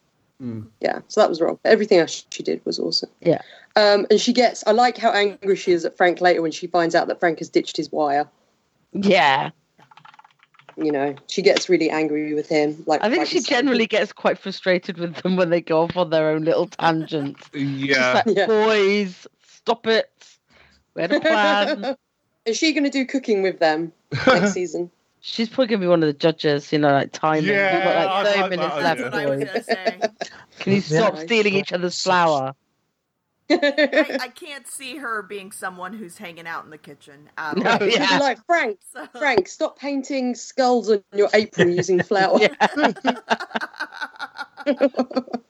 Mm. 0.41 0.67
Yeah, 0.81 1.01
so 1.09 1.21
that 1.21 1.29
was 1.29 1.41
wrong. 1.41 1.59
Everything 1.65 1.99
else 1.99 2.25
she 2.31 2.43
did 2.43 2.65
was 2.65 2.79
awesome. 2.79 3.11
Yeah. 3.21 3.41
Um, 3.77 4.07
and 4.11 4.21
she 4.21 4.33
gets. 4.33 4.65
I 4.67 4.73
like 4.73 4.97
how 4.99 5.11
angry 5.13 5.57
she 5.57 5.73
is 5.73 5.85
at 5.85 5.97
Frank 5.97 6.21
later 6.21 6.43
when 6.43 6.51
she 6.53 6.67
finds 6.67 6.95
out 6.95 7.07
that 7.09 7.21
Frank 7.21 7.39
has 7.39 7.49
ditched 7.49 7.77
his 7.77 7.91
wire. 7.93 8.29
Yeah, 8.93 9.51
You 10.77 10.93
know, 10.93 11.15
she 11.27 11.43
gets 11.43 11.69
really 11.69 11.91
angry 11.91 12.35
with 12.35 12.49
him. 12.49 12.83
Like 12.87 13.03
I 13.03 13.09
think 13.09 13.21
like 13.21 13.29
she 13.29 13.41
generally 13.41 13.87
gets 13.87 14.13
quite 14.13 14.39
frustrated 14.39 14.99
with 14.99 15.17
them 15.17 15.37
when 15.37 15.51
they 15.51 15.61
go 15.61 15.83
off 15.83 15.97
on 15.97 16.11
their 16.11 16.31
own 16.31 16.45
little 16.45 16.67
tangents. 16.67 17.51
Yeah. 17.55 18.23
Like, 18.27 18.37
Yeah. 18.37 18.47
boys, 18.47 19.27
stop 19.47 19.87
it. 19.87 20.11
We 20.95 21.03
had 21.03 21.13
a 21.13 21.21
plan. 21.21 21.97
is 22.47 22.57
she 22.57 22.73
going 22.73 22.85
to 22.85 22.91
do 22.91 23.05
cooking 23.07 23.43
with 23.43 23.59
them 23.59 23.93
next 24.27 24.53
season? 24.55 24.91
She's 25.21 25.49
probably 25.49 25.69
gonna 25.69 25.81
be 25.83 25.87
one 25.87 26.03
of 26.03 26.09
the 26.09 26.13
judges, 26.15 26.73
you 26.73 26.81
know, 26.81 26.91
like 26.91 27.13
timing. 27.13 27.47
We've 27.47 27.55
Yeah, 27.55 27.85
got 27.85 27.97
I 27.97 28.23
like 28.23 28.27
30 28.27 28.57
minutes 28.57 28.75
that 28.75 28.83
left, 28.83 29.01
That's 29.01 29.15
what 29.15 29.25
I 29.25 29.27
was 29.29 29.41
boys. 29.41 29.49
gonna 29.49 29.63
say. 29.63 30.01
Can 30.59 30.73
you 30.73 30.81
stop 30.81 31.15
Nice. 31.15 31.23
stealing 31.27 31.55
each 31.55 31.73
other's 31.73 32.03
flour? 32.03 32.55
I, 33.63 34.19
I 34.23 34.29
can't 34.29 34.67
see 34.67 34.97
her 34.97 35.23
being 35.23 35.53
someone 35.53 35.93
who's 35.93 36.19
hanging 36.19 36.47
out 36.47 36.65
in 36.65 36.71
the 36.71 36.79
kitchen 36.79 37.29
at. 37.37 37.57
No, 37.57 37.79
She'll 37.79 37.89
be 37.89 37.93
yeah. 37.95 38.19
like 38.19 38.45
Frank, 38.47 38.79
So- 38.93 39.07
Frank, 39.19 39.49
stop 39.49 39.79
painting 39.79 40.35
skulls 40.35 40.91
on 40.91 41.03
your 41.15 41.29
apron 41.35 41.73
using 41.73 42.03
flour. 42.13 42.39
oh, 44.67 45.43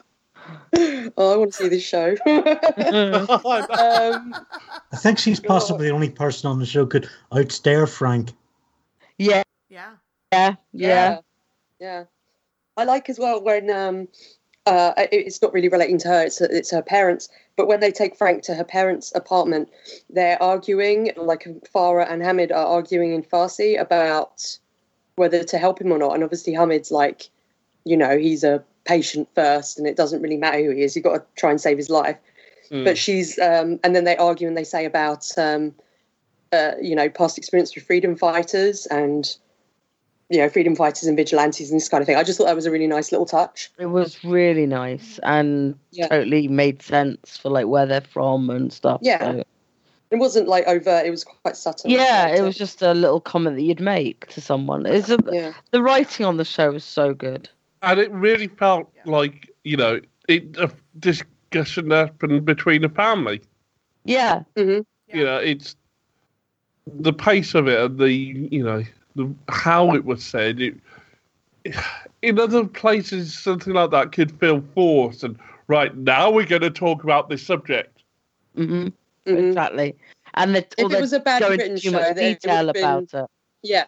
I 1.33 1.37
want 1.37 1.53
to 1.53 1.57
see 1.59 1.69
this 1.69 1.83
show. 1.83 2.11
um, 2.27 4.35
I 4.93 4.97
think 4.97 5.19
she's 5.19 5.41
possibly 5.41 5.89
the 5.89 5.95
only 5.95 6.11
person 6.11 6.51
on 6.51 6.59
the 6.59 6.67
show 6.67 6.87
could 6.87 7.09
outstare 7.33 7.89
Frank. 7.89 8.31
yeah, 9.19 9.43
yeah. 9.69 9.93
yeah, 10.33 10.55
yeah. 10.73 11.19
yeah. 11.79 12.05
I 12.77 12.85
like 12.85 13.09
as 13.11 13.19
well 13.19 13.43
when 13.43 13.71
um, 13.71 14.09
uh, 14.67 14.93
it's 14.97 15.43
not 15.43 15.53
really 15.53 15.69
relating 15.69 15.99
to 15.99 16.09
her; 16.09 16.23
it's 16.23 16.41
it's 16.41 16.71
her 16.71 16.83
parents. 16.83 17.29
But 17.57 17.69
when 17.69 17.81
they 17.81 17.91
take 17.91 18.17
Frank 18.17 18.43
to 18.45 18.55
her 18.55 18.65
parents' 18.65 19.13
apartment, 19.15 19.69
they're 20.09 20.43
arguing. 20.43 21.13
Like 21.17 21.47
Farah 21.75 22.11
and 22.11 22.23
Hamid 22.23 22.51
are 22.51 22.67
arguing 22.67 23.13
in 23.13 23.23
Farsi 23.23 23.79
about 23.81 24.59
whether 25.17 25.45
to 25.45 25.59
help 25.59 25.81
him 25.81 25.93
or 25.93 25.99
not. 25.99 26.15
And 26.15 26.25
obviously, 26.25 26.55
Hamid's 26.55 26.91
like, 26.91 27.29
you 27.85 27.97
know, 27.97 28.17
he's 28.17 28.43
a 28.43 28.65
patient 28.85 29.29
first, 29.35 29.79
and 29.79 29.87
it 29.87 29.97
doesn't 29.97 30.23
really 30.23 30.39
matter 30.39 30.65
who 30.65 30.71
he 30.71 30.83
is. 30.83 30.97
You've 30.97 31.05
got 31.05 31.19
to 31.19 31.25
try 31.37 31.51
and 31.51 31.61
save 31.61 31.77
his 31.77 31.91
life. 31.91 32.17
Mm. 32.71 32.85
But 32.85 32.97
she's, 32.97 33.39
um, 33.39 33.79
and 33.85 33.95
then 33.95 34.05
they 34.05 34.17
argue 34.17 34.49
and 34.49 34.57
they 34.57 34.65
say 34.65 34.87
about, 34.87 35.27
um, 35.37 35.75
uh, 36.53 36.73
you 36.81 36.97
know, 36.97 37.11
past 37.11 37.37
experience 37.37 37.75
with 37.75 37.85
freedom 37.85 38.17
fighters 38.17 38.87
and, 38.87 39.37
you 40.33 40.39
know, 40.39 40.49
freedom 40.49 40.75
fighters 40.75 41.05
and 41.05 41.17
vigilantes 41.17 41.71
and 41.71 41.79
this 41.79 41.89
kind 41.89 42.01
of 42.01 42.07
thing. 42.07 42.17
I 42.17 42.23
just 42.23 42.39
thought 42.39 42.47
that 42.47 42.57
was 42.57 42.67
a 42.67 42.71
really 42.71 42.87
nice 42.87 43.13
little 43.13 43.27
touch. 43.27 43.71
It 43.79 43.87
was 43.87 44.25
really 44.25 44.67
nice 44.67 45.21
and 45.23 45.75
Yeah. 45.91 46.09
totally 46.09 46.49
made 46.49 46.81
sense 46.83 47.37
for 47.37 47.51
like 47.51 47.67
where 47.67 47.87
they're 47.87 48.01
from 48.01 48.49
and 48.51 48.73
stuff. 48.73 49.01
Yeah. 49.03 49.19
so- 49.33 49.45
It 50.11 50.17
wasn't 50.17 50.47
like 50.49 50.67
overt; 50.67 51.07
it 51.07 51.11
was 51.11 51.25
quite 51.25 51.57
subtle. 51.57 51.91
yeah, 51.91 52.29
it 52.29 52.33
liked 52.33 52.43
was 52.45 52.59
just 52.59 52.83
a 52.83 52.93
little 52.93 53.21
comment 53.21 53.57
that 53.57 53.63
you'd 53.63 53.81
make 53.81 54.27
to 54.29 54.41
someone. 54.41 54.85
It's 54.87 55.09
a, 55.11 55.19
Yeah, 55.31 55.53
the 55.71 55.83
writing 55.83 56.27
on 56.27 56.37
the 56.37 56.45
show 56.45 56.71
was 56.73 56.85
so 56.85 57.15
good. 57.15 57.49
and 57.83 57.99
it 57.99 58.11
really 58.13 58.49
felt 58.49 58.91
like 59.07 59.51
you 59.65 59.77
know 59.77 60.01
it 60.29 60.57
a 60.59 60.71
discussion 60.99 61.91
happened 61.91 62.45
between 62.45 62.85
a 62.85 62.89
family. 62.89 63.41
Yeah, 64.05 64.43
mm-hmm. 64.57 64.81
You 65.17 65.25
know, 65.25 65.37
it's 65.39 65.77
the 66.87 67.13
pace 67.13 67.55
of 67.55 67.69
it 67.69 67.79
and 67.81 67.99
the 67.99 68.13
you 68.13 68.63
know 68.63 68.83
the 69.15 69.33
how 69.49 69.95
it 69.95 70.05
was 70.05 70.23
said. 70.25 70.61
It, 70.61 70.75
in 72.23 72.39
other 72.41 72.65
places, 72.65 73.37
something 73.39 73.73
like 73.73 73.91
that 73.91 74.13
could 74.13 74.33
feel 74.41 74.63
forced. 74.75 75.23
And 75.23 75.39
right 75.69 75.97
now, 75.97 76.31
we're 76.31 76.47
going 76.47 76.63
to 76.63 76.71
talk 76.71 77.05
about 77.05 77.29
this 77.29 77.45
subject. 77.45 78.03
hmm 78.57 78.89
Mhm. 79.27 79.49
exactly. 79.51 79.95
And 80.35 80.55
they're, 80.55 80.65
If 80.79 80.93
it 80.93 81.01
was 81.01 81.13
a 81.13 81.21
badly 81.21 81.47
going 81.49 81.59
written 81.59 81.73
into 81.75 81.83
too 81.83 81.91
show, 81.91 81.99
much 82.01 82.17
then 82.17 82.25
it 82.25 82.41
detail 82.41 82.67
would've 82.67 82.75
been- 82.75 82.85
about 82.85 83.15
it. 83.25 83.31
yeah. 83.63 83.85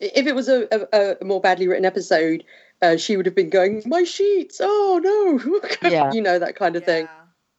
If 0.00 0.26
it 0.26 0.34
was 0.34 0.48
a, 0.48 0.66
a, 0.92 1.16
a 1.20 1.24
more 1.24 1.40
badly 1.40 1.68
written 1.68 1.84
episode, 1.84 2.42
uh, 2.82 2.96
she 2.96 3.16
would 3.16 3.24
have 3.26 3.34
been 3.36 3.48
going, 3.48 3.82
"My 3.86 4.02
sheets! 4.04 4.60
Oh 4.62 5.00
no!" 5.02 5.60
Yeah. 5.90 6.12
you 6.12 6.20
know 6.20 6.38
that 6.40 6.56
kind 6.56 6.74
of 6.76 6.84
thing. 6.84 7.08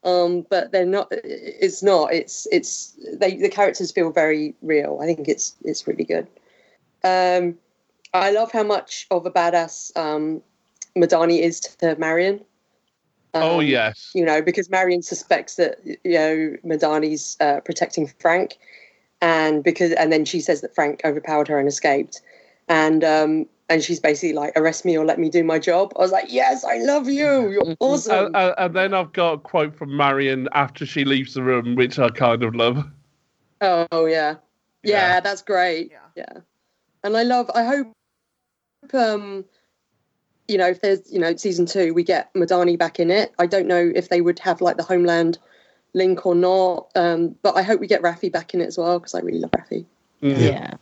um 0.04 0.46
but 0.52 0.72
they're 0.72 0.86
not 0.86 1.08
it's 1.12 1.82
not 1.82 2.14
it's 2.14 2.46
it's 2.52 2.96
they 3.14 3.36
the 3.38 3.50
characters 3.50 3.92
feel 3.92 4.12
very 4.12 4.54
real 4.62 5.00
i 5.02 5.06
think 5.08 5.28
it's 5.28 5.56
it's 5.66 5.88
really 5.88 6.04
good 6.04 6.28
um 7.04 7.56
i 8.14 8.32
love 8.32 8.52
how 8.52 8.64
much 8.64 9.08
of 9.12 9.26
a 9.26 9.32
badass 9.32 9.96
um 9.98 10.42
madani 10.98 11.42
is 11.42 11.60
to 11.60 11.96
marion 11.98 12.44
oh 13.34 13.60
Um, 13.60 13.66
yes, 13.66 14.12
you 14.14 14.26
know 14.26 14.42
because 14.42 14.70
marion 14.70 15.02
suspects 15.02 15.56
that 15.56 15.80
you 15.86 15.98
know 16.06 16.56
madani's 16.66 17.38
uh, 17.40 17.60
protecting 17.62 18.08
frank 18.20 18.58
and 19.22 19.64
because 19.64 19.92
and 19.94 20.12
then 20.12 20.26
she 20.26 20.40
says 20.40 20.62
that 20.62 20.74
frank 20.74 21.02
overpowered 21.04 21.48
her 21.48 21.60
and 21.60 21.68
escaped 21.68 22.22
and 22.68 23.04
um 23.04 23.46
and 23.70 23.84
she's 23.84 24.00
basically 24.00 24.34
like 24.34 24.54
arrest 24.56 24.86
me 24.86 24.98
or 24.98 25.06
let 25.06 25.20
me 25.20 25.30
do 25.30 25.44
my 25.44 25.60
job 25.60 25.92
i 25.98 26.02
was 26.02 26.12
like 26.12 26.32
yes 26.32 26.64
i 26.64 26.78
love 26.78 27.08
you 27.10 27.52
you're 27.52 27.76
awesome 27.80 28.28
and, 28.28 28.36
and, 28.36 28.56
and 28.58 28.76
then 28.76 28.94
I've 28.94 29.14
got 29.14 29.34
a 29.34 29.38
quote 29.38 29.76
from 29.76 29.96
Marion 29.96 30.48
after 30.54 30.86
she 30.86 31.06
leaves 31.06 31.34
the 31.34 31.44
room, 31.44 31.76
which 31.76 32.00
I 32.00 32.10
kind 32.10 32.44
of 32.44 32.56
love. 32.56 32.86
Oh 33.62 34.06
yeah. 34.06 34.36
yeah, 34.84 35.16
Yeah. 35.16 35.20
that's 35.20 35.42
great. 35.42 35.92
Yeah. 35.92 35.98
Yeah, 36.16 36.42
and 37.08 37.18
I 37.18 37.24
love. 37.24 37.50
I 37.56 37.64
hope, 37.64 37.88
um, 38.94 39.46
you 40.48 40.58
know, 40.58 40.68
if 40.68 40.82
there's 40.82 41.12
you 41.12 41.20
know 41.20 41.36
season 41.36 41.66
two, 41.66 41.94
we 41.94 42.04
get 42.04 42.34
Madani 42.36 42.78
back 42.78 43.00
in 43.00 43.10
it. 43.10 43.34
I 43.40 43.48
don't 43.48 43.68
know 43.68 43.92
if 43.96 44.10
they 44.10 44.22
would 44.22 44.40
have 44.40 44.62
like 44.62 44.78
the 44.78 44.84
Homeland 44.84 45.40
link 45.94 46.26
or 46.26 46.36
not, 46.36 46.90
um, 46.96 47.36
but 47.42 47.56
I 47.56 47.64
hope 47.64 47.80
we 47.80 47.88
get 47.88 48.02
Rafi 48.04 48.32
back 48.32 48.54
in 48.54 48.62
it 48.62 48.68
as 48.68 48.78
well 48.78 49.00
because 49.00 49.16
I 49.16 49.20
really 49.20 49.40
love 49.40 49.52
Rafi. 49.52 49.86
Yeah. 50.22 50.74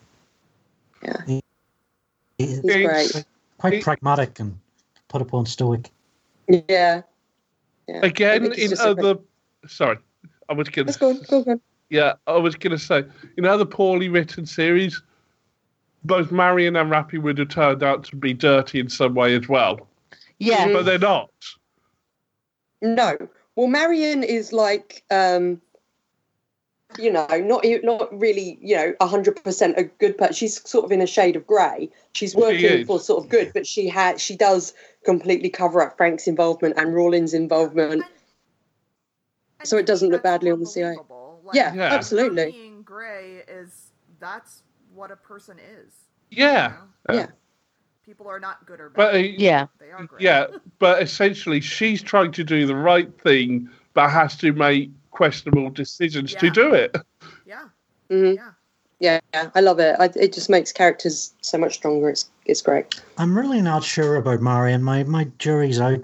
Yeah. 1.03 1.17
He- 1.25 1.41
He's 2.37 2.59
It's- 2.59 3.11
great. 3.13 3.25
Quite 3.59 3.73
He- 3.73 3.81
pragmatic 3.81 4.39
and 4.41 4.57
put 5.07 5.21
upon 5.21 5.45
stoic. 5.45 5.89
Yeah. 6.49 7.03
Yeah. 7.87 7.99
Again, 8.03 8.45
in 8.47 8.69
just 8.69 8.81
great- 8.81 8.99
other. 8.99 9.19
Sorry, 9.67 9.97
I 10.49 10.53
was 10.53 10.67
going 10.69 10.87
Let's 10.87 10.97
go. 10.97 11.13
to. 11.17 11.23
Go 11.43 11.51
on. 11.51 11.61
Yeah, 11.89 12.13
I 12.27 12.35
was 12.37 12.55
going 12.55 12.71
to 12.71 12.79
say, 12.79 13.03
in 13.37 13.45
other 13.45 13.63
poorly 13.63 14.09
written 14.09 14.45
series, 14.45 15.01
both 16.05 16.31
Marion 16.31 16.75
and 16.75 16.91
Rafi 16.91 17.21
would 17.21 17.37
have 17.37 17.49
turned 17.49 17.83
out 17.83 18.03
to 18.05 18.15
be 18.15 18.33
dirty 18.33 18.79
in 18.79 18.89
some 18.89 19.15
way 19.15 19.35
as 19.35 19.47
well, 19.49 19.87
Yeah. 20.39 20.71
but 20.71 20.83
they're 20.85 20.99
not. 20.99 21.29
No. 22.81 23.17
Well, 23.55 23.67
Marion 23.67 24.23
is 24.23 24.51
like, 24.53 25.03
um, 25.09 25.61
you 26.99 27.11
know, 27.11 27.25
not 27.27 27.65
e- 27.65 27.79
not 27.83 28.07
really, 28.17 28.57
you 28.61 28.75
know, 28.75 28.93
hundred 29.01 29.41
percent 29.43 29.75
a 29.77 29.83
good 29.83 30.17
person. 30.17 30.33
She's 30.33 30.67
sort 30.69 30.85
of 30.85 30.91
in 30.91 31.01
a 31.01 31.07
shade 31.07 31.35
of 31.35 31.47
grey. 31.47 31.89
She's 32.13 32.35
working 32.35 32.63
is. 32.81 32.87
for 32.87 32.99
sort 32.99 33.23
of 33.23 33.29
good, 33.29 33.51
but 33.53 33.65
she 33.65 33.87
had 33.87 34.19
she 34.21 34.35
does 34.35 34.73
completely 35.03 35.49
cover 35.49 35.81
up 35.81 35.97
Frank's 35.97 36.27
involvement 36.27 36.75
and 36.77 36.93
Rawlins' 36.93 37.33
involvement. 37.33 38.03
And 39.59 39.67
So 39.67 39.77
it 39.77 39.85
doesn't 39.85 40.09
look 40.09 40.23
badly 40.23 40.51
on 40.51 40.59
the 40.59 40.65
CIA. 40.65 40.95
Like, 41.43 41.55
Yeah, 41.55 41.73
Yeah. 41.73 41.93
absolutely. 41.93 42.43
her 42.45 42.51
Being 42.51 42.81
gray 42.83 43.43
is 43.47 43.91
that's 44.19 44.61
what 44.95 45.11
a 45.11 45.15
person 45.15 45.57
is. 45.59 45.93
Yeah. 46.31 46.73
you 47.09 47.15
know? 47.15 47.19
Yeah. 47.21 47.27
People 48.05 48.27
are 48.27 48.39
not 48.39 48.65
good 48.65 48.79
or 48.79 48.89
bad. 48.89 48.95
But 48.95 49.15
uh, 49.15 49.17
Yeah. 49.17 49.67
they 49.79 49.91
are 49.91 50.03
gray. 50.05 50.23
yeah, 50.23 50.47
but 50.79 51.01
essentially, 51.01 51.59
she's 51.59 52.01
trying 52.01 52.31
to 52.33 52.43
do 52.43 52.65
the 52.65 52.75
right 52.75 53.11
thing, 53.21 53.69
but 53.93 54.09
has 54.09 54.35
to 54.37 54.53
make 54.53 54.91
questionable 55.11 55.69
decisions 55.69 56.35
to 56.35 56.49
do 56.49 56.73
it. 56.73 56.95
Yeah. 57.45 57.65
hmm 58.09 58.31
Yeah. 58.33 58.51
Yeah, 58.99 59.19
yeah, 59.33 59.49
I 59.53 59.59
love 59.59 59.79
it. 59.79 59.97
I, 59.99 60.05
it 60.15 60.31
just 60.31 60.49
makes 60.49 60.71
characters 60.71 61.33
so 61.41 61.57
much 61.57 61.73
stronger. 61.73 62.09
It's 62.09 62.29
it's 62.45 62.61
great. 62.61 63.01
I'm 63.17 63.37
really 63.37 63.61
not 63.61 63.83
sure 63.83 64.15
about 64.15 64.39
Marion. 64.41 64.83
My 64.83 65.03
my 65.03 65.25
jury's 65.37 65.81
out. 65.81 65.99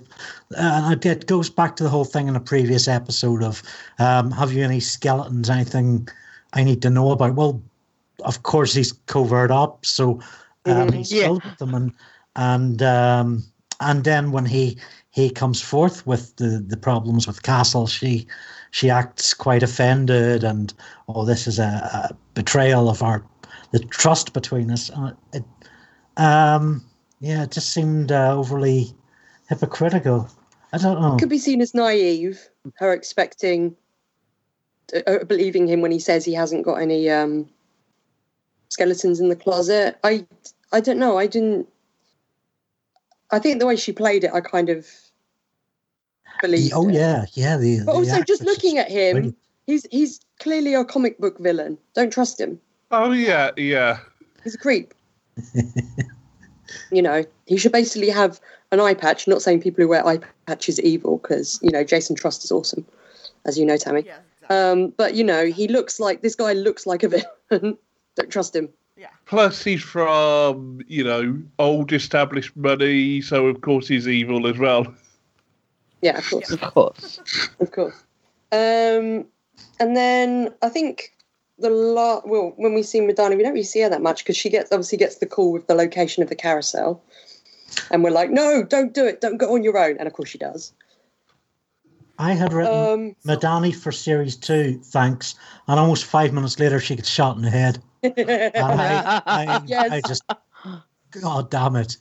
Uh, 0.58 0.92
and 0.92 1.06
it 1.06 1.26
goes 1.26 1.50
back 1.50 1.78
to 1.78 1.84
the 1.84 1.90
whole 1.90 2.04
thing 2.04 2.28
in 2.28 2.36
a 2.36 2.40
previous 2.42 2.90
episode 2.90 3.44
of 3.44 3.64
um, 4.00 4.30
have 4.32 4.52
you 4.52 4.62
any 4.66 4.82
skeletons, 4.82 5.50
anything 5.50 6.06
I 6.52 6.66
need 6.66 6.82
to 6.82 6.90
know 6.90 7.12
about? 7.12 7.36
Well, 7.36 7.62
of 8.22 8.44
course 8.44 8.74
he's 8.74 8.94
covert 9.06 9.52
up, 9.52 9.86
so 9.86 10.20
um, 10.66 10.92
he's 10.92 11.12
Yeah. 11.12 11.24
filled 11.24 11.44
with 11.44 11.58
them, 11.58 11.74
and 11.74 11.94
and 12.36 12.82
um, 12.82 13.44
and 13.80 14.04
then 14.04 14.32
when 14.32 14.46
he 14.46 14.78
he 15.12 15.30
comes 15.30 15.62
forth 15.62 16.06
with 16.08 16.36
the 16.38 16.64
the 16.66 16.78
problems 16.78 17.28
with 17.28 17.44
Castle, 17.44 17.88
she 17.88 18.28
she 18.72 18.90
acts 18.90 19.34
quite 19.34 19.64
offended, 19.64 20.44
and 20.44 20.74
oh, 21.08 21.26
this 21.26 21.48
is 21.48 21.60
a, 21.60 21.64
a 22.12 22.16
betrayal 22.34 22.90
of 22.90 23.02
our 23.02 23.24
the 23.72 23.80
trust 23.80 24.34
between 24.34 24.72
us. 24.72 24.90
Uh, 24.90 25.14
it, 25.34 25.44
um, 26.18 26.84
yeah, 27.20 27.44
it 27.44 27.52
just 27.52 27.74
seemed 27.74 28.12
uh, 28.12 28.36
overly 28.36 28.94
hypocritical. 29.50 30.30
I 30.74 30.78
don't 30.78 31.02
know. 31.02 31.18
Could 31.18 31.30
be 31.30 31.38
seen 31.38 31.62
as 31.62 31.74
naive. 31.74 32.50
Her 32.76 32.94
expecting 32.94 33.76
uh, 35.08 35.24
believing 35.26 35.68
him 35.68 35.82
when 35.82 35.92
he 35.92 36.00
says 36.00 36.26
he 36.26 36.34
hasn't 36.34 36.66
got 36.66 36.76
any 36.76 37.10
um, 37.10 37.50
skeletons 38.72 39.20
in 39.20 39.30
the 39.30 39.36
closet. 39.36 39.98
I 40.04 40.26
I 40.72 40.80
don't 40.80 40.98
know. 40.98 41.18
I 41.18 41.28
didn't. 41.28 41.68
I 43.30 43.40
think 43.40 43.60
the 43.60 43.66
way 43.68 43.76
she 43.76 43.92
played 43.94 44.24
it, 44.24 44.32
I 44.34 44.42
kind 44.42 44.70
of 44.70 44.88
believed. 46.42 46.74
oh 46.74 46.90
it. 46.90 46.96
yeah, 46.96 47.26
yeah. 47.34 47.58
The, 47.58 47.80
But 47.86 47.94
the 47.94 47.98
also, 47.98 48.24
just 48.24 48.44
looking 48.44 48.78
at 48.78 48.90
him, 48.90 49.14
brilliant. 49.14 49.38
he's 49.68 49.86
he's 49.92 50.20
clearly 50.40 50.74
a 50.74 50.84
comic 50.84 51.20
book 51.20 51.38
villain. 51.40 51.78
Don't 51.94 52.12
trust 52.12 52.40
him. 52.40 52.60
Oh 52.90 53.12
yeah, 53.12 53.52
yeah. 53.58 54.00
He's 54.44 54.56
a 54.56 54.58
creep. 54.58 54.94
you 56.92 57.02
know, 57.02 57.24
he 57.46 57.58
should 57.58 57.72
basically 57.72 58.10
have 58.10 58.40
an 58.72 58.80
eye 58.80 58.94
patch. 58.94 59.28
Not 59.28 59.42
saying 59.42 59.62
people 59.62 59.84
who 59.84 59.90
wear 59.90 60.06
eye 60.06 60.20
patches 60.48 60.80
are 60.80 60.84
evil, 60.84 61.18
because 61.18 61.60
you 61.62 61.72
know 61.72 61.84
Jason 61.84 62.16
Trust 62.16 62.44
is 62.44 62.52
awesome, 62.52 62.86
as 63.46 63.58
you 63.58 63.66
know, 63.66 63.78
Tammy. 63.78 64.04
Yeah, 64.06 64.20
exactly. 64.42 64.58
Um, 64.58 64.94
but 64.98 65.16
you 65.16 65.24
know, 65.24 65.46
he 65.46 65.68
looks 65.68 66.00
like 66.00 66.22
this 66.22 66.36
guy 66.36 66.54
looks 66.54 66.86
like 66.86 67.04
a 67.04 67.10
villain. 67.50 67.78
Don't 68.16 68.30
trust 68.30 68.56
him. 68.56 68.70
yeah. 68.98 69.08
Plus, 69.26 69.64
he's 69.64 69.82
from 69.82 70.82
you 70.88 71.04
know 71.04 71.38
old 71.60 71.94
established 71.94 72.56
money, 72.58 73.22
so 73.22 73.48
of 73.48 73.62
course 73.62 73.88
he's 73.88 74.08
evil 74.08 74.48
as 74.48 74.58
well. 74.58 74.86
Yeah, 76.02 76.18
of 76.18 76.28
course, 76.30 76.50
Of 76.52 76.62
course. 76.62 77.20
of 77.60 77.72
course. 77.72 77.96
Um, 78.52 79.26
and 79.80 79.96
then 79.96 80.52
I 80.64 80.70
think 80.70 81.14
the 81.60 81.70
la- 81.70 82.22
well, 82.26 82.54
when 82.58 82.74
we 82.74 82.82
see 82.84 83.00
Madani, 83.00 83.38
we 83.38 83.44
don't 83.44 83.54
really 83.54 83.64
see 83.64 83.82
her 83.82 83.90
that 83.90 84.02
much 84.02 84.24
because 84.24 84.36
she 84.36 84.50
gets 84.50 84.72
obviously 84.72 84.98
gets 84.98 85.18
the 85.18 85.28
call 85.28 85.52
with 85.52 85.68
the 85.68 85.76
location 85.76 86.24
of 86.24 86.30
the 86.30 86.36
carousel, 86.36 87.02
and 87.92 88.04
we're 88.04 88.10
like, 88.12 88.32
no, 88.32 88.64
don't 88.64 88.94
do 88.94 89.06
it, 89.06 89.22
don't 89.22 89.38
go 89.38 89.54
on 89.54 89.64
your 89.64 89.78
own, 89.78 89.96
and 90.00 90.08
of 90.08 90.14
course 90.14 90.30
she 90.30 90.38
does. 90.40 90.74
I 92.22 92.34
had 92.34 92.54
written 92.54 92.74
Um, 92.74 93.16
Madani 93.26 93.76
for 93.76 93.92
series 93.92 94.36
two, 94.36 94.80
thanks. 94.84 95.34
And 95.68 95.80
almost 95.80 96.06
five 96.06 96.32
minutes 96.34 96.60
later, 96.60 96.80
she 96.80 96.96
gets 96.96 97.10
shot 97.10 97.36
in 97.36 97.42
the 97.42 97.50
head. 97.50 97.82
And 98.04 98.58
I, 98.58 99.22
I, 99.26 99.62
Yes. 99.66 99.92
I 99.92 100.02
just, 100.02 100.24
God 101.20 101.50
damn 101.50 101.76
it. 101.78 101.98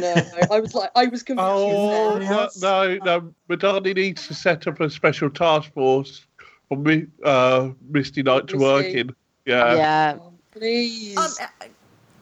no, 0.00 0.22
I 0.50 0.58
was 0.60 0.74
like, 0.74 0.90
I 0.96 1.06
was 1.06 1.22
confused. 1.22 1.48
Oh 1.48 2.18
no, 2.18 2.48
no, 2.60 2.98
no! 3.04 3.34
Madani 3.48 3.94
needs 3.94 4.26
to 4.28 4.34
set 4.34 4.66
up 4.66 4.80
a 4.80 4.88
special 4.90 5.30
task 5.30 5.72
force 5.74 6.26
for 6.68 6.76
Mi- 6.78 7.06
uh, 7.24 7.70
Misty 7.88 8.22
Knight 8.22 8.46
to 8.48 8.58
work 8.58 8.86
in. 8.86 9.14
Yeah. 9.46 9.74
Yeah. 9.74 10.18
Oh, 10.20 10.32
please. 10.52 11.16
Um, 11.16 11.30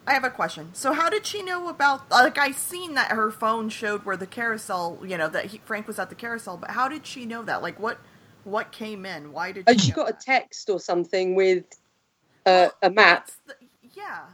I- 0.09 0.13
I 0.13 0.15
have 0.15 0.25
a 0.25 0.31
question. 0.31 0.71
So, 0.73 0.93
how 0.93 1.11
did 1.11 1.27
she 1.27 1.43
know 1.43 1.69
about? 1.69 2.11
Like, 2.11 2.39
I 2.39 2.53
seen 2.53 2.95
that 2.95 3.13
her 3.13 3.31
phone 3.31 3.69
showed 3.69 4.05
where 4.05 4.17
the 4.17 4.27
carousel. 4.27 4.99
You 5.05 5.19
know 5.19 5.29
that 5.29 5.47
he, 5.47 5.59
Frank 5.65 5.87
was 5.87 5.99
at 5.99 6.09
the 6.09 6.15
carousel, 6.15 6.57
but 6.57 6.71
how 6.71 6.89
did 6.89 7.07
she 7.07 7.27
know 7.27 7.43
that? 7.45 7.63
Like, 7.63 7.79
what 7.79 7.99
what 8.45 8.73
came 8.73 9.05
in? 9.05 9.33
Why 9.33 9.53
did? 9.53 9.69
and 9.69 9.79
she 9.81 9.87
she 9.87 9.91
know 9.93 9.97
got 9.97 10.11
a 10.11 10.13
text 10.15 10.71
or 10.71 10.81
something 10.81 11.35
with 11.35 11.65
uh, 12.47 12.69
a 12.83 12.91
map. 12.91 13.31
The- 13.47 13.55
yeah, 13.95 14.27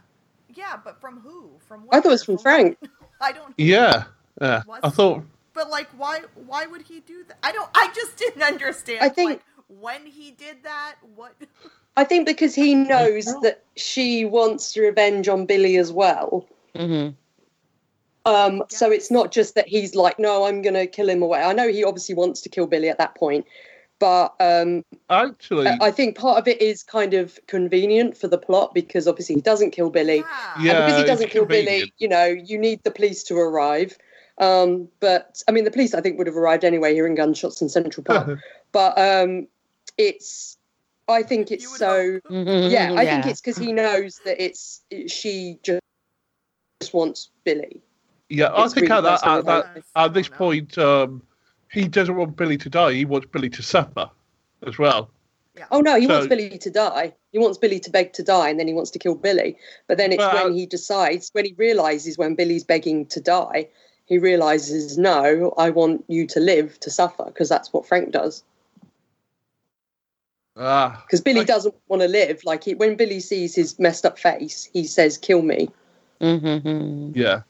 yeah, 0.49 0.77
but 0.83 1.01
from 1.01 1.19
who? 1.19 1.51
From 1.67 1.87
I 1.91 1.97
thought 1.99 2.05
it 2.07 2.09
was 2.09 2.27
where? 2.27 2.37
from 2.37 2.41
Frank. 2.43 2.77
what? 2.79 2.91
I 3.21 3.31
don't. 3.33 3.53
Yeah. 3.57 4.05
Yeah. 4.41 4.63
Was- 4.67 4.79
I 4.83 4.89
thought. 4.89 5.23
But 5.53 5.69
like, 5.69 5.89
why? 5.97 6.21
Why 6.35 6.65
would 6.67 6.83
he 6.83 7.01
do 7.01 7.23
that? 7.27 7.37
I 7.43 7.51
don't. 7.51 7.69
I 7.75 7.91
just 7.93 8.15
didn't 8.23 8.43
understand. 8.43 8.99
I 9.01 9.09
think- 9.09 9.29
like, 9.29 9.43
when 9.67 10.05
he 10.05 10.31
did 10.31 10.63
that, 10.63 10.95
what? 11.15 11.33
I 11.97 12.03
think 12.03 12.25
because 12.25 12.53
he 12.53 12.75
knows 12.75 13.25
that 13.41 13.63
she 13.75 14.25
wants 14.25 14.75
revenge 14.75 15.27
on 15.27 15.45
Billy 15.45 15.77
as 15.77 15.91
well. 15.91 16.45
hmm 16.75 17.09
Um, 18.25 18.63
so 18.69 18.91
it's 18.91 19.11
not 19.11 19.31
just 19.31 19.55
that 19.55 19.67
he's 19.67 19.95
like, 19.95 20.19
no, 20.19 20.45
I'm 20.45 20.61
going 20.61 20.73
to 20.73 20.87
kill 20.87 21.09
him 21.09 21.21
away. 21.21 21.41
I 21.41 21.53
know 21.53 21.67
he 21.69 21.83
obviously 21.83 22.15
wants 22.15 22.41
to 22.41 22.49
kill 22.49 22.67
Billy 22.67 22.89
at 22.89 22.97
that 22.97 23.15
point, 23.15 23.45
but 23.99 24.33
um, 24.39 24.83
Actually, 25.09 25.67
I 25.67 25.77
I 25.87 25.91
think 25.91 26.17
part 26.17 26.37
of 26.37 26.47
it 26.47 26.61
is 26.61 26.83
kind 26.83 27.13
of 27.13 27.39
convenient 27.47 28.17
for 28.17 28.27
the 28.27 28.37
plot 28.37 28.73
because 28.73 29.07
obviously 29.07 29.35
he 29.35 29.41
doesn't 29.41 29.71
kill 29.71 29.89
Billy. 29.89 30.25
Yeah. 30.59 30.71
And 30.71 30.85
because 30.85 30.97
he 30.97 31.07
doesn't 31.07 31.29
kill 31.29 31.45
Billy, 31.45 31.93
you 31.97 32.07
know, 32.07 32.25
you 32.25 32.57
need 32.57 32.83
the 32.83 32.91
police 32.91 33.23
to 33.25 33.37
arrive. 33.37 33.97
Um, 34.37 34.89
but 34.99 35.41
I 35.47 35.51
mean, 35.51 35.63
the 35.63 35.71
police 35.71 35.93
I 35.93 36.01
think 36.01 36.17
would 36.17 36.27
have 36.27 36.35
arrived 36.35 36.65
anyway, 36.65 36.93
hearing 36.93 37.15
gunshots 37.15 37.61
in 37.61 37.69
Central 37.69 38.03
Park. 38.03 38.37
but 38.73 38.97
um, 38.97 39.47
it's, 39.97 40.57
I 41.07 41.23
think 41.23 41.51
it's 41.51 41.77
so. 41.77 42.13
hope. 42.13 42.23
Yeah, 42.29 42.93
I 42.95 43.05
think 43.05 43.25
it's 43.27 43.41
because 43.41 43.57
he 43.57 43.71
knows 43.71 44.19
that 44.25 44.43
it's 44.43 44.81
she 45.07 45.59
just 45.63 45.81
just 46.81 46.93
wants 46.93 47.29
Billy. 47.43 47.81
yeah, 48.29 48.49
I 48.53 48.67
think 48.67 48.89
really 48.89 48.91
at, 48.97 49.01
that, 49.01 49.27
at, 49.27 49.45
that, 49.45 49.65
at 49.67 49.73
this 49.75 49.85
I 49.95 50.07
don't 50.07 50.31
know. 50.31 50.37
point, 50.37 50.77
um, 50.77 51.21
he 51.71 51.87
doesn't 51.87 52.15
want 52.15 52.35
Billy 52.35 52.57
to 52.57 52.69
die. 52.69 52.93
He 52.93 53.05
wants 53.05 53.27
Billy 53.31 53.49
to 53.49 53.61
suffer 53.63 54.09
as 54.67 54.77
well. 54.77 55.09
Oh 55.71 55.79
no, 55.79 55.95
he 55.97 56.05
So- 56.07 56.13
wants 56.13 56.27
Billy 56.27 56.57
to 56.57 56.69
die. 56.69 57.13
He 57.31 57.39
wants 57.39 57.57
Billy 57.57 57.79
to 57.79 57.89
beg 57.89 58.13
to 58.13 58.23
die, 58.23 58.49
and 58.49 58.59
then 58.59 58.67
he 58.67 58.73
wants 58.73 58.91
to 58.91 58.99
kill 58.99 59.15
Billy. 59.15 59.57
But 59.87 59.97
then 59.97 60.11
it's 60.11 60.19
Well, 60.19 60.45
when 60.45 60.53
he 60.53 60.65
decides, 60.65 61.29
when 61.33 61.45
he 61.45 61.53
realizes 61.57 62.17
when 62.17 62.35
Billy's 62.35 62.63
begging 62.63 63.05
to 63.07 63.21
die, 63.21 63.69
he 64.05 64.17
realizes, 64.17 64.97
no, 64.97 65.53
I 65.57 65.69
want 65.69 66.03
you 66.07 66.27
to 66.27 66.39
live 66.39 66.79
to 66.81 66.89
suffer, 66.91 67.23
because 67.25 67.47
that's 67.49 67.71
what 67.73 67.85
Frank 67.85 68.11
does. 68.11 68.43
Ah, 70.57 71.01
Because 71.05 71.21
Billy 71.21 71.39
Like- 71.39 71.47
doesn't 71.47 71.75
want 71.89 72.01
to 72.01 72.07
live. 72.07 72.41
Like 72.45 72.63
he, 72.63 72.75
when 72.75 72.95
Billy 72.95 73.19
sees 73.19 73.55
his 73.55 73.77
messed 73.79 74.05
up 74.05 74.17
face, 74.17 74.69
he 74.71 74.85
says, 74.85 75.17
"Kill 75.17 75.41
me," 75.41 75.69
hmm 76.21 77.11
yeah. 77.13 77.41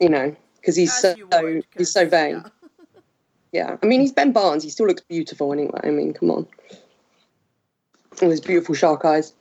you 0.00 0.08
know, 0.08 0.34
because 0.56 0.76
he's 0.76 0.90
As 0.92 1.00
so 1.00 1.14
would, 1.42 1.64
he's 1.76 1.92
so 1.92 2.02
'cause, 2.04 2.10
vain. 2.10 2.36
yeah. 2.44 2.48
Yeah, 3.52 3.76
I 3.82 3.86
mean, 3.86 4.00
he's 4.00 4.10
Ben 4.12 4.32
Barnes. 4.32 4.64
He 4.64 4.70
still 4.70 4.86
looks 4.86 5.02
beautiful 5.02 5.52
anyway. 5.52 5.78
I 5.84 5.90
mean, 5.90 6.12
come 6.12 6.30
on. 6.32 6.46
With 8.20 8.30
his 8.30 8.40
beautiful 8.40 8.74
shark 8.74 9.04
eyes. 9.04 9.32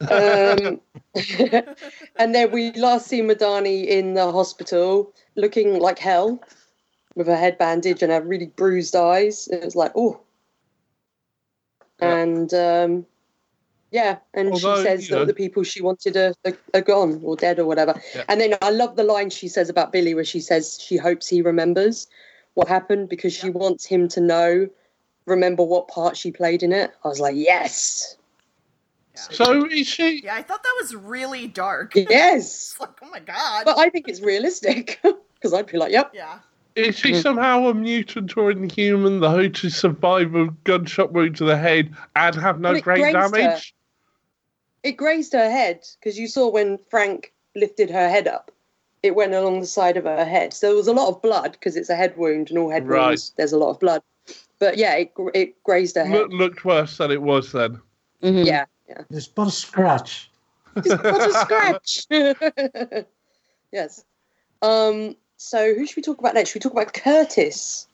Um, 0.00 0.80
and 2.16 2.34
then 2.34 2.50
we 2.52 2.72
last 2.72 3.06
see 3.08 3.20
Madani 3.20 3.84
in 3.86 4.14
the 4.14 4.32
hospital 4.32 5.12
looking 5.36 5.78
like 5.78 5.98
hell 5.98 6.40
with 7.16 7.26
her 7.26 7.36
head 7.36 7.58
bandage 7.58 8.02
and 8.02 8.10
her 8.10 8.22
really 8.22 8.46
bruised 8.46 8.96
eyes. 8.96 9.46
It 9.48 9.62
was 9.62 9.76
like, 9.76 9.92
oh. 9.94 10.20
Yeah. 12.00 12.16
And 12.16 12.54
um, 12.54 13.06
yeah, 13.90 14.18
and 14.34 14.52
Although, 14.52 14.76
she 14.76 14.82
says 14.84 15.08
you 15.08 15.14
know- 15.14 15.20
that 15.20 15.26
the 15.26 15.34
people 15.34 15.62
she 15.64 15.82
wanted 15.82 16.16
are, 16.16 16.34
are, 16.44 16.56
are 16.74 16.80
gone 16.80 17.20
or 17.24 17.36
dead 17.36 17.58
or 17.58 17.66
whatever. 17.66 18.00
Yeah. 18.14 18.24
And 18.28 18.40
then 18.40 18.54
I 18.62 18.70
love 18.70 18.96
the 18.96 19.02
line 19.04 19.30
she 19.30 19.48
says 19.48 19.68
about 19.68 19.92
Billy 19.92 20.14
where 20.14 20.24
she 20.24 20.40
says 20.40 20.78
she 20.80 20.96
hopes 20.96 21.26
he 21.26 21.42
remembers 21.42 22.06
what 22.54 22.68
happened 22.68 23.08
because 23.08 23.32
she 23.32 23.48
Yeah. 23.48 23.52
wants 23.54 23.84
him 23.84 24.08
to 24.08 24.20
know, 24.20 24.68
remember 25.26 25.62
what 25.64 25.88
part 25.88 26.16
she 26.16 26.30
played 26.30 26.62
in 26.62 26.72
it. 26.72 26.92
I 27.04 27.08
was 27.08 27.20
like, 27.20 27.34
yes, 27.36 28.16
Yeah. 29.16 29.20
So 29.32 29.66
is 29.66 29.86
she? 29.88 30.22
Yeah, 30.22 30.36
I 30.36 30.42
thought 30.42 30.62
that 30.62 30.76
was 30.80 30.94
really 30.94 31.48
dark. 31.48 31.94
yes. 31.96 32.76
Like, 32.80 32.90
oh 33.02 33.10
my 33.10 33.20
god. 33.20 33.64
But 33.64 33.76
I 33.78 33.90
think 33.90 34.08
it's 34.08 34.20
realistic 34.20 35.00
because 35.34 35.52
I'd 35.52 35.66
be 35.66 35.78
like, 35.78 35.92
yep. 35.92 36.12
yeah. 36.14 36.38
Is 36.80 36.96
she 36.98 37.14
somehow 37.14 37.66
a 37.68 37.74
mutant 37.74 38.36
or 38.36 38.50
inhuman, 38.50 39.20
though, 39.20 39.48
to 39.48 39.70
survive 39.70 40.34
a 40.34 40.46
gunshot 40.64 41.12
wound 41.12 41.36
to 41.36 41.44
the 41.44 41.56
head 41.56 41.94
and 42.16 42.34
have 42.36 42.58
no 42.60 42.70
Well, 42.70 42.78
it 42.78 42.84
brain 42.84 43.04
her. 43.14 43.30
damage? 43.30 43.74
It 44.82 44.92
grazed 44.92 45.34
her 45.34 45.50
head 45.50 45.86
because 45.98 46.18
you 46.18 46.26
saw 46.26 46.48
when 46.48 46.78
Frank 46.88 47.34
lifted 47.54 47.90
her 47.90 48.08
head 48.08 48.26
up, 48.26 48.50
it 49.02 49.14
went 49.14 49.34
along 49.34 49.60
the 49.60 49.66
side 49.66 49.98
of 49.98 50.04
her 50.04 50.24
head. 50.24 50.54
So 50.54 50.68
there 50.68 50.76
was 50.76 50.88
a 50.88 50.94
lot 50.94 51.08
of 51.08 51.20
blood 51.20 51.52
because 51.52 51.76
it's 51.76 51.90
a 51.90 51.96
head 51.96 52.16
wound 52.16 52.48
and 52.48 52.58
all 52.58 52.70
head 52.70 52.86
Right. 52.86 53.08
wounds, 53.08 53.34
there's 53.36 53.52
a 53.52 53.58
lot 53.58 53.70
of 53.70 53.78
blood. 53.80 54.02
But 54.58 54.78
yeah, 54.78 54.94
it, 54.96 55.12
it 55.34 55.62
grazed 55.64 55.96
her 55.96 56.04
head. 56.04 56.18
Look, 56.18 56.32
looked 56.32 56.64
worse 56.64 56.96
than 56.96 57.10
it 57.10 57.20
was 57.20 57.52
then. 57.52 57.80
hmm 58.22 58.38
Yeah, 58.44 58.64
yeah. 58.88 59.02
It's 59.10 59.26
but 59.26 59.48
a 59.48 59.50
scratch. 59.50 60.30
Just 60.82 61.02
got 61.02 61.30
a 61.30 61.34
scratch. 61.34 62.06
yes. 63.72 64.04
Um. 64.62 65.16
So 65.42 65.74
who 65.74 65.86
should 65.86 65.96
we 65.96 66.02
talk 66.02 66.18
about 66.18 66.34
next? 66.34 66.50
Should 66.50 66.62
we 66.62 66.68
talk 66.68 66.72
about 66.72 66.92
Curtis? 66.92 67.88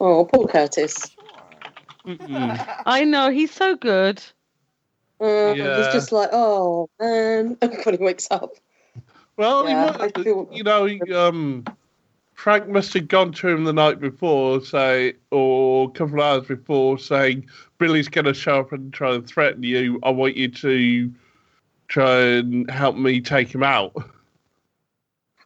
Oh, 0.00 0.24
Paul 0.24 0.46
Curtis. 0.46 1.10
Mm-mm. 2.06 2.82
I 2.86 3.02
know 3.02 3.28
he's 3.28 3.50
so 3.50 3.74
good. 3.74 4.22
Uh, 5.20 5.52
Yeah. 5.56 5.78
He's 5.78 5.92
just 5.92 6.12
like, 6.12 6.30
oh 6.32 6.88
man, 7.00 7.58
when 7.82 7.98
he 7.98 8.04
wakes 8.04 8.28
up. 8.30 8.52
Well, 9.36 9.68
Yeah, 9.68 9.96
mu- 9.98 10.04
I 10.04 10.22
feel- 10.22 10.48
you 10.52 10.62
know, 10.62 10.88
um, 11.12 11.64
Frank 12.34 12.68
must 12.68 12.94
have 12.94 13.08
gone 13.08 13.32
to 13.32 13.48
him 13.48 13.64
the 13.64 13.72
night 13.72 13.98
before, 13.98 14.60
say, 14.60 15.14
or 15.32 15.88
a 15.88 15.90
couple 15.90 16.20
of 16.20 16.24
hours 16.24 16.46
before, 16.46 17.00
saying, 17.00 17.48
"Billy's 17.78 18.08
going 18.08 18.26
to 18.26 18.34
show 18.34 18.60
up 18.60 18.70
and 18.70 18.92
try 18.94 19.16
and 19.16 19.26
threaten 19.26 19.64
you. 19.64 19.98
I 20.04 20.10
want 20.10 20.36
you 20.36 20.46
to 20.46 21.12
try 21.88 22.16
and 22.20 22.70
help 22.70 22.94
me 22.94 23.20
take 23.20 23.52
him 23.52 23.64
out." 23.64 23.92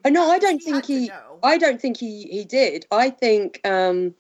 Oh 0.07 0.09
no, 0.09 0.31
I 0.31 0.39
don't 0.39 0.63
He 0.63 0.71
think 0.71 0.87
he. 0.87 1.11
I 1.43 1.59
don't 1.59 1.81
think 1.81 1.97
he 1.97 2.23
he 2.25 2.45
did. 2.45 2.87
I 2.93 3.11
think 3.11 3.61
um, 3.67 4.15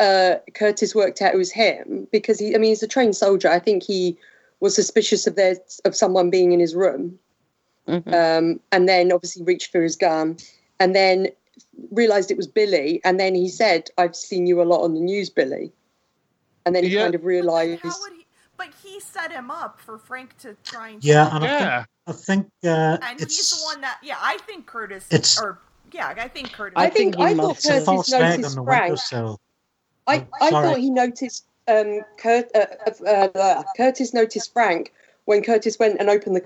uh, 0.00 0.36
Curtis 0.54 0.96
worked 0.96 1.22
out 1.22 1.32
it 1.32 1.38
was 1.38 1.52
him 1.52 2.08
because 2.10 2.40
he. 2.40 2.54
I 2.56 2.58
mean, 2.58 2.70
he's 2.70 2.82
a 2.82 2.88
trained 2.88 3.14
soldier. 3.14 3.48
I 3.48 3.60
think 3.60 3.84
he 3.84 4.18
was 4.58 4.74
suspicious 4.74 5.28
of 5.28 5.36
there 5.36 5.56
of 5.84 5.94
someone 5.94 6.28
being 6.28 6.50
in 6.50 6.58
his 6.58 6.74
room, 6.74 7.20
Mhm. 7.86 8.12
um, 8.12 8.60
and 8.72 8.88
then 8.88 9.12
obviously 9.12 9.44
reached 9.44 9.70
for 9.70 9.80
his 9.80 9.94
gun, 9.94 10.38
and 10.80 10.92
then 10.92 11.28
realized 11.92 12.32
it 12.32 12.36
was 12.36 12.48
Billy, 12.48 13.00
and 13.04 13.20
then 13.20 13.36
he 13.36 13.48
said, 13.48 13.90
"I've 13.98 14.16
seen 14.16 14.48
you 14.48 14.60
a 14.60 14.64
lot 14.64 14.82
on 14.82 14.94
the 14.94 15.00
news, 15.00 15.30
Billy." 15.30 15.72
and 16.64 16.76
then 16.76 16.84
he 16.84 16.90
Yeah. 16.90 17.02
kind 17.02 17.14
of 17.14 17.24
realised. 17.24 17.82
How 18.62 18.66
would 18.68 18.74
he? 18.82 18.82
But 18.82 18.90
he 18.92 19.00
set 19.00 19.32
him 19.32 19.50
up 19.50 19.80
for 19.80 19.98
Frank 19.98 20.36
to 20.38 20.56
try 20.64 20.90
and. 20.90 21.04
Yeah, 21.04 21.34
and 21.34 21.44
I 21.44 21.48
think, 21.48 21.60
Yeah. 21.60 21.84
I 22.06 22.12
think 22.12 22.46
uh, 22.64 22.98
and 23.10 23.20
it's 23.20 23.36
he's 23.36 23.50
the 23.58 23.64
one 23.64 23.80
that. 23.82 23.98
Yeah, 24.02 24.16
I 24.20 24.38
think 24.46 24.66
Curtis. 24.66 25.06
It's- 25.10 25.40
or 25.40 25.58
yeah, 25.92 26.14
I 26.16 26.28
think 26.28 26.52
Curtis. 26.52 26.74
I 26.76 26.86
I 26.86 26.90
think 26.90 27.14
think 27.16 27.24
I 27.26 27.34
thought 27.34 27.48
must 27.48 27.58
it's 27.60 27.68
a 27.68 27.72
have- 27.74 27.84
false 27.84 28.10
Curtis 28.10 28.18
flag 28.18 28.32
on 28.32 28.40
noticed 28.40 28.56
the 28.56 28.64
Frank. 28.64 28.82
windowsill. 28.82 29.40
I, 30.06 30.18
Oh, 30.18 30.46
I 30.46 30.50
thought 30.50 30.78
he 30.78 30.90
noticed 30.90 31.46
um, 31.68 32.00
Kurt, 32.18 32.48
uh, 32.56 32.66
uh, 33.06 33.08
uh, 33.38 33.62
Curtis 33.76 34.12
noticed 34.12 34.52
Frank 34.52 34.92
when 35.26 35.42
Curtis 35.44 35.78
went 35.78 36.00
and 36.00 36.10
opened 36.10 36.34
the 36.36 36.42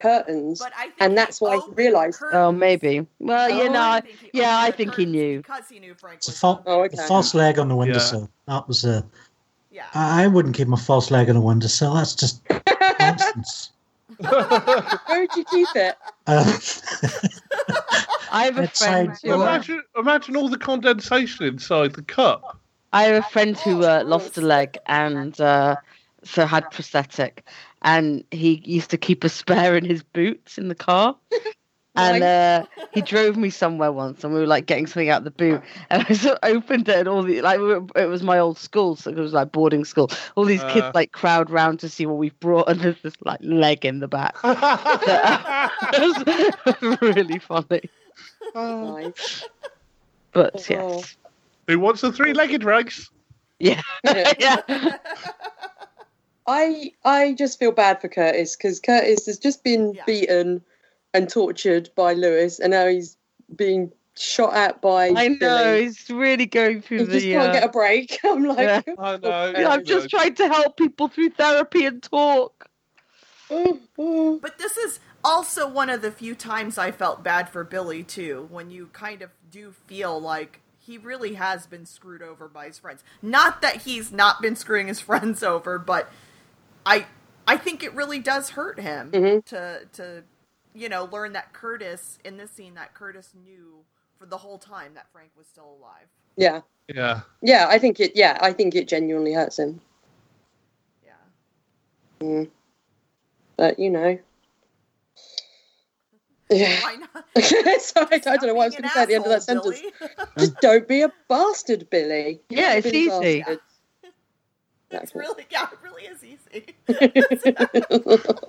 curtains. 0.00 0.58
But 0.58 0.72
I 0.76 0.82
think 0.82 0.94
and 1.00 1.16
that's 1.16 1.40
why 1.40 1.56
he 1.56 1.62
realised- 1.72 2.18
curtains. 2.18 2.36
Oh, 2.36 2.52
maybe. 2.52 3.06
Well, 3.20 3.48
you 3.48 3.68
Oh, 3.68 3.72
know, 3.72 3.80
I 3.80 3.96
I, 3.96 4.00
think 4.02 4.18
he 4.18 4.30
yeah, 4.34 4.58
I 4.58 4.70
think 4.70 4.94
he 4.96 5.06
knew. 5.06 5.38
because 5.38 5.68
he 5.70 5.78
knew 5.78 5.94
Frank 5.94 6.18
It's 6.18 6.28
a, 6.28 6.32
fa- 6.32 6.62
Oh, 6.66 6.80
a 6.82 6.84
okay. 6.84 6.96
false 7.08 7.32
leg 7.34 7.58
on 7.58 7.68
the 7.68 7.76
windowsill. 7.76 8.28
That 8.46 8.68
was 8.68 8.84
a. 8.84 9.02
yeah. 9.72 9.84
I 9.94 10.24
I 10.24 10.26
wouldn't 10.28 10.54
keep 10.56 10.68
my 10.68 10.76
false 10.76 11.10
leg 11.10 11.28
on 11.30 11.36
a 11.36 11.40
windowsill. 11.40 11.94
That's 11.94 12.14
just 12.14 12.42
nonsense. 13.00 13.70
Where 14.18 15.20
would 15.20 15.36
you 15.36 15.44
keep 15.44 15.68
it? 15.74 15.96
Uh, 16.26 16.58
I 18.30 18.44
have 18.44 18.58
a 18.58 18.68
friend 18.68 19.18
your- 19.22 19.36
who, 19.36 19.42
uh, 19.42 19.46
imagine, 19.46 19.82
imagine 19.96 20.36
all 20.36 20.48
the 20.48 20.58
condensation 20.58 21.46
inside 21.46 21.94
the 21.94 22.02
cup. 22.02 22.58
I 22.92 23.04
have 23.04 23.24
a 23.24 23.28
friend 23.28 23.58
who 23.58 23.84
uh, 23.84 24.02
lost 24.04 24.36
a 24.36 24.42
leg 24.42 24.76
and 24.86 25.40
uh, 25.40 25.76
so 26.24 26.44
had 26.46 26.70
prosthetic, 26.70 27.46
and 27.82 28.22
he 28.30 28.62
used 28.64 28.90
to 28.90 28.98
keep 28.98 29.24
a 29.24 29.28
spare 29.28 29.76
in 29.76 29.84
his 29.84 30.02
boots 30.02 30.58
in 30.58 30.68
the 30.68 30.74
car. 30.74 31.16
And 31.94 32.22
uh, 32.22 32.64
he 32.92 33.02
drove 33.02 33.36
me 33.36 33.50
somewhere 33.50 33.92
once, 33.92 34.24
and 34.24 34.32
we 34.32 34.40
were 34.40 34.46
like 34.46 34.64
getting 34.64 34.86
something 34.86 35.10
out 35.10 35.18
of 35.18 35.24
the 35.24 35.30
boot, 35.30 35.60
and 35.90 36.06
I 36.08 36.14
sort 36.14 36.38
of 36.42 36.56
opened 36.56 36.88
it, 36.88 37.00
and 37.00 37.08
all 37.08 37.22
the 37.22 37.42
like 37.42 37.60
it 37.96 38.06
was 38.06 38.22
my 38.22 38.38
old 38.38 38.56
school, 38.56 38.96
so 38.96 39.10
it 39.10 39.16
was 39.16 39.34
like 39.34 39.52
boarding 39.52 39.84
school. 39.84 40.10
All 40.34 40.46
these 40.46 40.62
kids 40.64 40.86
Uh. 40.86 40.92
like 40.94 41.12
crowd 41.12 41.50
round 41.50 41.80
to 41.80 41.90
see 41.90 42.06
what 42.06 42.16
we've 42.16 42.38
brought, 42.40 42.70
and 42.70 42.80
there's 42.80 43.00
this 43.02 43.12
like 43.24 43.40
leg 43.42 43.84
in 43.84 44.00
the 44.00 44.08
back. 44.08 44.36
it 44.44 46.54
was 46.80 46.98
really 47.16 47.38
funny, 47.38 47.82
Nice. 48.54 49.44
but 50.32 50.66
Oh. 50.70 50.96
yes, 50.96 51.16
Who 51.68 51.78
wants 51.78 52.02
a 52.02 52.10
three-legged 52.10 52.64
race? 52.64 53.10
yeah, 53.58 53.82
Yeah. 54.04 54.32
yeah. 54.38 54.96
I 56.46 56.92
I 57.04 57.34
just 57.34 57.58
feel 57.58 57.72
bad 57.72 58.00
for 58.00 58.08
Curtis 58.08 58.56
because 58.56 58.80
Curtis 58.80 59.26
has 59.26 59.38
just 59.38 59.62
been 59.62 59.92
Yeah. 59.94 60.04
beaten 60.06 60.62
and 61.14 61.28
tortured 61.28 61.90
by 61.96 62.12
Lewis, 62.14 62.58
and 62.58 62.70
now 62.70 62.86
he's 62.86 63.16
being 63.54 63.92
shot 64.16 64.54
at 64.54 64.80
by. 64.82 65.08
I 65.16 65.28
know 65.28 65.38
Billy. 65.38 65.82
he's 65.84 66.08
really 66.10 66.46
going 66.46 66.82
through 66.82 66.98
He 66.98 67.04
the. 67.04 67.12
just 67.12 67.26
can't 67.26 67.48
uh, 67.50 67.52
get 67.52 67.64
a 67.64 67.68
break. 67.68 68.18
I'm 68.24 68.44
like, 68.44 68.58
Yeah. 68.58 68.80
I 68.98 69.16
know. 69.18 69.52
I'm 69.70 69.84
just 69.84 70.08
trying 70.10 70.34
to 70.36 70.48
help 70.48 70.76
people 70.76 71.08
through 71.08 71.30
therapy 71.30 71.84
and 71.86 72.02
talk. 72.02 72.68
But 73.96 74.58
this 74.58 74.76
is 74.78 74.98
also 75.24 75.68
one 75.68 75.90
of 75.90 76.02
the 76.02 76.10
few 76.10 76.34
times 76.34 76.78
I 76.78 76.90
felt 76.90 77.22
bad 77.22 77.48
for 77.48 77.62
Billy 77.64 78.02
too, 78.02 78.48
when 78.50 78.70
you 78.70 78.86
kind 78.92 79.22
of 79.22 79.30
do 79.50 79.72
feel 79.86 80.18
like 80.20 80.60
he 80.78 80.98
really 80.98 81.34
has 81.34 81.66
been 81.66 81.86
screwed 81.86 82.22
over 82.22 82.48
by 82.48 82.66
his 82.66 82.78
friends. 82.78 83.04
Not 83.20 83.62
that 83.62 83.82
he's 83.82 84.10
not 84.10 84.40
been 84.42 84.56
screwing 84.56 84.88
his 84.88 85.00
friends 85.08 85.42
over, 85.42 85.78
but 85.78 86.10
I 86.86 87.06
I 87.46 87.56
think 87.56 87.82
it 87.82 87.94
really 87.94 88.18
does 88.18 88.50
hurt 88.50 88.80
him 88.80 89.10
Mhm. 89.12 89.44
to 89.46 89.82
to 89.92 90.24
you 90.74 90.88
know 90.88 91.04
learn 91.12 91.32
that 91.34 91.52
Curtis 91.52 92.18
in 92.24 92.36
this 92.36 92.50
scene 92.50 92.74
that 92.74 92.94
Curtis 92.94 93.34
knew 93.44 93.84
for 94.18 94.26
the 94.26 94.38
whole 94.38 94.58
time 94.58 94.94
that 94.94 95.06
Frank 95.12 95.30
was 95.36 95.46
still 95.46 95.76
alive. 95.80 96.06
yeah, 96.36 96.60
Yeah. 96.88 97.20
yeah. 97.42 97.66
I 97.68 97.78
think 97.78 98.00
it. 98.00 98.12
Yeah, 98.14 98.38
I 98.40 98.52
think 98.52 98.74
it 98.74 98.88
genuinely 98.88 99.32
hurts 99.32 99.58
him. 99.58 99.80
Yeah. 101.04 101.12
Mm. 102.20 102.48
But 103.56 103.78
you 103.78 103.90
know. 103.90 104.18
Yeah. 106.50 106.80
Why 106.82 106.96
not? 106.96 107.24
Sorry, 107.80 108.06
I 108.12 108.18
don't 108.18 108.42
know 108.46 108.54
what 108.54 108.64
I 108.64 108.66
was 108.66 108.74
going 108.74 108.82
to 108.84 108.88
say 108.90 109.02
at 109.02 109.08
the 109.08 109.14
end 109.14 109.24
of 109.26 109.30
that 109.30 109.46
being 109.46 109.62
sentence. 109.62 110.26
Just 110.38 110.60
don't 110.60 110.86
be 110.86 111.00
a 111.02 111.10
bastard, 111.28 111.88
Billy. 111.90 112.40
Yeah, 112.50 112.74
Don't 112.74 112.78
it's 112.78 112.90
be 112.90 113.08
a 113.08 113.18
easy. 113.20 113.40
bastard. 113.40 113.60
It's 114.94 115.14
really 115.14 115.46
yeah, 115.50 115.68
it 115.72 115.78
really 115.82 116.02
is 116.02 116.22
easy. 116.22 116.66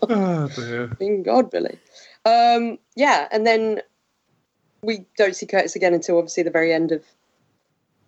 Oh 0.09 0.47
dear. 0.49 0.89
Thank 0.99 1.25
God, 1.25 1.49
Billy. 1.49 1.79
Um, 2.25 2.79
yeah, 2.95 3.27
and 3.31 3.45
then 3.45 3.81
we 4.81 5.05
don't 5.17 5.35
see 5.35 5.45
Curtis 5.45 5.75
again 5.75 5.93
until 5.93 6.17
obviously 6.17 6.43
the 6.43 6.51
very 6.51 6.73
end 6.73 6.91
of 6.91 7.03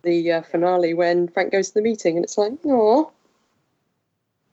the 0.03 0.31
uh, 0.31 0.41
finale 0.43 0.93
when 0.93 1.27
Frank 1.27 1.51
goes 1.51 1.69
to 1.69 1.73
the 1.75 1.81
meeting, 1.81 2.15
and 2.15 2.23
it's 2.23 2.37
like, 2.37 2.53
oh, 2.65 3.11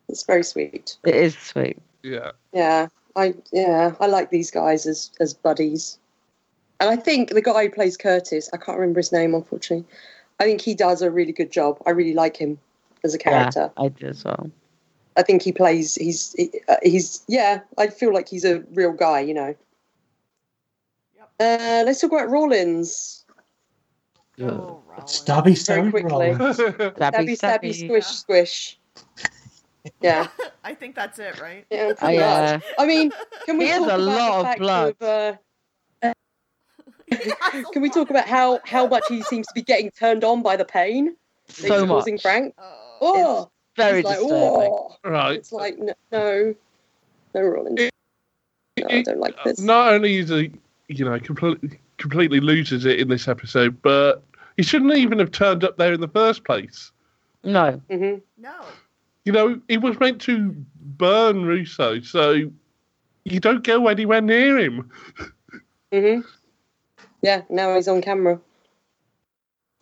it's 0.08 0.24
very 0.24 0.42
sweet. 0.42 0.96
It 1.04 1.14
is 1.14 1.36
sweet. 1.36 1.78
Yeah. 2.02 2.32
Yeah, 2.52 2.88
I 3.14 3.34
yeah, 3.52 3.94
I 4.00 4.06
like 4.06 4.30
these 4.30 4.50
guys 4.50 4.86
as 4.86 5.10
as 5.20 5.34
buddies, 5.34 5.98
and 6.80 6.90
I 6.90 6.96
think 6.96 7.30
the 7.30 7.42
guy 7.42 7.64
who 7.64 7.70
plays 7.70 7.96
Curtis, 7.96 8.50
I 8.52 8.56
can't 8.56 8.78
remember 8.78 9.00
his 9.00 9.12
name, 9.12 9.34
unfortunately. 9.34 9.86
I 10.40 10.44
think 10.44 10.60
he 10.60 10.74
does 10.74 11.02
a 11.02 11.10
really 11.10 11.32
good 11.32 11.52
job. 11.52 11.80
I 11.86 11.90
really 11.90 12.14
like 12.14 12.36
him 12.36 12.58
as 13.04 13.14
a 13.14 13.18
character. 13.18 13.70
Yeah, 13.76 13.84
I 13.84 13.88
do 13.88 14.06
as 14.06 14.24
well. 14.24 14.50
I 15.16 15.22
think 15.22 15.42
he 15.42 15.52
plays. 15.52 15.94
He's 15.94 16.32
he- 16.34 16.60
uh, 16.68 16.76
he's 16.82 17.24
yeah. 17.28 17.60
I 17.78 17.88
feel 17.88 18.12
like 18.12 18.28
he's 18.28 18.44
a 18.44 18.60
real 18.72 18.92
guy. 18.92 19.20
You 19.20 19.34
know. 19.34 19.54
Yep. 21.16 21.30
Uh, 21.40 21.82
let's 21.86 22.00
talk 22.00 22.12
about 22.12 22.30
Rawlins. 22.30 23.24
Oh, 24.40 24.82
Rawlins. 24.86 25.10
Stabby 25.10 25.66
Very 25.66 25.90
quickly. 25.90 26.10
Rawlins. 26.10 26.56
Stabby, 26.58 26.96
Stabby, 26.96 27.36
stabby, 27.36 27.70
stabby. 27.70 27.86
squish, 27.86 28.06
squish. 28.06 28.78
Yeah, 30.00 30.28
I 30.62 30.74
think 30.74 30.94
that's 30.94 31.18
it, 31.18 31.40
right? 31.40 31.66
yeah. 31.70 31.92
I, 32.00 32.16
uh. 32.18 32.60
I 32.78 32.86
mean, 32.86 33.10
can 33.44 33.58
we 33.58 33.66
He 33.66 33.72
talk 33.72 33.80
a 33.80 33.84
about 33.84 34.00
lot 34.00 34.26
the 34.26 34.32
of 34.38 34.42
fact 34.44 34.58
blood. 34.60 34.96
Of, 35.00 35.38
uh, 36.04 36.12
can 37.72 37.82
we 37.82 37.90
talk 37.90 38.10
about 38.10 38.26
how 38.28 38.60
how 38.64 38.86
much 38.86 39.02
he 39.08 39.22
seems 39.22 39.46
to 39.48 39.54
be 39.54 39.62
getting 39.62 39.90
turned 39.90 40.22
on 40.22 40.40
by 40.42 40.56
the 40.56 40.64
pain 40.64 41.16
that 41.48 41.54
so 41.56 41.74
he's 41.80 41.80
much. 41.82 41.88
causing 41.88 42.18
Frank? 42.18 42.54
Oh. 42.58 42.98
Oh, 43.00 43.50
Very 43.76 44.00
it's 44.00 44.08
like, 44.08 44.18
disturbing. 44.18 44.70
oh. 44.72 44.96
right. 45.04 45.38
It's 45.38 45.52
like 45.52 45.78
no, 45.78 45.94
no, 46.10 46.54
no, 47.34 47.40
Rawlins. 47.40 47.90
No, 48.78 48.86
I 48.88 49.02
don't 49.02 49.18
like 49.18 49.36
this. 49.44 49.60
Not 49.60 49.92
only 49.92 50.18
is 50.18 50.28
he, 50.28 50.52
you 50.88 51.04
know, 51.04 51.18
completely 51.18 51.78
completely 51.98 52.40
loses 52.40 52.84
it 52.84 53.00
in 53.00 53.08
this 53.08 53.28
episode, 53.28 53.80
but 53.82 54.22
he 54.56 54.62
shouldn't 54.62 54.94
even 54.94 55.18
have 55.18 55.30
turned 55.30 55.64
up 55.64 55.76
there 55.78 55.92
in 55.92 56.00
the 56.00 56.08
first 56.08 56.44
place. 56.44 56.90
No, 57.44 57.80
Mm-hmm. 57.90 58.18
No. 58.38 58.54
You 59.24 59.32
know, 59.32 59.60
he 59.68 59.78
was 59.78 59.98
meant 60.00 60.20
to 60.22 60.54
burn 60.80 61.44
Russo, 61.44 62.00
so 62.00 62.50
you 63.24 63.40
don't 63.40 63.62
go 63.62 63.86
anywhere 63.86 64.20
near 64.20 64.58
him. 64.58 64.90
hmm 65.92 66.20
Yeah, 67.22 67.42
now 67.48 67.74
he's 67.76 67.86
on 67.86 68.02
camera. 68.02 68.40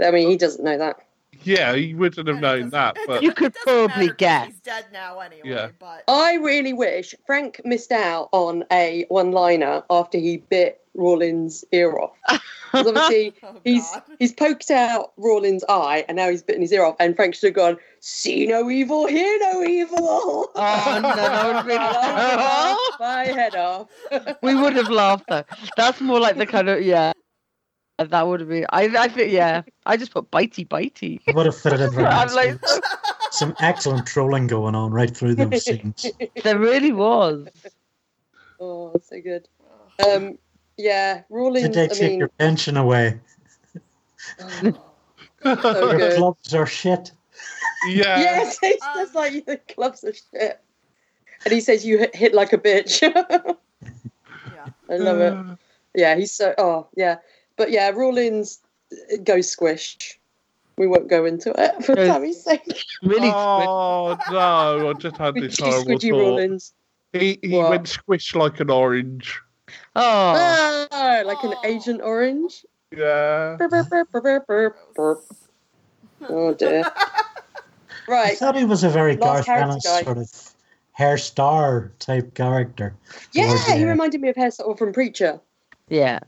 I 0.03 0.11
mean, 0.11 0.29
he 0.29 0.37
doesn't 0.37 0.65
know 0.65 0.77
that. 0.77 0.99
Yeah, 1.43 1.75
he 1.75 1.95
wouldn't 1.95 2.27
have 2.29 2.41
known 2.41 2.71
that, 2.71 2.97
but 3.07 3.23
You 3.23 3.33
could 3.33 3.55
probably 3.55 4.11
guess. 4.17 4.47
He's 4.49 4.61
dead 4.61 4.87
now 4.93 5.19
anyway, 5.21 5.43
Yeah. 5.49 5.69
but 5.79 6.05
I 6.09 6.35
really 6.35 6.73
wish 6.73 7.15
Frank 7.27 7.61
missed 7.65 7.93
out 7.93 8.29
on 8.33 8.65
a 8.73 9.05
one-liner 9.09 9.83
after 9.91 10.19
he 10.19 10.39
bit 10.39 10.81
Rawlins' 10.95 11.65
ear 11.73 11.97
off. 11.99 12.11
'Cause 12.73 12.87
obviously, 12.87 13.33
oh 13.43 13.57
he's 13.65 13.89
he's 14.19 14.33
poked 14.33 14.71
out 14.71 15.13
Rawlins' 15.17 15.65
eye, 15.69 16.05
and 16.09 16.17
now 16.17 16.29
he's 16.29 16.43
bitten 16.43 16.63
his 16.63 16.73
ear 16.73 16.85
off. 16.85 16.97
And 17.01 17.15
Frank 17.17 17.35
should 17.35 17.47
have 17.49 17.55
gone, 17.55 17.77
"See 18.01 18.47
no 18.47 18.69
evil, 18.71 19.07
hear 19.07 19.39
no 19.41 19.63
evil." 19.63 20.51
Oh, 20.55 21.01
no, 21.03 21.15
that 21.17 21.47
would've 21.47 21.67
been- 21.67 21.77
Laugh 21.77 22.79
my 23.01 23.25
head 23.35 23.55
off. 23.57 23.89
we 24.43 24.55
would 24.55 24.75
have 24.75 24.89
laughed 24.89 25.25
though. 25.29 25.45
That's 25.77 26.01
more 26.01 26.21
like 26.21 26.37
the 26.37 26.47
kind 26.47 26.69
of 26.69 26.83
yeah. 26.83 27.13
That 28.09 28.27
would 28.27 28.41
have 28.41 28.49
been. 28.49 28.67
I 28.71 28.85
I 28.97 29.09
think 29.09 29.33
yeah. 29.33 29.63
I 29.85 29.97
just 29.97 30.13
put 30.13 30.31
bitey 30.31 30.67
bitey. 30.67 31.21
Would 31.35 31.47
have 31.47 31.57
fitted 31.57 31.81
in 31.81 31.91
very 31.91 32.07
I'm 32.07 32.29
nicely. 32.29 32.53
like, 32.53 32.61
Some 33.33 33.55
excellent 33.61 34.07
trolling 34.07 34.47
going 34.47 34.75
on 34.75 34.91
right 34.91 35.15
through 35.15 35.35
those 35.35 35.65
scenes. 35.65 36.11
there 36.43 36.59
really 36.59 36.93
was. 36.93 37.47
Oh, 38.59 38.93
so 39.03 39.21
good. 39.21 39.49
Um, 40.05 40.39
yeah, 40.77 41.23
Rawlins. 41.29 41.69
Did 41.69 41.75
they 41.75 41.85
I 41.85 41.89
take 41.89 42.11
mean, 42.11 42.19
your 42.21 42.29
pension 42.29 42.77
away? 42.77 43.21
oh, 44.41 44.73
so 45.45 45.91
Your 45.91 45.99
good. 45.99 46.17
clubs 46.17 46.55
are 46.55 46.67
shit. 46.67 47.13
yeah. 47.87 48.19
Yes, 48.19 48.59
it's 48.63 48.85
just 48.95 49.15
like 49.15 49.45
the 49.47 49.59
clubs 49.59 50.05
are 50.05 50.13
shit. 50.15 50.61
And 51.45 51.53
he 51.53 51.61
says 51.61 51.87
you 51.87 51.99
hit, 51.99 52.15
hit 52.17 52.35
like 52.35 52.53
a 52.53 52.59
bitch. 52.59 53.01
yeah. 53.03 54.67
I 54.91 54.97
love 54.97 55.21
it. 55.21 55.59
Yeah, 55.95 56.17
he's 56.17 56.33
so. 56.33 56.55
Oh, 56.59 56.89
yeah. 56.97 57.17
But 57.61 57.71
yeah, 57.73 57.91
Rawlins 57.91 58.59
goes 59.23 59.51
squish. 59.51 60.19
We 60.79 60.87
won't 60.87 61.09
go 61.09 61.27
into 61.27 61.53
it 61.63 61.85
for 61.85 61.95
Goes- 61.95 62.09
Tammy's 62.09 62.43
sake. 62.43 62.63
Really. 63.03 63.29
Oh 63.29 64.17
no! 64.31 64.89
I 64.89 64.93
just 64.95 65.19
had 65.19 65.35
this 65.35 65.57
Squidgy, 65.61 65.69
horrible 65.71 65.93
squidgy 65.99 66.11
thought. 66.11 66.19
Rawlins. 66.21 66.73
He 67.13 67.39
he 67.43 67.57
What? 67.59 67.69
went 67.71 67.89
squish 67.89 68.35
like 68.35 68.61
an 68.61 68.71
orange. 68.71 69.39
Oh, 69.95 70.01
Ah, 70.91 71.23
like 71.27 71.43
an 71.45 71.53
Oh. 71.55 71.61
Agent 71.67 72.01
Orange. 72.03 72.65
Yeah. 72.97 73.57
Burp, 73.59 73.71
burp, 73.91 74.47
burp. 74.97 75.21
Oh 76.31 76.55
dear. 76.55 76.83
right. 78.09 78.33
I 78.33 78.35
thought 78.37 78.57
he 78.57 78.65
was 78.65 78.85
a 78.85 78.89
very 78.89 79.19
Last 79.19 79.45
Garth 79.45 79.47
character 79.47 79.71
Ennis 79.73 80.05
sort 80.05 80.17
of 80.17 80.55
Herr 80.93 81.19
Starr 81.19 81.93
type 81.99 82.33
character. 82.35 82.95
Yeah, 83.35 83.75
he 83.77 83.85
reminded 83.85 84.23
me 84.23 84.31
of 84.31 84.37
Hairstyle 84.37 84.79
from 84.79 84.95
Preacher. 84.95 85.39
Yeah. 85.91 86.21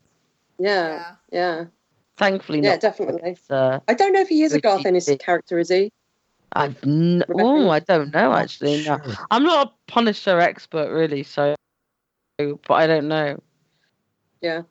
Yeah, 0.63 1.17
yeah, 1.33 1.65
Thankfully, 2.17 2.61
yeah, 2.61 2.71
not. 2.71 2.81
definitely. 2.81 3.37
Uh, 3.51 3.81
I 3.89 3.95
don't 3.95 4.13
know 4.13 4.21
if 4.21 4.29
he 4.29 4.45
is 4.45 4.53
a 4.53 4.61
Garth 4.61 4.83
he 4.83 4.87
Ennis 4.87 5.11
character, 5.19 5.59
is 5.59 5.71
he? 5.71 5.91
I've 6.53 6.77
n- 6.85 7.25
oh, 7.35 7.69
I 7.69 7.81
don't 7.81 8.13
know 8.13 8.33
actually. 8.33 8.85
No. 8.85 9.01
I'm 9.33 9.43
not 9.43 9.67
a 9.67 9.91
Punisher 9.91 10.39
expert 10.39 10.93
really, 10.93 11.25
so 11.25 11.57
but 12.39 12.75
I 12.75 12.87
don't 12.87 13.09
know. 13.09 13.43
Yeah, 14.41 14.63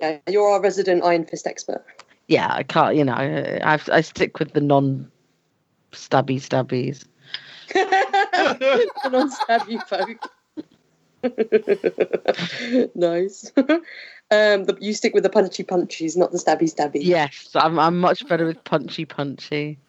yeah, 0.00 0.18
you're 0.28 0.48
our 0.48 0.60
resident 0.60 1.04
Iron 1.04 1.26
Fist 1.26 1.46
expert. 1.46 1.84
Yeah, 2.26 2.48
I 2.50 2.64
can't. 2.64 2.96
You 2.96 3.04
know, 3.04 3.14
I 3.14 3.78
I 3.92 4.00
stick 4.00 4.40
with 4.40 4.52
the 4.52 4.60
non 4.60 5.12
stabby 5.92 6.40
stabbies. 6.40 7.04
the 7.72 8.90
non-stabby 9.10 9.80
folk. 9.86 10.18
nice. 12.94 13.52
Um, 14.30 14.64
the, 14.64 14.76
you 14.80 14.94
stick 14.94 15.14
with 15.14 15.22
the 15.22 15.30
punchy 15.30 15.62
punchies, 15.64 16.16
not 16.16 16.32
the 16.32 16.38
stabby 16.38 16.62
stabby. 16.72 17.04
Yes, 17.04 17.50
I'm 17.54 17.78
I'm 17.78 17.98
much 18.00 18.26
better 18.28 18.46
with 18.46 18.62
punchy 18.64 19.04
punchy. 19.04 19.78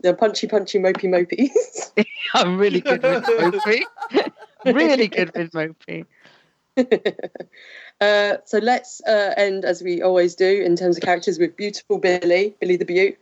The 0.00 0.14
punchy 0.14 0.46
punchy 0.46 0.78
mopey 0.78 1.08
mopies. 1.08 1.90
I'm 2.34 2.56
really 2.56 2.80
good 2.80 3.02
with 3.02 3.24
Mopey. 3.26 3.82
really 4.64 5.08
good 5.08 5.32
with 5.34 5.50
Mopey. 5.50 6.04
uh, 8.00 8.36
so 8.44 8.58
let's 8.58 9.02
uh, 9.08 9.34
end 9.36 9.64
as 9.64 9.82
we 9.82 10.00
always 10.00 10.36
do 10.36 10.62
in 10.62 10.76
terms 10.76 10.96
of 10.96 11.02
characters 11.02 11.38
with 11.38 11.56
beautiful 11.56 11.98
Billy, 11.98 12.54
Billy 12.60 12.76
the 12.76 12.84
Beaut. 12.84 13.16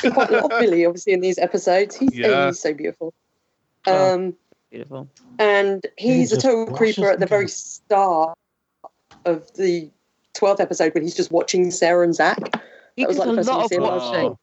Quite 0.00 0.30
a 0.30 0.32
lot 0.40 0.52
of 0.52 0.60
Billy, 0.60 0.84
obviously, 0.84 1.12
in 1.12 1.20
these 1.20 1.38
episodes. 1.38 1.94
He's, 1.94 2.12
Yeah. 2.14 2.48
he's 2.48 2.58
so 2.58 2.74
beautiful. 2.74 3.14
Oh. 3.86 4.34
Beautiful. 4.70 5.08
and 5.38 5.86
he's 5.96 6.32
a 6.32 6.40
total 6.40 6.74
creeper 6.74 7.10
at 7.10 7.20
the 7.20 7.26
very 7.26 7.48
start 7.48 8.36
of 9.24 9.52
the 9.54 9.90
12th 10.34 10.60
episode 10.60 10.94
when 10.94 11.02
he's 11.02 11.16
just 11.16 11.30
watching 11.32 11.70
Sarah 11.70 12.04
and 12.04 12.14
Zach. 12.14 12.38
He 12.96 13.06
was 13.06 13.16
like 13.18 13.26
the 13.28 13.32
a 13.32 13.36
first 13.36 13.48
time 13.48 13.56
lot 13.56 13.60
you 13.60 13.64
of 13.64 13.70
see 13.70 13.76
him. 13.76 13.82
watching. 13.82 14.38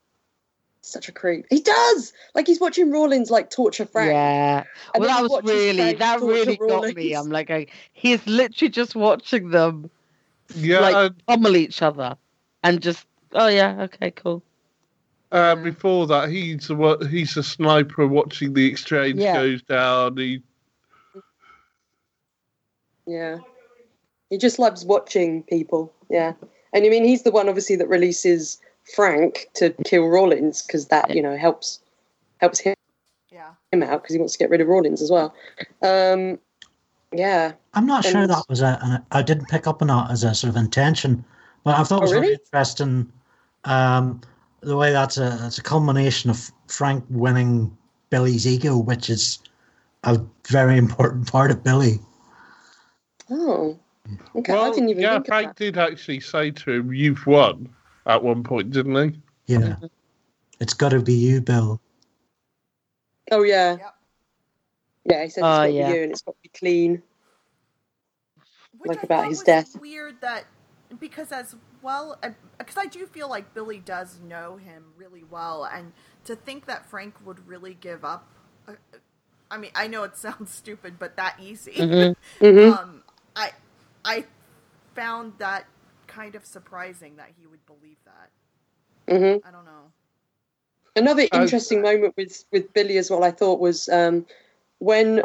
Such 0.82 1.10
a 1.10 1.12
creep. 1.12 1.46
He 1.50 1.62
does! 1.62 2.14
Like 2.36 2.46
he's 2.48 2.60
watching 2.60 2.92
Rawlins 2.92 3.32
like 3.32 3.50
torture 3.50 3.86
Frank. 3.86 4.12
Yeah. 4.12 4.64
And 4.94 5.04
well, 5.04 5.10
that 5.10 5.30
was 5.30 5.44
really 5.44 5.78
Frank 5.78 6.00
that 6.00 6.22
really 6.22 6.58
got 6.58 6.70
Rawlins. 6.70 6.96
me. 6.96 7.14
I'm 7.14 7.30
like, 7.30 7.48
going, 7.48 7.68
he's 7.94 8.26
literally 8.28 8.70
just 8.70 8.96
watching 8.96 9.50
them 9.50 9.90
Yeah, 10.56 10.80
Like- 10.82 10.96
and, 10.96 11.26
pummel 11.26 11.56
each 11.58 11.82
other, 11.82 12.16
and 12.64 12.82
just 12.82 13.06
oh 13.34 13.48
yeah, 13.48 13.82
okay, 13.84 14.12
cool. 14.12 14.44
Uh, 15.32 15.56
before 15.56 16.08
that, 16.08 16.30
he's 16.30 16.70
a, 16.70 17.08
he's 17.08 17.36
a 17.38 17.44
sniper 17.44 18.08
watching 18.08 18.54
the 18.54 18.66
exchange 18.66 19.20
Yeah. 19.20 19.34
goes 19.36 19.62
down. 19.64 20.18
He, 20.18 20.42
Yeah. 23.06 23.38
He 24.30 24.38
just 24.38 24.60
loves 24.60 24.84
watching 24.86 25.44
people. 25.44 25.94
Yeah. 26.10 26.34
And 26.74 26.86
I 26.86 26.90
mean, 26.90 27.04
he's 27.04 27.24
the 27.24 27.32
one 27.32 27.48
obviously 27.48 27.76
that 27.78 27.88
releases 27.88 28.60
Frank 28.96 29.48
to 29.56 29.72
kill 29.86 30.08
Rawlins 30.08 30.62
because 30.62 30.88
that, 30.88 31.10
you 31.14 31.22
know, 31.22 31.38
helps 31.38 31.80
helps 32.40 32.60
him, 32.60 32.76
Yeah. 33.32 33.52
him 33.72 33.84
out 33.84 34.02
because 34.02 34.14
he 34.14 34.20
wants 34.20 34.34
to 34.34 34.40
get 34.40 34.50
rid 34.50 34.62
of 34.62 34.68
Rawlins 34.68 35.02
as 35.02 35.12
well. 35.12 35.34
Um, 35.82 36.40
yeah. 37.12 37.54
I'm 37.74 37.86
not 37.86 38.04
sure 38.04 38.28
that 38.28 38.44
was 38.50 38.62
a, 38.62 38.80
and 38.82 39.04
I 39.12 39.22
didn't 39.22 39.48
pick 39.48 39.68
up 39.68 39.82
on 39.82 39.88
that 39.90 40.12
as 40.12 40.24
a 40.24 40.34
sort 40.34 40.50
of 40.50 40.58
intention, 40.58 41.24
but 41.64 41.78
I 41.78 41.84
thought 41.84 41.98
it 41.98 42.00
Oh, 42.00 42.02
was 42.02 42.12
very 42.12 42.22
really? 42.28 42.40
interesting 42.44 43.12
um, 43.66 44.22
the 44.62 44.78
way 44.78 44.92
that's 44.92 45.18
a, 45.18 45.40
it's 45.46 45.58
a 45.58 45.64
culmination 45.64 46.30
of 46.30 46.52
Frank 46.68 47.04
winning 47.10 47.76
Billy's 48.10 48.48
ego, 48.48 48.78
which 48.78 49.10
is 49.10 49.40
a 50.04 50.20
very 50.48 50.78
important 50.78 51.28
part 51.32 51.52
of 51.52 51.64
Billy. 51.64 52.00
Oh. 53.30 53.80
Okay. 54.36 54.54
I 54.54 54.70
didn't 54.72 54.90
even 54.90 55.02
yeah, 55.02 55.14
think 55.16 55.28
Frank 55.28 55.50
of 55.50 55.56
that. 55.56 55.64
did 55.64 55.78
actually 55.78 56.20
say 56.20 56.52
to 56.52 56.72
him, 56.72 56.94
"You've 56.94 57.26
won." 57.26 57.70
At 58.06 58.24
one 58.24 58.44
point, 58.44 58.70
didn't 58.70 58.96
he? 58.96 59.20
Yeah. 59.48 59.58
Mm-hmm. 59.60 59.86
It's 60.60 60.76
got 60.76 60.90
to 60.90 61.00
be 61.02 61.14
you, 61.14 61.42
Bill. 61.42 61.82
Oh, 63.32 63.42
yeah. 63.42 63.78
Yep. 63.78 63.96
Yeah, 65.06 65.24
he 65.24 65.30
said 65.30 65.40
it's 65.42 65.44
Oh, 65.44 65.58
got 65.58 65.64
to 65.66 65.72
yeah. 65.72 65.92
be 65.92 65.98
you 65.98 66.04
and 66.04 66.12
it's 66.12 66.22
got 66.22 66.32
to 66.34 66.38
be 66.44 66.50
clean. 66.50 67.02
Which 68.78 68.90
Like 68.90 69.00
I 69.00 69.04
about 69.04 69.28
his 69.28 69.42
death. 69.42 69.76
Weird 69.80 70.22
that 70.22 70.46
because 71.00 71.32
as 71.32 71.56
well, 71.86 72.20
because 72.60 72.78
I 72.78 72.88
do 72.88 73.08
feel 73.08 73.30
like 73.30 73.54
Billy 73.56 73.80
does 73.80 74.20
know 74.22 74.58
him 74.58 74.86
really 74.98 75.24
well, 75.24 75.66
and 75.66 75.94
to 76.26 76.36
think 76.36 76.68
that 76.68 76.88
Frank 76.90 77.16
would 77.26 77.48
really 77.48 77.76
give 77.76 78.06
up. 78.06 78.28
uh, 78.68 78.74
I 79.52 79.58
mean, 79.58 79.72
I 79.76 79.88
know 79.88 80.04
it 80.04 80.18
sounds 80.28 80.52
stupid, 80.52 81.00
but 81.00 81.18
that 81.18 81.38
easy. 81.42 81.74
Mhm. 81.80 82.16
hmm 82.42 82.72
um, 82.74 83.04
I 83.36 83.52
I 84.06 84.26
found 84.96 85.34
that 85.40 85.68
kind 86.08 86.36
of 86.36 86.46
surprising 86.46 87.18
that 87.18 87.30
he 87.40 87.48
would 87.48 87.66
believe 87.68 87.98
that. 88.06 88.30
hmm 89.10 89.38
I 89.46 89.52
don't 89.52 89.66
know. 89.66 89.92
Another 90.98 91.28
Oh. 91.32 91.42
interesting 91.42 91.82
moment 91.82 92.16
with 92.18 92.46
with 92.52 92.74
Billy 92.74 92.98
as 92.98 93.12
well. 93.12 93.24
I 93.24 93.32
thought 93.32 93.60
was 93.62 93.90
um, 93.90 94.26
when 94.80 95.22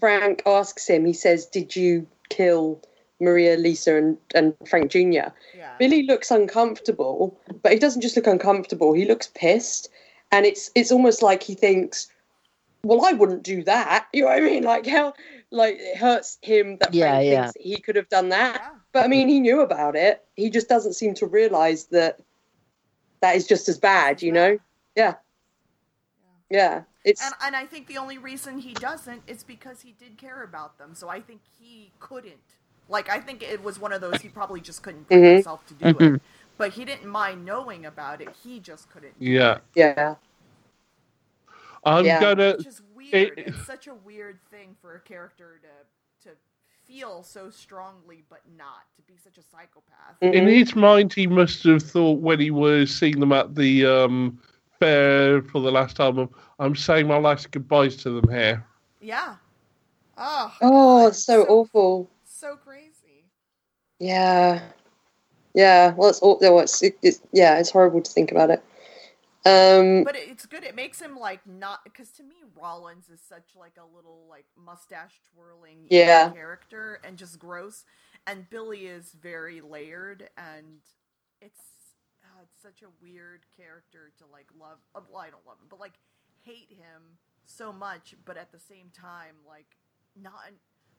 Frank 0.00 0.42
asks 0.46 0.88
him. 0.88 1.04
He 1.06 1.12
says, 1.14 1.46
"Did 1.46 1.76
you 1.76 2.08
kill 2.28 2.82
Maria, 3.22 3.56
Lisa, 3.56 3.96
and 3.96 4.18
and 4.34 4.54
Frank 4.68 4.90
Jr.?" 4.90 5.30
Yeah. 5.56 5.76
Billy 5.78 6.02
looks 6.02 6.30
uncomfortable, 6.30 7.38
but 7.62 7.72
he 7.72 7.78
doesn't 7.78 8.02
just 8.02 8.16
look 8.16 8.26
uncomfortable. 8.26 8.92
He 8.92 9.04
looks 9.04 9.28
pissed, 9.34 9.88
and 10.30 10.44
it's 10.44 10.70
it's 10.74 10.92
almost 10.92 11.22
like 11.22 11.42
he 11.42 11.54
thinks, 11.54 12.08
"Well, 12.82 13.04
I 13.06 13.12
wouldn't 13.12 13.42
do 13.42 13.62
that." 13.64 14.08
You 14.12 14.22
know 14.22 14.28
what 14.28 14.38
I 14.38 14.40
mean? 14.40 14.64
Like 14.64 14.86
how 14.86 15.14
like 15.50 15.76
it 15.78 15.96
hurts 15.96 16.38
him 16.42 16.78
that 16.78 16.92
Yeah, 16.92 17.10
Frank 17.10 17.26
yeah. 17.26 17.42
thinks 17.44 17.56
he 17.60 17.80
could 17.80 17.96
have 17.96 18.08
done 18.08 18.30
that. 18.30 18.60
Yeah. 18.60 18.70
But 18.92 19.04
I 19.04 19.08
mean, 19.08 19.28
he 19.28 19.40
knew 19.40 19.60
about 19.60 19.96
it. 19.96 20.24
He 20.34 20.50
just 20.50 20.68
doesn't 20.68 20.94
seem 20.94 21.14
to 21.14 21.26
realize 21.26 21.84
that 21.86 22.18
that 23.20 23.36
is 23.36 23.46
just 23.46 23.68
as 23.68 23.78
bad. 23.78 24.22
You 24.22 24.32
know? 24.32 24.58
Yeah. 24.96 25.14
Yeah. 26.50 26.82
It's 27.04 27.24
And 27.24 27.34
and 27.42 27.56
I 27.56 27.66
think 27.66 27.86
the 27.86 27.98
only 27.98 28.18
reason 28.18 28.58
he 28.58 28.74
doesn't 28.74 29.22
is 29.26 29.42
because 29.42 29.80
he 29.80 29.92
did 29.92 30.18
care 30.18 30.42
about 30.42 30.78
them. 30.78 30.94
So 30.94 31.08
I 31.08 31.20
think 31.20 31.40
he 31.58 31.92
couldn't. 31.98 32.56
Like 32.88 33.08
I 33.08 33.20
think 33.20 33.42
it 33.42 33.62
was 33.62 33.78
one 33.78 33.92
of 33.92 34.00
those 34.00 34.20
he 34.20 34.28
probably 34.28 34.60
just 34.60 34.82
couldn't 34.82 35.08
bring 35.08 35.22
Mhm. 35.22 35.34
himself 35.34 35.66
to 35.68 35.74
do 35.74 35.84
Mhm. 35.86 36.14
it. 36.16 36.22
But 36.58 36.72
he 36.72 36.84
didn't 36.84 37.08
mind 37.08 37.44
knowing 37.44 37.86
about 37.86 38.20
it. 38.20 38.28
He 38.44 38.60
just 38.60 38.90
couldn't. 38.90 39.18
do 39.18 39.24
Yeah, 39.26 39.58
yeah. 39.74 40.16
I'm 41.84 42.04
Yeah. 42.04 42.20
gonna. 42.20 42.54
Which 42.58 42.66
is 42.66 42.82
weird. 42.94 43.14
it- 43.14 43.48
it's 43.48 43.66
such 43.66 43.86
a 43.88 43.94
weird 43.94 44.38
thing 44.50 44.76
for 44.80 44.94
a 44.94 45.00
character 45.00 45.60
to 45.62 46.28
to 46.28 46.36
feel 46.86 47.22
so 47.22 47.50
strongly 47.50 48.22
but 48.28 48.40
not 48.56 48.84
to 48.96 49.02
be 49.02 49.16
such 49.16 49.38
a 49.38 49.42
psychopath. 49.42 50.16
In 50.20 50.32
Mhm. 50.44 50.58
his 50.58 50.76
mind, 50.76 51.12
he 51.12 51.26
must 51.26 51.64
have 51.64 51.82
thought 51.82 52.20
when 52.20 52.38
he 52.38 52.50
was 52.50 52.94
seeing 52.94 53.18
them 53.18 53.32
at 53.32 53.54
the 53.54 53.84
um, 53.86 54.38
fair 54.78 55.42
for 55.42 55.60
the 55.60 55.72
last 55.72 55.96
time, 55.96 56.28
I'm 56.58 56.76
saying 56.76 57.06
my 57.08 57.16
last 57.18 57.50
goodbyes 57.50 57.96
to 57.98 58.20
them 58.20 58.30
here. 58.30 58.64
Yeah. 59.00 59.36
Oh. 60.18 60.54
Oh, 60.60 61.02
God, 61.02 61.08
it's 61.08 61.24
so 61.24 61.44
awful. 61.44 62.08
So 62.42 62.56
crazy. 62.56 63.30
Yeah. 64.00 64.60
Yeah. 65.54 65.94
Well, 65.94 66.10
it's 66.10 66.20
all. 66.20 66.38
Well, 66.40 66.60
it's, 66.60 66.82
it, 66.82 66.98
it's 67.02 67.20
yeah. 67.32 67.58
It's 67.58 67.70
horrible 67.70 68.02
to 68.02 68.10
think 68.10 68.32
about 68.32 68.50
it. 68.50 68.64
Um. 69.46 70.04
But 70.04 70.16
it's 70.16 70.46
good. 70.46 70.64
It 70.64 70.74
makes 70.74 71.00
him 71.00 71.16
like 71.16 71.46
not 71.46 71.84
because 71.84 72.10
to 72.12 72.24
me 72.24 72.34
Rawlins 72.60 73.08
is 73.08 73.20
such 73.28 73.50
like 73.54 73.76
a 73.78 73.96
little 73.96 74.26
like 74.28 74.46
mustache 74.56 75.20
twirling 75.32 75.90
Yeah. 75.90 76.32
character 76.32 77.00
and 77.04 77.16
just 77.16 77.38
gross, 77.38 77.84
and 78.26 78.50
Billy 78.50 78.86
is 78.86 79.12
very 79.12 79.60
layered 79.60 80.28
and 80.36 80.80
it's 81.40 81.60
uh, 82.24 82.42
it's 82.42 82.60
such 82.60 82.82
a 82.82 82.90
weird 83.00 83.46
character 83.56 84.12
to 84.18 84.24
like 84.32 84.48
love. 84.58 84.78
uh, 84.96 85.00
Well, 85.08 85.22
I 85.22 85.30
don't 85.30 85.46
love 85.46 85.58
him, 85.60 85.68
but 85.70 85.78
like 85.80 85.94
hate 86.42 86.70
him 86.70 87.18
so 87.46 87.72
much, 87.72 88.16
but 88.24 88.36
at 88.36 88.50
the 88.50 88.58
same 88.58 88.90
time 88.92 89.36
like 89.46 89.76
not 90.20 90.50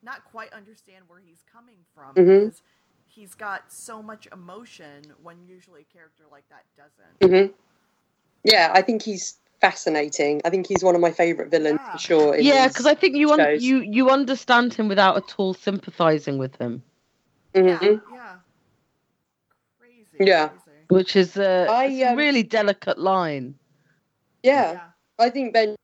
not 0.03 0.23
quite 0.25 0.51
understand 0.53 1.05
where 1.07 1.19
he's 1.25 1.43
coming 1.51 1.77
from 1.95 2.13
Mhm. 2.15 2.45
because 2.45 2.61
he's 3.07 3.33
got 3.35 3.71
so 3.71 4.01
much 4.01 4.27
emotion 4.31 5.03
when 5.21 5.37
usually 5.47 5.81
a 5.81 5.93
character 5.93 6.23
like 6.31 6.43
that 6.49 6.63
doesn't. 6.77 7.19
mhm. 7.19 7.53
Yeah, 8.43 8.71
I 8.73 8.81
think 8.81 9.01
he's 9.01 9.37
fascinating. 9.61 10.41
I 10.43 10.49
think 10.49 10.67
he's 10.67 10.83
one 10.83 10.95
of 10.95 11.01
my 11.01 11.11
favorite 11.11 11.49
villains 11.49 11.79
Yeah. 11.81 11.91
for 11.93 11.97
sure. 11.97 12.35
in 12.35 12.43
Yeah, 12.43 12.67
because 12.67 12.85
I 12.85 12.93
think 12.95 13.15
you 13.15 13.31
un- 13.31 13.59
you 13.61 13.79
you 13.79 14.09
understand 14.09 14.73
him 14.73 14.87
without 14.89 15.15
at 15.17 15.35
all 15.37 15.53
sympathizing 15.53 16.37
with 16.37 16.55
him, 16.57 16.83
Mhm. 17.53 17.67
Yeah, 17.67 17.99
yeah. 18.13 18.39
Crazy. 19.79 20.17
Yeah. 20.19 20.47
Crazy. 20.49 20.59
which 20.89 21.15
is 21.15 21.37
a, 21.37 21.65
I, 21.69 21.85
it's 21.85 22.01
a 22.03 22.11
um, 22.11 22.17
really 22.17 22.43
delicate 22.43 22.99
line. 22.99 23.55
Yeah. 24.43 24.89
I 25.17 25.29
think 25.29 25.53
Ben. 25.53 25.75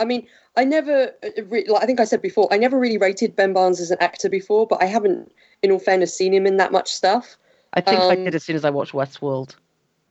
I 0.00 0.04
mean, 0.04 0.26
I 0.56 0.64
never. 0.64 1.12
uh, 1.22 1.28
like 1.48 1.82
I 1.82 1.86
think 1.86 2.00
I 2.00 2.04
said 2.04 2.22
before, 2.22 2.48
I 2.50 2.56
never 2.56 2.78
really 2.78 2.98
rated 2.98 3.36
Ben 3.36 3.52
Barnes 3.52 3.80
as 3.80 3.90
an 3.90 3.98
actor 4.00 4.28
before, 4.28 4.66
but 4.66 4.82
I 4.82 4.86
haven't, 4.86 5.30
in 5.62 5.70
all 5.70 5.78
fairness, 5.78 6.16
seen 6.16 6.34
him 6.34 6.46
in 6.46 6.56
that 6.56 6.72
much 6.72 6.92
stuff. 6.92 7.36
I 7.74 7.80
think 7.80 8.00
I 8.00 8.16
Um, 8.16 8.24
did 8.24 8.34
as 8.34 8.42
soon 8.42 8.56
as 8.56 8.64
I 8.64 8.70
watched 8.70 8.92
Westworld. 8.92 9.54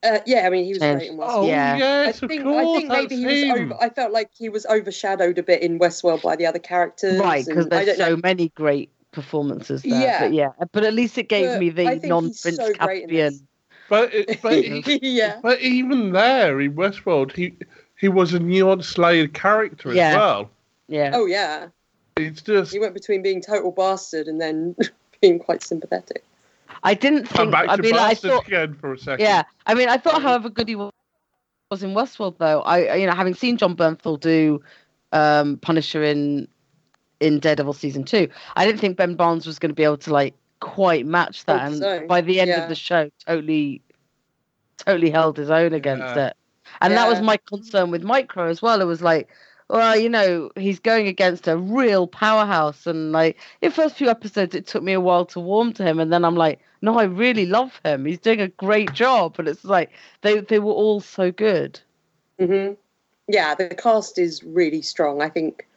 Uh, 0.01 0.19
yeah, 0.25 0.47
I 0.47 0.49
mean, 0.49 0.63
he 0.63 0.71
was 0.71 0.79
Changed. 0.79 0.99
great 0.99 1.11
in 1.11 1.17
Westworld. 1.17 1.27
Oh 1.29 1.47
Yeah. 1.47 1.75
yes, 1.75 2.23
I 2.23 2.27
think 2.27 2.45
of 2.45 2.47
course. 2.47 2.77
I 2.77 2.79
think 2.79 2.89
maybe 2.89 3.23
that's 3.23 3.33
he 3.49 3.51
was 3.51 3.59
over. 3.59 3.77
I 3.81 3.89
felt 3.89 4.13
like 4.13 4.29
he 4.37 4.47
was 4.47 4.65
overshadowed 4.65 5.37
a 5.37 5.43
bit 5.43 5.61
in 5.61 5.77
Westworld 5.77 6.21
by 6.21 6.37
the 6.37 6.45
other 6.45 6.59
characters. 6.59 7.19
right 7.19 7.45
because 7.45 7.65
and 7.65 7.71
there's 7.71 7.85
don't 7.87 7.97
so 7.97 8.15
know. 8.15 8.21
many 8.23 8.49
great 8.49 8.89
performances 9.11 9.81
there 9.81 9.91
Yeah. 9.91 10.19
but 10.21 10.33
yeah 10.33 10.49
but 10.71 10.83
at 10.85 10.93
least 10.93 11.17
it 11.17 11.27
gave 11.27 11.49
But 11.49 11.59
me 11.59 11.69
the 11.71 11.99
non-prince 12.07 12.55
so 12.55 12.73
caspian. 12.73 13.47
But 13.89 14.13
it, 14.13 14.41
but 14.41 14.53
he- 14.63 14.99
yeah, 15.17 15.39
but 15.41 15.59
even 15.61 16.11
there 16.11 16.61
in 16.61 16.75
Westworld, 16.75 17.35
he 17.35 17.55
he 17.99 18.07
was 18.07 18.33
a 18.33 18.39
nuanced 18.39 18.97
layered 18.97 19.33
character 19.33 19.93
Yeah. 19.93 20.09
as 20.09 20.15
well. 20.15 20.49
yeah 20.87 21.11
oh 21.13 21.25
yeah. 21.25 21.67
It's 22.17 22.41
just 22.41 22.73
He 22.73 22.79
went 22.79 22.93
between 22.93 23.21
being 23.21 23.41
total 23.41 23.71
bastard 23.71 24.27
and 24.27 24.41
then 24.41 24.75
being 25.21 25.39
quite 25.39 25.61
sympathetic. 25.63 26.23
i 26.83 26.93
didn't 26.93 27.25
come 27.27 27.47
think 27.47 27.51
back 27.51 27.69
i 27.69 27.75
to 27.75 27.81
mean 27.81 27.91
like, 27.91 28.01
i 28.01 28.09
Bastard 28.11 28.31
thought 28.31 28.47
again 28.47 28.73
for 28.73 28.93
a 28.93 28.97
second. 28.97 29.25
Yeah, 29.25 29.43
I 29.65 29.73
mean, 29.73 29.89
I 29.89 29.97
thought, 29.97 30.21
however 30.21 30.49
good 30.49 30.67
he 30.67 30.75
was 30.75 30.91
in 31.83 31.93
Westworld, 31.93 32.37
though. 32.39 32.61
I, 32.61 32.95
you 32.95 33.05
know, 33.05 33.13
having 33.13 33.35
seen 33.35 33.55
Jon 33.57 33.75
Bernthal 33.75 34.19
do 34.19 34.61
um, 35.11 35.57
Punisher 35.57 36.03
in 36.03 36.47
in 37.19 37.39
Daredevil 37.39 37.73
season 37.73 38.03
two, 38.05 38.27
I 38.55 38.65
didn't 38.65 38.79
think 38.81 38.97
Ben 38.97 39.15
Barnes 39.15 39.45
was 39.45 39.59
going 39.59 39.69
to 39.69 39.75
be 39.75 39.83
able 39.83 39.97
to 39.97 40.11
like 40.13 40.33
quite 40.61 41.05
match 41.05 41.45
that. 41.45 41.67
And 41.67 41.77
so, 41.77 42.07
by 42.07 42.21
the 42.21 42.39
end 42.39 42.49
yeah. 42.49 42.63
of 42.63 42.69
the 42.69 42.75
show, 42.75 43.09
totally, 43.27 43.81
totally 44.77 45.09
held 45.11 45.37
his 45.37 45.49
own 45.49 45.73
against 45.73 46.15
Yeah. 46.15 46.27
it. 46.29 46.37
And 46.81 46.95
that 46.97 47.07
was 47.07 47.21
my 47.21 47.37
concern 47.37 47.91
with 47.91 48.03
Micro 48.03 48.47
as 48.47 48.61
well. 48.61 48.81
It 48.81 48.85
was 48.85 49.01
like, 49.01 49.29
well, 49.69 49.97
you 49.97 50.09
know, 50.09 50.51
he's 50.55 50.79
going 50.79 51.07
against 51.07 51.47
a 51.47 51.57
real 51.57 52.07
powerhouse, 52.07 52.87
and 52.87 53.11
like 53.11 53.37
in 53.61 53.69
the 53.69 53.75
first 53.75 53.95
few 53.95 54.09
episodes, 54.09 54.55
it 54.55 54.65
took 54.67 54.83
me 54.83 54.93
a 54.93 54.99
while 54.99 55.25
to 55.27 55.39
warm 55.39 55.73
to 55.73 55.83
him, 55.83 55.99
and 55.99 56.11
then 56.11 56.25
I'm 56.25 56.35
like, 56.35 56.59
no, 56.81 56.97
I 56.97 57.03
really 57.03 57.45
love 57.45 57.79
him. 57.85 58.05
He's 58.05 58.19
doing 58.19 58.41
a 58.41 58.47
great 58.47 58.93
job, 58.93 59.35
and 59.39 59.47
it's 59.47 59.63
like 59.65 59.91
they 60.21 60.39
they 60.39 60.59
were 60.59 60.73
all 60.73 60.99
so 61.01 61.31
good. 61.31 61.79
hmm 62.39 62.73
Yeah, 63.27 63.55
the 63.55 63.69
cast 63.69 64.17
is 64.17 64.43
really 64.43 64.81
strong. 64.81 65.21
I 65.21 65.29
think 65.29 65.67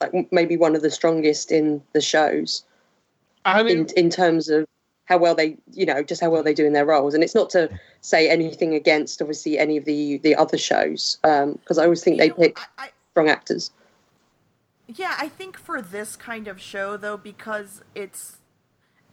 like 0.00 0.30
maybe 0.32 0.56
one 0.56 0.76
of 0.76 0.82
the 0.82 0.90
strongest 0.90 1.50
in 1.50 1.82
the 1.92 2.00
shows 2.00 2.64
and 3.44 3.68
in 3.68 3.86
in 3.96 4.10
terms 4.10 4.48
of 4.48 4.66
how 5.08 5.18
well 5.18 5.34
they, 5.36 5.58
you 5.72 5.86
know, 5.86 6.02
just 6.04 6.22
how 6.22 6.30
well 6.30 6.44
they 6.44 6.54
do 6.54 6.66
in 6.66 6.74
their 6.74 6.86
roles. 6.86 7.14
And 7.14 7.24
it's 7.24 7.36
not 7.36 7.50
to 7.52 7.70
say 8.02 8.30
anything 8.30 8.74
against 8.74 9.22
obviously 9.22 9.58
any 9.58 9.78
of 9.78 9.86
the 9.86 10.18
the 10.18 10.36
other 10.36 10.58
shows 10.58 11.18
Um 11.24 11.54
because 11.54 11.78
I 11.78 11.84
always 11.84 12.04
think 12.04 12.18
You 12.18 12.24
they 12.24 12.30
know, 12.30 12.36
pick 12.38 12.56
I, 12.56 12.66
I, 12.78 12.90
strong 13.12 13.30
actors. 13.30 13.72
Yeah, 14.86 15.14
I 15.18 15.28
think 15.28 15.58
for 15.58 15.82
this 15.82 16.16
kind 16.16 16.48
of 16.48 16.60
show, 16.60 16.96
though, 16.96 17.16
because 17.16 17.82
it's, 17.94 18.38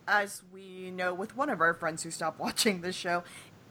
as 0.07 0.43
we 0.53 0.91
know 0.91 1.13
with 1.13 1.38
one 1.38 1.49
of 1.49 1.61
our 1.61 1.73
friends 1.73 2.03
who 2.03 2.11
stopped 2.11 2.39
watching 2.41 2.81
this 2.81 2.95
show, 2.95 3.23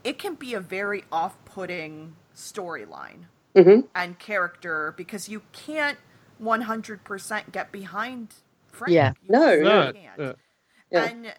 it 0.05 0.19
can 0.19 0.35
be 0.37 0.55
a 0.55 0.61
very 0.61 1.05
off 1.13 1.37
putting 1.47 2.17
storyline 2.37 3.27
hmm 3.57 3.81
and 3.95 4.19
character 4.19 4.95
because 4.97 5.29
you 5.29 5.43
can't 5.53 5.99
100% 6.43 7.53
get 7.53 7.73
behind 7.73 8.35
Frank. 8.69 8.93
Yeah. 8.93 9.13
You 9.23 9.31
No. 9.31 9.57
just 9.57 9.63
no, 9.63 9.93
can't. 9.93 10.21
uh, 10.21 10.35
Yeah. 10.91 11.11
And, 11.11 11.35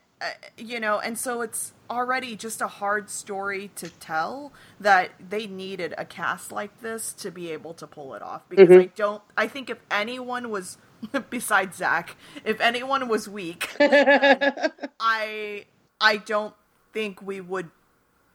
you 0.57 0.80
know, 0.80 0.99
and 0.99 1.18
so 1.18 1.41
it's 1.41 1.73
already 1.89 2.35
just 2.35 2.61
a 2.61 2.68
hard 2.68 3.10
story 3.10 3.72
to 3.76 3.89
tell 3.89 4.53
that 4.80 5.11
they 5.30 5.47
needed 5.47 5.93
a 5.97 6.06
cast 6.06 6.52
like 6.52 6.81
this 6.81 7.14
to 7.14 7.31
be 7.31 7.52
able 7.52 7.73
to 7.76 7.88
pull 7.88 8.14
it 8.15 8.22
off. 8.22 8.49
Because 8.49 8.76
Mhm. 8.76 8.77
I 8.77 8.88
don't, 8.95 9.23
I 9.38 9.47
think 9.47 9.69
if 9.69 9.80
anyone 9.91 10.49
was, 10.52 10.77
besides 11.30 11.77
Zach, 11.77 12.18
if 12.45 12.61
anyone 12.61 13.07
was 13.10 13.30
weak, 13.30 13.69
I, 14.99 15.65
I 16.02 16.18
don't 16.18 16.56
think 16.93 17.22
we 17.22 17.41
would. 17.41 17.72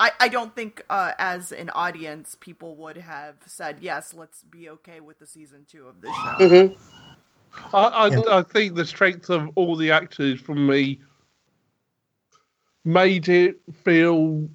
I, 0.01 0.13
I 0.21 0.29
don't 0.29 0.55
think 0.57 0.85
uh, 0.91 1.13
as 1.19 1.53
an 1.53 1.71
audience 1.71 2.37
people 2.41 2.77
would 2.77 2.97
have 2.99 3.37
said 3.47 3.79
yes 3.81 4.15
let's 4.15 4.43
be 4.45 4.69
okay 4.71 5.01
with 5.01 5.19
the 5.21 5.27
season 5.27 5.67
two 5.71 5.87
of 5.89 6.01
this 6.03 6.17
show 6.17 6.51
hmm 6.51 6.67
I, 7.73 7.85
I, 8.09 8.11
Yeah. 8.11 8.23
I 8.39 8.43
think 8.43 8.75
the 8.77 8.87
strength 8.87 9.31
of 9.31 9.51
all 9.57 9.77
the 9.77 9.91
actors 9.93 10.41
from 10.41 10.67
me 10.67 11.01
made 12.85 13.29
it 13.29 13.61
feel 13.85 14.49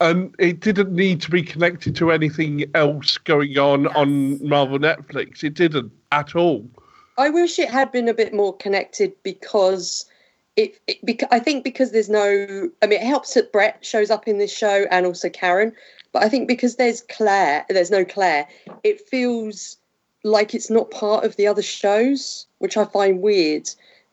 and 0.00 0.34
it 0.38 0.60
didn't 0.60 0.92
need 0.92 1.20
to 1.22 1.30
be 1.30 1.42
connected 1.42 1.96
to 1.96 2.12
anything 2.12 2.64
else 2.74 3.18
going 3.18 3.58
on 3.58 3.84
Yes. 3.84 3.92
on 3.96 4.48
Marvel 4.48 4.78
Netflix. 4.78 5.42
It 5.42 5.54
didn't 5.54 5.90
at 6.12 6.36
all. 6.36 6.68
I 7.16 7.30
wish 7.30 7.58
it 7.58 7.68
had 7.68 7.90
been 7.90 8.08
a 8.08 8.14
bit 8.14 8.32
more 8.32 8.56
connected 8.56 9.12
because 9.24 10.06
it, 10.54 10.78
it 10.86 11.22
I 11.32 11.40
think 11.40 11.64
because 11.64 11.90
there's 11.90 12.08
no 12.08 12.70
I 12.80 12.86
mean 12.86 13.00
it 13.00 13.06
helps 13.06 13.34
that 13.34 13.50
Brett 13.52 13.84
shows 13.84 14.10
up 14.10 14.28
in 14.28 14.38
this 14.38 14.56
show 14.56 14.86
and 14.90 15.04
also 15.04 15.28
Karen, 15.28 15.72
but 16.12 16.22
I 16.22 16.28
think 16.28 16.46
because 16.46 16.76
there's 16.76 17.02
Claire, 17.02 17.64
there's 17.68 17.90
no 17.90 18.04
Claire, 18.04 18.46
it 18.84 19.00
feels 19.08 19.76
like 20.22 20.54
it's 20.54 20.70
not 20.70 20.90
part 20.90 21.24
of 21.24 21.34
the 21.36 21.46
other 21.46 21.62
shows, 21.62 22.46
which 22.58 22.76
I 22.76 22.84
find 22.84 23.20
weird. 23.20 23.68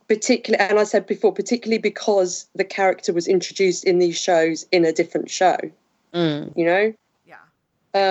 Particularly, 0.08 0.64
and 0.70 0.80
I 0.80 0.84
said 0.84 1.08
before, 1.08 1.34
particularly 1.34 1.80
because 1.80 2.46
the 2.54 2.64
character 2.64 3.12
was 3.12 3.28
introduced 3.28 3.84
in 3.86 3.98
these 4.00 4.16
shows 4.18 4.66
in 4.72 4.86
a 4.86 4.92
different 4.92 5.32
show. 5.32 5.58
Mm. 6.14 6.54
You 6.56 6.66
know, 6.66 6.94
yeah 7.26 7.36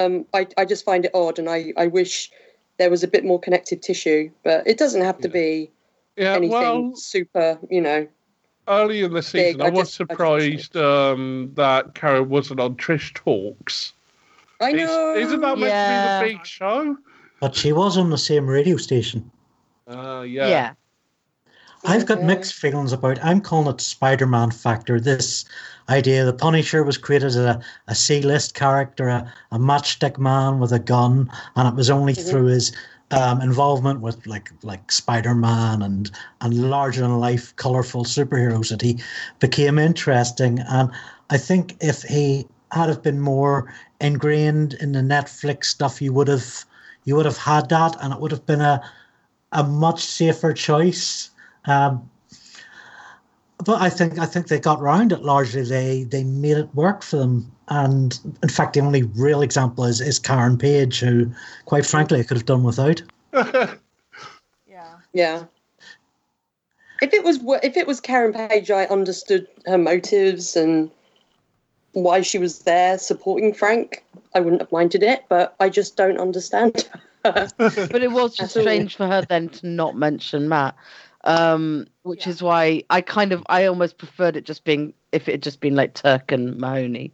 um, 0.05 0.27
I, 0.35 0.47
I 0.59 0.65
just 0.65 0.85
find 0.85 1.05
it 1.05 1.13
odd, 1.15 1.39
and 1.39 1.49
I, 1.49 1.73
I 1.77 1.87
wish 1.87 2.31
there 2.79 2.91
was 2.91 3.05
a 3.05 3.09
bit 3.09 3.25
more 3.25 3.39
connective 3.39 3.81
tissue. 3.81 4.31
But 4.43 4.67
it 4.67 4.77
doesn't 4.77 5.03
have 5.03 5.19
to 5.19 5.29
Yeah. 5.29 5.33
be 5.33 5.71
Yeah, 6.17 6.33
anything 6.35 6.51
well, 6.51 6.97
super, 6.97 7.59
you 7.71 7.81
know. 7.81 8.09
early 8.67 9.03
in 9.03 9.13
the 9.13 9.23
season, 9.23 9.61
I, 9.63 9.67
I 9.67 9.71
was 9.71 9.91
just- 9.91 10.01
I 10.01 10.05
just- 10.05 10.11
surprised 10.11 10.77
um, 10.77 11.53
that 11.55 11.95
Karen 11.95 12.29
wasn't 12.29 12.59
on 12.59 12.75
Trish 12.75 13.15
Talks. 13.15 13.93
I 14.61 14.71
Is- 14.71 14.89
know. 14.89 15.15
Isn't 15.15 15.41
that 15.43 15.59
meant 15.59 15.71
Yeah. 15.71 16.19
to 16.21 16.27
be 16.27 16.33
the 16.33 16.39
big 16.39 16.47
show? 16.47 16.97
But 17.41 17.55
she 17.55 17.73
was 17.73 17.97
on 17.97 18.11
the 18.11 18.19
same 18.19 18.47
radio 18.49 18.77
station. 18.79 19.31
Uh, 19.87 20.23
Yeah. 20.27 20.49
yeah. 20.49 20.73
I've 21.85 22.07
got 22.07 22.23
mixed 22.23 22.55
feelings 22.55 22.93
about. 22.93 23.23
I'm 23.23 23.41
calling 23.41 23.75
it 23.75 23.81
Spider-Man 23.81 24.51
factor. 24.53 24.99
This 24.99 25.45
idea, 25.89 26.25
the 26.25 26.33
Punisher 26.33 26.83
was 26.83 26.97
created 26.97 27.27
as 27.27 27.37
a, 27.37 27.61
a 27.89 27.95
C-list 27.95 28.55
character, 28.55 29.09
a, 29.09 29.31
a 29.53 29.59
matchstick 29.59 30.19
man 30.19 30.61
with 30.61 30.73
a 30.73 30.79
gun, 30.79 31.31
and 31.57 31.69
it 31.69 31.75
was 31.75 31.91
only 31.91 32.15
Mhm. 32.15 32.31
through 32.31 32.47
his 32.47 32.73
um, 33.11 33.41
involvement 33.43 34.01
with 34.01 34.27
like 34.27 34.51
like 34.63 34.91
Spider-Man 34.91 35.83
and 35.83 36.11
and 36.41 36.71
larger 36.71 37.03
than 37.03 37.21
life, 37.21 37.55
colorful 37.57 38.05
superheroes 38.05 38.71
that 38.71 38.81
he 38.83 38.99
became 39.39 39.79
interesting. 39.79 40.61
And 40.61 40.91
I 41.31 41.37
think 41.37 41.77
if 41.81 42.03
he 42.03 42.47
had 42.73 42.89
have 42.89 43.03
been 43.03 43.21
more 43.21 43.73
ingrained 44.01 44.75
in 44.75 44.93
the 44.93 45.01
Netflix 45.01 45.67
stuff, 45.67 46.01
you 46.01 46.13
would 46.15 46.29
have 46.29 46.65
you 47.05 47.15
would 47.17 47.27
have 47.27 47.37
had 47.37 47.69
that, 47.69 47.97
and 48.01 48.13
it 48.15 48.21
would 48.21 48.31
have 48.33 48.47
been 48.47 48.63
a 48.63 48.81
a 49.53 49.63
much 49.63 50.03
safer 50.05 50.53
choice. 50.55 51.31
Um, 51.67 52.09
but 53.65 53.81
I 53.81 53.89
think 53.89 54.19
I 54.19 54.27
think 54.27 54.49
they 54.49 54.59
got 54.59 54.81
round 54.81 55.13
it 55.13 55.23
largely. 55.23 55.63
They 55.63 56.05
they 56.05 56.25
made 56.25 56.57
it 56.57 56.75
work 56.75 57.03
for 57.03 57.17
them. 57.17 57.51
And 57.69 58.19
in 58.43 58.49
fact, 58.49 58.75
the 58.75 58.81
only 58.81 59.05
real 59.05 59.41
example 59.41 59.85
is, 59.85 60.01
is 60.01 60.19
Karen 60.19 60.59
Page, 60.59 61.01
who, 61.01 61.31
quite 61.65 61.87
frankly, 61.87 62.21
I 62.21 62.23
could 62.23 62.37
have 62.37 62.47
done 62.47 62.63
without. 62.63 63.03
yeah 63.33 64.97
Yeah. 65.13 65.45
If 67.01 67.13
it 67.15 67.25
was 67.25 67.39
if 67.63 67.77
it 67.77 67.87
was 67.87 68.01
Karen 68.01 68.33
Page, 68.33 68.71
I 68.71 68.85
understood 68.87 69.47
her 69.67 69.79
motives 69.79 70.57
and 70.57 70.91
why 71.93 72.21
she 72.23 72.39
was 72.39 72.61
there 72.61 72.99
supporting 72.99 73.55
Frank. 73.55 74.05
I 74.35 74.41
wouldn't 74.41 74.63
have 74.63 74.73
minded 74.73 75.03
it, 75.03 75.25
but 75.29 75.55
I 75.61 75.69
just 75.69 75.97
don't 75.97 76.19
understand. 76.19 76.89
her. 76.93 77.01
But 77.57 78.03
it 78.03 78.13
was 78.13 78.37
just 78.37 78.51
strange 78.51 78.97
for 78.97 79.07
her 79.07 79.23
then 79.23 79.49
to 79.49 79.67
not 79.67 79.97
mention 79.97 80.47
Matt, 80.47 80.77
um, 81.25 81.87
which 82.03 82.27
Yeah. 82.27 82.31
is 82.31 82.43
why 82.43 82.83
I 82.91 83.01
kind 83.01 83.33
of 83.33 83.43
I 83.49 83.65
almost 83.67 83.99
preferred 83.99 84.37
it 84.37 84.45
just 84.45 84.65
being 84.65 84.95
if 85.13 85.29
it 85.29 85.33
had 85.33 85.43
just 85.43 85.61
been 85.61 85.75
like 85.75 85.95
Turk 85.95 86.33
and 86.33 86.57
Mahoney, 86.59 87.13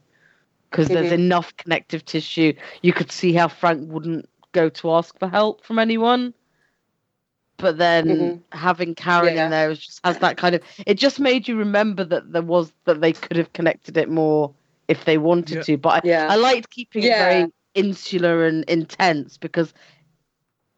because 0.71 0.89
there's 0.89 1.11
Mhm. 1.11 1.13
enough 1.15 1.57
connective 1.57 2.05
tissue. 2.05 2.53
You 2.83 2.93
could 2.93 3.11
see 3.13 3.33
how 3.33 3.49
Frank 3.49 3.91
wouldn't 3.91 4.29
go 4.53 4.69
to 4.69 4.93
ask 4.93 5.19
for 5.19 5.29
help 5.29 5.65
from 5.65 5.79
anyone. 5.79 6.35
But 7.59 7.77
then 7.79 8.07
Mhm. 8.09 8.43
having 8.53 8.95
Karen 8.95 9.35
Yeah. 9.35 9.45
in 9.47 9.51
there 9.51 9.69
was 9.69 9.79
just 9.79 10.01
has 10.05 10.19
that 10.19 10.39
kind 10.39 10.55
of 10.55 10.63
it 10.87 10.95
just 10.95 11.21
made 11.21 11.47
you 11.47 11.57
remember 11.57 12.05
that 12.05 12.33
there 12.33 12.43
was 12.43 12.73
that 12.85 13.01
they 13.03 13.13
could 13.13 13.37
have 13.37 13.53
connected 13.53 13.97
it 13.99 14.09
more 14.09 14.53
if 14.89 15.05
they 15.05 15.19
wanted 15.19 15.57
Yeah. 15.57 15.63
to. 15.63 15.77
But 15.77 16.05
I, 16.05 16.09
Yeah. 16.09 16.27
I 16.31 16.37
liked 16.37 16.71
keeping 16.71 17.05
it 17.05 17.17
very 17.19 17.53
insular 17.75 18.47
and 18.47 18.65
intense 18.65 19.37
because 19.37 19.75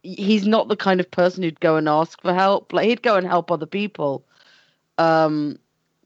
he's 0.02 0.46
not 0.46 0.68
the 0.68 0.76
kind 0.76 1.00
of 1.00 1.10
person 1.10 1.42
who'd 1.42 1.60
go 1.60 1.76
and 1.76 1.88
ask 1.88 2.20
for 2.22 2.34
help. 2.34 2.72
Like 2.72 2.88
he'd 2.88 3.02
go 3.02 3.16
and 3.16 3.26
help 3.26 3.50
other 3.50 3.66
people, 3.66 4.24
um, 4.98 5.58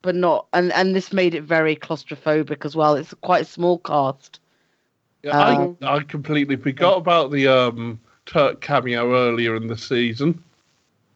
but 0.03 0.15
not. 0.15 0.47
And 0.53 0.73
and 0.73 0.95
this 0.95 1.13
made 1.13 1.35
it 1.35 1.43
very 1.43 1.77
claustrophobic 1.77 2.65
as 2.65 2.77
well. 2.77 2.95
It's 2.95 3.15
quite 3.23 3.43
a 3.43 3.47
small 3.47 3.79
cast. 3.79 4.41
Yeah, 5.23 5.39
Um, 5.39 5.77
I, 5.83 5.97
I 5.97 6.01
completely 6.01 6.57
forgot 6.57 6.99
about 6.99 7.31
the 7.31 7.49
um, 7.49 7.99
Turk 8.27 8.61
cameo 8.61 9.15
earlier 9.15 9.57
in 9.57 9.67
the 9.67 9.77
season. 9.77 10.43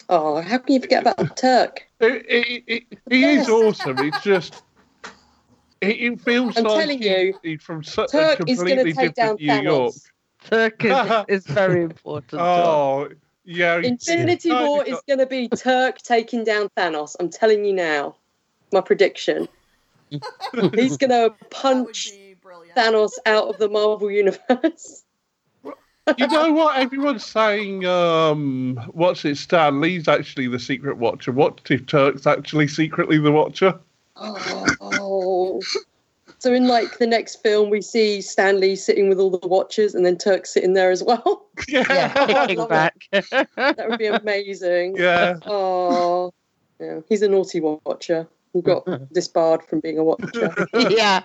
oh, 0.08 0.40
how 0.40 0.58
can 0.58 0.74
you 0.74 0.80
forget 0.80 1.02
about 1.02 1.18
the 1.18 1.26
Turk? 1.26 1.86
It, 2.00 2.24
it, 2.28 2.64
it, 2.66 2.98
he 3.10 3.24
is 3.24 3.46
awesome. 3.50 3.98
It's 3.98 4.22
just 4.22 4.62
It, 5.82 6.00
it 6.00 6.20
feels 6.22 6.56
I'm 6.56 6.64
like 6.64 6.72
telling 6.80 7.02
he- 7.02 7.08
you, 7.10 7.34
he's 7.42 7.62
from 7.62 7.84
su- 7.84 8.02
a 8.02 8.06
Turk 8.08 8.40
is 8.48 8.58
going 8.58 8.78
to 8.78 8.84
completely 8.84 8.92
take 8.94 9.14
down 9.14 9.36
different 9.36 9.64
New 9.64 9.70
York. 9.70 9.94
Thanos. 10.44 10.48
Turk 10.48 10.84
is, 11.28 11.40
is 11.46 11.46
very 11.46 11.82
important. 11.82 12.40
Oh, 12.40 13.08
yeah. 13.44 13.78
Infinity 13.78 14.50
War 14.50 14.84
kinda 14.84 14.96
is 14.96 15.02
going 15.06 15.18
to 15.18 15.26
be 15.26 15.48
Turk 15.48 15.98
taking 15.98 16.44
down 16.44 16.68
Thanos. 16.76 17.16
I'm 17.18 17.30
telling 17.30 17.64
you 17.64 17.72
now. 17.72 18.16
My 18.72 18.80
prediction. 18.80 19.48
He's 20.10 20.96
going 20.96 21.10
to 21.10 21.34
punch. 21.50 22.12
Thanos 22.76 23.12
out 23.26 23.48
of 23.48 23.58
the 23.58 23.68
Marvel 23.68 24.10
universe. 24.10 25.04
you 26.18 26.26
know 26.26 26.52
what? 26.52 26.78
Everyone's 26.78 27.24
saying, 27.24 27.84
um, 27.84 28.76
what's 28.92 29.24
it? 29.24 29.36
Stan 29.36 29.80
Lee's 29.80 30.08
actually 30.08 30.48
the 30.48 30.58
secret 30.58 30.96
watcher. 30.96 31.32
What 31.32 31.60
if 31.70 31.86
Turk's 31.86 32.26
actually 32.26 32.68
secretly 32.68 33.18
the 33.18 33.32
watcher? 33.32 33.78
Oh. 34.16 35.60
So 36.40 36.54
in 36.54 36.66
like 36.66 36.96
the 36.98 37.06
next 37.06 37.36
film, 37.42 37.68
we 37.68 37.82
see 37.82 38.22
Stanley 38.22 38.74
sitting 38.74 39.10
with 39.10 39.20
all 39.20 39.30
the 39.30 39.46
Watchers, 39.46 39.94
and 39.94 40.06
then 40.06 40.16
Turk 40.16 40.46
sitting 40.46 40.72
there 40.72 40.90
as 40.90 41.02
well. 41.04 41.46
Yeah, 41.68 42.46
kicking 42.46 42.66
back. 42.66 42.96
That 43.12 43.86
would 43.88 43.98
be 43.98 44.06
amazing. 44.06 44.96
yeah. 44.96 45.36
Oh, 45.44 46.32
yeah. 46.80 47.00
He's 47.08 47.20
a 47.20 47.28
naughty 47.28 47.60
Watcher. 47.60 48.26
He 48.54 48.62
got 48.62 48.88
disbarred 49.12 49.62
from 49.64 49.80
being 49.80 49.98
a 49.98 50.04
Watcher. 50.04 50.54
yeah. 50.72 51.22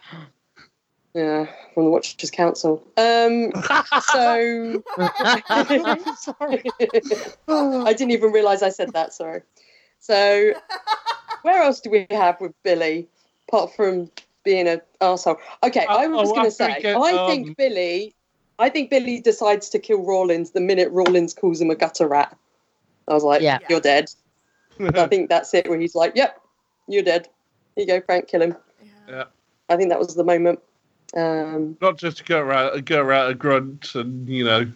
Yeah, 1.14 1.46
from 1.74 1.86
the 1.86 1.90
Watchers 1.92 2.30
Council. 2.30 2.86
Um. 2.98 3.54
So 4.12 4.84
I 7.48 7.94
didn't 7.98 8.12
even 8.12 8.34
realise 8.34 8.62
I 8.62 8.68
said 8.70 8.92
that. 8.92 9.14
Sorry. 9.14 9.42
So, 10.00 10.52
where 11.44 11.64
else 11.64 11.80
do 11.80 11.90
we 11.90 12.06
have 12.12 12.42
with 12.42 12.52
Billy, 12.64 13.08
apart 13.48 13.74
from 13.74 14.12
being 14.46 14.68
an 14.68 14.82
asshole? 15.02 15.38
Okay, 15.64 15.86
I 15.90 16.08
was 16.08 16.30
Oh, 16.30 16.36
going 16.36 16.46
to 16.46 16.52
say, 16.52 16.82
get, 16.82 16.96
I 16.96 17.12
um, 17.12 17.28
think 17.28 17.58
Billy, 17.58 18.16
I 18.60 18.70
think 18.70 18.90
Billy 18.90 19.20
decides 19.20 19.68
to 19.70 19.80
kill 19.80 20.00
Rawlins 20.04 20.52
the 20.52 20.62
minute 20.62 20.90
Rawlins 20.92 21.34
calls 21.34 21.60
him 21.60 21.70
a 21.70 21.76
gutter 21.76 22.08
rat. 22.08 22.38
I 23.08 23.14
was 23.14 23.24
like, 23.24 23.42
Yeah. 23.42 23.60
you're 23.70 23.82
dead. 23.82 24.10
I 24.80 25.08
think 25.08 25.30
that's 25.30 25.54
it. 25.54 25.70
Where 25.70 25.80
he's 25.80 25.96
like, 25.96 26.14
yep, 26.16 26.40
you're 26.88 27.04
dead. 27.04 27.28
Here 27.76 27.86
you 27.86 27.88
go, 27.88 28.02
Frank, 28.02 28.28
kill 28.28 28.42
him. 28.42 28.56
Yeah. 28.82 28.90
Yeah. 29.10 29.24
I 29.70 29.76
think 29.76 29.90
that 29.90 30.00
was 30.00 30.16
the 30.16 30.24
moment. 30.24 30.60
Um, 31.16 31.78
Not 31.82 31.98
just 31.98 32.18
to 32.18 32.24
go 32.24 32.40
around, 32.40 32.86
go 32.86 33.02
around 33.02 33.32
a 33.32 33.36
grunt 33.36 33.96
and 33.96 34.28
you 34.28 34.44
know. 34.44 34.72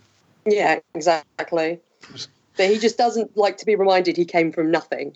Yeah, 0.45 0.79
exactly. 0.93 1.79
But 2.57 2.69
he 2.69 2.77
just 2.79 2.97
doesn't 2.97 3.37
like 3.37 3.57
to 3.57 3.65
be 3.65 3.75
reminded 3.75 4.17
he 4.17 4.25
came 4.25 4.51
from 4.51 4.71
nothing. 4.71 5.15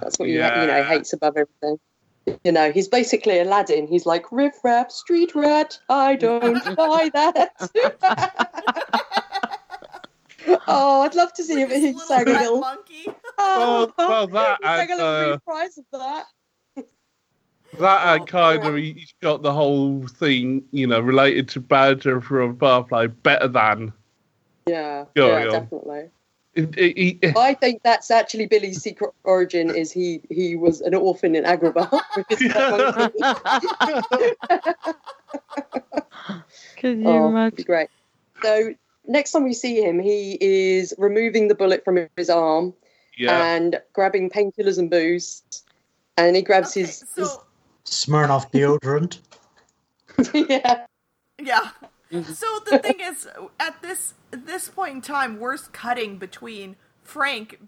That's 0.00 0.18
what 0.18 0.28
he, 0.28 0.34
you 0.34 0.40
know, 0.40 0.84
hates 0.84 1.12
above 1.12 1.36
everything. 1.36 1.78
You 2.44 2.52
know, 2.52 2.70
he's 2.72 2.88
basically 2.88 3.38
Aladdin. 3.38 3.86
He's 3.86 4.06
like 4.06 4.30
riff 4.32 4.54
raff, 4.64 4.90
street 4.90 5.34
rat. 5.34 5.78
I 5.88 6.16
don't 6.16 6.54
buy 6.76 7.10
that. 7.14 7.52
oh, 10.66 11.02
I'd 11.02 11.14
love 11.14 11.32
to 11.34 11.44
see 11.44 11.60
if 11.60 11.68
With 11.68 11.78
he 11.78 11.92
his 11.92 12.06
sang 12.08 12.28
a 12.28 12.32
rat 12.32 12.42
little. 12.42 12.60
monkey. 12.60 13.06
Oh, 13.42 13.90
well, 13.96 14.26
that 14.26 14.58
he 14.60 14.66
sang 14.66 14.90
a 14.90 14.96
little 14.96 15.06
uh, 15.08 15.30
reprise 15.32 15.78
of 15.78 15.84
that. 15.92 16.24
That 17.78 18.02
Oh, 18.04 18.14
and 18.16 18.26
kind 18.26 18.62
yeah. 18.64 18.68
of 18.68 18.76
he's 18.76 19.14
got 19.22 19.42
the 19.42 19.52
whole 19.52 20.06
thing, 20.08 20.62
you 20.72 20.86
know, 20.86 21.00
related 21.00 21.48
to 21.50 21.60
Badger 21.60 22.20
from 22.20 22.58
Firefly, 22.58 23.06
better 23.06 23.48
than. 23.48 23.92
Yeah, 24.66 25.04
Go 25.14 25.28
yeah, 25.38 25.44
on. 25.46 25.50
definitely. 25.52 26.10
It, 26.76 26.76
it, 26.78 27.18
it, 27.22 27.36
I 27.36 27.54
think 27.54 27.82
that's 27.82 28.10
actually 28.10 28.46
Billy's 28.46 28.82
secret 28.82 29.12
origin. 29.24 29.70
Is 29.74 29.90
he 29.92 30.20
he 30.30 30.56
was 30.56 30.80
an 30.80 30.94
orphan 30.94 31.34
in 31.34 31.44
Agrabah. 31.44 31.90
with 32.16 32.26
his 32.28 32.52
pet 32.52 32.96
monkey. 32.96 33.18
Can 36.76 37.02
you 37.02 37.08
Oh, 37.08 37.36
it'd 37.36 37.56
be 37.56 37.62
imagine? 37.62 37.64
great. 37.64 37.88
So 38.42 38.74
next 39.06 39.32
time 39.32 39.44
we 39.44 39.52
see 39.52 39.82
him, 39.82 39.98
he 39.98 40.38
is 40.40 40.94
removing 40.98 41.48
the 41.48 41.54
bullet 41.54 41.84
from 41.84 42.06
his 42.16 42.30
arm 42.30 42.74
yeah. 43.16 43.54
and 43.54 43.80
grabbing 43.92 44.30
painkillers 44.30 44.78
and 44.78 44.90
booze, 44.90 45.42
and 46.16 46.36
he 46.36 46.42
grabs 46.42 46.70
Okay, 46.70 46.80
his, 46.82 47.04
so 47.14 47.42
Smirnoff 47.84 48.50
deodorant. 48.52 49.18
yeah. 50.48 50.86
yeah. 51.38 51.70
Mm-hmm. 52.12 52.32
So 52.32 52.46
the 52.68 52.78
thing 52.78 53.00
is, 53.00 53.28
at 53.58 53.82
this 53.82 54.14
this 54.30 54.68
point 54.68 54.94
in 54.94 55.00
time, 55.00 55.38
we're 55.38 55.56
cutting 55.58 56.18
between 56.18 56.76
Frank 57.02 57.58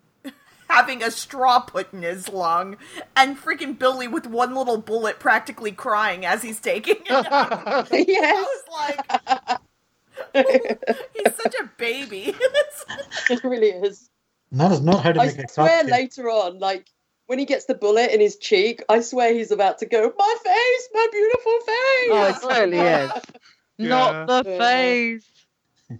having 0.72 1.02
a 1.02 1.10
straw 1.10 1.60
put 1.60 1.92
in 1.92 2.02
his 2.02 2.30
lung 2.30 2.78
and 3.14 3.38
freaking 3.38 3.78
Billy 3.78 4.08
with 4.08 4.26
one 4.26 4.54
little 4.54 4.78
bullet 4.78 5.18
practically 5.20 5.70
crying 5.70 6.24
as 6.24 6.42
he's 6.42 6.58
taking 6.60 6.96
it. 7.04 7.10
out. 7.10 7.92
I 7.92 8.04
yes, 8.08 8.46
was 8.46 9.60
like, 10.34 10.34
he's 11.14 11.34
such 11.36 11.54
a 11.60 11.70
baby. 11.76 12.34
it 13.30 13.44
really 13.44 13.68
is. 13.68 14.08
That 14.52 14.72
is 14.72 14.80
not 14.80 15.02
how 15.02 15.12
to 15.12 15.20
I 15.20 15.26
make 15.26 15.38
a 15.38 15.48
swear 15.48 15.82
cocktail. 15.82 15.90
later 15.90 16.30
on, 16.30 16.58
like 16.58 16.88
when 17.26 17.38
he 17.38 17.44
gets 17.44 17.66
the 17.66 17.74
bullet 17.74 18.10
in 18.10 18.20
his 18.20 18.36
cheek, 18.36 18.82
I 18.88 19.00
swear 19.00 19.32
he's 19.34 19.50
about 19.50 19.78
to 19.78 19.86
go, 19.86 20.12
my 20.18 20.36
face, 20.44 20.88
my 20.94 21.08
beautiful 21.12 21.60
face. 21.60 22.10
Oh, 22.10 22.26
it 22.28 22.42
totally 22.42 22.78
is. 22.78 23.12
Yeah. 23.82 23.88
Not 23.88 24.26
the 24.26 24.50
Yeah. 24.50 24.58
face. 24.58 25.28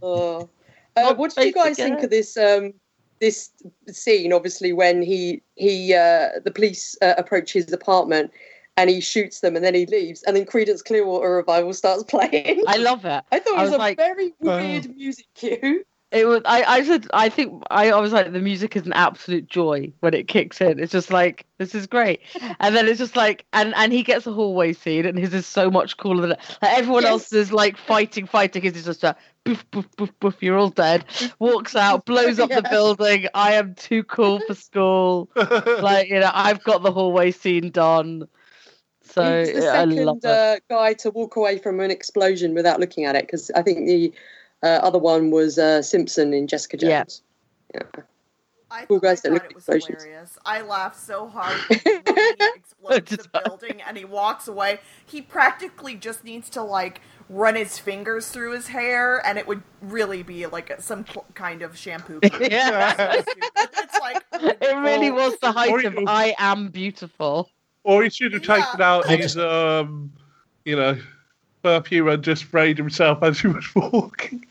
Oh. 0.02 0.48
Uh, 0.96 1.02
Not 1.02 1.18
what 1.18 1.34
did 1.34 1.44
you 1.46 1.52
face 1.52 1.54
guys 1.54 1.76
think 1.76 2.02
of 2.02 2.10
this 2.10 2.36
um, 2.36 2.74
this 3.20 3.50
scene? 3.88 4.32
Obviously, 4.32 4.72
when 4.72 5.02
he 5.02 5.42
he 5.56 5.94
uh, 5.94 6.40
the 6.44 6.50
police 6.54 6.96
uh, 7.02 7.14
approach 7.16 7.52
his 7.52 7.72
apartment 7.72 8.30
and 8.76 8.88
he 8.88 9.00
shoots 9.00 9.40
them, 9.40 9.54
and 9.56 9.64
then 9.64 9.74
he 9.74 9.86
leaves, 9.86 10.22
and 10.24 10.36
then 10.36 10.44
Creedence 10.46 10.82
Clearwater 10.84 11.36
Revival 11.36 11.72
starts 11.74 12.02
playing. 12.08 12.62
I 12.66 12.76
love 12.78 13.04
it. 13.04 13.22
I 13.32 13.38
thought 13.38 13.54
it 13.54 13.58
I 13.58 13.62
was, 13.62 13.70
was 13.70 13.76
a 13.76 13.78
like, 13.78 13.96
very 13.98 14.32
Oh. 14.42 14.56
weird 14.58 14.94
music 14.96 15.26
cue. 15.34 15.84
It 16.12 16.26
was. 16.28 16.42
I. 16.44 16.62
I 16.64 16.84
said. 16.84 17.06
I 17.14 17.30
think. 17.30 17.62
I, 17.70 17.90
I 17.90 17.98
was 17.98 18.12
like, 18.12 18.32
the 18.32 18.38
music 18.38 18.76
is 18.76 18.84
an 18.84 18.92
absolute 18.92 19.46
joy 19.48 19.90
when 20.00 20.12
it 20.12 20.28
kicks 20.28 20.60
in. 20.60 20.78
It's 20.78 20.92
just 20.92 21.10
like 21.10 21.46
this 21.56 21.74
is 21.74 21.86
great, 21.86 22.20
and 22.60 22.76
then 22.76 22.86
it's 22.86 22.98
just 22.98 23.16
like, 23.16 23.46
and 23.54 23.74
and 23.76 23.92
he 23.94 24.02
gets 24.02 24.26
a 24.26 24.32
hallway 24.32 24.74
scene, 24.74 25.06
and 25.06 25.18
his 25.18 25.32
is 25.32 25.46
so 25.46 25.70
much 25.70 25.96
cooler 25.96 26.20
than 26.20 26.30
like, 26.30 26.38
everyone 26.62 27.04
Yes. 27.04 27.10
else 27.10 27.32
is 27.32 27.50
like 27.50 27.78
fighting, 27.78 28.26
fighting. 28.26 28.62
His 28.62 28.76
is 28.76 28.84
just 28.84 29.04
a 29.04 29.16
boof, 29.44 29.64
boof, 29.70 29.86
boof, 29.96 30.10
boof. 30.20 30.42
You're 30.42 30.58
all 30.58 30.68
dead. 30.68 31.06
Walks 31.38 31.74
out, 31.74 32.04
blows 32.04 32.38
up 32.38 32.50
the 32.50 32.62
building. 32.70 33.28
I 33.32 33.54
am 33.54 33.74
too 33.74 34.04
cool 34.04 34.40
for 34.46 34.54
school. 34.54 35.30
Like 35.82 36.08
you 36.10 36.20
know, 36.20 36.30
I've 36.32 36.62
got 36.62 36.82
the 36.82 36.92
hallway 36.92 37.30
scene 37.30 37.70
done. 37.70 38.28
So 39.02 39.40
He's 39.44 39.52
the 39.52 39.62
I 39.62 39.84
love 39.84 40.18
second 40.18 40.24
uh, 40.24 40.56
guy 40.68 40.92
to 40.94 41.10
walk 41.10 41.36
away 41.36 41.58
from 41.58 41.80
an 41.80 41.90
explosion 41.90 42.54
without 42.54 42.80
looking 42.80 43.04
at 43.06 43.16
it, 43.16 43.22
because 43.26 43.50
I 43.52 43.62
think 43.62 43.86
the 43.86 44.12
uh, 44.62 44.66
other 44.82 44.98
one 44.98 45.30
was 45.30 45.58
uh, 45.58 45.82
Simpson 45.82 46.32
in 46.34 46.46
Jessica 46.46 46.76
Yeah. 46.80 47.04
Jones. 47.04 47.22
I, 48.70 48.86
Cool 48.86 48.96
I 48.98 49.00
guys 49.00 49.20
that 49.22 49.28
thought 49.28 49.34
look 49.34 49.44
it 49.50 49.54
was 49.54 49.68
explosions. 49.68 50.02
hilarious. 50.02 50.38
I 50.46 50.62
laughed 50.62 50.98
so 50.98 51.28
hard 51.28 51.54
when 51.68 51.80
he 52.16 52.34
explodes 52.56 53.10
the 53.10 53.40
building 53.44 53.82
and 53.86 53.98
he 53.98 54.04
walks 54.06 54.48
away. 54.48 54.80
He 55.04 55.20
practically 55.20 55.94
just 55.94 56.24
needs 56.24 56.48
to 56.50 56.62
like 56.62 57.02
run 57.28 57.54
his 57.54 57.78
fingers 57.78 58.28
through 58.28 58.52
his 58.52 58.68
hair, 58.68 59.24
and 59.26 59.38
it 59.38 59.46
would 59.46 59.62
really 59.82 60.22
be 60.22 60.46
like 60.46 60.74
some 60.80 61.06
cl- 61.06 61.26
kind 61.34 61.60
of 61.62 61.76
shampoo. 61.76 62.18
Yeah. 62.40 62.94
So 63.22 63.24
it's 63.78 64.00
like 64.00 64.22
It 64.62 64.76
really 64.76 65.10
Or- 65.10 65.14
was 65.14 65.36
the 65.40 65.50
or 65.50 65.52
height 65.52 65.84
of 65.84 65.94
I 66.06 66.34
am 66.38 66.68
beautiful. 66.68 67.50
or 67.84 68.02
he 68.04 68.08
should 68.10 68.32
have 68.32 68.42
taken 68.42 68.80
out 68.80 69.06
his, 69.06 69.36
um, 69.36 70.10
you 70.64 70.76
know, 70.76 70.98
perfume 71.62 72.08
and 72.08 72.22
just 72.22 72.42
sprayed 72.42 72.78
himself 72.78 73.22
as 73.22 73.40
he 73.40 73.48
was 73.48 73.74
walking. 73.74 74.44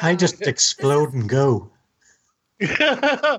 I 0.00 0.16
just 0.18 0.42
explode 0.46 1.12
and 1.12 1.28
go. 1.28 1.70
yeah. 2.60 3.38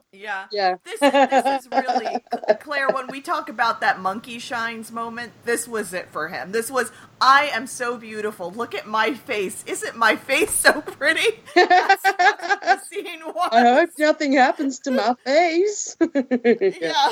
yeah. 0.49 0.75
This, 0.85 0.99
this 1.01 1.45
is 1.45 1.67
really 1.71 2.17
Claire. 2.61 2.87
When 2.87 3.07
we 3.07 3.19
talk 3.19 3.49
about 3.49 3.81
that 3.81 3.99
monkey 3.99 4.39
shines 4.39 4.93
moment, 4.93 5.33
this 5.43 5.67
was 5.67 5.93
it 5.93 6.07
for 6.09 6.29
him. 6.29 6.53
This 6.53 6.71
was 6.71 6.89
I 7.19 7.47
am 7.47 7.67
so 7.67 7.97
beautiful. 7.97 8.49
Look 8.51 8.73
at 8.73 8.87
my 8.87 9.13
face. 9.13 9.65
Isn't 9.67 9.97
my 9.97 10.15
face 10.15 10.53
so 10.53 10.79
pretty? 10.81 11.41
That's, 11.53 12.01
that's 12.17 12.47
what 12.47 12.61
the 12.61 12.79
scene 12.79 13.21
was. 13.25 13.49
I 13.51 13.61
hope 13.61 13.89
nothing 13.97 14.33
happens 14.33 14.79
to 14.79 14.91
my 14.91 15.13
face. 15.25 15.97
yeah. 15.99 16.79
Yeah. 16.79 17.11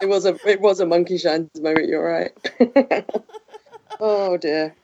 It 0.00 0.06
was 0.06 0.24
a 0.24 0.36
it 0.48 0.60
was 0.60 0.80
a 0.80 0.86
monkey 0.86 1.18
shines 1.18 1.50
moment. 1.60 1.88
You're 1.88 2.04
right. 2.04 2.32
Oh 4.02 4.36
dear. 4.36 4.74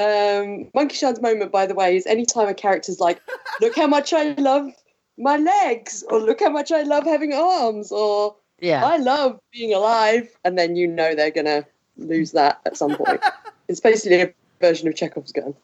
Um, 0.00 0.70
monkey 0.74 0.94
shines 0.94 1.20
moment, 1.20 1.50
by 1.50 1.66
the 1.66 1.74
way, 1.74 1.96
is 1.96 2.06
anytime 2.06 2.48
a 2.48 2.54
character's 2.54 3.00
like, 3.00 3.20
"Look 3.60 3.76
how 3.76 3.88
much 3.88 4.12
I 4.12 4.32
love 4.34 4.70
my 5.18 5.36
legs," 5.36 6.04
or 6.08 6.20
"Look 6.20 6.40
how 6.40 6.50
much 6.50 6.70
I 6.72 6.82
love 6.82 7.04
having 7.04 7.34
arms," 7.34 7.90
or 7.90 8.36
Yeah. 8.60 8.86
"I 8.86 8.96
love 8.98 9.40
being 9.52 9.74
alive," 9.74 10.30
and 10.44 10.56
then 10.56 10.76
you 10.76 10.86
know 10.86 11.14
they're 11.14 11.32
gonna 11.32 11.66
lose 11.96 12.32
that 12.32 12.60
at 12.64 12.76
some 12.76 12.96
point. 12.96 13.20
it's 13.68 13.80
basically 13.80 14.22
a 14.22 14.32
version 14.60 14.88
of 14.88 14.94
Chekhov's 14.94 15.32
gun. 15.32 15.54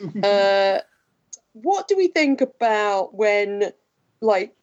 uh, 0.22 0.78
what 1.52 1.88
do 1.88 1.96
we 1.96 2.08
think 2.08 2.40
about 2.40 3.14
when, 3.14 3.72
like, 4.20 4.54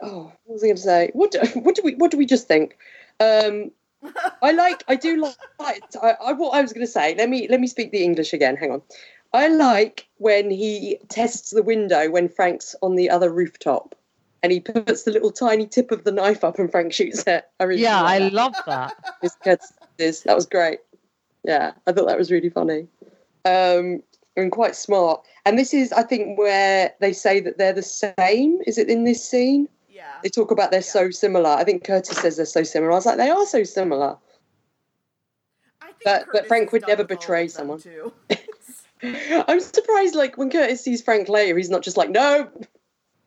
oh, 0.00 0.32
what 0.44 0.54
was 0.54 0.62
I 0.62 0.66
going 0.66 0.76
to 0.76 0.82
say? 0.82 1.10
What 1.14 1.30
do, 1.32 1.40
what 1.60 1.74
do 1.74 1.82
we 1.84 1.94
what 1.96 2.10
do 2.10 2.18
we 2.18 2.26
just 2.26 2.46
think? 2.46 2.76
Um, 3.20 3.72
I 4.42 4.52
like. 4.52 4.84
I 4.88 4.96
do 4.96 5.20
like. 5.20 5.36
I, 5.60 6.14
I 6.24 6.32
what 6.32 6.50
I 6.50 6.62
was 6.62 6.72
going 6.72 6.86
to 6.86 6.90
say. 6.92 7.14
Let 7.16 7.28
me 7.28 7.48
let 7.48 7.60
me 7.60 7.66
speak 7.66 7.90
the 7.92 8.04
English 8.04 8.32
again. 8.32 8.56
Hang 8.56 8.72
on. 8.72 8.82
I 9.32 9.48
like 9.48 10.08
when 10.16 10.50
he 10.50 10.98
tests 11.08 11.50
the 11.50 11.62
window 11.62 12.10
when 12.10 12.28
Frank's 12.28 12.74
on 12.82 12.96
the 12.96 13.10
other 13.10 13.30
rooftop, 13.30 13.94
and 14.42 14.52
he 14.52 14.60
puts 14.60 15.02
the 15.02 15.10
little 15.10 15.32
tiny 15.32 15.66
tip 15.66 15.90
of 15.90 16.04
the 16.04 16.12
knife 16.12 16.44
up, 16.44 16.58
and 16.58 16.70
Frank 16.70 16.92
shoots 16.92 17.24
it. 17.26 17.44
I 17.60 17.64
really 17.64 17.82
Yeah, 17.82 18.02
I 18.02 18.18
that. 18.20 18.32
love 18.32 18.54
that. 18.66 18.94
This 19.22 19.36
this. 19.96 20.20
That 20.22 20.36
was 20.36 20.46
great. 20.46 20.78
Yeah, 21.44 21.72
I 21.86 21.92
thought 21.92 22.06
that 22.06 22.18
was 22.18 22.30
really 22.30 22.50
funny. 22.50 22.86
Um, 23.44 24.02
and 24.36 24.52
quite 24.52 24.76
smart. 24.76 25.22
And 25.44 25.58
this 25.58 25.74
is, 25.74 25.92
I 25.92 26.02
think, 26.02 26.38
where 26.38 26.94
they 27.00 27.12
say 27.12 27.40
that 27.40 27.58
they're 27.58 27.72
the 27.72 27.82
same. 27.82 28.60
Is 28.66 28.78
it 28.78 28.88
in 28.88 29.04
this 29.04 29.24
scene? 29.28 29.68
Yeah. 29.98 30.12
They 30.22 30.28
talk 30.28 30.52
about 30.52 30.70
they're 30.70 30.80
so 30.80 31.10
similar. 31.10 31.50
I 31.50 31.64
think 31.64 31.82
Curtis 31.82 32.18
says 32.18 32.36
they're 32.36 32.46
so 32.46 32.62
similar. 32.62 32.92
I 32.92 32.94
was 32.94 33.04
like, 33.04 33.16
they 33.16 33.30
are 33.30 33.46
so 33.46 33.64
similar. 33.64 34.16
But- 36.04 36.26
but 36.32 36.46
Frank 36.46 36.70
would 36.70 36.86
never 36.86 37.02
betray 37.02 37.48
someone. 37.48 37.80
Too. 37.80 38.12
I'm 39.02 39.58
surprised, 39.58 40.14
like 40.14 40.38
when 40.38 40.50
Curtis 40.50 40.84
sees 40.84 41.02
Frank 41.02 41.28
later, 41.28 41.56
he's 41.58 41.68
not 41.68 41.82
just 41.82 41.96
like, 41.96 42.10
no, 42.10 42.48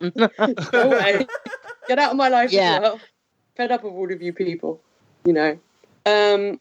go 0.00 0.28
away, 0.72 1.26
get 1.88 1.98
out 1.98 2.12
of 2.12 2.16
my 2.16 2.30
life. 2.30 2.50
Yeah. 2.50 2.76
As 2.76 2.80
well. 2.80 3.00
Fed 3.58 3.70
up 3.70 3.84
of 3.84 3.92
all 3.92 4.10
of 4.10 4.22
you 4.22 4.32
people, 4.32 4.80
you 5.26 5.34
know. 5.34 5.58
Um, 6.06 6.58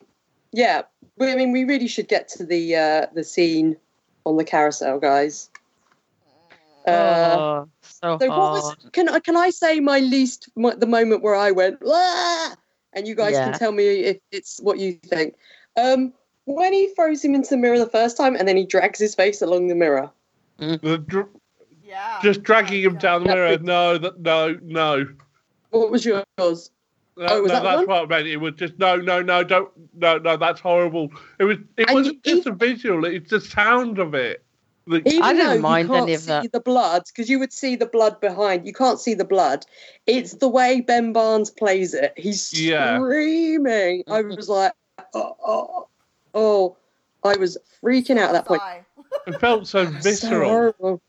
yeah, 0.52 0.82
but, 1.18 1.30
I 1.30 1.36
mean, 1.36 1.54
we 1.54 1.64
really 1.64 1.88
should 1.88 2.10
get 2.10 2.28
to 2.30 2.46
the 2.46 2.76
uh, 2.76 3.06
the 3.14 3.24
scene 3.24 3.78
on 4.26 4.36
the 4.36 4.44
carousel, 4.44 5.00
guys. 5.00 5.50
Uh, 6.86 7.36
oh, 7.38 7.70
so, 8.04 8.18
so 8.20 8.28
what 8.30 8.38
was 8.38 8.76
can 8.94 9.10
I 9.10 9.20
can 9.20 9.36
I 9.38 9.50
say 9.50 9.80
my 9.80 10.00
least 10.00 10.50
my, 10.56 10.74
the 10.76 10.86
moment 10.88 11.22
where 11.24 11.36
I 11.36 11.52
went 11.52 11.80
"Wah!" 11.82 12.56
and 12.94 13.08
you 13.08 13.16
guys 13.16 13.34
Yeah. 13.34 13.50
can 13.52 13.60
tell 13.60 13.72
me 13.72 13.86
if 14.02 14.18
it's 14.32 14.60
what 14.60 14.80
you 14.80 14.94
think. 14.94 15.36
Um, 15.78 16.14
when 16.46 16.74
he 16.74 16.88
throws 16.96 17.24
him 17.24 17.36
into 17.36 17.50
the 17.52 17.58
mirror 17.58 17.78
the 17.80 17.86
first 17.88 18.18
time 18.18 18.36
and 18.36 18.48
then 18.48 18.58
he 18.58 18.66
drags 18.66 19.00
his 19.00 19.16
face 19.16 19.42
along 19.42 19.68
the 19.68 19.76
mirror. 19.76 20.10
The 20.58 21.04
dr- 21.08 21.30
Yeah. 21.84 22.20
just 22.22 22.44
dragging 22.44 22.82
him 22.84 22.94
Yeah. 22.94 23.00
down 23.00 23.24
the 23.24 23.30
mirror. 23.30 23.58
No, 23.60 23.98
that 23.98 24.20
no, 24.20 24.58
no. 24.64 25.06
What 25.70 25.92
was 25.92 26.04
yours? 26.06 26.26
No, 26.38 27.28
Oh, 27.28 27.42
was 27.44 27.52
no, 27.52 27.56
that 27.56 27.64
that's 27.64 27.78
one? 27.80 27.88
what 27.88 28.04
I 28.04 28.06
meant. 28.08 28.28
It 28.28 28.38
was 28.38 28.54
just 28.56 28.78
no, 28.80 28.96
no, 28.96 29.22
no, 29.22 29.44
don't, 29.44 29.70
no, 29.94 30.18
no. 30.18 30.38
That's 30.38 30.60
horrible. 30.60 31.10
It 31.40 31.44
was. 31.44 31.58
It 31.78 31.88
And 31.88 31.94
wasn't 31.96 32.26
you- 32.26 32.36
just 32.36 32.48
a 32.48 32.52
visual. 32.54 33.06
It's 33.06 33.30
the 33.30 33.40
sound 33.42 34.00
of 34.00 34.14
it. 34.16 34.44
The, 34.92 35.02
Even 35.08 35.24
I 35.24 35.32
didn't 35.32 35.48
though 35.48 35.62
mind 35.62 35.88
you 35.88 35.94
can't 35.94 36.04
any 36.04 36.14
of 36.16 36.22
see 36.22 36.28
that. 36.28 36.52
the 36.52 36.60
blood, 36.60 37.04
because 37.08 37.30
you 37.30 37.40
would 37.40 37.54
see 37.54 37.78
the 37.78 37.86
blood 37.86 38.20
behind. 38.20 38.68
You 38.68 38.74
can't 38.74 39.00
see 39.00 39.14
the 39.14 39.24
blood. 39.24 39.66
It's 40.06 40.34
the 40.34 40.50
way 40.50 40.82
Ben 40.82 41.14
Barnes 41.14 41.50
plays 41.50 41.94
it. 41.94 42.12
He's 42.18 42.52
Yeah. 42.52 42.98
screaming. 42.98 44.04
I 44.10 44.22
mm-hmm. 44.22 44.36
was 44.36 44.50
like, 44.50 44.74
oh, 45.14 45.38
oh, 45.46 45.88
oh. 46.34 46.78
I 47.24 47.38
was 47.38 47.58
freaking 47.82 48.18
out 48.18 48.36
at 48.36 48.46
that 48.46 48.48
point. 48.48 48.62
It 49.28 49.40
felt 49.40 49.66
so 49.66 49.86
So 49.92 49.92
visceral. 49.92 50.50
horrible. 50.50 51.02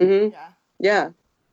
hmm 0.00 0.28
Yeah. 0.28 0.48
Yeah. 0.78 1.10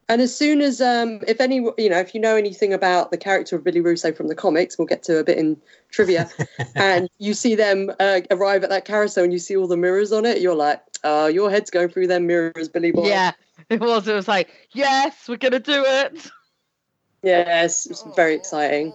And 0.08 0.22
as 0.22 0.36
soon 0.36 0.62
as, 0.62 0.82
um, 0.82 1.20
if 1.28 1.42
any, 1.42 1.56
you 1.56 1.90
know, 1.90 1.98
if 1.98 2.14
you 2.14 2.22
know 2.22 2.36
anything 2.36 2.74
about 2.74 3.10
the 3.10 3.18
character 3.18 3.56
of 3.56 3.64
Billy 3.64 3.82
Russo 3.82 4.12
from 4.12 4.28
the 4.28 4.36
comics, 4.36 4.78
we'll 4.78 4.86
get 4.86 5.02
to 5.04 5.18
a 5.20 5.24
bit 5.24 5.40
in 5.40 5.60
trivia, 5.90 6.30
and 6.76 7.10
you 7.18 7.34
see 7.34 7.56
them 7.56 7.92
uh, 8.00 8.22
arrive 8.30 8.64
at 8.64 8.70
that 8.70 8.86
carousel 8.86 9.24
and 9.24 9.34
you 9.34 9.40
see 9.40 9.58
all 9.58 9.68
the 9.68 9.78
mirrors 9.78 10.12
on 10.12 10.26
it, 10.26 10.42
you're 10.42 10.56
like, 10.56 10.82
oh, 11.04 11.26
your 11.26 11.50
head's 11.50 11.72
going 11.72 11.90
through 11.90 12.08
them 12.08 12.28
mirrors, 12.28 12.70
Billy 12.70 12.92
Boy. 12.92 13.08
Yeah, 13.08 13.32
it 13.70 13.80
was. 13.80 14.08
It 14.08 14.14
was 14.14 14.28
like, 14.28 14.70
yes, 14.74 15.28
we're 15.28 15.38
gonna 15.38 15.60
do 15.60 15.84
it. 15.84 16.30
Yes, 17.24 17.88
it's 17.88 18.04
very 18.16 18.36
exciting. 18.36 18.94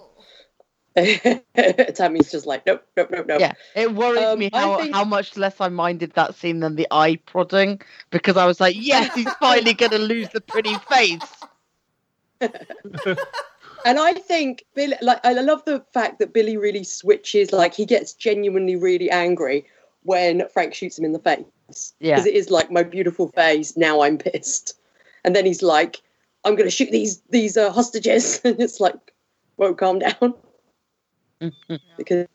Tammy's 1.94 2.30
just 2.30 2.46
like, 2.46 2.66
nope, 2.66 2.84
nope, 2.96 3.10
nope, 3.10 3.26
nope. 3.26 3.40
Yeah, 3.40 3.52
it 3.74 3.94
worries 3.94 4.22
Um, 4.22 4.38
me 4.38 4.50
how, 4.52 4.78
think- 4.78 4.94
how 4.94 5.04
much 5.04 5.36
less 5.36 5.60
I 5.60 5.68
minded 5.68 6.12
that 6.14 6.34
scene 6.34 6.60
than 6.60 6.76
the 6.76 6.86
eye 6.90 7.16
prodding 7.26 7.80
because 8.10 8.36
I 8.36 8.46
was 8.46 8.60
like, 8.60 8.76
yes, 8.78 9.14
he's 9.14 9.32
finally 9.40 9.74
gonna 9.74 9.98
lose 9.98 10.28
the 10.30 10.40
pretty 10.40 10.74
face. 10.88 11.20
And 13.84 13.98
I 13.98 14.12
think 14.12 14.64
Billy, 14.74 14.96
like, 15.00 15.24
I 15.24 15.32
love 15.32 15.64
the 15.64 15.80
fact 15.92 16.18
that 16.18 16.32
Billy 16.32 16.56
really 16.56 16.84
switches. 16.84 17.52
Like, 17.52 17.74
he 17.74 17.86
gets 17.86 18.12
genuinely 18.12 18.76
really 18.76 19.10
angry 19.10 19.66
when 20.02 20.46
Frank 20.48 20.74
shoots 20.74 20.98
him 20.98 21.04
in 21.04 21.12
the 21.12 21.18
face. 21.18 21.94
Yeah. 22.00 22.16
Because 22.16 22.26
it 22.26 22.34
is 22.34 22.50
like 22.50 22.70
my 22.70 22.82
beautiful 22.82 23.28
face. 23.28 23.76
Now 23.76 24.02
I'm 24.02 24.18
pissed. 24.18 24.74
And 25.24 25.34
then 25.36 25.46
he's 25.46 25.62
like, 25.62 26.00
"I'm 26.44 26.56
going 26.56 26.66
to 26.66 26.70
shoot 26.70 26.90
these 26.90 27.20
these 27.30 27.56
uh, 27.56 27.70
hostages," 27.70 28.40
and 28.44 28.60
it's 28.60 28.80
like, 28.80 29.12
won't 29.56 29.78
calm 29.78 29.98
down," 29.98 30.34
because 31.96 32.26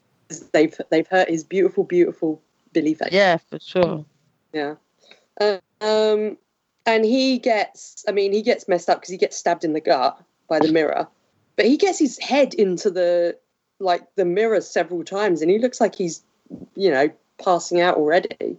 they've 0.52 0.76
they've 0.90 1.07
hurt 1.07 1.30
his 1.30 1.44
beautiful, 1.44 1.84
beautiful 1.84 2.41
Billy 2.73 2.94
face. 2.94 3.10
yeah, 3.11 3.38
for 3.38 3.60
sure. 3.60 4.06
Yeah. 4.53 4.76
Um, 5.82 6.38
and 6.86 7.03
he 7.03 7.40
gets, 7.40 8.06
I 8.07 8.11
mean, 8.11 8.32
he 8.32 8.41
gets 8.41 8.68
messed 8.68 8.90
up 8.90 8.99
because 8.99 9.10
he 9.11 9.18
gets 9.18 9.36
stabbed 9.36 9.64
in 9.64 9.73
the 9.73 9.82
gut 9.82 10.22
by 10.48 10.60
the 10.60 10.72
mirror, 10.72 11.07
but 11.56 11.65
he 11.65 11.77
gets 11.77 11.98
his 11.98 12.19
head 12.19 12.53
into 12.53 12.91
the, 12.91 13.38
like, 13.80 14.03
the 14.15 14.26
mirror 14.26 14.61
several 14.61 15.03
times 15.03 15.41
and 15.41 15.49
he 15.49 15.57
looks 15.57 15.82
like 15.82 15.95
he's, 15.95 16.23
you 16.76 16.91
know, 16.91 17.10
passing 17.44 17.82
out 17.82 17.98
already. 17.98 18.57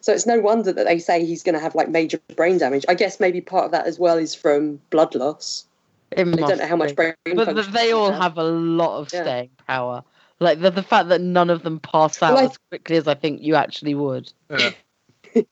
So 0.00 0.12
it's 0.12 0.26
no 0.26 0.40
wonder 0.40 0.72
that 0.72 0.86
they 0.86 0.98
say 0.98 1.24
he's 1.24 1.42
going 1.42 1.54
to 1.54 1.60
have, 1.60 1.74
like, 1.74 1.88
major 1.88 2.18
brain 2.34 2.58
damage. 2.58 2.84
I 2.88 2.94
guess 2.94 3.20
maybe 3.20 3.40
part 3.40 3.66
of 3.66 3.70
that 3.72 3.86
as 3.86 3.98
well 3.98 4.18
is 4.18 4.34
from 4.34 4.80
blood 4.90 5.14
loss. 5.14 5.66
It 6.12 6.26
I 6.26 6.30
don't 6.32 6.58
know 6.58 6.66
how 6.66 6.76
much 6.76 6.94
brain 6.96 7.14
But 7.34 7.54
th- 7.54 7.66
they 7.68 7.92
all 7.92 8.10
has. 8.10 8.20
have 8.20 8.36
a 8.38 8.44
lot 8.44 8.98
of 8.98 9.12
Yeah. 9.12 9.22
staying 9.22 9.50
power. 9.66 10.02
Like 10.40 10.60
the, 10.60 10.70
the 10.70 10.82
fact 10.82 11.08
that 11.10 11.20
none 11.20 11.50
of 11.50 11.62
them 11.62 11.78
pass 11.80 12.22
out 12.22 12.34
Well, 12.34 12.46
as 12.50 12.58
quickly 12.70 12.96
as 12.96 13.06
I 13.06 13.14
think 13.14 13.42
you 13.42 13.54
actually 13.54 13.94
would. 13.94 14.32
Yeah. 14.48 14.70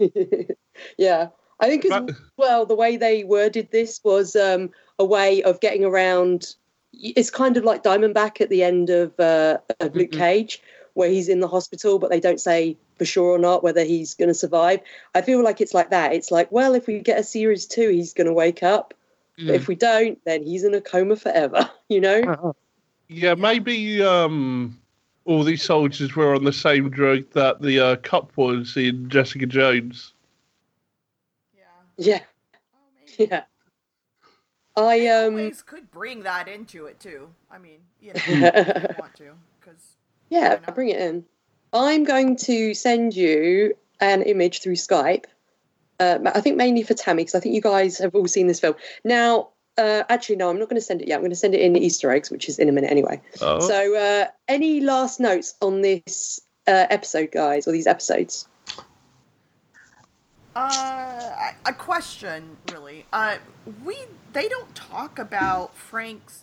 yeah, 0.98 1.28
I 1.60 1.68
think 1.68 1.84
as 1.84 1.90
But- 1.90 2.10
well 2.36 2.66
the 2.66 2.74
way 2.74 2.96
they 2.96 3.24
worded 3.24 3.70
this 3.70 4.00
was 4.04 4.34
um, 4.36 4.70
a 4.98 5.04
way 5.04 5.42
of 5.42 5.60
getting 5.60 5.84
around. 5.84 6.54
It's 6.92 7.30
kind 7.30 7.56
of 7.56 7.64
like 7.64 7.82
Diamondback 7.84 8.40
at 8.40 8.48
the 8.48 8.62
end 8.64 8.90
of, 8.90 9.18
uh, 9.20 9.58
of 9.80 9.94
Luke 9.94 10.10
Mhm. 10.10 10.18
Cage, 10.18 10.62
where 10.94 11.10
he's 11.10 11.28
in 11.28 11.40
the 11.40 11.46
hospital, 11.48 11.98
but 11.98 12.10
they 12.10 12.18
don't 12.18 12.40
say 12.40 12.76
for 12.96 13.04
sure 13.04 13.26
or 13.30 13.38
not 13.38 13.62
whether 13.62 13.84
he's 13.84 14.14
going 14.14 14.28
to 14.28 14.34
survive. 14.34 14.80
I 15.14 15.20
feel 15.22 15.44
like 15.44 15.60
it's 15.60 15.74
like 15.74 15.90
that. 15.90 16.12
It's 16.14 16.30
like, 16.32 16.50
well, 16.50 16.74
if 16.74 16.86
we 16.88 16.98
get 16.98 17.20
a 17.20 17.22
series 17.22 17.66
two, 17.66 17.90
he's 17.90 18.14
going 18.14 18.26
to 18.26 18.32
wake 18.32 18.62
up. 18.62 18.94
But 19.38 19.54
Mm. 19.54 19.54
if 19.54 19.68
we 19.68 19.74
don't, 19.76 20.24
then 20.24 20.42
he's 20.42 20.64
in 20.64 20.74
a 20.74 20.80
coma 20.80 21.16
forever. 21.16 21.70
You 21.90 22.02
know? 22.02 22.20
Uh-uh. 22.20 22.52
Yeah, 23.08 23.34
maybe 23.34 24.02
um, 24.02 24.78
all 25.24 25.42
these 25.42 25.62
soldiers 25.62 26.14
were 26.14 26.34
on 26.34 26.44
the 26.44 26.52
same 26.52 26.90
drug 26.90 27.30
that 27.30 27.62
the 27.62 27.80
uh, 27.80 27.96
cop 27.96 28.36
was 28.36 28.76
in 28.76 29.08
Jessica 29.08 29.46
Jones. 29.46 30.12
Yeah. 31.56 31.64
Yeah, 31.96 32.20
Oh, 32.74 32.78
maybe. 33.18 33.30
yeah. 33.30 33.44
I 34.76 35.06
um. 35.08 35.32
always 35.38 35.62
could 35.62 35.90
bring 35.90 36.22
that 36.24 36.46
into 36.46 36.84
it 36.86 37.00
too. 37.00 37.30
I 37.50 37.56
mean, 37.56 37.78
you 38.02 38.08
know, 38.08 38.20
if 38.26 38.66
you 38.76 38.96
want 38.98 39.14
to, 39.16 39.32
because 39.60 39.82
Yeah, 40.28 40.56
bring 40.74 40.90
it 40.90 41.00
in. 41.00 41.24
I'm 41.72 42.04
going 42.04 42.36
to 42.36 42.74
send 42.74 43.16
you 43.16 43.74
an 44.00 44.22
image 44.22 44.60
through 44.60 44.76
Skype. 44.76 45.24
Uh, 46.00 46.18
I 46.34 46.40
think 46.40 46.56
mainly 46.56 46.82
for 46.82 46.94
Tammy 46.94 47.22
because 47.22 47.34
I 47.34 47.40
think 47.40 47.54
you 47.54 47.60
guys 47.60 47.98
have 47.98 48.14
all 48.14 48.28
seen 48.28 48.46
this 48.46 48.60
film. 48.60 48.74
Now, 49.04 49.48
uh, 49.76 50.04
actually, 50.08 50.36
no, 50.36 50.48
I'm 50.50 50.58
not 50.58 50.68
going 50.68 50.80
to 50.80 50.84
send 50.84 51.02
it 51.02 51.08
yet. 51.08 51.16
I'm 51.16 51.20
going 51.22 51.30
to 51.30 51.36
send 51.36 51.54
it 51.54 51.60
in 51.60 51.76
Easter 51.76 52.10
eggs, 52.10 52.30
which 52.30 52.48
is 52.48 52.58
in 52.58 52.68
a 52.68 52.72
minute 52.72 52.90
anyway. 52.90 53.20
Oh, 53.40 53.60
So, 53.60 53.96
uh, 53.96 54.26
any 54.48 54.80
last 54.80 55.20
notes 55.20 55.54
on 55.60 55.82
this 55.82 56.40
uh, 56.66 56.86
episode, 56.90 57.30
guys, 57.32 57.66
or 57.66 57.72
these 57.72 57.86
episodes? 57.86 58.48
Uh, 60.54 61.52
a 61.66 61.72
question, 61.72 62.56
really. 62.72 63.06
Uh, 63.12 63.36
we 63.84 63.96
they 64.32 64.48
don't 64.48 64.74
talk 64.74 65.18
about 65.18 65.76
Frank's 65.76 66.42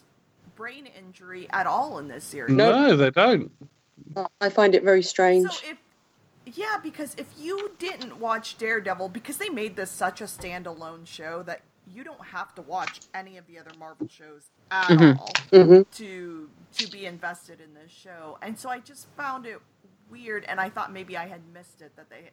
brain 0.56 0.88
injury 0.98 1.48
at 1.52 1.68
all 1.68 1.98
in 2.00 2.08
this 2.08 2.24
series. 2.24 2.54
no, 2.54 2.96
they 2.96 3.12
don't. 3.12 3.52
I 4.40 4.50
find 4.50 4.74
it 4.76 4.84
very 4.84 5.04
strange. 5.04 5.50
So 5.52 5.70
if 5.70 5.78
yeah, 6.46 6.78
because 6.82 7.16
if 7.18 7.28
you 7.38 7.72
didn't 7.80 8.20
watch 8.20 8.58
Daredevil, 8.58 9.10
because 9.10 9.38
they 9.38 9.50
made 9.50 9.76
this 9.76 9.92
such 9.92 10.22
a 10.22 10.26
standalone 10.26 11.06
show 11.08 11.44
that 11.44 11.62
you 11.94 12.04
don't 12.04 12.24
have 12.26 12.54
to 12.56 12.62
watch 12.64 13.02
any 13.14 13.38
of 13.38 13.46
the 13.48 13.60
other 13.60 13.72
Marvel 13.78 14.08
shows 14.08 14.50
at 14.72 14.88
Mhm. 14.90 15.20
all 15.20 15.34
hmm 15.52 15.82
to 15.92 16.50
to 16.74 16.88
be 16.88 17.06
invested 17.06 17.62
in 17.62 17.74
this 17.74 17.92
show. 17.92 18.38
And 18.42 18.60
so 18.60 18.70
I 18.70 18.80
just 18.80 19.08
found 19.16 19.46
it 19.46 19.60
weird, 20.10 20.44
and 20.46 20.60
I 20.60 20.70
thought 20.70 20.92
maybe 20.92 21.16
I 21.16 21.28
had 21.28 21.42
missed 21.54 21.82
it. 21.82 21.96
That 21.96 22.10
they, 22.10 22.32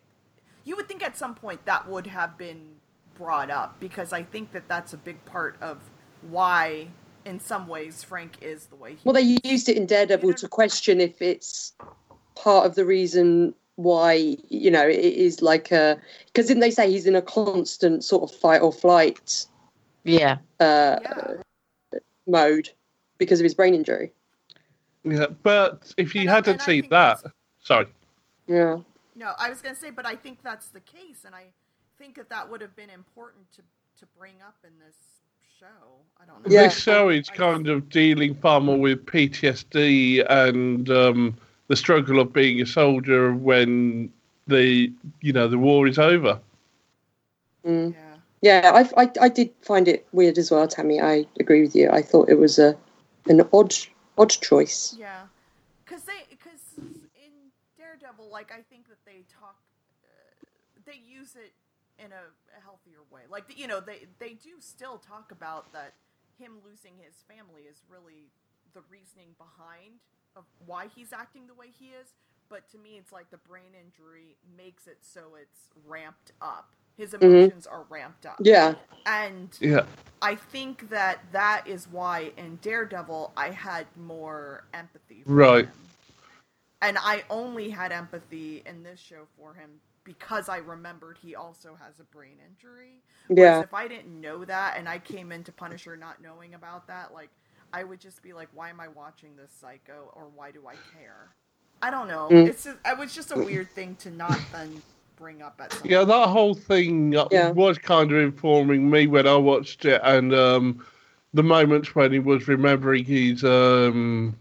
you 0.64 0.74
would 0.76 0.89
think 0.89 1.02
at 1.02 1.16
some 1.16 1.34
point 1.34 1.64
that 1.66 1.89
would 1.89 2.06
have 2.09 2.36
been 2.36 2.76
brought 3.14 3.51
up 3.51 3.78
because 3.78 4.12
I 4.12 4.22
think 4.22 4.52
that 4.52 4.68
that's 4.68 4.93
a 4.94 4.97
big 4.97 5.22
part 5.26 5.56
of 5.60 5.78
why, 6.22 6.89
in 7.24 7.39
some 7.39 7.68
ways, 7.68 8.02
Frank 8.02 8.39
is 8.40 8.66
the 8.66 8.76
way 8.76 8.93
he. 8.94 9.01
Well, 9.05 9.14
they 9.14 9.39
used 9.44 9.68
it 9.68 9.76
in 9.76 9.86
Daredevil 9.86 10.34
to 10.34 10.48
question 10.48 11.01
if 11.01 11.20
it's 11.22 11.74
part 12.34 12.66
of 12.66 12.74
the 12.74 12.84
reason 12.84 13.55
why 13.77 14.36
you 14.49 14.70
know 14.70 14.86
it 14.86 14.99
is 14.99 15.40
like 15.43 15.70
a 15.73 15.99
because 16.27 16.47
didn't 16.47 16.61
they 16.61 16.70
say 16.70 16.90
he's 16.90 17.07
in 17.07 17.16
a 17.16 17.23
constant 17.23 18.05
sort 18.05 18.23
of 18.23 18.36
fight 18.36 18.61
or 18.61 18.73
flight 18.73 19.47
Yeah. 20.05 20.39
uh, 20.61 20.99
Yeah. 21.03 21.99
mode 22.27 22.70
because 23.19 23.40
of 23.40 23.44
his 23.44 23.55
brain 23.55 23.74
injury? 23.74 24.12
Yeah, 25.05 25.27
but 25.43 25.93
if 25.97 26.15
you 26.15 26.23
And 26.23 26.31
hadn't 26.31 26.53
and 26.55 26.61
I 26.62 26.65
seen 26.65 26.89
that, 26.90 27.23
sorry. 27.61 27.86
Yeah. 28.47 28.78
No, 29.15 29.32
I 29.39 29.51
was 29.51 29.61
going 29.61 29.74
to 29.74 29.81
say, 29.81 29.90
but 29.90 30.07
I 30.07 30.15
think 30.16 30.43
that's 30.43 30.69
the 30.69 30.81
case, 30.81 31.24
and 31.24 31.35
I 31.35 31.47
think 31.99 32.16
that 32.16 32.28
that 32.31 32.49
would 32.49 32.61
have 32.61 32.74
been 32.77 32.90
important 32.90 33.51
to 33.53 33.62
to 33.99 34.07
bring 34.19 34.35
up 34.47 34.57
in 34.65 34.73
this 34.85 34.97
show. 35.59 35.66
I 36.20 36.24
don't 36.27 36.43
know. 36.44 36.53
Yeah. 36.53 36.65
This 36.65 36.78
show 36.78 37.09
is 37.09 37.28
kind 37.28 37.69
of 37.69 37.89
dealing 37.89 38.35
far 38.35 38.61
more 38.61 38.78
with 38.78 39.07
PTSD 39.07 40.24
and 40.28 40.90
um, 40.90 41.36
the 41.73 41.77
struggle 41.77 42.20
of 42.20 42.35
being 42.35 42.61
a 42.61 42.66
soldier 42.66 43.32
when 43.32 44.12
the 44.47 44.93
you 45.23 45.32
know 45.32 45.49
the 45.49 45.57
war 45.57 45.89
is 45.89 45.99
over. 45.99 46.39
Mm. 47.65 47.94
Yeah. 47.94 48.16
Yeah, 48.43 48.73
I, 48.74 49.05
I, 49.05 49.11
I 49.23 49.28
did 49.31 49.51
find 49.62 49.89
it 49.89 50.07
weird 50.12 50.36
as 50.36 50.51
well, 50.51 50.69
Tammy. 50.69 51.01
I 51.01 51.24
agree 51.40 51.62
with 51.62 51.74
you. 51.74 51.89
I 51.89 52.03
thought 52.03 52.28
it 52.28 52.39
was 52.39 52.59
a 52.59 52.77
an 53.27 53.40
odd 53.55 53.73
odd 54.19 54.28
choice. 54.28 54.94
Yeah, 54.99 55.32
because 55.82 56.03
they 56.03 56.20
because 56.28 56.77
in 57.16 57.32
Daredevil, 57.78 58.28
like 58.31 58.53
I 58.53 58.61
think 58.69 58.89
that 58.89 59.01
they 59.07 59.24
talk, 59.40 59.57
uh, 60.05 60.44
they 60.85 61.01
use 61.01 61.36
it 61.36 61.55
in 62.05 62.12
a, 62.12 62.24
a 62.59 62.61
healthier 62.61 63.01
way. 63.11 63.23
Like 63.31 63.44
you 63.57 63.66
know, 63.66 63.81
they 63.81 64.09
they 64.19 64.35
do 64.35 64.61
still 64.61 64.99
talk 64.99 65.32
about 65.32 65.73
that 65.73 65.94
him 66.39 66.53
losing 66.69 67.01
his 67.01 67.24
family 67.24 67.62
is 67.62 67.81
really 67.89 68.28
the 68.74 68.82
reasoning 68.90 69.32
behind 69.39 70.05
of 70.37 70.45
why 70.67 70.87
he's 70.95 71.13
acting 71.13 71.47
the 71.47 71.55
way 71.55 71.67
he 71.79 71.87
is. 71.87 72.09
But 72.49 72.71
to 72.73 72.79
me, 72.79 72.97
it's 72.99 73.13
like 73.13 73.31
the 73.31 73.39
brain 73.39 73.73
injury 73.75 74.37
makes 74.57 74.87
it 74.87 74.99
so 75.01 75.37
it's 75.41 75.69
ramped 75.87 76.33
up. 76.41 76.75
His 76.97 77.13
mm-hmm. 77.13 77.25
emotions 77.25 77.67
are 77.67 77.85
ramped 77.89 78.27
up. 78.27 78.37
Yeah, 78.41 78.75
And 79.07 79.49
Yeah, 79.61 79.87
I 80.21 80.35
think 80.35 80.91
that 80.91 81.21
that 81.33 81.67
is 81.67 81.89
why 81.89 82.33
in 82.37 82.57
Daredevil 82.61 83.33
I 83.37 83.51
had 83.51 83.87
more 83.97 84.65
empathy. 84.75 85.23
For 85.25 85.33
Right. 85.33 85.65
Him. 85.65 85.73
And 86.83 86.99
I 87.01 87.23
only 87.31 87.71
had 87.71 87.93
empathy 87.93 88.63
in 88.67 88.83
this 88.83 89.01
show 89.01 89.27
for 89.39 89.55
him 89.55 89.71
because 90.05 90.49
I 90.49 90.59
remembered 90.59 91.17
he 91.23 91.35
also 91.35 91.79
has 91.81 92.01
a 92.01 92.05
brain 92.05 92.37
injury. 92.47 93.03
Whereas 93.29 93.59
yeah, 93.59 93.61
if 93.61 93.73
I 93.73 93.89
didn't 93.89 94.21
know 94.21 94.45
that 94.45 94.77
and 94.77 94.89
I 94.89 94.99
came 94.99 95.33
into 95.33 95.53
Punisher 95.53 95.97
not 95.97 96.21
knowing 96.21 96.55
about 96.55 96.89
that, 96.89 97.15
like 97.15 97.31
I 97.73 97.85
would 97.85 98.01
just 98.01 98.23
be 98.23 98.32
like, 98.32 98.49
why 98.55 98.70
am 98.70 98.81
I 98.81 98.89
watching 98.89 99.31
this 99.36 99.51
psycho 99.61 100.12
or 100.15 100.24
why 100.35 100.51
do 100.51 100.61
I 100.69 100.74
care? 100.97 101.31
I 101.81 101.90
don't 101.90 102.07
know. 102.07 102.28
Mm. 102.31 102.49
It's 102.49 102.65
just, 102.65 102.77
it 102.85 102.99
was 102.99 103.15
just 103.15 103.32
a 103.32 103.39
weird 103.39 103.70
thing 103.70 103.97
to 103.97 104.11
not 104.11 104.39
then 104.53 104.82
bring 105.16 105.43
up 105.43 105.61
at 105.61 105.73
some 105.73 105.82
yeah, 105.85 106.05
that 106.05 106.28
whole 106.28 106.55
thing 106.55 107.16
uh, 107.16 107.27
Yeah. 107.31 107.51
was 107.51 107.78
kind 107.78 108.12
of 108.12 108.19
informing 108.19 108.90
me 108.90 109.07
when 109.07 109.27
I 109.27 109.36
watched 109.36 109.85
it, 109.85 110.01
and 110.05 110.35
um, 110.35 110.85
the 111.32 111.43
moments 111.43 111.94
when 111.94 112.12
he 112.12 112.19
was 112.19 112.47
remembering 112.47 113.05
his 113.05 113.43
um, 113.44 114.36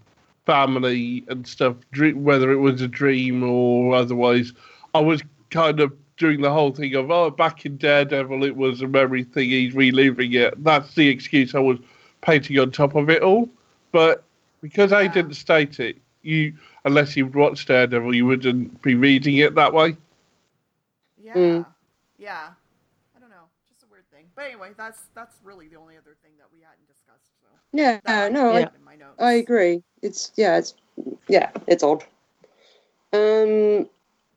family 0.46 1.24
and 1.30 1.48
stuff, 1.48 1.76
whether 2.16 2.52
it 2.52 2.58
was 2.58 2.82
a 2.82 2.88
dream 2.88 3.44
or 3.44 3.96
otherwise, 3.96 4.54
I 4.94 5.00
was 5.00 5.22
kind 5.50 5.80
of 5.80 5.94
doing 6.18 6.42
the 6.42 6.52
whole 6.52 6.72
thing 6.72 6.94
of 6.96 7.10
oh, 7.10 7.30
back 7.32 7.66
in 7.66 7.78
Daredevil, 7.78 8.44
it 8.44 8.56
was 8.56 8.82
a 8.82 8.88
memory 8.88 9.24
thing, 9.24 9.50
he's 9.50 9.74
reliving 9.74 10.34
it. 10.34 10.64
That's 10.64 10.94
the 10.96 11.08
excuse 11.08 11.56
I 11.56 11.60
was 11.60 11.80
painting 12.22 12.60
on 12.60 12.72
top 12.72 12.96
of 12.96 13.10
it 13.10 13.22
all, 13.22 13.50
but 13.92 14.24
because 14.62 14.94
I 14.94 15.08
didn't 15.08 15.34
state 15.34 15.80
it, 15.80 15.98
you 16.22 16.54
unless 16.86 17.16
you'd 17.18 17.34
watched 17.36 17.68
Daredevil, 17.68 18.14
you 18.16 18.26
wouldn't 18.26 18.82
be 18.82 18.96
reading 18.96 19.38
it 19.38 19.56
that 19.56 19.74
way. 19.74 19.96
Yeah. 21.24 21.34
Mm. 21.34 21.66
Yeah. 22.18 22.50
I 23.16 23.20
don't 23.20 23.30
know. 23.30 23.48
Just 23.70 23.84
a 23.84 23.88
weird 23.92 24.10
thing. 24.12 24.26
But 24.36 24.46
anyway, 24.46 24.72
that's 24.78 25.02
that's 25.16 25.36
really 25.44 25.68
the 25.68 25.78
only 25.78 25.98
other 25.98 26.16
thing 26.24 26.32
that 26.38 26.48
we 26.54 26.60
hadn't 26.62 26.88
discussed. 26.88 27.32
So 27.42 27.48
yeah. 27.74 28.00
that 28.06 28.32
No, 28.32 28.52
might 28.52 28.56
I, 28.56 28.60
Yeah. 28.60 28.70
in 28.78 28.84
my 28.86 28.96
notes. 28.96 29.22
I 29.22 29.32
agree. 29.34 29.84
It's 30.02 30.32
yeah, 30.36 30.58
it's 30.58 30.76
yeah, 31.28 31.50
it's 31.68 31.84
odd. 31.84 32.04
Um, 33.14 33.90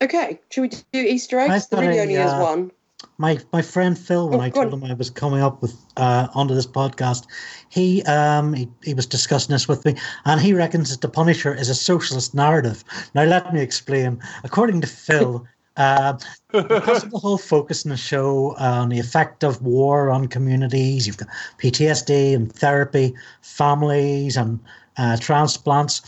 okay, 0.02 0.40
should 0.50 0.62
we 0.62 0.68
do 0.68 0.80
Easter 0.94 1.38
eggs? 1.38 1.52
I've 1.52 1.70
There 1.70 1.80
got 1.80 1.86
really 1.86 1.98
a, 1.98 2.02
only 2.02 2.14
is 2.14 2.32
uh, 2.32 2.38
one. 2.38 2.70
My 3.18 3.38
my 3.52 3.62
friend 3.62 3.98
Phil, 3.98 4.28
when 4.28 4.40
Oh, 4.40 4.42
I 4.42 4.50
told 4.50 4.72
him 4.72 4.84
I 4.84 4.94
was 4.94 5.10
coming 5.10 5.40
up 5.40 5.62
with 5.62 5.76
uh, 5.96 6.28
onto 6.34 6.54
this 6.54 6.66
podcast, 6.66 7.26
he 7.68 8.02
um 8.04 8.54
he, 8.54 8.68
he 8.82 8.94
was 8.94 9.06
discussing 9.06 9.52
this 9.52 9.68
with 9.68 9.84
me, 9.84 9.94
and 10.24 10.40
he 10.40 10.52
reckons 10.52 10.90
that 10.90 11.00
the 11.00 11.08
Punisher 11.08 11.54
is 11.54 11.68
a 11.68 11.74
socialist 11.74 12.34
narrative. 12.34 12.84
Now 13.14 13.24
let 13.24 13.52
me 13.54 13.60
explain. 13.60 14.20
According 14.44 14.80
to 14.82 14.86
Phil. 14.86 15.46
Uh, 15.76 16.16
because 16.52 17.02
of 17.02 17.10
the 17.10 17.18
whole 17.18 17.36
focus 17.36 17.84
in 17.84 17.90
the 17.90 17.96
show 17.96 18.54
on 18.60 18.90
the 18.90 19.00
effect 19.00 19.42
of 19.42 19.60
war 19.60 20.08
on 20.08 20.28
communities, 20.28 21.04
you've 21.04 21.16
got 21.16 21.26
PTSD 21.58 22.32
and 22.32 22.52
therapy, 22.52 23.12
families 23.42 24.36
and 24.36 24.60
uh, 24.98 25.16
transplants. 25.16 25.98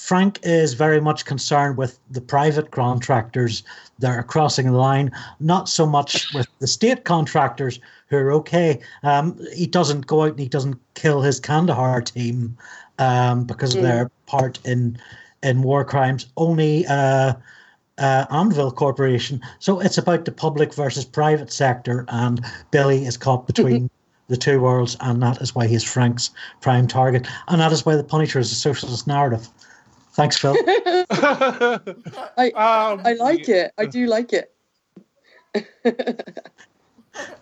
Frank 0.00 0.40
is 0.42 0.72
very 0.72 0.98
much 0.98 1.26
concerned 1.26 1.76
with 1.76 2.00
the 2.10 2.22
private 2.22 2.70
contractors 2.70 3.62
that 3.98 4.10
are 4.10 4.22
crossing 4.22 4.64
the 4.66 4.72
line, 4.72 5.12
not 5.40 5.68
so 5.68 5.86
much 5.86 6.32
with 6.32 6.48
the 6.58 6.66
state 6.66 7.04
contractors 7.04 7.78
who 8.08 8.16
are 8.16 8.32
okay. 8.32 8.80
Um, 9.02 9.38
he 9.54 9.66
doesn't 9.66 10.06
go 10.06 10.22
out 10.22 10.30
and 10.30 10.40
he 10.40 10.48
doesn't 10.48 10.80
kill 10.94 11.20
his 11.20 11.38
Kandahar 11.38 12.00
team 12.00 12.56
um, 12.98 13.44
because 13.44 13.74
of 13.74 13.80
Mm. 13.80 13.84
their 13.84 14.10
part 14.26 14.58
in 14.64 14.98
in 15.42 15.62
war 15.62 15.84
crimes. 15.84 16.26
Only 16.38 16.86
uh, 16.86 17.34
uh, 17.98 18.24
Anvil 18.30 18.72
Corporation. 18.72 19.42
So 19.58 19.80
it's 19.80 19.98
about 19.98 20.24
the 20.24 20.32
public 20.32 20.74
versus 20.74 21.04
private 21.04 21.52
sector, 21.52 22.06
and 22.08 22.42
Billy 22.70 23.04
is 23.04 23.18
caught 23.18 23.46
between 23.52 23.90
the 24.28 24.38
two 24.38 24.60
worlds, 24.60 24.96
and 25.00 25.22
that 25.22 25.42
is 25.42 25.54
why 25.54 25.66
he's 25.66 25.84
Frank's 25.84 26.30
prime 26.62 26.88
target, 26.88 27.28
and 27.48 27.60
that 27.60 27.70
is 27.70 27.84
why 27.84 27.96
the 27.96 28.02
Punisher 28.02 28.38
is 28.40 28.50
a 28.50 28.54
socialist 28.54 29.06
narrative. 29.06 29.46
Thanks, 30.12 30.36
Phil. 30.36 30.56
I 31.10 32.50
Um, 32.54 33.00
I 33.04 33.14
like 33.18 33.48
it. 33.48 33.72
I 33.78 33.86
do 33.86 34.06
like 34.06 34.32
it. 34.32 34.52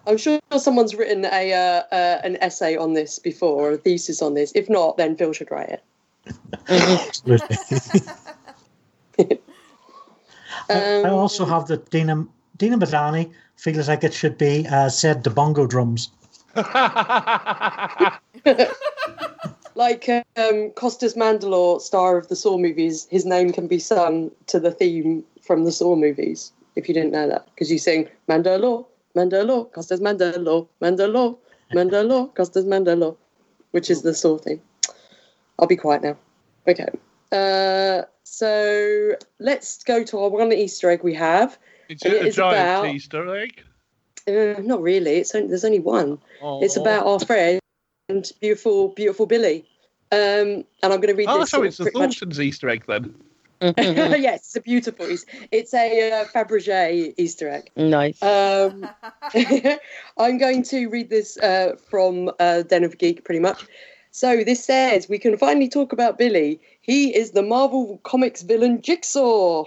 I'm 0.06 0.16
sure 0.16 0.38
someone's 0.58 0.94
written 0.94 1.24
a 1.24 1.52
uh, 1.52 1.82
uh, 1.92 2.20
an 2.24 2.36
essay 2.40 2.76
on 2.76 2.94
this 2.94 3.18
before 3.18 3.68
or 3.70 3.72
a 3.72 3.76
thesis 3.76 4.22
on 4.22 4.34
this. 4.34 4.52
If 4.54 4.68
not, 4.70 4.96
then 4.96 5.16
Phil 5.16 5.32
should 5.32 5.50
write 5.50 5.68
it. 5.70 5.82
Absolutely. 6.68 7.56
I- 10.70 11.02
I 11.04 11.08
Um, 11.08 11.14
also 11.14 11.44
have 11.44 11.66
that 11.68 11.90
Dinah 11.90 12.26
Dinah 12.56 12.78
Madani 12.78 13.32
feels 13.56 13.88
like 13.88 14.04
it 14.04 14.12
should 14.14 14.36
be 14.38 14.66
uh, 14.68 14.88
said 14.88 15.24
the 15.24 15.30
bongo 15.30 15.66
drums. 15.66 16.10
Like 19.78 20.08
um, 20.08 20.70
Costas 20.70 21.14
Mandylor, 21.14 21.80
star 21.80 22.16
of 22.16 22.26
the 22.26 22.34
Saw 22.34 22.58
movies, 22.58 23.06
his 23.12 23.24
name 23.24 23.52
can 23.52 23.68
be 23.68 23.78
sung 23.78 24.32
to 24.48 24.58
the 24.58 24.72
theme 24.72 25.22
from 25.40 25.62
the 25.64 25.70
Saw 25.70 25.94
movies. 25.94 26.50
If 26.74 26.88
you 26.88 26.94
didn't 26.94 27.12
know 27.12 27.28
that, 27.28 27.46
because 27.54 27.70
you 27.70 27.78
sing 27.78 28.08
Mandylor, 28.28 28.84
Mandylor, 29.14 29.70
Costas 29.72 30.00
Mandylor, 30.00 30.66
Mandylor, 30.82 31.38
Mandylor, 31.72 32.34
Costas 32.34 32.64
Mandylor, 32.64 33.16
which 33.70 33.88
is 33.88 34.02
the 34.02 34.14
Saw 34.14 34.36
theme. 34.38 34.60
I'll 35.60 35.68
be 35.68 35.76
quiet 35.76 36.02
now. 36.02 36.16
Okay. 36.66 36.88
Uh, 37.30 38.02
so 38.24 39.12
let's 39.38 39.84
go 39.84 40.02
to 40.02 40.18
our 40.18 40.28
one 40.28 40.52
Easter 40.52 40.90
egg 40.90 41.04
we 41.04 41.14
have. 41.14 41.56
Is 41.88 42.02
it 42.04 42.14
it 42.14 42.22
a 42.22 42.26
is 42.26 42.34
giant 42.34 42.56
about- 42.56 42.94
Easter 42.96 43.36
egg? 43.36 43.62
Uh, 44.26 44.60
not 44.60 44.82
really. 44.82 45.18
It's 45.18 45.32
only, 45.36 45.46
there's 45.46 45.64
only 45.64 45.78
one. 45.78 46.18
It's 46.42 46.76
about 46.76 47.06
our 47.06 47.20
friend, 47.20 47.60
beautiful, 48.40 48.88
beautiful 48.88 49.26
Billy. 49.26 49.64
Um, 50.10 50.64
and 50.82 50.92
I'm 50.92 51.00
going 51.00 51.08
to 51.08 51.14
read 51.14 51.28
Oh, 51.28 51.40
this. 51.40 51.50
so 51.50 51.62
it's 51.62 51.76
the 51.76 51.84
pretty 51.84 51.98
much- 51.98 52.18
Thorntons 52.20 52.40
Easter 52.40 52.68
egg 52.68 52.84
then. 52.88 53.14
yes, 53.60 54.40
it's 54.40 54.56
a 54.56 54.60
beautiful. 54.60 55.04
It's, 55.06 55.26
it's 55.50 55.74
a 55.74 56.12
uh, 56.12 56.24
Fabergé 56.26 57.12
Easter 57.18 57.48
egg. 57.48 57.70
nice. 57.76 58.22
Um, 58.22 58.88
I'm 60.16 60.38
going 60.38 60.62
to 60.64 60.86
read 60.88 61.10
this 61.10 61.36
uh, 61.38 61.74
from 61.90 62.30
uh, 62.38 62.62
Den 62.62 62.84
of 62.84 62.98
Geek, 62.98 63.24
pretty 63.24 63.40
much. 63.40 63.66
So 64.12 64.44
this 64.44 64.64
says 64.64 65.08
we 65.08 65.18
can 65.18 65.36
finally 65.36 65.68
talk 65.68 65.92
about 65.92 66.18
Billy. 66.18 66.60
He 66.80 67.14
is 67.14 67.32
the 67.32 67.42
Marvel 67.42 68.00
Comics 68.04 68.42
villain 68.42 68.80
Jigsaw. 68.80 69.64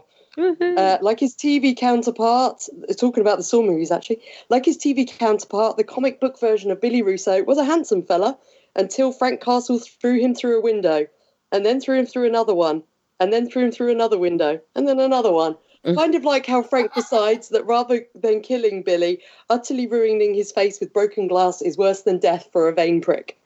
Uh, 0.78 0.98
like 1.02 1.20
his 1.20 1.36
TV 1.36 1.76
counterpart, 1.76 2.68
uh, 2.90 2.94
talking 2.94 3.22
about 3.22 3.38
the 3.38 3.44
Saw 3.44 3.62
movies 3.62 3.92
actually, 3.92 4.22
like 4.50 4.66
his 4.66 4.78
TV 4.78 5.08
counterpart, 5.08 5.78
the 5.78 5.84
comic 5.84 6.20
book 6.20 6.40
version 6.40 6.72
of 6.72 6.82
Billy 6.82 7.02
Russo 7.02 7.44
was 7.44 7.58
a 7.58 7.66
handsome 7.66 8.04
fella 8.04 8.38
until 8.76 9.12
Frank 9.12 9.42
Castle 9.42 9.80
threw 9.80 10.20
him 10.20 10.34
through 10.34 10.58
a 10.58 10.62
window, 10.62 11.08
and 11.52 11.66
then 11.66 11.82
threw 11.82 11.98
him 11.98 12.06
through 12.06 12.26
another 12.28 12.54
one, 12.54 12.84
and 13.20 13.32
then 13.32 13.50
threw 13.50 13.66
him 13.66 13.72
through 13.72 13.92
another 13.92 14.18
window, 14.18 14.60
and 14.76 14.88
then 14.88 15.00
another 15.00 15.32
one. 15.32 15.56
Mm. 15.86 15.96
Kind 15.96 16.16
of 16.16 16.24
like 16.24 16.46
how 16.46 16.62
Frank 16.62 16.94
decides 16.94 17.50
that 17.50 17.66
rather 17.66 18.06
than 18.14 18.42
killing 18.42 18.84
Billy, 18.84 19.20
utterly 19.50 19.88
ruining 19.88 20.34
his 20.34 20.52
face 20.52 20.80
with 20.80 20.94
broken 20.94 21.28
glass 21.28 21.62
is 21.62 21.78
worse 21.78 22.02
than 22.04 22.20
death 22.20 22.50
for 22.52 22.68
a 22.68 22.74
vain 22.74 23.02
prick. 23.02 23.38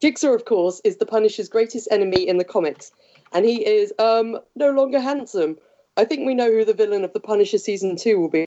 Jigsaw, 0.00 0.32
of 0.32 0.46
course, 0.46 0.80
is 0.82 0.96
the 0.96 1.06
Punisher's 1.06 1.48
greatest 1.48 1.86
enemy 1.90 2.26
in 2.26 2.38
the 2.38 2.44
comics, 2.44 2.90
and 3.32 3.44
he 3.44 3.64
is 3.64 3.92
um 3.98 4.38
no 4.56 4.70
longer 4.70 4.98
handsome. 4.98 5.58
I 6.00 6.06
think 6.06 6.26
we 6.26 6.34
know 6.34 6.50
who 6.50 6.64
the 6.64 6.72
villain 6.72 7.04
of 7.04 7.12
the 7.12 7.20
Punisher 7.20 7.58
season 7.58 7.94
two 7.94 8.18
will 8.18 8.30
be, 8.30 8.46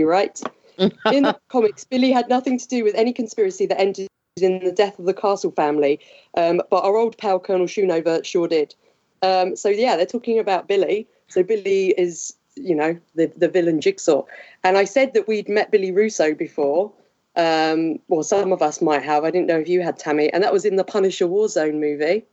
right? 0.00 0.40
in 0.78 1.22
the 1.22 1.38
comics, 1.48 1.84
Billy 1.84 2.10
had 2.10 2.30
nothing 2.30 2.58
to 2.58 2.66
do 2.66 2.82
with 2.82 2.94
any 2.94 3.12
conspiracy 3.12 3.66
that 3.66 3.78
ended 3.78 4.08
in 4.40 4.64
the 4.64 4.72
death 4.72 4.98
of 4.98 5.04
the 5.04 5.12
Castle 5.12 5.52
family, 5.52 6.00
um, 6.36 6.62
but 6.70 6.82
our 6.82 6.96
old 6.96 7.18
pal 7.18 7.38
Colonel 7.38 7.66
Schoonover 7.66 8.24
sure 8.24 8.48
did. 8.48 8.74
Um, 9.22 9.54
so 9.54 9.68
yeah, 9.68 9.96
they're 9.96 10.06
talking 10.06 10.38
about 10.38 10.66
Billy. 10.66 11.06
So 11.28 11.42
Billy 11.42 11.88
is, 11.98 12.34
you 12.56 12.74
know, 12.74 12.98
the 13.14 13.30
the 13.36 13.48
villain 13.48 13.82
Jigsaw. 13.82 14.24
And 14.64 14.78
I 14.78 14.84
said 14.84 15.12
that 15.12 15.28
we'd 15.28 15.48
met 15.48 15.70
Billy 15.70 15.92
Russo 15.92 16.34
before. 16.34 16.90
Um, 17.36 17.98
well, 18.08 18.22
some 18.22 18.52
of 18.52 18.62
us 18.62 18.80
might 18.80 19.02
have. 19.02 19.24
I 19.24 19.30
didn't 19.30 19.46
know 19.46 19.58
if 19.58 19.68
you 19.68 19.82
had 19.82 19.98
Tammy, 19.98 20.32
and 20.32 20.42
that 20.42 20.52
was 20.52 20.64
in 20.64 20.76
the 20.76 20.84
Punisher 20.84 21.26
Warzone 21.26 21.80
movie, 21.80 22.24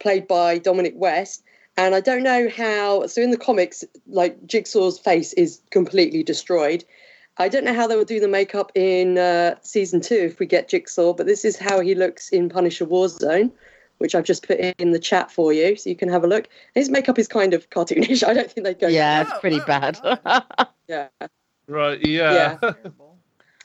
played 0.00 0.26
by 0.26 0.58
Dominic 0.58 0.94
West. 0.96 1.44
And 1.76 1.94
I 1.94 2.00
don't 2.00 2.22
know 2.22 2.48
how. 2.48 3.06
So 3.06 3.20
in 3.20 3.30
the 3.30 3.36
comics, 3.36 3.84
like 4.06 4.46
Jigsaw's 4.46 4.98
face 4.98 5.32
is 5.32 5.60
completely 5.70 6.22
destroyed. 6.22 6.84
I 7.36 7.48
don't 7.48 7.64
know 7.64 7.74
how 7.74 7.88
they 7.88 7.96
will 7.96 8.04
do 8.04 8.20
the 8.20 8.28
makeup 8.28 8.70
in 8.76 9.18
uh, 9.18 9.56
season 9.62 10.00
two 10.00 10.14
if 10.14 10.38
we 10.38 10.46
get 10.46 10.68
Jigsaw, 10.68 11.14
but 11.14 11.26
this 11.26 11.44
is 11.44 11.56
how 11.56 11.80
he 11.80 11.96
looks 11.96 12.28
in 12.28 12.48
Punisher 12.48 12.86
Warzone, 12.86 13.50
which 13.98 14.14
I've 14.14 14.24
just 14.24 14.46
put 14.46 14.60
in 14.60 14.92
the 14.92 15.00
chat 15.00 15.32
for 15.32 15.52
you, 15.52 15.74
so 15.74 15.90
you 15.90 15.96
can 15.96 16.08
have 16.10 16.22
a 16.22 16.28
look. 16.28 16.48
His 16.74 16.88
makeup 16.90 17.18
is 17.18 17.26
kind 17.26 17.52
of 17.52 17.68
cartoonish. 17.70 18.22
I 18.28 18.34
don't 18.34 18.48
think 18.48 18.64
they 18.64 18.74
go. 18.74 18.86
Yeah, 18.86 19.22
it's 19.22 19.32
Oh, 19.34 19.40
pretty 19.40 19.60
oh, 19.60 19.66
bad. 19.66 19.98
Yeah. 20.86 21.08
Right, 21.66 22.06
yeah. 22.06 22.58
Terrible. 22.60 23.16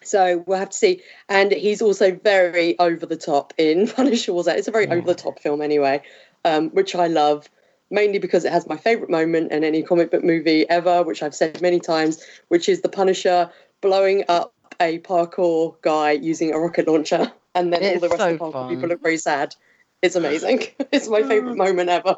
So 0.02 0.44
we'll 0.48 0.57
have 0.57 0.69
to 0.69 0.77
see. 0.77 1.02
And 1.27 1.52
he's 1.52 1.81
also 1.81 2.15
very 2.15 2.80
over 2.80 3.06
the 3.06 3.18
top 3.18 3.53
in 3.57 3.88
Punisher 3.95 4.31
Warzone. 4.31 4.56
It's 4.57 4.68
a 4.69 4.72
very 4.72 4.86
Yeah. 4.88 4.95
over 4.95 5.06
the 5.06 5.15
top 5.15 5.40
film 5.40 5.61
anyway, 5.61 6.02
um, 6.45 6.69
which 6.69 6.95
I 6.95 7.07
love. 7.07 7.49
Mainly 7.91 8.20
because 8.20 8.45
it 8.45 8.52
has 8.52 8.68
my 8.68 8.78
favourite 8.78 9.10
moment 9.10 9.52
in 9.52 9.64
any 9.64 9.82
comic 9.82 10.11
book 10.11 10.24
movie 10.24 10.70
ever, 10.70 11.02
which 11.03 11.24
I've 11.24 11.34
said 11.34 11.61
many 11.61 11.80
times, 11.80 12.24
which 12.49 12.70
is 12.70 12.82
the 12.82 12.90
Punisher 12.90 13.49
blowing 13.82 14.24
up 14.28 14.53
a 14.80 14.99
parkour 14.99 15.76
guy 15.82 16.11
using 16.11 16.53
a 16.53 16.60
rocket 16.60 16.88
launcher, 16.88 17.32
and 17.56 17.74
then 17.74 17.84
all 17.84 17.99
the 17.99 18.10
rest 18.10 18.20
so 18.20 18.34
of 18.34 18.40
the 18.40 18.45
parkour 18.45 18.53
fun. 18.53 18.70
people 18.76 18.90
look 18.90 19.02
very 19.02 19.18
sad. 19.18 19.56
It's 20.02 20.16
amazing. 20.16 20.64
it's 20.91 21.10
my 21.10 21.24
favourite 21.24 21.57
moment 21.57 21.90
ever. 21.90 22.16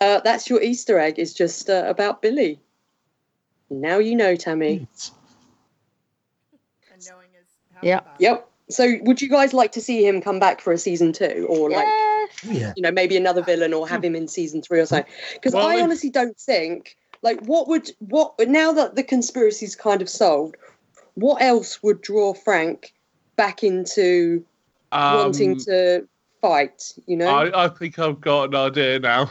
Uh, 0.00 0.20
that's 0.20 0.50
your 0.50 0.60
Easter 0.60 0.98
egg. 0.98 1.18
Is 1.18 1.32
just 1.32 1.70
uh, 1.70 1.84
about 1.86 2.20
Billy. 2.20 2.60
Now 3.70 3.98
you 3.98 4.14
know, 4.14 4.36
Tammy. 4.36 4.86
And 6.92 7.06
knowing 7.08 7.28
is 7.40 7.46
half 7.72 7.84
Yeah. 7.84 8.00
Yep. 8.18 8.48
So, 8.70 8.96
would 9.02 9.20
you 9.20 9.28
guys 9.28 9.52
like 9.52 9.72
to 9.72 9.80
see 9.80 10.06
him 10.06 10.20
come 10.20 10.38
back 10.38 10.60
for 10.60 10.72
a 10.72 10.78
season 10.78 11.12
two, 11.12 11.46
or 11.48 11.70
like 11.70 11.86
yes. 11.86 12.13
Yeah. 12.44 12.72
you 12.76 12.82
know 12.82 12.90
maybe 12.90 13.16
another 13.16 13.42
villain, 13.42 13.72
or 13.72 13.88
have 13.88 14.04
him 14.04 14.14
in 14.14 14.28
season 14.28 14.62
three 14.62 14.80
or 14.80 14.86
something? 14.86 15.12
Because 15.34 15.54
Well, 15.54 15.66
I 15.66 15.80
honestly 15.80 16.10
don't 16.10 16.38
think 16.38 16.96
like 17.22 17.40
what 17.46 17.68
would 17.68 17.90
what 17.98 18.34
now 18.40 18.72
that 18.72 18.94
the 18.94 19.02
conspiracy's 19.02 19.74
kind 19.74 20.02
of 20.02 20.08
solved, 20.08 20.56
what 21.14 21.42
else 21.42 21.82
would 21.82 22.02
draw 22.02 22.34
Frank 22.34 22.92
back 23.36 23.64
into 23.64 24.44
Um, 24.92 25.16
wanting 25.16 25.58
to 25.60 26.06
fight? 26.40 26.94
You 27.06 27.16
know? 27.16 27.28
I, 27.28 27.64
I 27.64 27.68
think 27.68 27.98
I've 27.98 28.20
got 28.20 28.50
an 28.50 28.54
idea 28.54 28.98
now. 28.98 29.30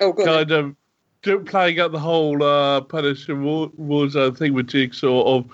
oh 0.00 0.12
god. 0.12 0.26
kind 0.26 0.50
of 0.50 0.76
do, 1.22 1.40
playing 1.40 1.80
out 1.80 1.92
the 1.92 1.98
whole 1.98 2.42
uh, 2.42 2.82
Punisher 2.82 3.34
War, 3.34 3.70
Warzone 3.80 4.36
thing 4.36 4.52
with 4.52 4.68
Jigsaw 4.68 5.36
of 5.36 5.46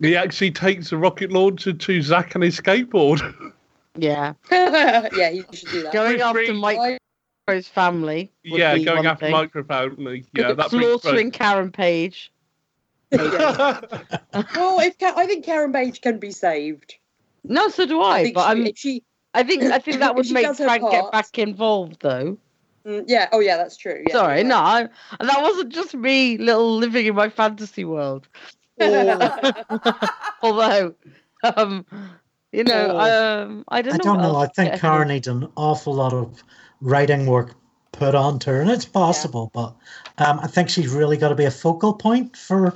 he 0.00 0.16
actually 0.16 0.50
takes 0.50 0.92
a 0.92 0.96
rocket 0.96 1.32
launcher 1.32 1.72
to 1.72 2.02
Zack 2.02 2.34
and 2.34 2.44
his 2.44 2.60
skateboard. 2.60 3.20
Yeah. 3.96 4.34
yeah, 4.52 5.30
he 5.30 5.44
should 5.52 5.68
do 5.70 5.82
that. 5.84 5.92
Going 5.92 6.12
Which 6.14 6.20
after 6.20 6.44
brings- 6.46 6.98
Micro's 7.48 7.68
family. 7.68 8.32
would 8.50 8.58
yeah, 8.58 8.74
be 8.74 8.84
going 8.84 8.96
one 8.98 9.06
after 9.06 9.26
thing. 9.26 9.32
Micro 9.32 9.62
Family. 9.64 10.24
Yeah, 10.34 10.52
that 10.52 10.70
brings 10.70 11.02
Slaughtering 11.02 11.30
Karen 11.30 11.70
Page. 11.70 12.32
Yeah. 13.10 13.80
well, 14.56 14.80
if 14.80 14.98
Ka- 14.98 15.14
I 15.16 15.26
think 15.26 15.44
Karen 15.44 15.72
Page 15.72 16.00
can 16.00 16.18
be 16.18 16.30
saved. 16.32 16.96
No, 17.44 17.68
so 17.68 17.86
do 17.86 18.00
I 18.00 18.18
I. 18.18 18.22
think 18.24 18.34
But 18.34 18.42
she, 18.42 18.48
I'm, 18.50 18.74
she 18.74 19.02
I 19.34 19.42
think 19.44 19.62
I 19.64 19.78
think 19.78 19.98
that 20.00 20.14
would 20.16 20.30
make 20.30 20.44
does 20.46 20.58
her 20.58 20.64
Frank 20.64 20.90
get 20.90 21.12
back 21.12 21.38
involved, 21.38 21.98
though. 22.00 22.38
Mm, 22.86 23.04
yeah. 23.06 23.28
Oh, 23.32 23.40
yeah, 23.40 23.56
that's 23.56 23.76
true. 23.76 24.02
Yeah, 24.08 24.12
Sorry, 24.14 24.38
you're 24.40 24.48
no, 24.48 24.56
right. 24.56 24.88
I, 25.20 25.24
that 25.26 25.42
wasn't 25.42 25.72
just 25.72 25.94
me, 25.94 26.36
little 26.38 26.76
living 26.76 27.06
in 27.06 27.14
my 27.14 27.28
fantasy 27.28 27.84
world. 27.84 28.26
Although, 30.42 30.94
um, 31.56 31.86
you 32.54 32.64
know, 32.64 32.88
Oh. 32.92 33.42
um, 33.42 33.64
I 33.68 33.82
don't 33.82 33.94
I 33.94 33.96
know. 33.96 34.04
don't 34.04 34.22
know. 34.22 34.36
I 34.36 34.46
think 34.46 34.72
get 34.72 34.80
Karen 34.80 35.08
needs 35.08 35.26
an 35.28 35.48
awful 35.56 35.92
lot 35.94 36.12
of 36.12 36.42
writing 36.80 37.26
work 37.26 37.54
put 37.92 38.14
onto 38.14 38.50
her, 38.50 38.60
and 38.60 38.70
it's 38.70 38.84
possible, 38.84 39.50
but 39.52 39.74
um, 40.18 40.40
I 40.40 40.46
think 40.46 40.68
she's 40.68 40.88
really 40.88 41.16
got 41.16 41.28
to 41.28 41.34
be 41.34 41.44
a 41.44 41.50
focal 41.50 41.92
point 41.94 42.36
for 42.36 42.72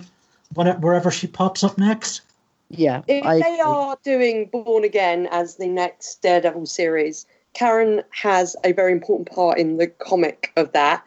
whenever, 0.55 0.78
wherever 0.78 1.10
she 1.10 1.26
pops 1.26 1.62
up 1.64 1.78
next. 1.78 2.22
Yeah, 2.70 3.02
If 3.09 3.24
I 3.24 3.34
they 3.40 3.40
agree. 3.40 3.60
are 3.60 3.96
doing 4.05 4.46
Born 4.52 4.84
Again 4.84 5.26
as 5.30 5.56
the 5.56 5.68
next 5.68 6.20
Daredevil 6.22 6.66
series, 6.66 7.26
Karen 7.55 8.02
has 8.10 8.55
a 8.64 8.72
very 8.72 8.92
important 8.92 9.30
part 9.30 9.59
in 9.59 9.78
the 9.78 9.86
comic 9.86 10.52
of 10.56 10.72
that, 10.72 11.02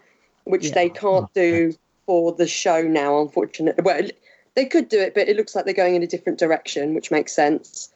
which 0.45 0.67
Yeah. 0.69 0.73
they 0.73 0.89
can't 0.89 1.31
do 1.33 1.73
for 2.07 2.31
the 2.31 2.47
show 2.47 2.81
now, 2.81 3.21
unfortunately. 3.21 3.83
Well, 3.83 4.07
they 4.55 4.65
could 4.65 4.89
do 4.89 4.99
it, 4.99 5.13
but 5.13 5.29
it 5.29 5.37
looks 5.37 5.55
like 5.55 5.65
they're 5.65 5.73
going 5.73 5.95
in 5.95 6.03
a 6.03 6.07
different 6.07 6.39
direction, 6.39 6.93
which 6.95 7.11
makes 7.11 7.31
sense. 7.31 7.89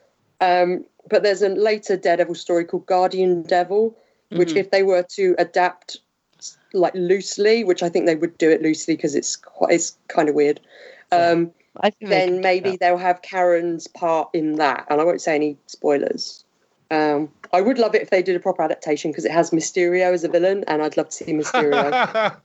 Um, 0.45 0.85
but 1.09 1.23
there's 1.23 1.41
a 1.41 1.49
later 1.49 1.97
Daredevil 1.97 2.35
story 2.35 2.65
called 2.65 2.85
Guardian 2.85 3.43
Devil, 3.43 3.95
which, 4.29 4.49
Mhm. 4.49 4.57
if 4.57 4.71
they 4.71 4.83
were 4.83 5.03
to 5.15 5.35
adapt 5.37 5.97
like 6.73 6.93
loosely, 6.93 7.63
which 7.63 7.81
I 7.81 7.89
think 7.89 8.05
they 8.05 8.15
would 8.15 8.37
do 8.37 8.49
it 8.49 8.61
loosely 8.61 8.95
because 8.95 9.15
it's 9.15 9.35
quite, 9.35 9.73
it's 9.73 9.97
kind 10.07 10.27
of 10.29 10.35
weird. 10.35 10.59
Um, 11.11 11.51
I 11.77 11.89
think 11.89 12.09
then 12.09 12.41
maybe 12.41 12.75
they'll 12.77 12.97
have 12.97 13.21
Karen's 13.21 13.87
part 13.87 14.29
in 14.33 14.55
that. 14.55 14.85
And 14.89 14.99
I 14.99 15.03
won't 15.03 15.21
say 15.21 15.35
any 15.35 15.57
spoilers. 15.67 16.43
Um, 16.91 17.31
I 17.53 17.61
would 17.61 17.79
love 17.79 17.95
it 17.95 18.01
if 18.01 18.09
they 18.09 18.21
did 18.21 18.35
a 18.35 18.39
proper 18.39 18.61
adaptation 18.61 19.11
because 19.11 19.25
it 19.25 19.31
has 19.31 19.51
Mysterio 19.51 20.13
as 20.13 20.23
a 20.23 20.27
villain, 20.27 20.63
and 20.67 20.81
I'd 20.83 20.97
love 20.97 21.09
to 21.09 21.15
see 21.15 21.31
Mysterio 21.33 21.91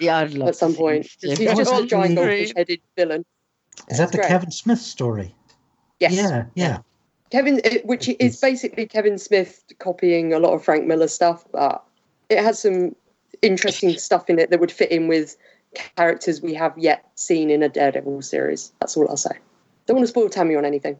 Yeah, 0.00 0.18
I'd 0.18 0.34
love 0.34 0.48
at 0.48 0.56
some 0.56 0.72
to 0.72 0.78
point. 0.78 1.04
Mysterio 1.04 1.20
'Cause 1.28 1.38
He's 1.38 1.58
just 1.58 1.72
on 1.72 1.84
a 1.84 1.86
giant 1.86 2.12
screen. 2.12 2.14
goldfish 2.14 2.52
headed 2.56 2.80
villain. 2.96 3.24
Is 3.88 3.98
that 3.98 4.12
the 4.12 4.18
Great. 4.18 4.28
Kevin 4.28 4.50
Smith 4.50 4.80
story? 4.80 5.34
Yes. 6.00 6.12
Yeah, 6.12 6.46
yeah. 6.54 6.78
Kevin, 7.30 7.60
which 7.84 8.08
is 8.20 8.40
basically 8.40 8.86
Kevin 8.86 9.18
Smith 9.18 9.64
copying 9.78 10.32
a 10.32 10.38
lot 10.38 10.54
of 10.54 10.64
Frank 10.64 10.86
Miller 10.86 11.08
stuff, 11.08 11.44
but 11.52 11.84
it 12.28 12.42
has 12.42 12.58
some 12.58 12.94
interesting 13.42 13.98
stuff 13.98 14.30
in 14.30 14.38
it 14.38 14.50
that 14.50 14.60
would 14.60 14.72
fit 14.72 14.90
in 14.90 15.08
with 15.08 15.36
characters 15.96 16.40
we 16.40 16.54
have 16.54 16.76
yet 16.78 17.04
seen 17.14 17.50
in 17.50 17.62
a 17.62 17.68
Daredevil 17.68 18.22
series. 18.22 18.72
That's 18.80 18.96
all 18.96 19.08
I'll 19.08 19.16
say. 19.16 19.36
Don't 19.86 19.96
want 19.96 20.04
to 20.04 20.10
spoil 20.10 20.28
Tammy 20.28 20.54
on 20.56 20.64
anything. 20.64 20.98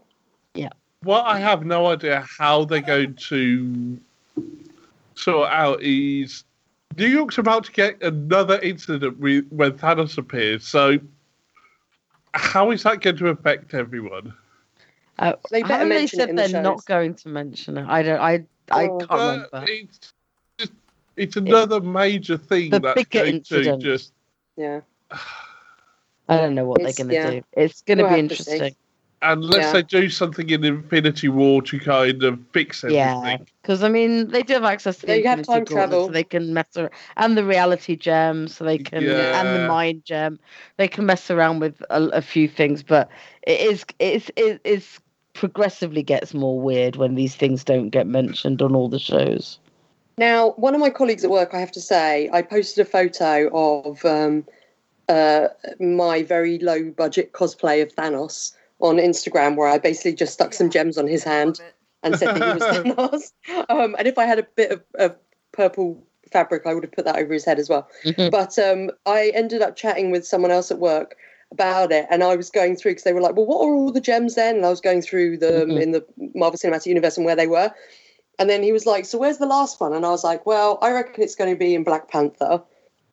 Yeah. 0.54 0.70
What 1.02 1.24
I 1.26 1.38
have 1.38 1.64
no 1.64 1.86
idea 1.86 2.24
how 2.38 2.64
they're 2.64 2.80
going 2.80 3.14
to 3.14 4.00
sort 5.14 5.50
out 5.50 5.82
is 5.82 6.44
New 6.96 7.06
York's 7.06 7.38
about 7.38 7.64
to 7.64 7.72
get 7.72 8.02
another 8.02 8.58
incident 8.60 9.18
with, 9.18 9.46
when 9.50 9.72
Thanos 9.72 10.18
appears. 10.18 10.66
So, 10.66 10.98
how 12.32 12.70
is 12.70 12.82
that 12.82 13.00
going 13.00 13.16
to 13.18 13.28
affect 13.28 13.74
everyone? 13.74 14.34
Uh, 15.18 15.32
They 15.50 15.62
better 15.62 15.74
haven't 15.74 15.88
they 15.90 15.94
mention 15.96 16.20
it 16.20 16.22
said 16.22 16.30
in 16.30 16.36
they're 16.36 16.62
not 16.62 16.84
going 16.86 17.14
to 17.14 17.28
mention 17.28 17.78
it? 17.78 17.86
I 17.88 18.02
don't. 18.02 18.20
I. 18.20 18.44
I 18.70 18.88
Oh. 18.88 18.98
can't 18.98 19.10
remember. 19.52 19.64
it's 19.70 20.12
just, 20.58 20.72
it's 21.16 21.36
another 21.36 21.80
major 21.80 22.36
thing 22.38 22.70
The 22.70 22.80
that's 22.80 22.94
bigger 22.96 23.20
going 23.24 23.34
incident. 23.36 23.82
to 23.82 23.86
just. 23.86 24.12
Yeah. 24.56 24.80
I 26.28 26.38
don't 26.38 26.54
know 26.54 26.64
what 26.64 26.80
It's- 26.80 26.96
they're 26.96 27.04
going 27.06 27.14
to 27.14 27.34
yeah. 27.34 27.40
do. 27.40 27.46
It's 27.52 27.82
going 27.82 27.98
to 27.98 28.04
We'll 28.04 28.14
be 28.14 28.20
have 28.22 28.28
to 28.30 28.36
see. 28.42 28.52
interesting. 28.52 28.76
Unless 29.26 29.64
Yeah. 29.66 29.72
they 29.72 29.82
do 29.82 30.08
something 30.10 30.50
in 30.50 30.64
Infinity 30.64 31.28
War 31.28 31.62
to 31.62 31.78
kind 31.78 32.22
of 32.24 32.38
fix 32.52 32.84
everything. 32.84 32.98
Yeah, 32.98 33.36
because 33.62 33.82
I 33.82 33.88
mean, 33.88 34.28
they 34.28 34.42
do 34.42 34.52
have 34.52 34.64
access 34.64 34.98
to 34.98 35.06
the 35.06 35.12
Yeah, 35.12 35.18
you 35.18 35.28
have 35.28 35.38
Infinity 35.38 35.64
time 35.64 35.64
Gauntlet, 35.76 35.90
travel. 35.90 36.06
so 36.08 36.12
they 36.12 36.24
can 36.24 36.52
mess 36.52 36.66
around, 36.76 36.90
and 37.16 37.34
the 37.36 37.44
reality 37.44 37.96
gem, 37.96 38.48
so 38.48 38.64
they 38.64 38.76
can, 38.76 39.02
and 39.02 39.56
the 39.62 39.66
mind 39.66 40.04
gem, 40.04 40.38
they 40.76 40.88
can 40.88 41.06
mess 41.06 41.30
around 41.30 41.60
with 41.60 41.80
a, 41.88 42.02
a 42.08 42.20
few 42.20 42.48
things. 42.48 42.82
But 42.82 43.08
it 43.46 43.60
is, 43.60 43.84
it's, 43.98 44.30
it, 44.36 44.60
it's 44.62 45.00
progressively 45.34 46.02
gets 46.02 46.32
more 46.32 46.58
weird 46.58 46.96
when 46.96 47.16
these 47.16 47.34
things 47.34 47.62
don't 47.64 47.90
get 47.90 48.06
mentioned 48.06 48.62
on 48.62 48.74
all 48.74 48.88
the 48.88 48.98
shows. 48.98 49.58
Now, 50.16 50.50
one 50.52 50.74
of 50.74 50.80
my 50.80 50.90
colleagues 50.90 51.24
at 51.24 51.30
work, 51.30 51.50
I 51.52 51.60
have 51.60 51.72
to 51.72 51.80
say, 51.80 52.30
I 52.32 52.40
posted 52.40 52.86
a 52.86 52.88
photo 52.88 53.50
of 53.52 54.04
um, 54.04 54.46
uh, 55.08 55.48
my 55.80 56.22
very 56.22 56.58
low 56.60 56.90
budget 56.90 57.32
cosplay 57.32 57.82
of 57.82 57.94
Thanos 57.94 58.52
on 58.78 58.96
Instagram, 58.96 59.56
where 59.56 59.68
I 59.68 59.78
basically 59.78 60.14
just 60.14 60.32
stuck 60.32 60.54
some 60.54 60.70
gems 60.70 60.96
on 60.96 61.08
his 61.08 61.24
hand 61.24 61.60
and 62.04 62.16
said 62.16 62.36
that 62.36 62.42
he 62.42 62.64
was 62.64 63.32
Thanos. 63.50 63.68
Um, 63.68 63.96
and 63.98 64.06
if 64.06 64.18
I 64.18 64.24
had 64.24 64.38
a 64.38 64.44
bit 64.44 64.70
of, 64.70 64.82
of 64.94 65.16
purple 65.52 66.00
fabric, 66.30 66.62
I 66.64 66.74
would 66.74 66.84
have 66.84 66.92
put 66.92 67.04
that 67.06 67.16
over 67.16 67.32
his 67.32 67.44
head 67.44 67.58
as 67.58 67.68
well. 67.68 67.88
But 68.16 68.56
um, 68.58 68.90
I 69.06 69.32
ended 69.34 69.62
up 69.62 69.74
chatting 69.74 70.12
with 70.12 70.24
someone 70.24 70.52
else 70.52 70.70
at 70.70 70.78
work 70.78 71.16
about 71.54 71.92
it, 71.92 72.06
and 72.10 72.22
I 72.22 72.36
was 72.36 72.50
going 72.50 72.76
through 72.76 72.92
because 72.92 73.04
they 73.04 73.12
were 73.12 73.20
like, 73.20 73.36
"Well, 73.36 73.46
what 73.46 73.64
are 73.66 73.74
all 73.74 73.92
the 73.92 74.00
gems 74.00 74.34
then?" 74.34 74.56
And 74.56 74.66
I 74.66 74.70
was 74.70 74.80
going 74.80 75.02
through 75.02 75.38
them 75.38 75.70
Mhm. 75.70 75.80
in 75.82 75.90
the 75.92 76.04
Marvel 76.34 76.58
Cinematic 76.58 76.86
Universe 76.86 77.16
and 77.16 77.24
where 77.24 77.36
they 77.36 77.46
were. 77.46 77.72
And 78.38 78.50
then 78.50 78.62
he 78.64 78.72
was 78.72 78.84
like, 78.86 79.04
"So 79.06 79.16
where's 79.18 79.38
the 79.38 79.46
last 79.46 79.80
one?" 79.80 79.92
And 79.94 80.04
I 80.04 80.10
was 80.10 80.24
like, 80.24 80.44
"Well, 80.44 80.78
I 80.82 80.90
reckon 80.90 81.22
it's 81.22 81.36
going 81.36 81.50
to 81.50 81.56
be 81.58 81.74
in 81.74 81.84
Black 81.84 82.08
Panther." 82.08 82.62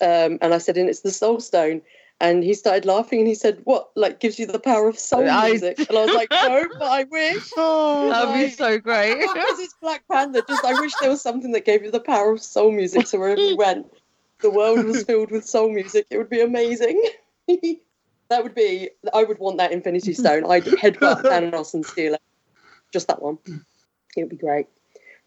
Um, 0.01 0.39
and 0.41 0.53
I 0.53 0.57
said, 0.57 0.77
"And 0.77 0.89
it's 0.89 1.01
the 1.01 1.11
Soul 1.11 1.39
Stone." 1.39 1.81
And 2.19 2.43
he 2.43 2.53
started 2.53 2.85
laughing, 2.85 3.19
and 3.19 3.27
he 3.27 3.35
said, 3.35 3.61
"What? 3.63 3.89
Like 3.95 4.19
gives 4.19 4.37
you 4.39 4.45
the 4.47 4.59
power 4.59 4.87
of 4.87 4.97
soul 4.99 5.27
I- 5.29 5.49
music?" 5.51 5.77
And 5.87 5.97
I 5.97 6.05
was 6.05 6.13
like, 6.13 6.29
"No, 6.31 6.67
but 6.79 6.89
I 6.99 7.03
wish." 7.03 7.49
That'd 7.55 8.33
be 8.33 8.49
so 8.49 8.77
great. 8.79 9.19
Because 9.33 9.59
it's 9.59 9.75
Black 9.81 10.03
Panther. 10.11 10.41
Just 10.47 10.65
I 10.65 10.73
wish 10.79 10.93
there 11.01 11.09
was 11.09 11.21
something 11.21 11.51
that 11.53 11.65
gave 11.65 11.83
you 11.83 11.91
the 11.91 11.99
power 11.99 12.31
of 12.31 12.41
soul 12.41 12.71
music. 12.71 13.05
So 13.07 13.19
wherever 13.19 13.41
you 13.41 13.55
went, 13.57 13.85
the 14.41 14.49
world 14.51 14.85
was 14.85 15.03
filled 15.09 15.29
with 15.31 15.45
soul 15.45 15.69
music, 15.69 16.05
it 16.09 16.17
would 16.17 16.29
be 16.29 16.41
amazing. 16.41 16.99
That 18.31 18.43
would 18.43 18.55
be. 18.55 18.89
I 19.13 19.23
would 19.23 19.37
want 19.39 19.57
that 19.57 19.71
Infinity 19.71 20.13
Stone. 20.13 20.49
I'd 20.49 20.63
headbutt 20.63 21.21
Thanos 21.23 21.73
and 21.73 21.85
steal 21.85 22.15
it. 22.15 22.21
Just 22.91 23.07
that 23.07 23.21
one. 23.21 23.37
It 24.17 24.21
would 24.23 24.29
be 24.29 24.35
great. 24.37 24.65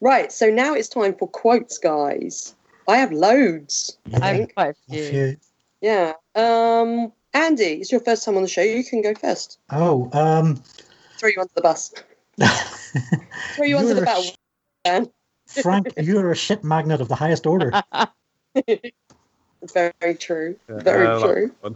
Right. 0.01 0.31
So 0.31 0.47
now 0.49 0.73
it's 0.73 0.89
time 0.89 1.15
for 1.15 1.27
quotes, 1.27 1.77
guys. 1.77 2.53
I 2.87 2.97
have 2.97 3.11
loads. 3.11 3.97
I 4.13 4.17
I 4.17 4.27
have 4.27 4.37
think. 4.37 4.53
quite 4.53 4.67
a 4.67 4.69
A 4.69 4.93
few. 4.93 5.09
few. 5.09 5.37
Yeah. 5.81 6.13
Um. 6.35 7.13
Andy, 7.33 7.73
it's 7.81 7.91
your 7.91 8.01
first 8.01 8.23
time 8.25 8.37
on 8.37 8.43
the 8.43 8.47
show. 8.47 8.61
You 8.61 8.83
can 8.83 9.01
go 9.01 9.13
first. 9.13 9.59
Oh, 9.69 10.09
um, 10.13 10.61
Throw 11.19 11.29
you 11.29 11.41
under 11.41 11.51
the 11.53 11.61
bus. 11.61 11.93
Throw 13.55 13.65
you 13.65 13.77
under 13.77 13.93
the 13.93 14.01
a 14.01 14.05
battle. 14.05 14.23
sh- 14.23 14.35
Man. 14.85 15.09
Frank, 15.47 15.93
you're 15.97 16.31
a 16.31 16.35
shit 16.35 16.63
magnet 16.63 17.01
of 17.01 17.07
the 17.09 17.15
highest 17.15 17.45
order. 17.45 17.71
Very 19.73 20.15
true. 20.15 20.55
Very 20.69 21.07
I 21.07 21.19
true. 21.21 21.47
that 21.47 21.61
one. 21.61 21.75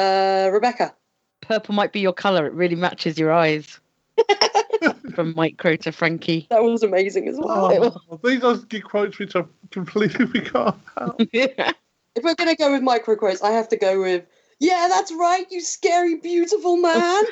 Uh, 0.00 0.48
Rebecca. 0.50 0.94
Purple 1.42 1.74
might 1.74 1.92
be 1.92 2.00
your 2.00 2.14
colour. 2.14 2.46
It 2.46 2.54
really 2.54 2.74
matches 2.74 3.18
your 3.18 3.32
eyes. 3.32 3.80
From 5.14 5.34
Mike 5.36 5.52
Micro 5.54 5.76
to 5.76 5.92
Frankie. 5.92 6.46
That 6.48 6.62
was 6.62 6.82
amazing 6.82 7.28
as 7.28 7.36
well. 7.38 8.02
Oh, 8.10 8.20
these 8.24 8.42
are 8.42 8.56
good 8.56 8.84
quotes 8.84 9.18
which 9.18 9.36
I've 9.36 9.48
completely 9.70 10.26
forgot 10.44 10.78
about. 10.96 11.20
If 12.16 12.24
we're 12.24 12.34
gonna 12.34 12.56
go 12.56 12.72
with 12.72 12.82
micro 12.82 13.14
quotes, 13.14 13.40
I 13.40 13.52
have 13.52 13.68
to 13.68 13.76
go 13.76 14.00
with 14.00 14.24
"Yeah, 14.58 14.88
that's 14.90 15.12
right, 15.12 15.46
you 15.48 15.60
scary, 15.60 16.16
beautiful 16.16 16.76
man," 16.76 17.24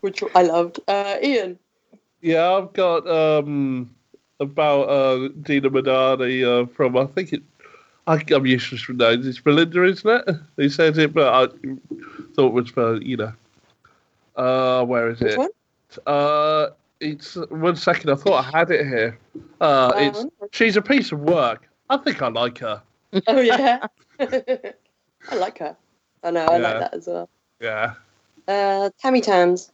which 0.00 0.22
I 0.36 0.42
loved. 0.44 0.78
Uh, 0.86 1.16
Ian. 1.20 1.58
Yeah, 2.22 2.52
I've 2.52 2.72
got 2.74 3.08
um 3.08 3.92
about 4.38 4.82
uh 4.88 5.28
Dinah 5.42 5.70
Madani 5.70 6.44
uh, 6.44 6.66
from 6.66 6.96
I 6.96 7.06
think 7.06 7.32
it 7.32 7.42
I, 8.08 8.24
I'm 8.34 8.46
useless 8.46 8.88
with 8.88 8.96
names. 8.96 9.26
It's 9.26 9.38
Belinda, 9.40 9.84
isn't 9.84 10.28
it? 10.28 10.36
He 10.56 10.68
said 10.68 10.96
it, 10.98 11.12
but 11.12 11.28
I 11.28 11.46
thought 12.34 12.46
it 12.48 12.52
was 12.52 12.70
for 12.70 12.96
you 13.02 13.16
know. 13.18 13.32
Uh, 14.34 14.84
where 14.84 15.10
is 15.10 15.20
Which 15.20 15.32
it? 15.32 15.38
one? 15.38 15.50
Uh, 16.06 16.68
it's 17.00 17.36
one 17.50 17.76
second. 17.76 18.10
I 18.10 18.14
thought 18.14 18.44
I 18.44 18.58
had 18.58 18.70
it 18.70 18.86
here. 18.86 19.18
Uh, 19.60 19.92
it's 19.96 20.20
Um, 20.20 20.30
she's 20.52 20.76
a 20.76 20.82
piece 20.82 21.12
of 21.12 21.20
work. 21.20 21.68
I 21.90 21.96
think 21.98 22.22
I 22.22 22.28
like 22.28 22.58
her. 22.58 22.82
oh 23.26 23.40
yeah. 23.40 23.86
I 24.20 25.34
like 25.36 25.58
her. 25.58 25.76
I 26.22 26.30
know. 26.30 26.46
I 26.46 26.56
Yeah. 26.58 26.68
like 26.68 26.80
that 26.80 26.94
as 26.94 27.06
well. 27.06 27.28
Yeah. 27.60 27.94
Uh, 28.46 28.90
Tammy 29.00 29.20
Tams. 29.20 29.70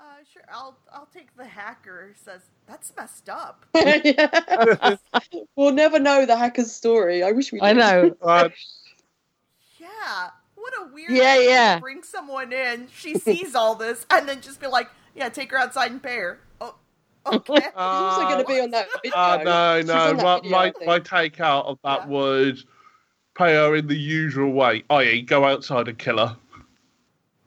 Uh, 0.00 0.02
sure, 0.32 0.42
I'll 0.52 0.76
I'll 0.92 1.08
take 1.14 1.34
the 1.36 1.44
hacker 1.46 2.12
says 2.24 2.40
that's 2.66 2.92
messed 2.96 3.28
up. 3.28 3.64
We'll 5.56 5.72
never 5.72 5.98
know 5.98 6.26
the 6.26 6.36
hacker's 6.36 6.72
story. 6.72 7.22
I 7.22 7.32
wish 7.32 7.52
we. 7.52 7.60
I 7.60 7.72
know. 7.72 8.16
Uh, 8.22 8.48
Yeah, 9.78 10.30
what 10.56 10.72
a 10.80 10.92
weird. 10.92 11.10
Yeah, 11.10 11.36
way 11.36 11.44
to 11.44 11.50
yeah. 11.50 11.78
Bring 11.80 12.02
someone 12.02 12.52
in, 12.52 12.88
she 12.94 13.14
sees 13.18 13.54
all 13.54 13.74
this, 13.74 14.04
and 14.10 14.28
then 14.28 14.40
just 14.40 14.60
be 14.60 14.66
like, 14.66 14.88
"Yeah, 15.14 15.28
take 15.28 15.50
her 15.52 15.58
outside 15.58 15.90
and 15.90 16.02
pay 16.02 16.16
her." 16.16 16.38
Oh, 16.60 16.74
okay. 17.26 17.60
She's 17.60 17.70
also 17.74 18.22
going 18.22 18.38
to 18.38 18.44
be 18.44 18.60
on 18.60 18.70
that 18.70 18.88
video. 19.02 19.16
Uh, 19.16 19.36
no, 19.44 19.82
no. 19.82 19.94
on 20.10 20.16
My, 20.16 20.36
video, 20.40 20.50
my, 20.50 20.72
my 20.86 20.98
take 20.98 21.40
out 21.40 21.66
of 21.66 21.78
that 21.84 22.00
Yeah. 22.02 22.06
was 22.08 22.64
pay 23.36 23.54
her 23.54 23.74
in 23.76 23.86
the 23.86 23.96
usual 23.96 24.52
way, 24.52 24.84
i.e., 24.90 25.22
go 25.22 25.44
outside 25.44 25.88
and 25.88 25.98
kill 25.98 26.18
her. 26.18 26.36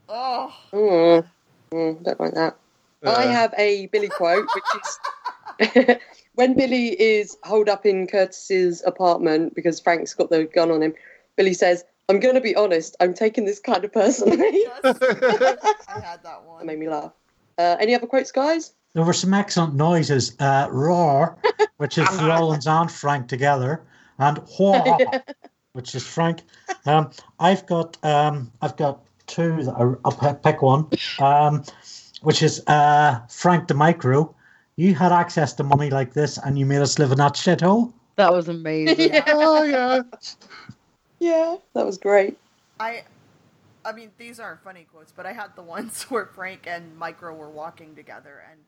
oh, 0.10 0.54
Mm, 0.74 1.26
mm, 1.72 2.04
don't 2.04 2.20
like 2.20 2.34
that. 2.34 2.58
I 3.06 3.10
Uh, 3.26 3.28
have 3.32 3.54
a 3.58 3.88
Billy 3.88 4.10
quote, 4.10 4.48
which 4.56 4.64
is 4.82 5.98
when 6.34 6.56
Billy 6.56 7.00
is 7.00 7.38
holed 7.44 7.70
up 7.70 7.86
in 7.86 8.08
Curtis's 8.08 8.84
apartment 8.86 9.56
because 9.56 9.80
Frank's 9.80 10.14
got 10.14 10.30
the 10.30 10.46
gun 10.46 10.72
on 10.72 10.82
him. 10.82 10.94
Billy 11.36 11.54
says, 11.54 11.84
"I'm 12.10 12.20
going 12.20 12.36
to 12.36 12.42
be 12.42 12.56
honest. 12.56 12.96
I'm 13.00 13.14
taking 13.14 13.46
this 13.46 13.60
kind 13.60 13.84
of 13.86 13.92
personally." 13.94 14.38
yes. 14.52 14.80
I 15.88 16.00
had 16.00 16.24
that 16.24 16.24
one. 16.24 16.24
that 16.24 16.44
one. 16.46 16.66
made 16.66 16.80
me 16.80 16.90
laugh. 16.90 17.12
Uh, 17.58 17.76
any 17.80 17.96
other 17.96 18.08
quotes, 18.08 18.32
guys? 18.32 18.74
There 18.94 19.04
were 19.04 19.14
some 19.14 19.34
excellent 19.34 19.76
noises. 19.76 20.36
Uh, 20.40 20.68
roar, 20.72 21.38
which 21.78 21.98
is 21.98 22.08
Rawlins 22.22 22.66
and 22.68 22.92
Frank 22.92 23.28
together, 23.28 23.84
and 24.18 24.42
wha, 24.58 24.98
which 25.74 25.94
is 25.94 26.06
Frank. 26.06 26.42
Um, 26.86 27.12
I've 27.40 27.66
got 27.68 27.98
um, 28.04 28.52
I've 28.62 28.76
got 28.78 29.04
two. 29.28 29.64
That 29.64 29.74
are, 29.74 30.00
I'll 30.04 30.12
pick, 30.12 30.42
pick 30.42 30.62
one, 30.62 30.88
um, 31.20 31.64
which 32.22 32.42
is 32.44 32.64
uh, 32.68 33.20
Frank 33.30 33.68
the 33.68 33.74
Micro. 33.74 34.34
You 34.76 34.94
had 34.96 35.12
access 35.12 35.54
to 35.54 35.64
money 35.64 35.90
like 35.90 36.14
this, 36.14 36.38
and 36.38 36.58
you 36.58 36.66
made 36.66 36.82
us 36.82 37.00
live 37.00 37.12
in 37.12 37.18
that 37.18 37.34
shithole. 37.34 37.94
That 38.16 38.32
was 38.34 38.48
amazing. 38.48 39.14
yeah. 39.14 39.24
oh, 39.28 39.64
yeah. 39.64 40.02
yeah, 41.20 41.58
that 41.74 41.86
was 41.86 41.98
great. 41.98 42.38
I, 42.80 43.04
I 43.86 43.92
mean, 43.92 44.12
these 44.18 44.40
aren't 44.40 44.62
funny 44.64 44.86
quotes, 44.92 45.12
but 45.12 45.26
I 45.26 45.34
had 45.34 45.56
the 45.56 45.64
ones 45.64 46.04
where 46.10 46.26
Frank 46.26 46.66
and 46.68 46.96
Micro 46.98 47.34
were 47.34 47.50
walking 47.50 47.96
together, 47.96 48.44
and 48.50 48.60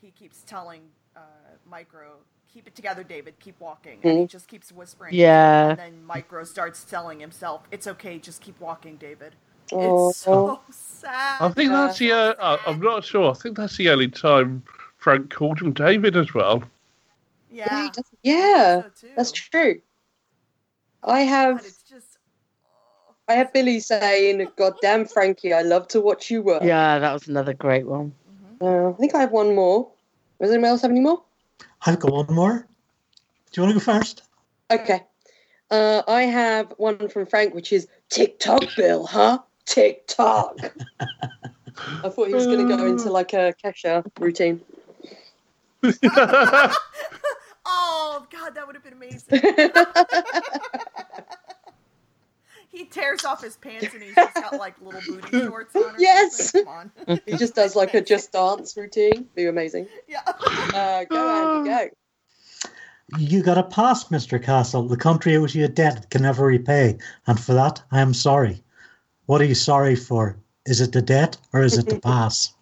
he 0.00 0.10
keeps 0.10 0.42
telling 0.42 0.82
uh, 1.16 1.20
Micro, 1.68 2.12
"Keep 2.52 2.68
it 2.68 2.74
together, 2.74 3.02
David. 3.02 3.38
Keep 3.40 3.60
walking," 3.60 3.98
and 4.02 4.18
he 4.18 4.24
Mhm. 4.24 4.28
just 4.28 4.48
keeps 4.48 4.72
whispering. 4.72 5.14
Yeah. 5.14 5.70
And 5.70 5.78
then 5.78 6.04
Micro 6.04 6.44
starts 6.44 6.84
telling 6.84 7.20
himself, 7.20 7.62
"It's 7.70 7.86
okay. 7.86 8.18
Just 8.18 8.40
keep 8.40 8.58
walking, 8.60 8.96
David." 8.96 9.34
Oh, 9.72 10.08
It's 10.10 10.18
so 10.18 10.60
sad. 10.70 11.42
I 11.42 11.50
think 11.50 11.70
that's 11.70 11.98
the. 11.98 12.12
Uh, 12.12 12.58
I'm 12.66 12.80
not 12.80 13.04
sure. 13.04 13.30
I 13.30 13.34
think 13.34 13.56
that's 13.56 13.76
the 13.76 13.90
only 13.90 14.08
time 14.08 14.62
Frank 14.96 15.32
called 15.32 15.60
him 15.60 15.72
David 15.72 16.16
as 16.16 16.32
well. 16.34 16.62
Yeah. 17.50 17.90
yeah, 18.22 18.82
So 18.82 19.06
that's 19.16 19.32
true. 19.32 19.80
I 21.02 21.20
have 21.20 21.62
just. 21.62 22.18
oh. 22.64 23.14
I 23.28 23.34
have 23.34 23.52
Billy 23.52 23.80
saying, 23.80 24.46
"God 24.56 24.74
damn, 24.82 25.06
Frankie, 25.06 25.52
I 25.52 25.62
love 25.62 25.88
to 25.88 26.00
watch 26.00 26.30
you 26.30 26.42
work." 26.42 26.62
Yeah, 26.62 26.98
that 26.98 27.12
was 27.12 27.28
another 27.28 27.54
great 27.54 27.86
one. 27.86 28.12
Mhm. 28.60 28.62
Uh, 28.62 28.90
I 28.90 28.92
think 28.94 29.14
I 29.14 29.20
have 29.20 29.32
one 29.32 29.54
more. 29.54 29.90
Does 30.40 30.50
anyone 30.50 30.70
else 30.70 30.82
have 30.82 30.90
any 30.90 31.00
more? 31.00 31.22
I've 31.86 31.98
got 32.00 32.12
one 32.12 32.34
more. 32.34 32.66
Do 33.52 33.60
you 33.60 33.66
want 33.66 33.78
to 33.78 33.84
go 33.84 33.92
first? 33.92 34.22
Okay. 34.70 35.04
Uh, 35.70 36.02
I 36.08 36.22
have 36.22 36.72
one 36.76 37.08
from 37.08 37.26
Frank, 37.26 37.54
which 37.54 37.72
is 37.72 37.88
TikTok 38.10 38.62
Bill, 38.76 39.06
huh? 39.06 39.38
TikTok. 39.68 40.56
I 41.00 42.08
thought 42.08 42.28
he 42.28 42.34
was 42.34 42.46
going 42.46 42.66
to 42.66 42.76
go 42.76 42.86
into 42.86 43.10
like 43.10 43.34
a 43.34 43.54
Kesha 43.62 44.04
routine. 44.18 44.60
oh 47.64 48.26
God, 48.32 48.54
that 48.54 48.66
would 48.66 48.74
have 48.74 48.82
been 48.82 48.94
amazing. 48.94 49.40
he 52.72 52.84
tears 52.86 53.24
off 53.24 53.42
his 53.42 53.56
pants 53.56 53.94
and 53.94 54.02
he's 54.02 54.16
just 54.16 54.34
got 54.34 54.54
like 54.58 54.74
little 54.80 55.00
booty 55.06 55.46
shorts 55.46 55.76
on. 55.76 55.94
Yes. 55.98 56.50
something. 56.50 56.64
Come 56.64 56.90
on. 57.06 57.20
he 57.26 57.36
just 57.36 57.54
does 57.54 57.76
like 57.76 57.94
a 57.94 58.00
just 58.00 58.32
dance 58.32 58.76
routine. 58.76 59.28
Be 59.36 59.46
amazing. 59.46 59.86
yeah. 60.08 60.22
Uh, 60.26 61.04
go, 61.04 61.58
Andy, 61.58 61.70
go. 61.70 61.88
You 63.18 63.42
got 63.42 63.56
a 63.56 63.62
pass, 63.62 64.04
Mr. 64.04 64.42
Castle. 64.42 64.82
The 64.82 64.96
country 64.96 65.36
owes 65.36 65.54
you 65.54 65.64
a 65.64 65.68
debt 65.68 65.96
it 65.96 66.10
can 66.10 66.22
never 66.22 66.44
repay, 66.44 66.98
and 67.26 67.38
for 67.38 67.54
that 67.54 67.82
I 67.90 68.00
am 68.00 68.12
sorry. 68.12 68.62
What 69.28 69.42
are 69.42 69.44
you 69.44 69.54
sorry 69.54 69.94
for? 69.94 70.38
Is 70.64 70.80
it 70.80 70.92
the 70.92 71.02
debt 71.02 71.36
or 71.52 71.62
is 71.62 71.76
it 71.76 71.86
the 71.86 72.00
pass? 72.10 72.54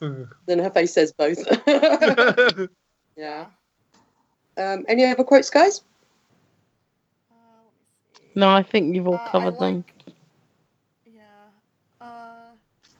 Then 0.00 0.58
her 0.58 0.70
face 0.70 0.94
says 0.94 1.12
both. 1.12 1.36
yeah. 3.18 3.44
Um, 4.56 4.86
any 4.88 5.04
other 5.04 5.22
quotes, 5.22 5.50
guys? 5.50 5.82
Uh, 7.30 7.34
let 8.14 8.22
me 8.22 8.28
see. 8.32 8.40
No, 8.40 8.48
I 8.48 8.62
think 8.62 8.94
you've 8.94 9.06
all 9.06 9.16
Uh, 9.16 9.24
I 9.26 9.28
covered 9.28 9.58
them. 9.58 9.84
Yeah. 11.04 11.20
Uh, 12.00 12.52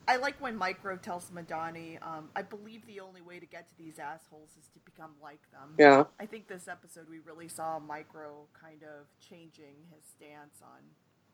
I 0.06 0.16
like 0.16 0.38
when 0.42 0.56
Micro 0.56 0.96
tells 0.98 1.30
Madani, 1.30 1.96
um, 2.06 2.28
I 2.36 2.42
believe 2.42 2.86
the 2.86 3.00
only 3.00 3.22
way 3.22 3.38
to 3.38 3.46
get 3.46 3.66
to 3.68 3.78
these 3.78 3.98
assholes 3.98 4.50
is 4.60 4.68
to 4.74 4.78
become 4.84 5.12
like 5.22 5.40
them. 5.52 5.74
Yeah. 5.78 6.04
I 6.20 6.26
think 6.26 6.48
this 6.48 6.68
episode 6.68 7.06
we 7.08 7.20
really 7.20 7.48
saw 7.48 7.78
Micro 7.78 8.44
kind 8.52 8.82
of 8.82 9.06
changing 9.26 9.76
his 9.90 10.04
stance 10.04 10.60
on 10.62 10.80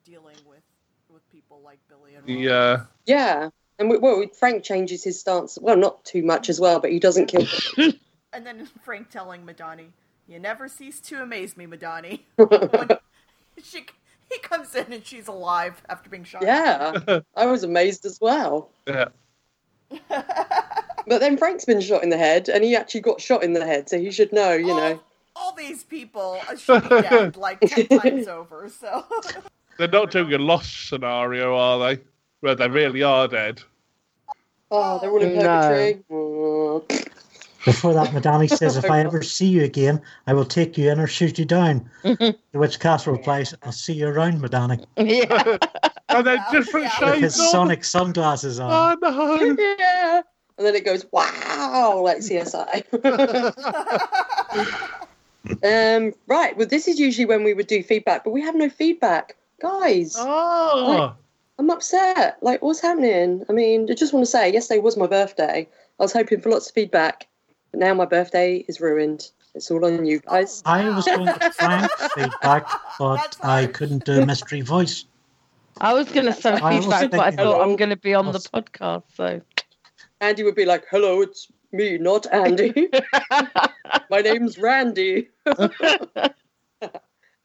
dealing 0.05 0.37
with 0.47 0.63
with 1.12 1.28
people 1.31 1.61
like 1.65 1.78
Billy 1.89 2.15
and 2.15 2.27
Rawlins. 2.27 2.45
Yeah. 2.45 2.55
Uh, 2.55 2.85
yeah. 3.07 3.49
And 3.78 3.91
we, 3.91 3.99
well, 3.99 4.24
Frank 4.39 4.65
changes 4.65 5.05
his 5.05 5.20
stance. 5.20 5.59
Well, 5.61 5.77
not 5.77 6.05
too 6.05 6.23
much 6.23 6.49
as 6.49 6.61
well, 6.61 6.81
but 6.81 6.91
he 6.91 6.99
doesn't 6.99 7.27
kill. 7.27 7.47
And 8.33 8.45
then 8.45 8.69
Frank 8.85 9.09
telling 9.09 9.47
Madani, 9.47 9.87
"You 10.28 10.39
never 10.39 10.69
cease 10.69 11.01
to 11.03 11.23
amaze 11.23 11.57
me, 11.57 11.66
Madani." 11.66 12.20
She 13.62 13.87
he 14.31 14.39
comes 14.41 14.74
in 14.74 14.93
and 14.93 15.07
she's 15.07 15.28
alive 15.28 15.83
after 15.89 16.11
being 16.11 16.24
shot. 16.24 16.43
yeah. 16.43 17.20
I 17.37 17.47
was 17.47 17.65
amazed 17.65 18.05
as 18.05 18.20
well. 18.20 18.70
yeah. 18.87 19.09
But 19.89 21.20
then 21.20 21.39
Frank's 21.39 21.65
been 21.65 21.81
shot 21.81 22.03
in 22.03 22.11
the 22.11 22.19
head, 22.19 22.51
and 22.51 22.62
he 22.62 22.77
actually 22.77 23.01
got 23.01 23.20
shot 23.20 23.43
in 23.43 23.55
the 23.55 23.65
head, 23.65 23.89
so 23.89 23.99
he 23.99 24.11
should 24.11 24.33
know, 24.33 24.53
you 24.53 24.73
all, 24.73 24.81
know. 24.81 25.01
all 25.37 25.55
these 25.55 25.85
people 25.85 26.39
should 26.59 26.83
be 26.83 26.89
dead 27.01 27.37
like 27.37 27.61
ten 27.61 27.87
times 28.01 28.27
over. 28.28 28.69
So 28.69 29.05
They're 29.78 29.89
not 29.89 30.11
doing 30.11 30.32
a 30.32 30.39
lost 30.39 30.89
scenario, 30.89 31.57
are 31.57 31.78
they? 31.78 32.03
Where 32.40 32.55
they 32.55 32.69
really 32.69 33.03
are 33.03 33.28
dead. 33.28 33.62
Oh, 34.70 34.98
they're 34.98 35.11
all 35.11 35.23
in 35.23 35.36
purgatory. 35.36 36.03
Before 37.65 37.94
that, 37.94 38.11
Madani 38.11 38.48
says, 38.48 38.77
"If 38.77 38.89
I 38.89 39.01
ever 39.01 39.23
see 39.23 39.47
you 39.47 39.65
again, 39.65 40.01
I 40.28 40.35
will 40.35 40.44
take 40.44 40.78
you 40.78 40.90
in 40.90 41.01
or 41.01 41.09
shoot 41.09 41.39
you 41.39 41.44
down." 41.44 41.90
to 42.05 42.36
which 42.53 42.78
Castle 42.78 43.12
replies, 43.12 43.55
"I'll 43.65 43.73
see 43.73 43.94
you 43.94 44.07
around, 44.07 44.40
Madani." 44.40 44.85
yeah. 44.97 45.57
and 46.09 46.27
then 46.27 46.39
just 46.53 46.70
put 46.70 46.82
Yeah. 46.82 47.11
With 47.11 47.20
his 47.20 47.40
on. 47.40 47.48
Sonic 47.48 47.85
sunglasses 47.85 48.61
on. 48.61 48.98
Oh 49.03 49.11
no! 49.11 49.57
yeah. 49.78 50.23
And 50.59 50.66
then 50.66 50.74
it 50.74 50.85
goes, 50.85 51.05
wow, 51.12 52.01
like 52.03 52.19
CSI. 52.19 52.82
um, 55.62 56.15
right. 56.27 56.57
Well, 56.57 56.66
this 56.66 56.89
is 56.89 56.98
usually 56.98 57.27
when 57.27 57.44
we 57.44 57.53
would 57.53 57.66
do 57.66 57.82
feedback, 57.82 58.24
but 58.24 58.31
we 58.31 58.40
have 58.40 58.55
no 58.55 58.70
feedback. 58.70 59.36
Guys, 59.61 60.15
oh, 60.19 61.15
I'm 61.59 61.70
upset. 61.70 62.37
Like, 62.43 62.61
what's 62.62 62.81
happening? 62.81 63.45
I 63.49 63.53
mean, 63.53 63.91
I 63.91 63.95
just 63.95 64.12
want 64.12 64.24
to 64.24 64.31
say, 64.31 64.53
yesterday 64.53 64.81
was 64.81 64.97
my 64.97 65.07
birthday. 65.07 65.66
I 65.99 66.03
was 66.03 66.12
hoping 66.12 66.41
for 66.41 66.51
lots 66.51 66.69
of 66.69 66.74
feedback, 66.74 67.27
but 67.70 67.81
now 67.81 67.95
my 67.95 68.05
birthday 68.05 68.65
is 68.69 68.81
ruined. 68.81 69.31
It's 69.55 69.70
all 69.70 69.85
on 69.87 70.05
you 70.05 70.20
guys. 70.20 70.62
I 70.66 70.91
was 70.91 71.07
going 71.07 71.27
to 71.27 71.51
Frank's 71.53 72.09
feedback, 72.15 72.69
but 72.99 73.37
I 73.43 73.66
couldn't 73.66 74.05
do 74.05 74.20
a 74.20 74.27
mystery 74.27 74.61
voice. 74.61 75.07
I 75.81 75.95
was 75.95 76.11
going 76.11 76.27
to 76.27 76.35
send 76.35 76.61
I 76.61 76.78
feedback, 76.78 77.11
but 77.11 77.20
I 77.20 77.31
thought 77.31 77.62
I'm 77.62 77.77
going 77.77 77.91
to 77.91 77.97
be 77.97 78.12
on 78.12 78.33
the 78.33 78.39
podcast, 78.39 79.05
so. 79.15 79.41
Andy 80.20 80.43
would 80.43 80.55
be 80.55 80.66
like, 80.66 80.85
hello, 80.91 81.23
it's 81.23 81.49
me, 81.73 81.97
not 81.97 82.27
Andy. 82.33 82.89
my 84.11 84.20
name's 84.20 84.59
Randy. 84.59 85.28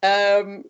um, 0.03 0.65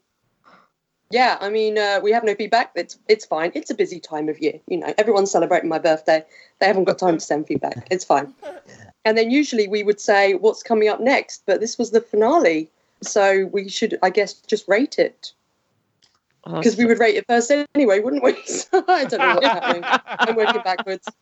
yeah, 1.11 1.37
I 1.39 1.49
mean, 1.49 1.77
uh, 1.77 1.99
we 2.01 2.11
have 2.11 2.23
no 2.23 2.35
feedback. 2.35 2.71
It's 2.75 2.97
it's 3.07 3.25
fine. 3.25 3.51
It's 3.53 3.69
a 3.69 3.75
busy 3.75 3.99
time 3.99 4.29
of 4.29 4.39
year. 4.39 4.59
You 4.67 4.77
know, 4.77 4.93
everyone's 4.97 5.31
celebrating 5.31 5.69
my 5.69 5.79
birthday. 5.79 6.23
They 6.59 6.65
haven't 6.67 6.85
got 6.85 6.99
time 6.99 7.17
to 7.17 7.23
send 7.23 7.47
feedback. 7.47 7.87
It's 7.91 8.05
fine. 8.05 8.33
And 9.03 9.17
then 9.17 9.31
usually 9.31 9.67
we 9.67 9.81
would 9.81 9.99
say 9.99 10.35
what's 10.35 10.61
coming 10.61 10.87
up 10.87 10.99
next, 10.99 11.41
but 11.47 11.59
this 11.59 11.79
was 11.79 11.89
the 11.89 12.01
finale, 12.01 12.69
so 13.01 13.49
we 13.51 13.67
should, 13.67 13.97
I 14.03 14.11
guess, 14.11 14.33
just 14.33 14.67
rate 14.67 14.99
it 14.99 15.33
because 16.45 16.77
we 16.77 16.85
would 16.85 16.99
rate 16.99 17.15
it 17.15 17.25
first 17.27 17.51
anyway, 17.75 17.99
wouldn't 17.99 18.23
we? 18.23 18.33
So 18.45 18.83
I 18.87 19.05
don't 19.05 19.19
know 19.19 19.35
what's 19.35 19.47
happening. 19.47 19.83
I'm 20.19 20.35
working 20.35 20.61
backwards. 20.63 21.07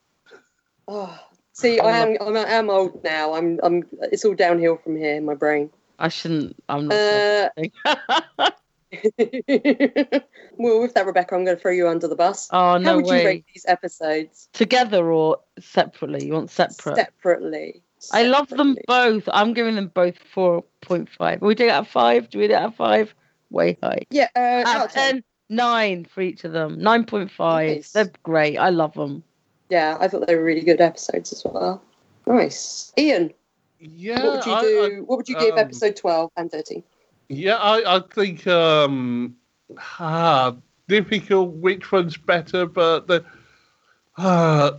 Oh, 0.91 1.19
see, 1.53 1.79
I 1.79 1.99
am 1.99 2.17
I'm, 2.19 2.35
I'm 2.35 2.69
old 2.71 3.03
now. 3.03 3.35
I'm 3.35 3.59
I'm. 3.61 3.83
It's 4.11 4.25
all 4.25 4.33
downhill 4.33 4.77
from 4.77 4.95
here 4.95 5.13
in 5.13 5.23
my 5.23 5.35
brain. 5.35 5.69
I 5.99 6.07
shouldn't. 6.07 6.55
I'm 6.67 6.87
not. 6.87 6.95
Uh, 6.95 7.49
saying 7.55 7.71
well, 10.57 10.81
with 10.81 10.93
that, 10.93 11.05
Rebecca, 11.05 11.35
I'm 11.35 11.45
going 11.45 11.55
to 11.57 11.61
throw 11.61 11.71
you 11.71 11.87
under 11.87 12.07
the 12.07 12.15
bus. 12.15 12.47
oh, 12.51 12.57
How 12.57 12.77
no 12.77 12.95
would 12.97 13.05
way. 13.05 13.21
you 13.21 13.27
rate 13.27 13.45
these 13.53 13.65
episodes 13.67 14.49
Together 14.53 15.11
or 15.11 15.37
separately? 15.59 16.25
You 16.25 16.33
want 16.33 16.49
separate? 16.49 16.95
separately? 16.95 17.81
I 18.13 18.23
love 18.23 18.47
them 18.49 18.77
both. 18.87 19.27
I'm 19.31 19.53
giving 19.53 19.75
them 19.75 19.91
both 19.93 20.15
4.5. 20.33 21.41
We 21.41 21.55
do 21.55 21.65
it 21.65 21.69
at 21.69 21.87
5? 21.87 22.29
Do 22.29 22.39
we 22.39 22.47
do 22.47 22.53
it 22.53 22.57
at 22.57 22.75
5? 22.75 23.13
Way 23.51 23.77
high. 23.83 24.03
Yeah, 24.09 24.27
uh, 24.35 24.39
out 24.39 24.67
Out 24.67 24.75
of 24.77 24.83
of 24.85 24.91
10. 24.93 25.11
10, 25.15 25.23
9 25.49 26.05
for 26.05 26.21
each 26.21 26.43
of 26.43 26.51
them. 26.53 26.77
9.5. 26.79 27.67
Nice. 27.67 27.91
They're 27.91 28.11
great. 28.23 28.57
I 28.57 28.69
love 28.69 28.93
them. 28.93 29.23
Yeah, 29.69 29.97
I 29.99 30.07
thought 30.07 30.25
they 30.27 30.35
were 30.35 30.43
really 30.43 30.61
good 30.61 30.81
episodes 30.81 31.31
as 31.33 31.43
well. 31.45 31.83
Nice, 32.25 32.91
Ian. 32.97 33.33
yeah. 33.79 34.23
what 34.23 34.33
would 34.37 34.45
you 34.45 34.53
I- 34.53 34.61
do? 34.61 35.03
what 35.05 35.17
would 35.17 35.29
you 35.29 35.35
give 35.39 35.53
um, 35.53 35.59
episode 35.59 35.95
twelve 35.95 36.31
and 36.37 36.51
thirteen? 36.51 36.83
Yeah, 37.29 37.55
I, 37.55 37.97
I 37.97 38.01
think 38.13 38.45
um 38.47 39.35
ah, 39.77 40.55
difficult 40.87 41.51
which 41.53 41.91
one's 41.91 42.17
better, 42.17 42.65
but 42.65 43.07
the 43.07 43.23
uh, 44.17 44.71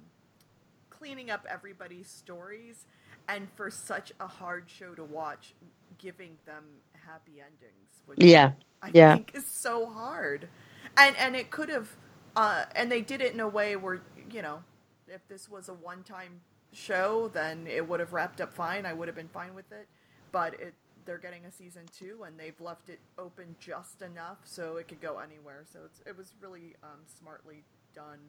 cleaning 0.91 1.31
up 1.31 1.45
everybody's 1.49 2.09
stories, 2.09 2.85
and 3.27 3.49
for 3.55 3.71
such 3.71 4.13
a 4.19 4.27
hard 4.27 4.65
show 4.69 4.95
to 4.95 5.03
watch, 5.05 5.55
giving 5.99 6.37
them 6.45 6.65
happy 7.07 7.41
endings. 7.41 8.03
Which 8.05 8.19
Yeah. 8.19 8.53
I 8.81 8.91
Yeah. 8.93 9.13
think 9.13 9.33
is 9.35 9.47
so 9.47 9.87
hard. 9.87 10.49
And 10.97 11.15
and 11.17 11.35
it 11.35 11.51
could 11.51 11.69
have 11.69 11.97
uh 12.35 12.65
and 12.75 12.91
they 12.91 13.01
did 13.01 13.21
it 13.21 13.33
in 13.33 13.39
a 13.41 13.47
way 13.49 13.75
where, 13.77 14.01
you 14.31 14.41
know, 14.41 14.63
if 15.07 15.27
this 15.27 15.49
was 15.49 15.69
a 15.69 15.73
one 15.73 16.03
time 16.03 16.41
show, 16.73 17.29
then 17.29 17.67
it 17.67 17.87
would 17.87 17.99
have 17.99 18.13
wrapped 18.13 18.41
up 18.41 18.53
fine. 18.53 18.85
I 18.85 18.93
would 18.93 19.07
have 19.07 19.15
been 19.15 19.29
fine 19.29 19.55
with 19.55 19.71
it. 19.71 19.87
But 20.31 20.55
it 20.59 20.73
they're 21.05 21.17
getting 21.17 21.45
a 21.45 21.51
season 21.51 21.83
two 21.97 22.23
and 22.25 22.39
they've 22.39 22.59
left 22.59 22.89
it 22.89 22.99
open 23.17 23.55
just 23.59 24.01
enough 24.01 24.37
so 24.43 24.77
it 24.77 24.87
could 24.87 25.01
go 25.01 25.19
anywhere. 25.19 25.63
So 25.71 25.79
it's 25.85 26.01
it 26.05 26.17
was 26.17 26.33
really 26.41 26.75
um, 26.83 26.99
smartly 27.19 27.63
done, 27.95 28.19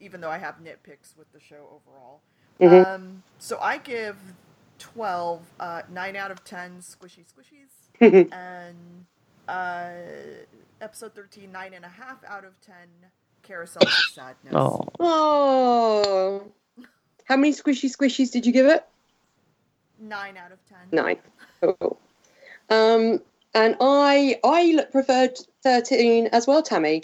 even 0.00 0.20
though 0.20 0.30
I 0.30 0.38
have 0.38 0.56
nitpicks 0.62 1.16
with 1.16 1.32
the 1.32 1.40
show 1.40 1.80
overall. 1.80 2.20
Mhm. 2.60 2.86
Um, 2.86 3.22
so 3.38 3.58
I 3.60 3.78
give 3.78 4.16
12, 4.78 5.42
uh, 5.60 5.82
9 5.90 6.16
out 6.16 6.30
of 6.30 6.44
10 6.44 6.80
squishy 6.80 7.24
squishies 7.24 7.72
and 8.32 9.06
uh, 9.48 9.90
episode 10.80 11.14
13, 11.14 11.50
nine 11.52 11.74
and 11.74 11.84
a 11.84 11.88
half 11.88 12.18
out 12.26 12.44
of 12.44 12.52
10 12.60 12.74
carousels 13.46 13.82
of 13.82 14.12
sadness. 14.12 14.54
Oh. 14.54 14.80
Oh. 15.00 16.52
How 17.24 17.36
many 17.36 17.52
squishy 17.52 17.94
squishies 17.94 18.30
did 18.32 18.44
you 18.44 18.52
give 18.52 18.66
it? 18.66 18.84
Nine 20.00 20.36
out 20.36 20.52
of 20.52 20.58
10. 20.68 20.78
Nine. 20.92 21.18
Cool. 21.60 21.98
Um, 22.70 23.20
and 23.54 23.76
I 23.80 24.38
preferred 24.92 25.38
thirteen 25.62 26.28
as 26.28 26.46
well, 26.46 26.62
Tammy. 26.62 27.02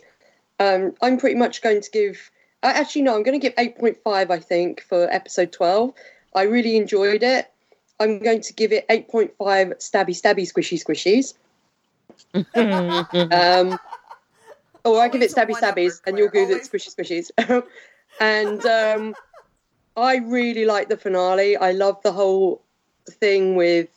Um, 0.59 0.95
I'm 1.03 1.19
pretty 1.19 1.37
much 1.37 1.63
going 1.63 1.81
to 1.81 1.91
give. 1.91 2.31
Uh, 2.63 2.73
actually, 2.75 3.03
no, 3.03 3.15
I'm 3.15 3.23
going 3.23 3.39
to 3.39 3.45
give 3.45 3.55
eight 3.59 3.79
point 3.79 3.99
five. 4.03 4.31
I 4.31 4.39
think 4.39 4.83
for 4.83 5.13
episode 5.13 5.53
twelve. 5.53 5.93
I 6.35 6.43
really 6.43 6.77
enjoyed 6.77 7.23
it. 7.23 7.51
I'm 7.99 8.19
going 8.19 8.43
to 8.43 8.53
give 8.53 8.73
it 8.73 8.87
eight 8.91 9.09
point 9.09 9.33
five. 9.39 9.69
Stabby, 9.79 10.21
stabby, 10.21 10.51
squishy, 10.51 10.83
squishies. 10.83 11.35
Um, 12.55 13.79
or 14.87 15.01
I 15.01 15.09
give 15.09 15.21
it 15.23 15.37
Always 15.37 15.59
stabby 15.59 15.61
stabbies, 15.61 16.01
and 16.07 16.17
you'll 16.17 16.31
Claire, 16.31 16.47
give 16.47 16.57
it 16.57 16.63
squishy 16.63 16.95
squishies. 16.95 17.63
and 18.21 18.65
um, 18.65 19.15
I 19.97 20.17
really 20.19 20.65
like 20.65 20.89
the 20.89 20.97
finale. 20.97 21.57
I 21.57 21.73
love 21.73 22.01
the 22.03 22.13
whole 22.13 22.63
thing 23.09 23.57
with. 23.57 23.89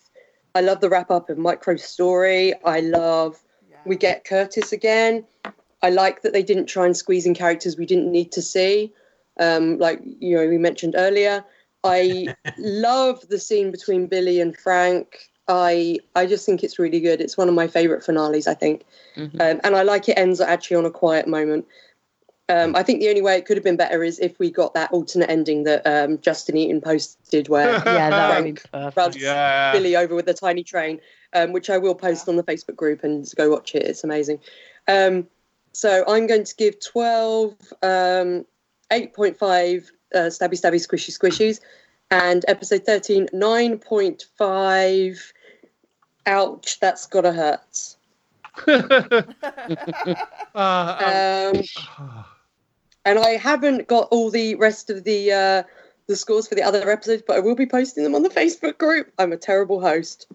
I 0.55 0.61
love 0.61 0.81
the 0.81 0.89
wrap 0.89 1.11
up 1.11 1.29
of 1.29 1.37
Micro's 1.37 1.83
story. 1.83 2.53
I 2.63 2.79
love 2.79 3.41
Yeah. 3.69 3.77
we 3.85 3.95
get 3.95 4.25
Curtis 4.25 4.71
again. 4.71 5.25
I 5.81 5.89
like 5.89 6.21
that 6.21 6.33
they 6.33 6.43
didn't 6.43 6.65
try 6.65 6.85
and 6.85 6.95
squeeze 6.95 7.25
in 7.25 7.33
characters 7.33 7.77
we 7.77 7.85
didn't 7.85 8.11
need 8.11 8.31
to 8.33 8.41
see. 8.41 8.93
Um, 9.39 9.77
like 9.77 10.01
you 10.03 10.35
know, 10.35 10.47
we 10.47 10.57
mentioned 10.57 10.95
earlier. 10.97 11.43
I 11.83 12.27
love 12.57 13.27
the 13.29 13.39
scene 13.39 13.71
between 13.71 14.07
Billy 14.07 14.41
and 14.41 14.55
Frank. 14.57 15.29
I 15.47 15.99
I 16.15 16.25
just 16.25 16.45
think 16.45 16.63
it's 16.63 16.79
really 16.79 16.99
good. 16.99 17.21
It's 17.21 17.37
one 17.37 17.47
of 17.47 17.55
my 17.55 17.67
favorite 17.67 18.03
finales, 18.03 18.47
I 18.47 18.53
think, 18.53 18.83
Mhm. 19.15 19.39
um, 19.39 19.61
and 19.63 19.75
I 19.75 19.83
like 19.83 20.09
it 20.09 20.17
ends 20.17 20.41
actually 20.41 20.77
on 20.77 20.85
a 20.85 20.91
quiet 20.91 21.27
moment. 21.27 21.65
Um, 22.49 22.75
I 22.75 22.81
think 22.81 22.99
the 22.99 23.09
only 23.09 23.21
way 23.21 23.37
it 23.37 23.45
could 23.45 23.57
have 23.57 23.63
been 23.63 23.77
better 23.77 24.03
is 24.03 24.17
if 24.17 24.39
we 24.39 24.49
got 24.49 24.73
that 24.73 24.91
alternate 24.91 25.29
ending 25.29 25.65
that 25.65 25.85
um, 25.85 26.17
Justin 26.19 26.57
Eaton 26.57 26.81
posted, 26.81 27.47
where 27.47 27.73
Yeah, 27.85 28.09
that 28.09 28.43
would 28.43 28.55
be 28.55 28.59
Frank 28.59 28.95
rubs 28.95 29.17
Yeah. 29.17 29.71
Billy 29.71 29.95
over 29.95 30.15
with 30.15 30.25
the 30.25 30.33
tiny 30.33 30.63
train, 30.63 30.99
um, 31.33 31.53
which 31.53 31.69
I 31.69 31.77
will 31.77 31.93
post 31.93 32.27
on 32.27 32.37
the 32.37 32.43
Facebook 32.43 32.75
group 32.75 33.03
and 33.03 33.31
go 33.35 33.51
watch 33.51 33.75
it. 33.75 33.83
It's 33.83 34.03
amazing. 34.03 34.39
Um, 34.87 35.27
so 35.73 36.03
I'm 36.07 36.25
going 36.25 36.43
to 36.43 36.55
give 36.55 36.79
12, 36.79 37.55
um, 37.83 38.45
8.5 38.91 39.91
uh, 40.15 40.17
stabby 40.17 40.59
stabby 40.59 40.79
squishy 40.79 41.15
squishies, 41.15 41.59
and 42.09 42.43
episode 42.47 42.83
13, 42.83 43.27
9.5. 43.27 45.33
Ouch, 46.25 46.79
that's 46.79 47.05
gotta 47.05 47.31
hurt. 47.31 47.95
Uh, 48.67 49.21
Um, 50.55 51.55
um, 52.07 52.23
and 53.05 53.19
I 53.19 53.31
haven't 53.31 53.87
got 53.87 54.07
all 54.11 54.29
the 54.29 54.55
rest 54.55 54.89
of 54.89 55.03
the 55.03 55.31
uh, 55.31 55.63
the 56.07 56.15
scores 56.15 56.47
for 56.47 56.55
the 56.55 56.63
other 56.63 56.89
episodes, 56.89 57.23
but 57.25 57.35
I 57.35 57.39
will 57.39 57.55
be 57.55 57.65
posting 57.65 58.03
them 58.03 58.15
on 58.15 58.23
the 58.23 58.29
Facebook 58.29 58.77
group. 58.77 59.11
I'm 59.19 59.31
a 59.31 59.37
terrible 59.37 59.79
host. 59.79 60.27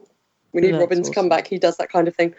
We 0.53 0.61
need 0.61 0.73
That's 0.73 0.81
Robin 0.83 1.03
to 1.03 1.11
come 1.13 1.29
back. 1.29 1.49
He 1.49 1.59
does 1.59 1.77
that 1.79 1.91
kind 1.91 2.07
of 2.07 2.15
thing. 2.15 2.35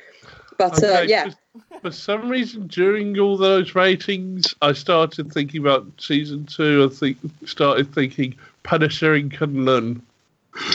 But 0.57 0.81
uh, 0.83 1.03
yeah, 1.05 1.29
for- 1.29 1.79
For 1.81 1.91
some 1.91 2.29
reason, 2.29 2.67
during 2.67 3.19
all 3.19 3.37
those 3.37 3.75
ratings, 3.75 4.55
I 4.61 4.73
started 4.73 5.31
thinking 5.31 5.61
about 5.61 5.85
season 5.99 6.45
two. 6.45 6.89
I 6.89 6.93
think 6.93 7.17
started 7.45 7.93
thinking 7.93 8.35
Punisher 8.63 9.15
in 9.15 9.29
Kunlun. 9.29 10.01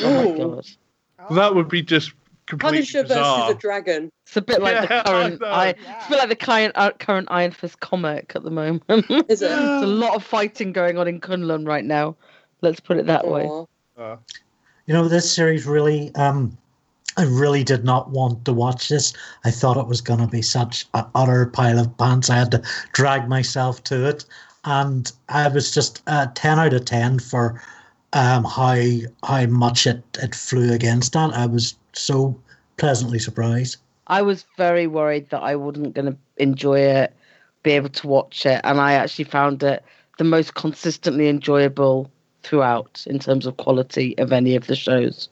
Oh 0.02 0.14
my 0.14 0.30
Ooh. 0.30 0.36
god. 0.36 0.66
Oh. 1.18 1.34
That 1.34 1.54
would 1.54 1.68
be 1.68 1.82
just 1.82 2.12
completely 2.12 2.19
Punisher 2.58 3.02
bizarre. 3.02 3.38
versus 3.48 3.56
a 3.56 3.58
dragon. 3.58 4.10
It's 4.26 4.36
a 4.36 4.42
bit 4.42 4.60
like 4.60 4.74
Yeah, 4.74 4.80
the 5.02 5.10
current 5.10 5.40
know. 5.40 5.46
I, 5.46 5.66
Yeah. 5.82 5.96
it's 5.98 6.06
a 6.06 6.08
bit 6.10 6.18
like 6.18 6.28
the 6.28 6.36
current, 6.36 6.72
uh, 6.76 6.90
current 6.98 7.28
Iron 7.30 7.50
Fist 7.52 7.80
comic 7.80 8.32
at 8.34 8.42
the 8.42 8.50
moment. 8.50 8.82
There's 8.88 9.24
Is 9.28 9.42
it? 9.42 9.48
There's 9.48 9.82
a 9.82 9.86
lot 9.86 10.14
of 10.14 10.24
fighting 10.24 10.72
going 10.72 10.98
on 10.98 11.08
in 11.08 11.20
Kunlun 11.20 11.66
right 11.66 11.84
now. 11.84 12.16
Let's 12.62 12.80
put 12.80 12.96
it 12.98 13.06
that 13.06 13.26
way. 13.26 13.48
Uh, 13.98 14.16
You 14.86 14.94
know, 14.94 15.08
this 15.08 15.30
series 15.32 15.66
really, 15.66 16.14
um, 16.14 16.56
I 17.16 17.24
really 17.24 17.64
did 17.64 17.84
not 17.84 18.10
want 18.10 18.44
to 18.44 18.52
watch 18.52 18.88
this. 18.88 19.12
I 19.44 19.50
thought 19.50 19.76
it 19.76 19.86
was 19.86 20.00
going 20.00 20.20
to 20.20 20.26
be 20.26 20.42
such 20.42 20.86
an 20.94 21.04
utter 21.14 21.46
pile 21.46 21.78
of 21.78 21.96
pants. 21.98 22.30
I 22.30 22.36
had 22.36 22.50
to 22.52 22.62
drag 22.92 23.28
myself 23.28 23.82
to 23.84 24.06
it. 24.08 24.24
And 24.64 25.10
I 25.30 25.48
was 25.48 25.70
just 25.70 26.02
uh, 26.06 26.26
10 26.34 26.58
out 26.58 26.74
of 26.74 26.84
10 26.84 27.18
for 27.20 27.62
um, 28.12 28.44
how 28.44 28.76
how 29.24 29.46
much 29.46 29.86
it, 29.86 30.02
it 30.22 30.34
flew 30.34 30.72
against 30.72 31.12
that. 31.12 31.32
I 31.34 31.46
was 31.46 31.74
so 31.92 32.38
pleasantly 32.76 33.18
surprised. 33.18 33.76
I 34.06 34.22
was 34.22 34.44
very 34.56 34.86
worried 34.86 35.30
that 35.30 35.42
I 35.42 35.54
wasn't 35.54 35.94
going 35.94 36.12
to 36.12 36.16
enjoy 36.38 36.80
it, 36.80 37.14
be 37.62 37.72
able 37.72 37.90
to 37.90 38.06
watch 38.08 38.44
it, 38.44 38.60
and 38.64 38.80
I 38.80 38.94
actually 38.94 39.26
found 39.26 39.62
it 39.62 39.84
the 40.18 40.24
most 40.24 40.54
consistently 40.54 41.28
enjoyable 41.28 42.10
throughout 42.42 43.04
in 43.06 43.18
terms 43.18 43.46
of 43.46 43.56
quality 43.58 44.16
of 44.18 44.32
any 44.32 44.56
of 44.56 44.66
the 44.66 44.74
shows. 44.74 45.28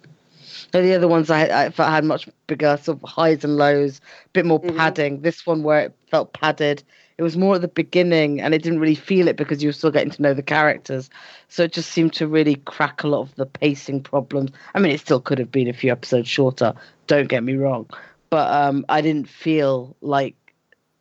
Now, 0.72 0.80
the 0.82 0.94
other 0.94 1.08
ones 1.08 1.30
I, 1.30 1.66
I 1.66 1.70
felt 1.70 1.90
had 1.90 2.04
much 2.04 2.28
bigger 2.46 2.78
sort 2.82 3.02
of 3.02 3.08
highs 3.08 3.42
and 3.44 3.56
lows, 3.56 3.98
a 4.26 4.28
bit 4.32 4.46
more 4.46 4.60
Mhm. 4.60 4.76
padding. 4.76 5.20
This 5.22 5.46
one 5.46 5.62
where 5.62 5.80
it 5.80 5.92
felt 6.10 6.32
padded, 6.32 6.82
it 7.18 7.22
was 7.22 7.36
more 7.36 7.56
at 7.56 7.60
the 7.60 7.68
beginning, 7.68 8.40
and 8.40 8.54
it 8.54 8.62
didn't 8.62 8.78
really 8.78 8.94
feel 8.94 9.26
it 9.26 9.36
because 9.36 9.62
you 9.62 9.68
were 9.68 9.72
still 9.72 9.90
getting 9.90 10.12
to 10.12 10.22
know 10.22 10.34
the 10.34 10.42
characters. 10.42 11.10
So 11.48 11.64
it 11.64 11.72
just 11.72 11.90
seemed 11.90 12.12
to 12.14 12.28
really 12.28 12.54
crack 12.54 13.02
a 13.02 13.08
lot 13.08 13.22
of 13.22 13.34
the 13.34 13.46
pacing 13.46 14.02
problems. 14.02 14.52
I 14.74 14.78
mean, 14.78 14.92
it 14.92 15.00
still 15.00 15.20
could 15.20 15.38
have 15.38 15.50
been 15.50 15.68
a 15.68 15.72
few 15.72 15.90
episodes 15.90 16.28
shorter. 16.28 16.74
Don't 17.08 17.28
get 17.28 17.42
me 17.42 17.56
wrong, 17.56 17.86
but 18.30 18.50
um, 18.52 18.84
I 18.88 19.00
didn't 19.00 19.28
feel 19.28 19.96
like 20.00 20.36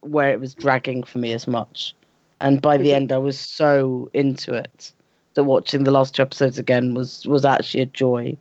where 0.02 0.32
it 0.32 0.40
was 0.40 0.56
dragging 0.56 1.04
for 1.04 1.20
me 1.20 1.34
as 1.34 1.48
much. 1.48 1.94
And 2.42 2.62
by 2.62 2.78
the 2.78 2.94
end, 2.94 3.12
I 3.12 3.18
was 3.18 3.40
so 3.40 4.10
into 4.14 4.54
it 4.54 4.92
that 5.36 5.44
watching 5.44 5.84
the 5.84 5.92
last 5.92 6.16
two 6.16 6.24
episodes 6.24 6.58
again 6.58 6.96
was 6.96 7.26
was 7.28 7.46
actually 7.46 7.82
a 7.82 7.88
joy, 7.88 8.36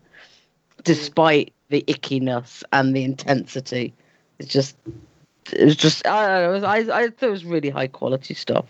despite 0.84 1.52
the 1.68 1.84
ickiness 1.88 2.62
and 2.72 2.96
the 2.96 3.04
intensity. 3.04 3.92
It's 4.38 4.48
just, 4.48 4.76
it 5.52 5.64
was 5.64 5.76
just 5.76 6.06
I 6.06 6.26
don't 6.26 6.42
know. 6.42 6.50
It 6.50 6.52
was, 6.54 6.64
I 6.64 6.76
I 6.98 7.08
thought 7.08 7.26
it 7.28 7.30
was 7.30 7.44
really 7.44 7.70
high 7.70 7.88
quality 7.88 8.34
stuff. 8.34 8.66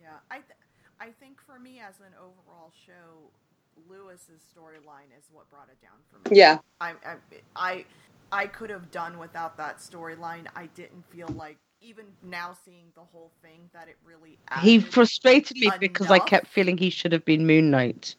Yeah, 0.00 0.18
I 0.30 0.36
th- 0.36 0.58
I 1.00 1.10
think 1.10 1.40
for 1.40 1.58
me 1.58 1.80
as 1.80 2.00
an 2.00 2.14
overall 2.18 2.70
show, 2.70 3.30
Lewis's 3.88 4.42
storyline 4.42 5.10
is 5.16 5.28
what 5.30 5.48
brought 5.50 5.68
it 5.70 5.80
down 5.80 5.98
for 6.10 6.18
me. 6.18 6.30
Yeah, 6.30 6.58
I 6.80 6.92
I 7.04 7.16
I, 7.56 7.84
I 8.32 8.46
could 8.46 8.70
have 8.70 8.90
done 8.90 9.18
without 9.18 9.56
that 9.58 9.78
storyline. 9.78 10.46
I 10.54 10.66
didn't 10.66 11.04
feel 11.10 11.28
like 11.28 11.58
even 11.80 12.06
now 12.22 12.52
seeing 12.52 12.92
the 12.94 13.02
whole 13.02 13.32
thing 13.42 13.70
that 13.72 13.88
it 13.88 13.96
really 14.04 14.38
He 14.54 14.80
frustrated 14.80 15.58
me 15.58 15.70
because 15.78 16.10
I 16.10 16.18
kept 16.18 16.46
feeling 16.46 16.78
he 16.78 16.90
should 16.90 17.12
have 17.12 17.24
been 17.24 17.46
Moon 17.46 17.70
Knight. 17.70 18.16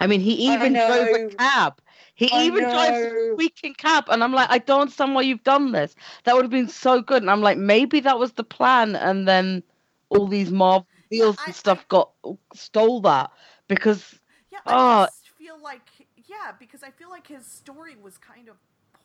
I 0.00 0.06
mean, 0.06 0.20
he 0.20 0.32
even 0.32 0.78
drove 0.78 1.12
a 1.12 1.18
cab. 1.38 1.80
He 2.16 2.30
I 2.32 2.46
even 2.46 2.68
drives 2.68 3.04
a 3.04 3.10
know. 3.10 3.32
squeaking 3.32 3.74
cab, 3.74 4.06
and 4.10 4.24
I'm 4.24 4.32
like, 4.32 4.48
I 4.50 4.58
don't 4.58 4.82
understand 4.82 5.14
why 5.14 5.22
you've 5.22 5.44
done 5.44 5.72
this. 5.72 5.94
That 6.24 6.34
would 6.34 6.44
have 6.44 6.50
been 6.50 6.68
so 6.68 7.02
good. 7.02 7.22
And 7.22 7.30
I'm 7.30 7.42
like, 7.42 7.58
maybe 7.58 8.00
that 8.00 8.18
was 8.18 8.32
the 8.32 8.44
plan, 8.44 8.96
and 8.96 9.28
then 9.28 9.62
all 10.10 10.26
these 10.26 10.50
Marvel 10.52 10.88
deals 11.10 11.36
I- 11.38 11.46
and 11.46 11.54
stuff 11.56 11.86
got 11.88 12.10
stole 12.54 13.00
that 13.02 13.30
because 13.68 14.20
Yeah, 14.52 14.60
Ah. 14.66 15.04
I 15.04 15.06
just 15.06 15.30
feel 15.38 15.58
like 15.62 15.88
yeah, 16.28 16.52
because 16.58 16.82
I 16.82 16.90
feel 16.90 17.10
like 17.10 17.28
his 17.28 17.46
story 17.46 17.96
was 17.96 18.18
kind 18.18 18.48
of 18.48 18.56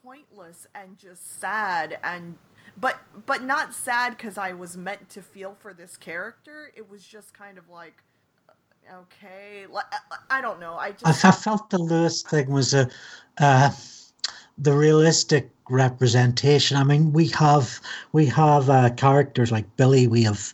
pointless 0.04 0.68
and 0.74 0.98
just 0.98 1.40
sad 1.40 2.00
and 2.04 2.38
but 2.78 2.98
but 3.26 3.44
not 3.44 3.74
sad 3.74 4.18
because 4.18 4.38
I 4.38 4.54
was 4.54 4.78
meant 4.78 5.10
to 5.10 5.22
feel 5.22 5.56
for 5.60 5.74
this 5.74 5.98
character. 5.98 6.72
It 6.76 6.90
was 6.90 7.04
just 7.06 7.34
kind 7.34 7.58
of 7.58 7.70
like 7.70 8.04
okay, 8.94 9.66
I, 9.76 10.38
I 10.38 10.42
don't 10.42 10.60
know. 10.60 10.76
I 10.76 10.92
just 10.92 11.26
I 11.26 11.32
felt 11.32 11.70
the 11.70 11.78
Lewis 11.78 12.22
thing 12.24 12.50
was 12.50 12.74
a 12.74 12.90
uh, 13.40 13.72
the 14.58 14.74
realistic 14.74 15.50
representation. 15.70 16.78
I 16.78 16.84
mean, 16.84 17.14
we 17.14 17.28
have 17.30 17.80
we 18.12 18.26
have 18.28 18.70
uh, 18.70 18.90
characters 18.92 19.52
like 19.52 19.76
Billy. 19.78 20.08
We 20.08 20.24
have 20.24 20.54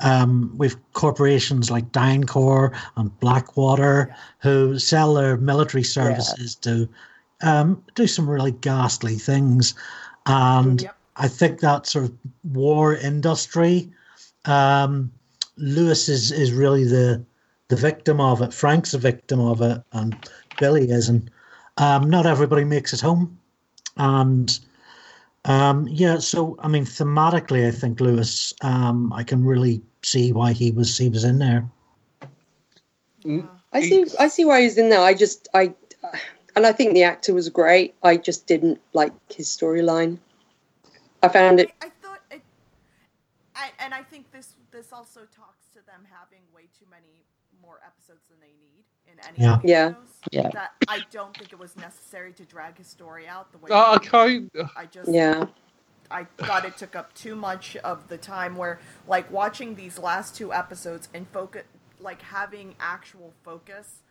um, 0.00 0.54
we've 0.56 0.76
corporations 0.92 1.70
like 1.70 1.90
DynCorp 1.90 2.78
and 2.96 3.18
Blackwater 3.20 4.14
who 4.38 4.78
sell 4.78 5.14
their 5.14 5.36
military 5.36 5.82
services 5.82 6.54
to 6.56 6.88
um, 7.42 7.82
do 7.94 8.06
some 8.06 8.28
really 8.28 8.52
ghastly 8.52 9.16
things, 9.16 9.74
and 10.26 10.82
Yep. 10.82 10.94
I 11.16 11.28
think 11.28 11.60
that 11.60 11.86
sort 11.86 12.04
of 12.04 12.14
war 12.44 12.94
industry. 12.94 13.90
Um, 14.44 15.10
Lewis 15.56 16.08
is, 16.08 16.30
is 16.30 16.52
really 16.52 16.84
the 16.84 17.24
the 17.68 17.76
victim 17.76 18.20
of 18.20 18.42
it. 18.42 18.52
Frank's 18.52 18.94
a 18.94 18.98
victim 18.98 19.40
of 19.40 19.60
it, 19.62 19.82
and 19.92 20.16
Billy 20.58 20.90
isn't. 20.90 21.30
Um, 21.76 22.10
not 22.10 22.26
everybody 22.26 22.64
makes 22.64 22.92
it 22.92 23.00
home, 23.00 23.38
and 23.96 24.58
um, 25.44 25.86
yeah. 25.88 26.18
So 26.18 26.56
I 26.60 26.68
mean, 26.68 26.84
thematically, 26.84 27.66
I 27.66 27.70
think 27.70 28.00
Lewis. 28.00 28.52
Um, 28.62 29.12
I 29.12 29.22
can 29.22 29.44
really 29.44 29.82
see 30.02 30.32
why 30.32 30.52
he 30.52 30.70
was 30.70 30.98
he 30.98 31.08
was 31.08 31.24
in 31.24 31.38
there. 31.38 31.68
I 33.72 33.80
see. 33.80 34.06
I 34.18 34.28
see 34.28 34.44
why 34.44 34.62
he's 34.62 34.78
in 34.78 34.88
there. 34.88 35.00
I 35.00 35.14
just, 35.14 35.48
I, 35.52 35.74
and 36.56 36.66
I 36.66 36.72
think 36.72 36.94
the 36.94 37.02
actor 37.02 37.34
was 37.34 37.48
great. 37.48 37.94
I 38.02 38.16
just 38.16 38.46
didn't 38.46 38.80
like 38.94 39.12
his 39.30 39.46
storyline. 39.48 40.18
I 41.22 41.28
found 41.28 41.60
it. 41.60 41.70
I, 41.82 41.86
I 41.86 41.90
thought 42.00 42.20
it, 42.30 42.42
I, 43.54 43.70
and 43.80 43.92
I 43.92 44.02
think 44.02 44.30
this 44.32 44.54
this 44.70 44.92
also 44.92 45.20
talks 45.36 45.68
to 45.74 45.84
them 45.86 46.06
having 46.10 46.42
way 46.54 46.68
too 46.78 46.86
many 46.90 47.24
more 47.62 47.80
episodes 47.86 48.28
than 48.28 48.38
they 48.40 48.54
need 48.60 48.84
in 49.06 49.18
any 49.28 49.38
Yeah. 49.38 49.54
of 49.54 49.62
these 49.62 49.70
Yeah. 49.70 49.92
shows. 49.94 50.08
Yeah. 50.32 50.50
That 50.52 50.72
I 50.88 51.00
don't 51.10 51.36
think 51.36 51.52
it 51.52 51.58
was 51.58 51.76
necessary 51.76 52.32
to 52.34 52.44
drag 52.44 52.78
his 52.78 52.86
story 52.88 53.28
out 53.28 53.52
the 53.52 53.58
way. 53.58 53.70
I 53.72 53.96
it 53.96 54.02
did. 54.02 54.10
kind. 54.10 54.50
I 54.76 54.86
just 54.86 55.10
Yeah, 55.10 55.46
I 56.10 56.24
thought 56.38 56.64
it 56.64 56.76
took 56.76 56.96
up 56.96 57.14
too 57.14 57.36
much 57.36 57.76
of 57.76 58.08
the 58.08 58.18
time 58.18 58.56
where 58.56 58.80
like 59.06 59.30
watching 59.30 59.74
these 59.76 59.98
last 59.98 60.36
two 60.36 60.52
episodes 60.52 61.08
and 61.14 61.28
focus 61.28 61.64
like 62.00 62.22
having 62.22 62.76
actual 62.80 63.32
focus 63.44 64.02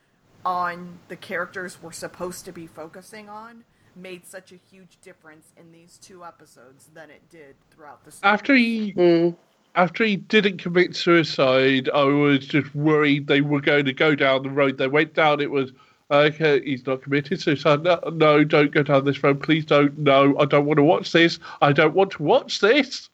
on 0.45 0.99
the 1.07 1.15
characters 1.15 1.81
we're 1.81 1.91
supposed 1.91 2.45
to 2.45 2.51
be 2.51 2.67
focusing 2.67 3.29
on 3.29 3.63
made 3.95 4.25
such 4.25 4.51
a 4.51 4.55
huge 4.71 4.99
difference 5.01 5.51
in 5.57 5.71
these 5.71 5.97
two 5.97 6.23
episodes 6.23 6.87
than 6.93 7.09
it 7.09 7.21
did 7.29 7.55
throughout 7.71 8.03
the 8.05 8.11
story. 8.11 8.33
After 8.33 8.55
he 8.55 8.93
mm. 8.93 9.35
After 9.77 10.03
he 10.03 10.15
didn't 10.15 10.57
commit 10.57 10.95
suicide, 10.95 11.87
I 11.93 12.03
was 12.03 12.47
just 12.47 12.73
worried 12.73 13.27
they 13.27 13.41
were 13.41 13.61
going 13.61 13.85
to 13.85 13.93
go 13.93 14.15
down 14.15 14.41
the 14.41 14.49
road 14.49 14.77
they 14.77 14.87
went 14.87 15.13
down. 15.13 15.39
It 15.39 15.51
was 15.51 15.71
okay. 16.09 16.61
He's 16.63 16.85
not 16.85 17.03
committed 17.03 17.39
suicide. 17.39 17.83
No, 17.83 17.99
no, 18.11 18.43
don't 18.43 18.71
go 18.71 18.81
down 18.81 19.05
this 19.05 19.23
road. 19.23 19.41
Please 19.41 19.65
don't. 19.65 19.95
No, 19.99 20.37
I 20.39 20.45
don't 20.45 20.65
want 20.65 20.77
to 20.77 20.83
watch 20.83 21.11
this. 21.11 21.37
I 21.61 21.71
don't 21.73 21.93
want 21.93 22.11
to 22.11 22.23
watch 22.23 22.59
this. 22.59 23.07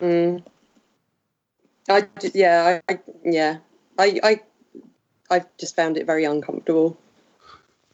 Mm. 0.00 0.42
I 1.88 2.08
yeah, 2.34 2.80
I, 2.88 2.98
yeah, 3.24 3.58
I 3.96 4.20
I 4.22 4.40
I 5.30 5.44
just 5.56 5.76
found 5.76 5.96
it 5.96 6.04
very 6.04 6.24
uncomfortable. 6.24 6.98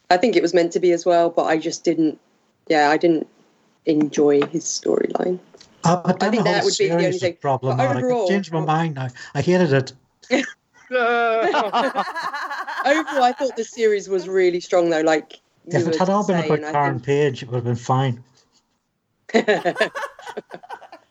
I 0.09 0.17
think 0.17 0.35
it 0.35 0.41
was 0.41 0.53
meant 0.53 0.71
to 0.73 0.79
be 0.79 0.93
as 0.93 1.05
well, 1.05 1.29
but 1.29 1.43
I 1.43 1.57
just 1.57 1.83
didn't. 1.83 2.19
Yeah, 2.67 2.89
I 2.89 2.97
didn't 2.97 3.27
enjoy 3.85 4.41
his 4.41 4.63
storyline. 4.63 5.39
Uh, 5.83 6.01
but 6.03 6.15
I 6.15 6.17
then 6.17 6.31
think 6.31 6.43
the 6.43 6.51
that 6.51 6.63
would 6.63 6.77
be 6.77 6.87
the 6.87 6.93
only 6.95 7.11
thing. 7.17 7.33
But 7.33 7.41
problematic. 7.41 8.03
overall- 8.03 8.25
I 8.25 8.29
changed 8.29 8.51
my 8.51 8.61
mind 8.61 8.95
now. 8.95 9.07
I 9.35 9.41
hated 9.41 9.73
it. 9.73 9.93
Overall, 10.89 11.71
I 13.23 13.33
thought 13.37 13.55
the 13.57 13.63
series 13.63 14.07
was 14.09 14.27
really 14.27 14.59
strong, 14.59 14.89
though. 14.89 15.01
Like 15.01 15.39
If 15.65 15.87
it 15.87 15.95
had 15.97 16.09
all 16.09 16.25
been 16.25 16.43
about 16.45 16.63
I 16.63 16.71
Karen 16.71 16.93
think- 16.95 17.05
Page, 17.05 17.43
it 17.43 17.49
would 17.49 17.55
have 17.55 17.63
been 17.65 17.75
fine. 17.75 18.23
I 19.33 19.89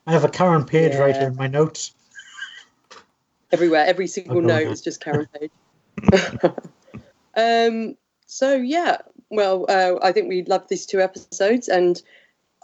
have 0.07 0.25
a 0.25 0.29
Karen 0.29 0.65
Page 0.65 0.95
right 0.97 1.15
here 1.15 1.29
in 1.29 1.37
my 1.37 1.47
notes. 1.47 1.93
everywhere. 3.53 3.85
Every 3.87 4.07
single 4.07 4.41
note 4.41 4.63
okay. 4.63 4.71
is 4.71 4.81
just 4.81 5.03
Karen 5.03 5.29
Page. 5.39 5.51
um. 7.37 7.97
So 8.27 8.55
yeah. 8.55 8.99
Well, 9.29 9.67
uh, 9.69 9.97
I 10.03 10.13
think 10.13 10.29
we 10.29 10.45
loved 10.45 10.69
these 10.69 10.87
two 10.87 11.01
episodes, 11.01 11.69
and 11.69 12.01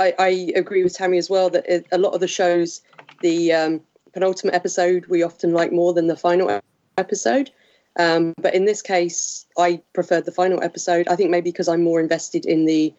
I, 0.02 0.14
I 0.18 0.52
agree 0.56 0.82
with 0.82 0.94
Tammy 0.94 1.18
as 1.18 1.30
well 1.30 1.50
that 1.50 1.64
it, 1.68 1.86
a 1.92 1.98
lot 1.98 2.14
of 2.14 2.20
the 2.20 2.28
shows, 2.28 2.82
the 3.20 3.52
um, 3.52 3.80
penultimate 4.12 4.54
episode, 4.54 5.06
we 5.06 5.22
often 5.22 5.52
like 5.52 5.72
more 5.72 5.92
than 5.92 6.06
the 6.06 6.16
final 6.16 6.60
episode. 6.98 7.50
Um, 7.98 8.34
but 8.40 8.54
in 8.54 8.64
this 8.64 8.82
case, 8.82 9.46
I 9.58 9.80
preferred 9.92 10.24
the 10.24 10.32
final 10.32 10.62
episode. 10.62 11.08
I 11.08 11.16
think 11.16 11.30
maybe 11.30 11.50
because 11.50 11.68
I'm 11.68 11.82
more 11.82 12.00
invested 12.00 12.46
in 12.46 12.64
the 12.64 12.92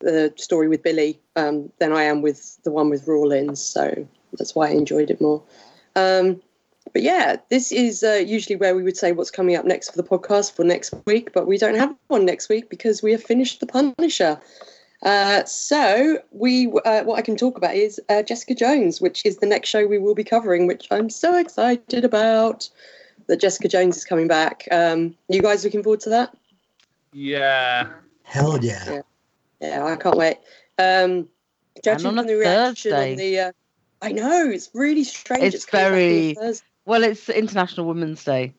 the 0.00 0.32
story 0.36 0.66
with 0.66 0.82
Billy 0.82 1.20
um, 1.36 1.70
than 1.78 1.92
I 1.92 2.04
am 2.04 2.22
with 2.22 2.58
the 2.64 2.70
one 2.70 2.88
with 2.88 3.06
Rawlins, 3.06 3.60
so 3.60 4.08
that's 4.38 4.54
why 4.54 4.68
I 4.68 4.70
enjoyed 4.70 5.10
it 5.10 5.20
more. 5.20 5.42
Um, 5.94 6.40
but 6.94 7.02
yeah, 7.02 7.36
this 7.50 7.70
is 7.70 8.02
uh, 8.02 8.22
usually 8.26 8.56
where 8.56 8.74
we 8.74 8.82
would 8.82 8.96
say 8.96 9.12
what's 9.12 9.30
coming 9.30 9.56
up 9.56 9.66
next 9.66 9.90
for 9.90 9.96
the 9.96 10.08
podcast 10.08 10.52
for 10.52 10.64
next 10.64 10.94
week, 11.06 11.32
but 11.34 11.46
we 11.46 11.58
don't 11.58 11.76
have 11.76 11.94
one 12.08 12.24
next 12.24 12.48
week 12.48 12.70
because 12.70 13.02
we 13.02 13.12
have 13.12 13.22
finished 13.22 13.60
The 13.60 13.66
Punisher. 13.66 14.40
Uh, 15.02 15.44
so 15.44 16.18
we, 16.30 16.66
uh, 16.84 17.02
what 17.04 17.18
I 17.18 17.22
can 17.22 17.36
talk 17.36 17.56
about 17.56 17.74
is 17.74 18.00
uh, 18.10 18.22
Jessica 18.22 18.54
Jones, 18.54 19.00
which 19.00 19.24
is 19.24 19.38
the 19.38 19.46
next 19.46 19.68
show 19.70 19.86
we 19.86 19.98
will 19.98 20.14
be 20.14 20.24
covering, 20.24 20.66
which 20.66 20.86
I'm 20.90 21.08
so 21.10 21.36
excited 21.38 22.04
about. 22.04 22.68
That 23.26 23.38
Jessica 23.40 23.68
Jones 23.68 23.96
is 23.96 24.04
coming 24.04 24.26
back. 24.26 24.66
Um, 24.72 25.14
you 25.28 25.40
guys 25.40 25.62
looking 25.64 25.82
forward 25.84 26.00
to 26.00 26.10
that? 26.10 26.36
yeah. 27.12 27.88
Hell 28.24 28.62
yeah. 28.64 28.84
Yeah. 28.92 29.02
Yeah, 29.60 29.84
I 29.84 29.96
can't 29.96 30.16
wait. 30.16 30.38
Um, 30.78 31.28
judging 31.84 32.06
on 32.08 32.14
from 32.16 32.24
a 32.24 32.28
the 32.28 32.36
reaction 32.36 32.90
Thursday. 32.92 33.10
on 33.12 33.16
the, 33.18 33.38
uh, 33.40 33.52
I 34.02 34.12
know 34.12 34.48
it's 34.50 34.70
really 34.74 35.04
strange. 35.04 35.54
It's 35.54 35.64
coming 35.64 35.84
back 35.84 35.92
on 35.92 35.98
a 35.98 36.34
very- 36.34 36.58
Well, 36.86 37.04
it's 37.04 37.28
International 37.28 37.86
Women's 37.86 38.24
Day, 38.24 38.52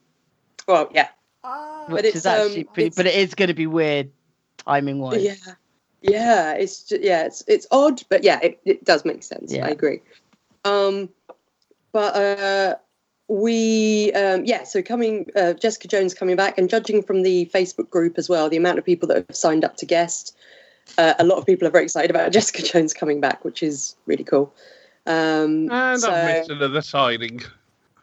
well, 0.68 0.90
yeah, 0.94 1.08
Ah, 1.44 1.86
But 1.90 2.06
it's, 2.06 2.18
is 2.18 2.26
actually 2.26 2.62
um, 2.62 2.74
pretty. 2.74 2.88
it's- 2.88 2.96
But 2.96 3.08
it 3.08 3.16
is 3.16 3.34
going 3.34 3.48
to 3.48 3.54
be 3.54 3.68
weird, 3.68 4.12
timing 4.58 5.00
wise. 5.00 5.24
Yeah, 5.24 5.36
yeah. 6.02 6.54
It's 6.54 6.84
ju- 6.84 7.00
yeah, 7.02 7.26
it's 7.26 7.44
it's 7.48 7.68
odd, 7.72 8.02
but 8.10 8.24
yeah, 8.24 8.40
it, 8.42 8.60
it 8.66 8.84
does 8.86 9.06
make 9.06 9.24
sense. 9.24 9.54
Yeah. 9.54 9.66
I 9.66 9.70
agree. 9.70 10.02
Um, 10.66 11.10
but 11.92 12.16
uh, 12.16 12.76
we 13.28 14.12
um, 14.14 14.46
yeah. 14.46 14.64
So 14.64 14.82
coming, 14.82 15.28
uh, 15.36 15.54
Jessica 15.54 15.88
Jones 15.88 16.14
coming 16.14 16.36
back, 16.36 16.58
and 16.58 16.70
judging 16.70 17.02
from 17.04 17.24
the 17.24 17.50
Facebook 17.54 17.90
group 17.90 18.18
as 18.18 18.30
well, 18.30 18.50
the 18.50 18.58
amount 18.58 18.78
of 18.80 18.86
people 18.86 19.08
that 19.10 19.26
have 19.28 19.36
signed 19.36 19.64
up 19.64 19.78
to 19.78 19.86
guest, 19.86 20.36
uh, 20.98 21.14
a 21.20 21.24
lot 21.24 21.38
of 21.38 21.46
people 21.46 21.68
are 21.68 21.72
very 21.72 21.84
excited 21.86 22.10
about 22.12 22.32
Jessica 22.38 22.62
Jones 22.62 22.94
coming 22.94 23.20
back, 23.22 23.44
which 23.46 23.64
is 23.64 23.96
really 24.06 24.24
cool. 24.24 24.54
Um, 25.06 25.72
And 25.72 26.00
so, 26.00 26.12
I've 26.12 26.48
written 26.50 26.72
the 26.74 26.82
signing. 26.82 27.42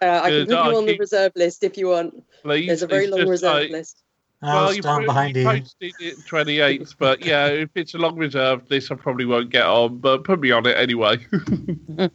uh, 0.02 0.20
I 0.24 0.30
can 0.30 0.46
put 0.46 0.50
you 0.50 0.76
on 0.76 0.86
the 0.86 0.98
reserve 0.98 1.32
list 1.36 1.62
if 1.62 1.76
you 1.78 1.88
want. 1.88 2.24
Please. 2.42 2.66
There's 2.66 2.82
a 2.82 2.86
very 2.86 3.04
It's 3.04 3.12
long 3.16 3.28
reserve 3.28 3.62
like- 3.62 3.70
list. 3.70 4.02
I'll 4.40 4.66
well, 4.66 4.74
you 4.74 4.82
stand 4.82 5.06
behind 5.06 5.36
you 5.36 5.44
posted 5.44 5.94
it 5.98 6.19
28th, 6.19 6.94
but 6.98 7.24
yeah, 7.24 7.47
if 7.47 7.70
it's 7.74 7.94
a 7.94 7.98
long 7.98 8.16
reserve 8.16 8.62
list, 8.70 8.93
I 8.93 8.94
probably 8.94 9.24
won't 9.24 9.51
get 9.51 9.66
on, 9.66 9.98
but 9.98 10.23
put 10.24 10.40
me 10.40 10.52
on 10.52 10.65
it 10.66 10.77
anyway. 10.77 11.19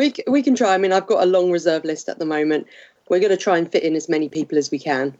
We, 0.00 0.14
we 0.26 0.42
can 0.42 0.54
try. 0.54 0.72
I 0.72 0.78
mean, 0.78 0.92
I've 0.92 1.06
got 1.06 1.22
a 1.22 1.26
long 1.26 1.50
reserve 1.50 1.84
list 1.84 2.08
at 2.08 2.18
the 2.18 2.24
moment. 2.24 2.66
We're 3.10 3.20
going 3.20 3.30
to 3.30 3.36
try 3.36 3.58
and 3.58 3.70
fit 3.70 3.82
in 3.82 3.94
as 3.96 4.08
many 4.08 4.30
people 4.30 4.56
as 4.56 4.70
we 4.70 4.78
can, 4.78 5.14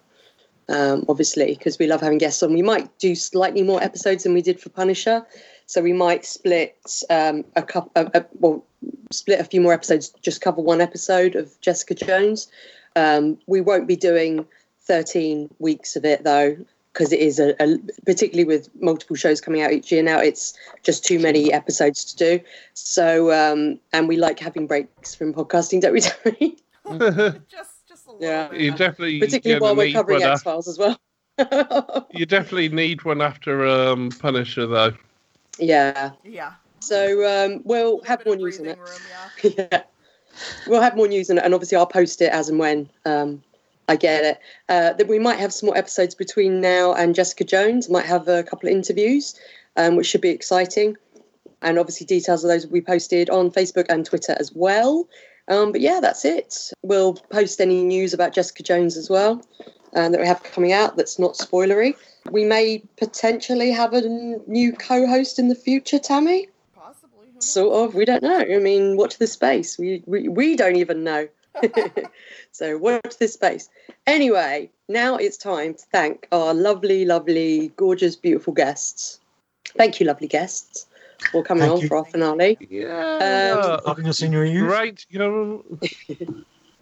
um, 0.71 1.05
obviously, 1.07 1.55
because 1.55 1.79
we 1.79 1.87
love 1.87 2.01
having 2.01 2.17
guests 2.17 2.43
on. 2.43 2.55
We 2.55 2.63
might 2.63 2.99
do 2.99 3.15
slightly 3.15 3.63
more 3.63 3.83
episodes 3.83 4.23
than 4.23 4.33
we 4.33 4.41
did 4.41 4.59
for 4.59 4.71
Punisher. 4.71 5.27
So 5.67 5.83
we 5.83 5.93
might 5.93 6.25
split 6.25 7.03
um, 7.11 7.45
a 7.57 7.63
couple, 7.63 7.93
a, 7.95 8.11
a, 8.15 8.27
well, 8.39 8.65
split 9.11 9.39
a 9.39 9.45
few 9.45 9.61
more 9.61 9.75
episodes, 9.75 10.15
just 10.23 10.41
cover 10.41 10.63
one 10.63 10.81
episode 10.81 11.37
of 11.37 11.61
Jessica 11.61 11.95
Jones. 11.95 12.49
Um, 12.97 13.39
we 13.47 13.61
won't 13.61 13.87
be 13.87 13.97
doing 13.97 14.47
13 14.91 15.49
weeks 15.61 15.95
of 15.95 16.05
it, 16.05 16.25
though, 16.25 16.57
because 16.93 17.13
it 17.13 17.21
is 17.21 17.39
a, 17.39 17.55
a, 17.63 17.79
particularly 18.05 18.45
with 18.45 18.69
multiple 18.83 19.15
shows 19.15 19.41
coming 19.41 19.63
out 19.63 19.71
each 19.71 19.93
year 19.93 20.03
now, 20.03 20.19
it's 20.19 20.53
just 20.83 21.05
too 21.05 21.21
many 21.21 21.53
episodes 21.53 22.05
to 22.07 22.17
do. 22.17 22.45
So, 22.75 23.31
um, 23.31 23.79
and 23.93 24.09
we 24.09 24.17
like 24.17 24.41
having 24.41 24.67
breaks 24.67 25.15
from 25.15 25.33
podcasting, 25.33 25.81
don't 25.81 25.93
we, 25.93 26.01
Terry? 26.01 26.57
just 27.49 27.87
just 27.87 28.09
a 28.09 28.13
little 28.13 28.19
Yeah. 28.21 28.53
you 28.53 28.73
definitely 28.73 29.21
Particularly 29.21 29.61
while 29.61 29.77
we're 29.77 29.93
covering 29.93 30.25
X 30.25 30.43
Files 30.43 30.67
as 30.67 30.77
well. 30.77 30.99
You 32.13 32.27
definitely 32.27 32.69
need 32.69 33.05
one 33.05 33.23
after 33.23 33.65
um, 33.65 34.11
Punisher, 34.19 34.67
though. 34.67 34.93
yeah. 35.61 36.11
Yeah. 36.25 36.55
So 36.81 36.99
um, 37.25 37.63
we'll 37.65 38.03
have 38.03 38.27
more 38.27 38.35
news 38.35 38.59
on 38.59 38.67
it. 38.67 38.77
room, 38.77 38.89
yeah. 39.45 39.51
yeah. 39.71 39.83
We'll 40.67 40.83
have 40.83 40.97
more 40.97 41.07
news 41.07 41.31
on 41.31 41.39
it, 41.39 41.45
and 41.45 41.55
obviously 41.55 41.79
I'll 41.79 41.87
post 41.87 42.21
it 42.21 42.33
as 42.33 42.49
and 42.49 42.59
when 42.59 42.91
um, 43.07 43.43
I 43.91 43.97
get 43.97 44.25
it. 44.25 44.41
Uh, 44.69 44.93
that 44.93 45.09
we 45.09 45.19
might 45.19 45.41
have 45.41 45.53
some 45.53 45.67
more 45.67 45.77
episodes 45.77 46.15
between 46.15 46.61
now 46.61 46.95
and 46.95 47.13
Jessica 47.13 47.43
Jones. 47.43 47.91
Might 47.91 48.07
have 48.07 48.29
a 48.29 48.45
couple 48.45 48.69
of 48.69 48.75
interviews, 48.77 49.35
um, 49.77 49.97
which 49.97 50.07
should 50.07 50.21
be 50.21 50.29
exciting. 50.29 50.97
And 51.61 51.77
obviously 51.77 52.07
details 52.07 52.45
of 52.45 52.49
those 52.51 52.67
will 52.67 52.75
be 52.75 52.83
posted 52.83 53.29
on 53.31 53.51
Facebook 53.51 53.87
and 53.89 54.07
Twitter 54.07 54.37
as 54.39 54.53
well. 54.55 55.09
Um, 55.49 55.73
but 55.73 55.81
yeah, 55.81 55.99
that's 56.01 56.25
it. 56.25 56.71
We'll 56.83 57.15
post 57.15 57.61
any 57.61 57.83
news 57.83 58.15
about 58.15 58.33
Jessica 58.33 58.63
Jones 58.63 58.97
as 58.97 59.11
well 59.11 59.45
um, 59.97 60.13
that 60.13 60.21
we 60.21 60.27
have 60.29 60.41
coming 60.45 60.73
out. 60.73 60.97
That's 60.97 61.19
not 61.19 61.35
spoilery. 61.35 61.97
We 62.31 62.45
may 62.45 62.85
potentially 62.97 63.73
have 63.73 63.93
a 63.93 64.03
new 64.47 64.73
co-host 64.73 65.41
in 65.41 65.49
the 65.49 65.57
future, 65.57 65.99
Tammy 65.99 66.47
Possibly. 66.77 67.27
sort 67.41 67.75
of 67.75 67.95
we 67.97 68.05
don't 68.05 68.23
know 68.23 68.39
i 68.39 68.59
mean 68.59 68.99
watch 68.99 69.17
this 69.17 69.33
space 69.33 69.79
we 69.79 70.03
we, 70.05 70.29
we 70.29 70.55
don't 70.55 70.77
even 70.77 71.03
know 71.03 71.27
so 72.53 72.79
watch 72.79 73.19
this 73.19 73.35
space 73.35 73.69
anyway 74.07 74.71
now 74.89 75.17
it's 75.17 75.37
time 75.37 75.75
to 75.75 75.85
thank 75.93 76.27
our 76.33 76.55
lovely 76.55 77.05
lovely 77.05 77.73
gorgeous 77.77 78.17
beautiful 78.17 78.53
guests 78.53 79.21
thank 79.77 80.01
you 80.01 80.07
lovely 80.07 80.29
guests 80.29 80.87
for 81.33 81.43
coming 81.43 81.63
Thank 81.63 81.75
on 81.75 81.81
you. 81.83 81.89
for 81.89 81.99
our 81.99 82.05
finale 82.05 82.57
Yeah. 82.71 83.79
Having 83.87 84.09
us 84.09 84.23
in 84.23 84.33
your 84.33 84.47
ears. 84.47 84.63
Great. 84.63 85.07
You 85.11 85.19
know, 85.19 85.65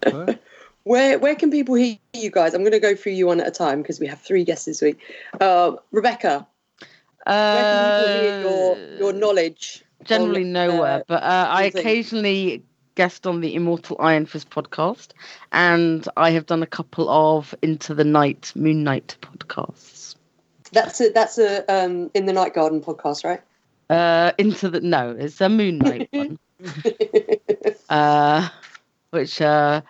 where 0.84 1.18
where 1.18 1.34
can 1.34 1.50
people 1.50 1.74
hear 1.74 1.96
you 2.14 2.30
guys 2.30 2.54
i'm 2.54 2.62
going 2.62 2.70
to 2.70 2.78
go 2.78 2.94
through 2.94 3.12
you 3.12 3.26
one 3.26 3.40
at 3.40 3.48
a 3.48 3.50
time 3.50 3.82
because 3.82 3.98
we 3.98 4.06
have 4.06 4.20
three 4.20 4.44
guests 4.44 4.64
this 4.64 4.80
week 4.80 4.98
uh, 5.40 5.72
rebecca 5.90 6.46
where 7.26 7.64
can 7.64 7.90
people 7.90 8.06
hear 8.06 8.40
your 8.40 8.78
your 8.98 9.12
knowledge 9.12 9.84
Generally 10.04 10.44
on, 10.44 10.52
nowhere, 10.52 11.00
uh, 11.00 11.02
but 11.08 11.22
uh, 11.22 11.46
I 11.50 11.64
occasionally 11.64 12.62
guest 12.98 13.28
on 13.28 13.40
the 13.40 13.54
Immortal 13.54 13.96
Iron 14.00 14.26
Fist 14.26 14.50
podcast, 14.50 15.10
and 15.52 16.06
I 16.16 16.30
have 16.32 16.46
done 16.46 16.64
a 16.64 16.66
couple 16.66 17.08
of 17.08 17.54
Into 17.62 17.94
the 17.94 18.02
Night 18.04 18.50
Moon 18.56 18.82
Knight 18.82 19.16
podcasts. 19.22 20.16
that's 20.72 21.00
a 21.00 21.10
that's 21.10 21.38
a 21.38 21.64
um 21.72 22.10
in 22.12 22.26
the 22.26 22.32
night 22.32 22.54
garden 22.54 22.80
podcast 22.82 23.24
right 23.24 23.40
Uh, 23.88 24.32
into 24.36 24.68
the 24.68 24.80
no, 24.80 25.12
it's 25.16 25.40
a 25.40 25.48
Moon 25.48 25.78
Knight 25.78 26.08
one. 26.12 26.38
uh, 27.88 28.48
which 29.10 29.40
uh, 29.40 29.80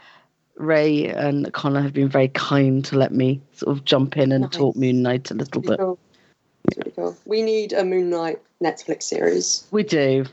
Ray 0.57 1.07
and 1.07 1.51
Connor 1.55 1.81
have 1.81 1.95
been 1.95 2.11
very 2.11 2.29
kind 2.29 2.85
to 2.85 2.99
let 2.99 3.13
me 3.13 3.41
sort 3.55 3.75
of 3.75 3.85
jump 3.87 4.19
in 4.19 4.33
and 4.33 4.43
Nice. 4.43 4.53
talk 4.53 4.77
Moon 4.77 5.01
Knight 5.03 5.31
a 5.31 5.35
little 5.35 5.63
Really 5.63 5.77
bit. 5.77 5.79
cool. 5.81 5.99
Really 6.77 6.91
cool. 6.95 7.17
We 7.25 7.41
need 7.41 7.73
a 7.73 7.85
Moon 7.87 8.11
Knight 8.11 8.39
Netflix 8.63 9.05
series. 9.05 9.65
We 9.71 9.83
do. 9.83 10.27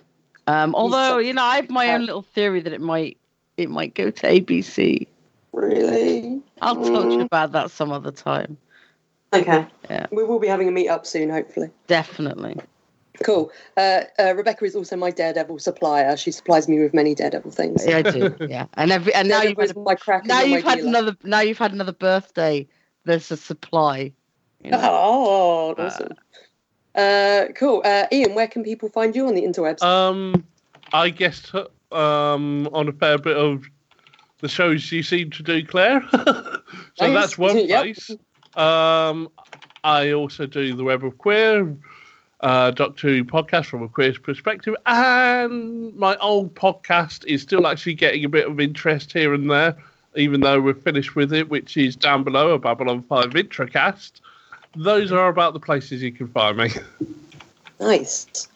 Um, 0.48 0.76
although 0.76 1.18
you 1.18 1.34
know, 1.34 1.44
I 1.44 1.58
have 1.58 1.70
my 1.70 1.94
own 1.94 2.06
little 2.06 2.22
theory 2.22 2.62
that 2.62 2.74
it 2.74 2.82
might 2.82 3.18
it 3.58 3.70
might 3.70 3.96
go 3.96 4.12
to 4.12 4.28
ABC. 4.28 5.08
Really? 5.54 6.42
I'll 6.62 6.76
talk 6.76 7.10
to 7.10 7.14
you 7.14 7.20
Mm. 7.20 7.26
about 7.26 7.52
that 7.54 7.72
some 7.72 7.92
other 7.92 8.12
time. 8.12 8.58
Okay. 9.34 9.66
Yeah. 9.90 10.08
We 10.12 10.24
will 10.24 10.40
be 10.40 10.48
having 10.48 10.68
a 10.68 10.72
meet 10.72 10.88
up 10.90 11.06
soon, 11.06 11.30
hopefully. 11.30 11.70
Definitely. 11.88 12.58
Cool. 13.24 13.52
Uh, 13.78 14.02
uh, 14.20 14.34
Rebecca 14.36 14.66
is 14.66 14.76
also 14.76 14.98
my 14.98 15.10
Daredevil 15.10 15.60
supplier. 15.60 16.18
She 16.18 16.32
supplies 16.32 16.68
me 16.68 16.80
with 16.82 16.94
many 16.94 17.16
Daredevil 17.16 17.52
things. 17.52 17.86
Yeah, 17.88 17.98
I 17.98 18.02
do. 18.04 18.36
Yeah, 18.48 18.68
and 18.76 18.92
every 18.92 19.14
and 19.14 19.30
now 19.30 19.42
you've 19.42 19.58
had 19.58 19.70
is 19.70 19.76
my 19.76 19.96
crack. 19.96 20.26
now 20.26 20.42
you've 20.42 20.64
my 20.64 20.70
had 20.70 20.80
dealer. 20.80 20.90
another 20.90 21.18
now 21.24 21.40
you've 21.40 21.58
had 21.58 21.72
another 21.72 21.94
birthday. 21.94 22.68
There's 23.06 23.32
a 23.32 23.38
supply. 23.38 24.12
You 24.64 24.72
know? 24.72 24.80
Oh, 24.82 25.76
awesome. 25.78 26.10
Uh, 26.12 26.16
cool. 27.56 27.82
Uh, 27.86 28.06
Ian, 28.12 28.36
where 28.36 28.48
can 28.48 28.64
people 28.64 28.90
find 28.90 29.16
you 29.16 29.28
on 29.28 29.36
the 29.36 29.44
interwebs? 29.44 29.82
Um, 29.84 30.46
I 30.94 31.10
guess 31.10 31.52
um 31.92 32.68
on 32.74 32.88
a 32.88 32.92
fair 32.94 33.18
bit 33.18 33.38
of 33.38 33.64
the 34.42 34.48
shows 34.50 34.92
you 34.92 35.02
seem 35.04 35.30
to 35.32 35.44
do, 35.44 35.66
Claire. 35.66 36.02
so 36.12 36.62
Nice. 37.00 37.14
that's 37.14 37.38
one 37.38 37.58
Yep. 37.58 37.82
place. 37.82 38.12
Um, 38.56 39.30
I 39.84 40.12
also 40.14 40.46
do 40.46 40.76
the 40.76 40.84
Web 40.84 41.04
of 41.04 41.18
Queer, 41.18 41.76
uh, 42.42 42.72
Doctor 42.72 43.08
Who 43.10 43.24
podcast 43.24 43.66
from 43.68 43.84
a 43.84 43.88
queer 43.90 44.14
perspective, 44.22 44.76
and 44.86 45.96
my 45.96 46.16
old 46.18 46.54
podcast 46.56 47.26
is 47.26 47.42
still 47.42 47.68
actually 47.68 47.94
getting 47.96 48.26
a 48.26 48.30
bit 48.30 48.48
of 48.48 48.60
interest 48.60 49.14
here 49.14 49.34
and 49.34 49.50
there, 49.50 49.76
even 50.16 50.42
though 50.42 50.60
we're 50.60 50.74
finished 50.74 51.16
with 51.16 51.34
it, 51.34 51.50
which 51.50 51.78
is 51.78 51.96
down 51.96 52.24
below 52.24 52.52
a 52.52 52.60
Babylon 52.60 53.04
5 53.04 53.26
Intracast. 53.32 54.22
Those 54.76 55.12
are 55.12 55.30
about 55.30 55.54
the 55.54 55.60
places 55.60 56.02
you 56.02 56.12
can 56.12 56.28
find 56.28 56.58
me. 56.58 56.70
Nice. 57.80 58.48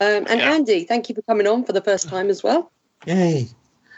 Um, 0.00 0.26
and 0.28 0.40
Yeah. 0.40 0.52
Andy, 0.52 0.84
thank 0.84 1.08
you 1.08 1.14
for 1.14 1.22
coming 1.22 1.46
on 1.46 1.64
for 1.64 1.72
the 1.72 1.80
first 1.80 2.08
time 2.08 2.28
as 2.30 2.42
well. 2.42 2.70
Yay. 3.06 3.48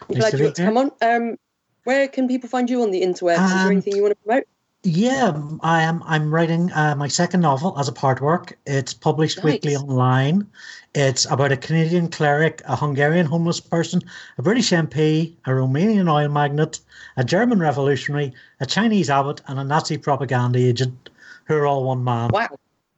I'm 0.09 0.19
Nice 0.19 0.19
glad 0.19 0.31
to 0.33 0.37
you 0.39 0.45
got 0.45 0.55
to 0.57 0.65
come 0.65 0.77
on. 0.77 0.91
Um, 1.03 1.39
where 1.85 2.09
can 2.09 2.29
people 2.29 2.49
find 2.49 2.69
you 2.69 2.83
on 2.83 2.91
the 2.91 3.03
interwebs? 3.03 3.45
Is 3.45 3.51
there 3.51 3.61
Um, 3.67 3.71
anything 3.73 3.97
you 3.97 4.03
want 4.03 4.13
to 4.13 4.25
promote? 4.25 4.45
Yeah, 4.85 5.41
I 5.63 5.83
am. 5.83 6.03
I'm 6.07 6.33
writing 6.33 6.71
uh, 6.73 6.95
my 6.97 7.09
second 7.09 7.41
novel 7.41 7.77
as 7.79 7.89
a 7.89 7.93
part 7.93 8.21
work. 8.21 8.57
It's 8.65 8.95
published 8.95 9.43
weekly 9.43 9.75
online. 9.75 10.47
It's 10.95 11.25
about 11.27 11.51
a 11.51 11.57
Canadian 11.57 12.09
cleric, 12.09 12.63
a 12.65 12.77
Hungarian 12.77 13.27
homeless 13.27 13.59
person, 13.61 14.03
a 14.39 14.43
British 14.43 14.71
MP, 14.71 15.35
a 15.47 15.51
Romanian 15.51 16.09
oil 16.11 16.29
magnate, 16.29 16.79
a 17.17 17.25
German 17.25 17.59
revolutionary, 17.59 18.33
a 18.61 18.67
Chinese 18.67 19.11
abbot, 19.11 19.41
and 19.49 19.59
a 19.59 19.65
Nazi 19.65 19.99
propaganda 19.99 20.61
agent, 20.61 21.11
who 21.49 21.57
are 21.57 21.67
all 21.67 21.85
one 21.85 22.05
man. 22.05 22.31
Wow. 22.33 22.49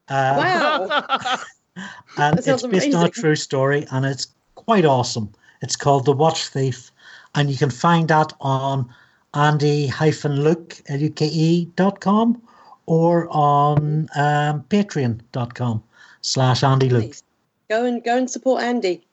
Uh, 0.09 0.35
Wow. 0.37 1.39
and 2.19 2.37
That 2.39 2.47
it's 2.49 2.67
based 2.67 2.95
on 2.95 3.07
a 3.07 3.09
true 3.09 3.37
story, 3.37 3.87
and 3.93 4.05
it's 4.05 4.27
quite 4.57 4.85
awesome. 4.85 5.31
It's 5.63 5.77
called 5.77 6.05
The 6.05 6.13
Watch 6.13 6.49
Thief, 6.49 6.91
and 7.35 7.49
you 7.51 7.57
can 7.57 7.71
find 7.71 8.09
that 8.09 8.33
on 8.41 8.93
andy-luke, 9.35 10.83
L-U-K-E.com, 10.89 12.43
or 12.87 13.29
on 13.31 14.09
um, 14.17 14.65
patreon.com 14.69 15.83
slash 16.23 16.65
Andy 16.65 16.91
Luke. 16.91 17.05
Nice. 17.05 17.23
Go 17.69 17.85
and 17.85 18.03
go 18.03 18.17
and 18.17 18.29
support 18.29 18.63
Andy. 18.63 19.07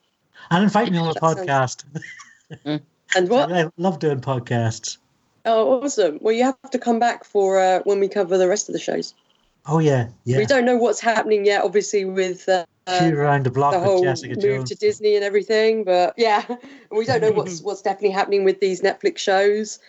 And 0.49 0.63
invite 0.63 0.91
me 0.91 0.97
on 0.97 1.13
the 1.13 1.19
That 1.19 1.45
sounds- 1.47 1.85
podcast. 2.65 2.81
And 3.15 3.29
what? 3.29 3.51
I 3.53 3.69
love 3.77 3.99
doing 3.99 4.19
podcasts. 4.19 4.97
Oh, 5.45 5.81
awesome. 5.81 6.17
Well, 6.21 6.33
you 6.33 6.43
have 6.43 6.71
to 6.71 6.79
come 6.79 6.99
back 6.99 7.23
for 7.23 7.59
uh, 7.59 7.79
when 7.85 7.99
we 7.99 8.07
cover 8.09 8.37
the 8.37 8.47
rest 8.49 8.67
of 8.67 8.73
the 8.73 8.79
shows. 8.79 9.13
Oh, 9.67 9.79
yeah, 9.79 10.09
yeah. 10.23 10.37
We 10.37 10.45
don't 10.45 10.65
know 10.65 10.77
what's 10.77 11.01
happening 11.01 11.45
yet, 11.45 11.63
obviously, 11.63 12.05
with 12.05 12.47
uh, 12.47 12.65
Shoot 12.87 13.15
around 13.15 13.43
the 13.43 13.51
block 13.51 13.73
the 13.73 13.79
with 13.79 13.87
whole 13.87 14.03
Jessica 14.03 14.35
move 14.35 14.41
Jones. 14.41 14.69
to 14.69 14.75
Disney 14.75 15.15
and 15.15 15.25
everything. 15.25 15.83
But 15.83 16.13
yeah, 16.17 16.45
we 16.91 17.05
don't 17.05 17.21
know 17.21 17.31
what's 17.31 17.61
what's 17.63 17.81
definitely 17.81 18.11
happening 18.11 18.45
with 18.45 18.61
these 18.61 18.81
Netflix 18.81 19.17
shows. 19.17 19.79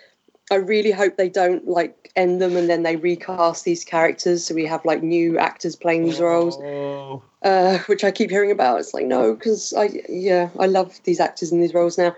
I 0.50 0.56
really 0.56 0.90
hope 0.90 1.16
they 1.16 1.28
don't 1.28 1.68
like 1.68 2.10
end 2.16 2.40
them 2.40 2.56
and 2.56 2.68
then 2.68 2.82
they 2.82 2.96
recast 2.96 3.64
these 3.64 3.84
characters 3.84 4.46
so 4.46 4.54
we 4.54 4.64
have 4.64 4.84
like 4.84 5.02
new 5.02 5.38
actors 5.38 5.76
playing 5.76 6.04
these 6.04 6.20
roles. 6.20 6.56
Oh. 6.56 7.22
uh, 7.42 7.78
which 7.80 8.02
I 8.02 8.10
keep 8.10 8.30
hearing 8.30 8.50
about. 8.50 8.80
It's 8.80 8.94
like 8.94 9.06
no, 9.06 9.34
because 9.34 9.72
I 9.74 9.90
yeah 10.08 10.48
I 10.58 10.66
love 10.66 10.98
these 11.04 11.20
actors 11.20 11.52
in 11.52 11.60
these 11.60 11.74
roles 11.74 11.98
now, 11.98 12.16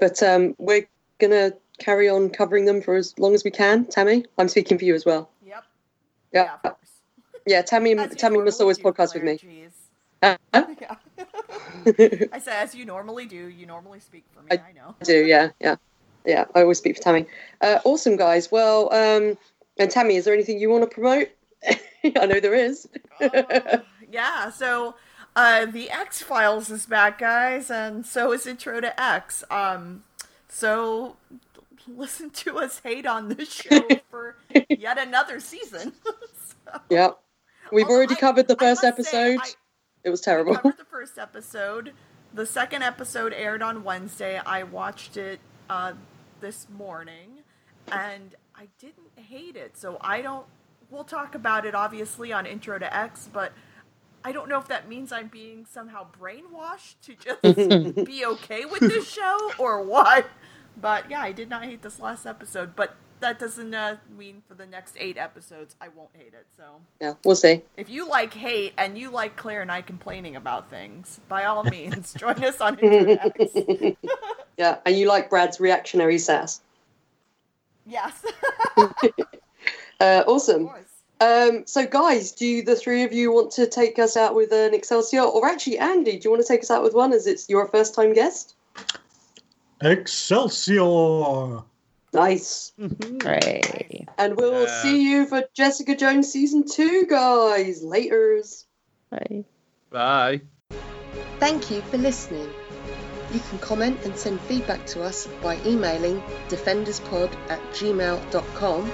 but 0.00 0.20
um, 0.22 0.56
we're 0.58 0.88
gonna 1.20 1.52
carry 1.78 2.08
on 2.08 2.30
covering 2.30 2.64
them 2.64 2.82
for 2.82 2.96
as 2.96 3.16
long 3.20 3.34
as 3.36 3.44
we 3.44 3.52
can. 3.52 3.84
Tammy, 3.84 4.24
I'm 4.36 4.48
speaking 4.48 4.78
for 4.78 4.84
you 4.84 4.96
as 4.96 5.04
well. 5.04 5.30
Yep. 5.46 5.64
Yeah, 6.32 6.42
Yeah, 6.42 6.54
of 6.54 6.62
course. 6.62 6.77
Yeah. 7.48 7.62
Tammy, 7.62 7.96
As 7.96 8.14
Tammy 8.14 8.38
must 8.38 8.60
always 8.60 8.78
podcast 8.78 9.14
with 9.14 9.22
me. 9.22 9.68
Uh, 10.22 10.36
I 10.52 10.76
Yeah. 10.80 10.94
I 12.32 12.38
said, 12.38 12.62
as 12.62 12.74
you 12.74 12.84
normally 12.84 13.26
do, 13.26 13.48
you 13.48 13.66
normally 13.66 14.00
speak 14.00 14.24
for 14.32 14.42
me. 14.42 14.48
I, 14.52 14.72
know. 14.72 14.94
I 15.00 15.04
do, 15.04 15.24
yeah, 15.24 15.50
yeah, 15.60 15.76
yeah. 16.24 16.44
I 16.54 16.62
always 16.62 16.78
speak 16.78 16.96
for 16.96 17.02
Tammy. 17.02 17.26
Uh, 17.60 17.78
awesome, 17.84 18.16
guys. 18.16 18.50
Well, 18.50 18.92
um, 18.92 19.38
and 19.78 19.90
Tammy, 19.90 20.16
is 20.16 20.24
there 20.24 20.34
anything 20.34 20.58
you 20.58 20.70
want 20.70 20.82
to 20.82 20.94
promote? 20.94 21.28
I 22.04 22.26
know 22.26 22.40
there 22.40 22.54
is. 22.54 22.88
Uh, 23.20 23.78
yeah, 24.10 24.50
so 24.50 24.96
uh, 25.36 25.66
the 25.66 25.90
X 25.90 26.22
Files 26.22 26.68
is 26.70 26.86
back, 26.86 27.18
guys, 27.20 27.70
and 27.70 28.04
so 28.04 28.32
is 28.32 28.46
Intro 28.46 28.80
to 28.80 29.00
X. 29.00 29.44
Um, 29.50 30.04
so 30.48 31.16
listen 31.86 32.30
to 32.30 32.58
us 32.58 32.80
hate 32.84 33.06
on 33.06 33.28
this 33.28 33.52
show 33.52 33.80
for 34.10 34.36
yet 34.68 34.98
another 34.98 35.40
season. 35.40 35.92
So- 36.04 36.80
yeah, 36.90 37.10
we've 37.72 37.88
already 37.88 38.14
I- 38.14 38.18
covered 38.18 38.48
the 38.48 38.56
first 38.56 38.82
must 38.82 39.10
say, 39.10 39.34
episode. 39.34 39.40
I- 39.42 39.54
it 40.04 40.10
was 40.10 40.20
terrible. 40.20 40.54
covered 40.56 40.78
the 40.78 40.84
first 40.84 41.18
episode. 41.18 41.92
The 42.32 42.46
second 42.46 42.82
episode 42.82 43.32
aired 43.32 43.62
on 43.62 43.82
Wednesday. 43.84 44.40
I 44.44 44.62
watched 44.62 45.16
it 45.16 45.40
uh, 45.68 45.92
this 46.40 46.66
morning, 46.70 47.38
and 47.90 48.34
I 48.54 48.68
didn't 48.78 49.10
hate 49.16 49.56
it. 49.56 49.76
So 49.76 49.98
I 50.00 50.22
don't. 50.22 50.46
We'll 50.90 51.04
talk 51.04 51.34
about 51.34 51.66
it 51.66 51.74
obviously 51.74 52.32
on 52.32 52.46
Intro 52.46 52.78
to 52.78 52.96
X, 52.96 53.28
but 53.32 53.52
I 54.24 54.32
don't 54.32 54.48
know 54.48 54.58
if 54.58 54.68
that 54.68 54.88
means 54.88 55.12
I'm 55.12 55.28
being 55.28 55.66
somehow 55.70 56.06
brainwashed 56.18 56.94
to 57.02 57.14
just 57.14 57.42
be 58.06 58.24
okay 58.24 58.64
with 58.64 58.80
this 58.80 59.08
show 59.10 59.52
or 59.58 59.82
what. 59.82 60.26
But 60.80 61.10
yeah, 61.10 61.20
I 61.20 61.32
did 61.32 61.50
not 61.50 61.64
hate 61.64 61.82
this 61.82 61.98
last 61.98 62.24
episode, 62.24 62.74
but 62.76 62.94
that 63.20 63.38
doesn't 63.38 63.74
uh, 63.74 63.96
mean 64.16 64.42
for 64.46 64.54
the 64.54 64.66
next 64.66 64.94
eight 64.98 65.16
episodes 65.16 65.74
I 65.80 65.88
won't 65.88 66.10
hate 66.14 66.34
it. 66.34 66.46
So 66.56 66.64
yeah, 67.00 67.14
we'll 67.24 67.36
see. 67.36 67.62
if 67.76 67.88
you 67.88 68.08
like 68.08 68.34
hate 68.34 68.72
and 68.78 68.96
you 68.98 69.10
like 69.10 69.36
Claire 69.36 69.62
and 69.62 69.70
I 69.72 69.82
complaining 69.82 70.36
about 70.36 70.70
things, 70.70 71.20
by 71.28 71.44
all 71.44 71.64
means, 71.76 72.14
join 72.14 72.42
us 72.44 72.60
on 72.60 72.78
Internet. 72.78 73.96
Yeah, 74.58 74.78
and 74.84 74.96
you 74.96 75.06
like 75.06 75.30
Brad's 75.30 75.60
reactionary 75.60 76.18
sass. 76.18 76.60
yes. 77.86 78.24
Uh, 80.00 80.22
awesome. 80.28 80.68
course. 80.68 80.84
Um, 81.20 81.66
so, 81.66 81.84
guys, 81.84 82.30
do 82.30 82.62
the 82.62 82.76
three 82.76 83.02
of 83.02 83.12
you 83.12 83.32
want 83.32 83.50
to 83.52 83.66
take 83.66 83.98
us 83.98 84.16
out 84.16 84.36
with 84.36 84.52
an 84.52 84.74
Excelsior? 84.74 85.22
Or 85.22 85.44
actually, 85.46 85.76
Andy, 85.78 86.12
do 86.18 86.20
you 86.26 86.30
want 86.30 86.40
to 86.40 86.46
take 86.46 86.60
us 86.60 86.70
out 86.70 86.84
with 86.84 86.94
one 86.94 87.12
as 87.12 87.26
it's 87.26 87.48
your 87.48 87.66
first 87.66 87.96
time 87.96 88.12
guest? 88.12 88.54
Excelsior! 89.80 91.64
Nice. 92.12 92.72
Mm-hmm. 92.80 93.18
Hooray. 93.20 94.06
And 94.16 94.36
we'll 94.36 94.62
Yeah. 94.64 94.82
see 94.82 95.02
you 95.10 95.26
for 95.26 95.44
Jessica 95.54 95.94
Jones 95.94 96.32
season 96.32 96.64
two, 96.66 97.06
guys. 97.08 97.82
Laters. 97.82 98.64
Bye. 99.10 99.44
Bye. 99.90 100.40
Thank 101.38 101.70
you 101.70 101.80
for 101.82 101.98
listening. 101.98 102.48
You 103.32 103.40
can 103.50 103.58
comment 103.58 103.98
and 104.04 104.16
send 104.16 104.40
feedback 104.42 104.86
to 104.86 105.02
us 105.02 105.26
by 105.42 105.58
emailing 105.66 106.22
defenderspod 106.48 107.30
at 107.50 107.60
gmail.com. 107.72 108.90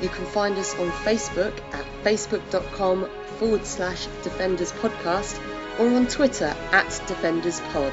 You 0.00 0.08
can 0.08 0.24
find 0.26 0.56
us 0.56 0.74
on 0.78 0.88
Facebook 1.04 1.52
at 1.74 1.84
facebook.com 2.02 3.08
forward 3.38 3.66
slash 3.66 4.06
defenders 4.22 4.72
podcast 4.72 5.38
or 5.78 5.88
on 5.94 6.06
Twitter 6.08 6.54
at 6.72 6.88
defenders 7.06 7.60
pod. 7.72 7.92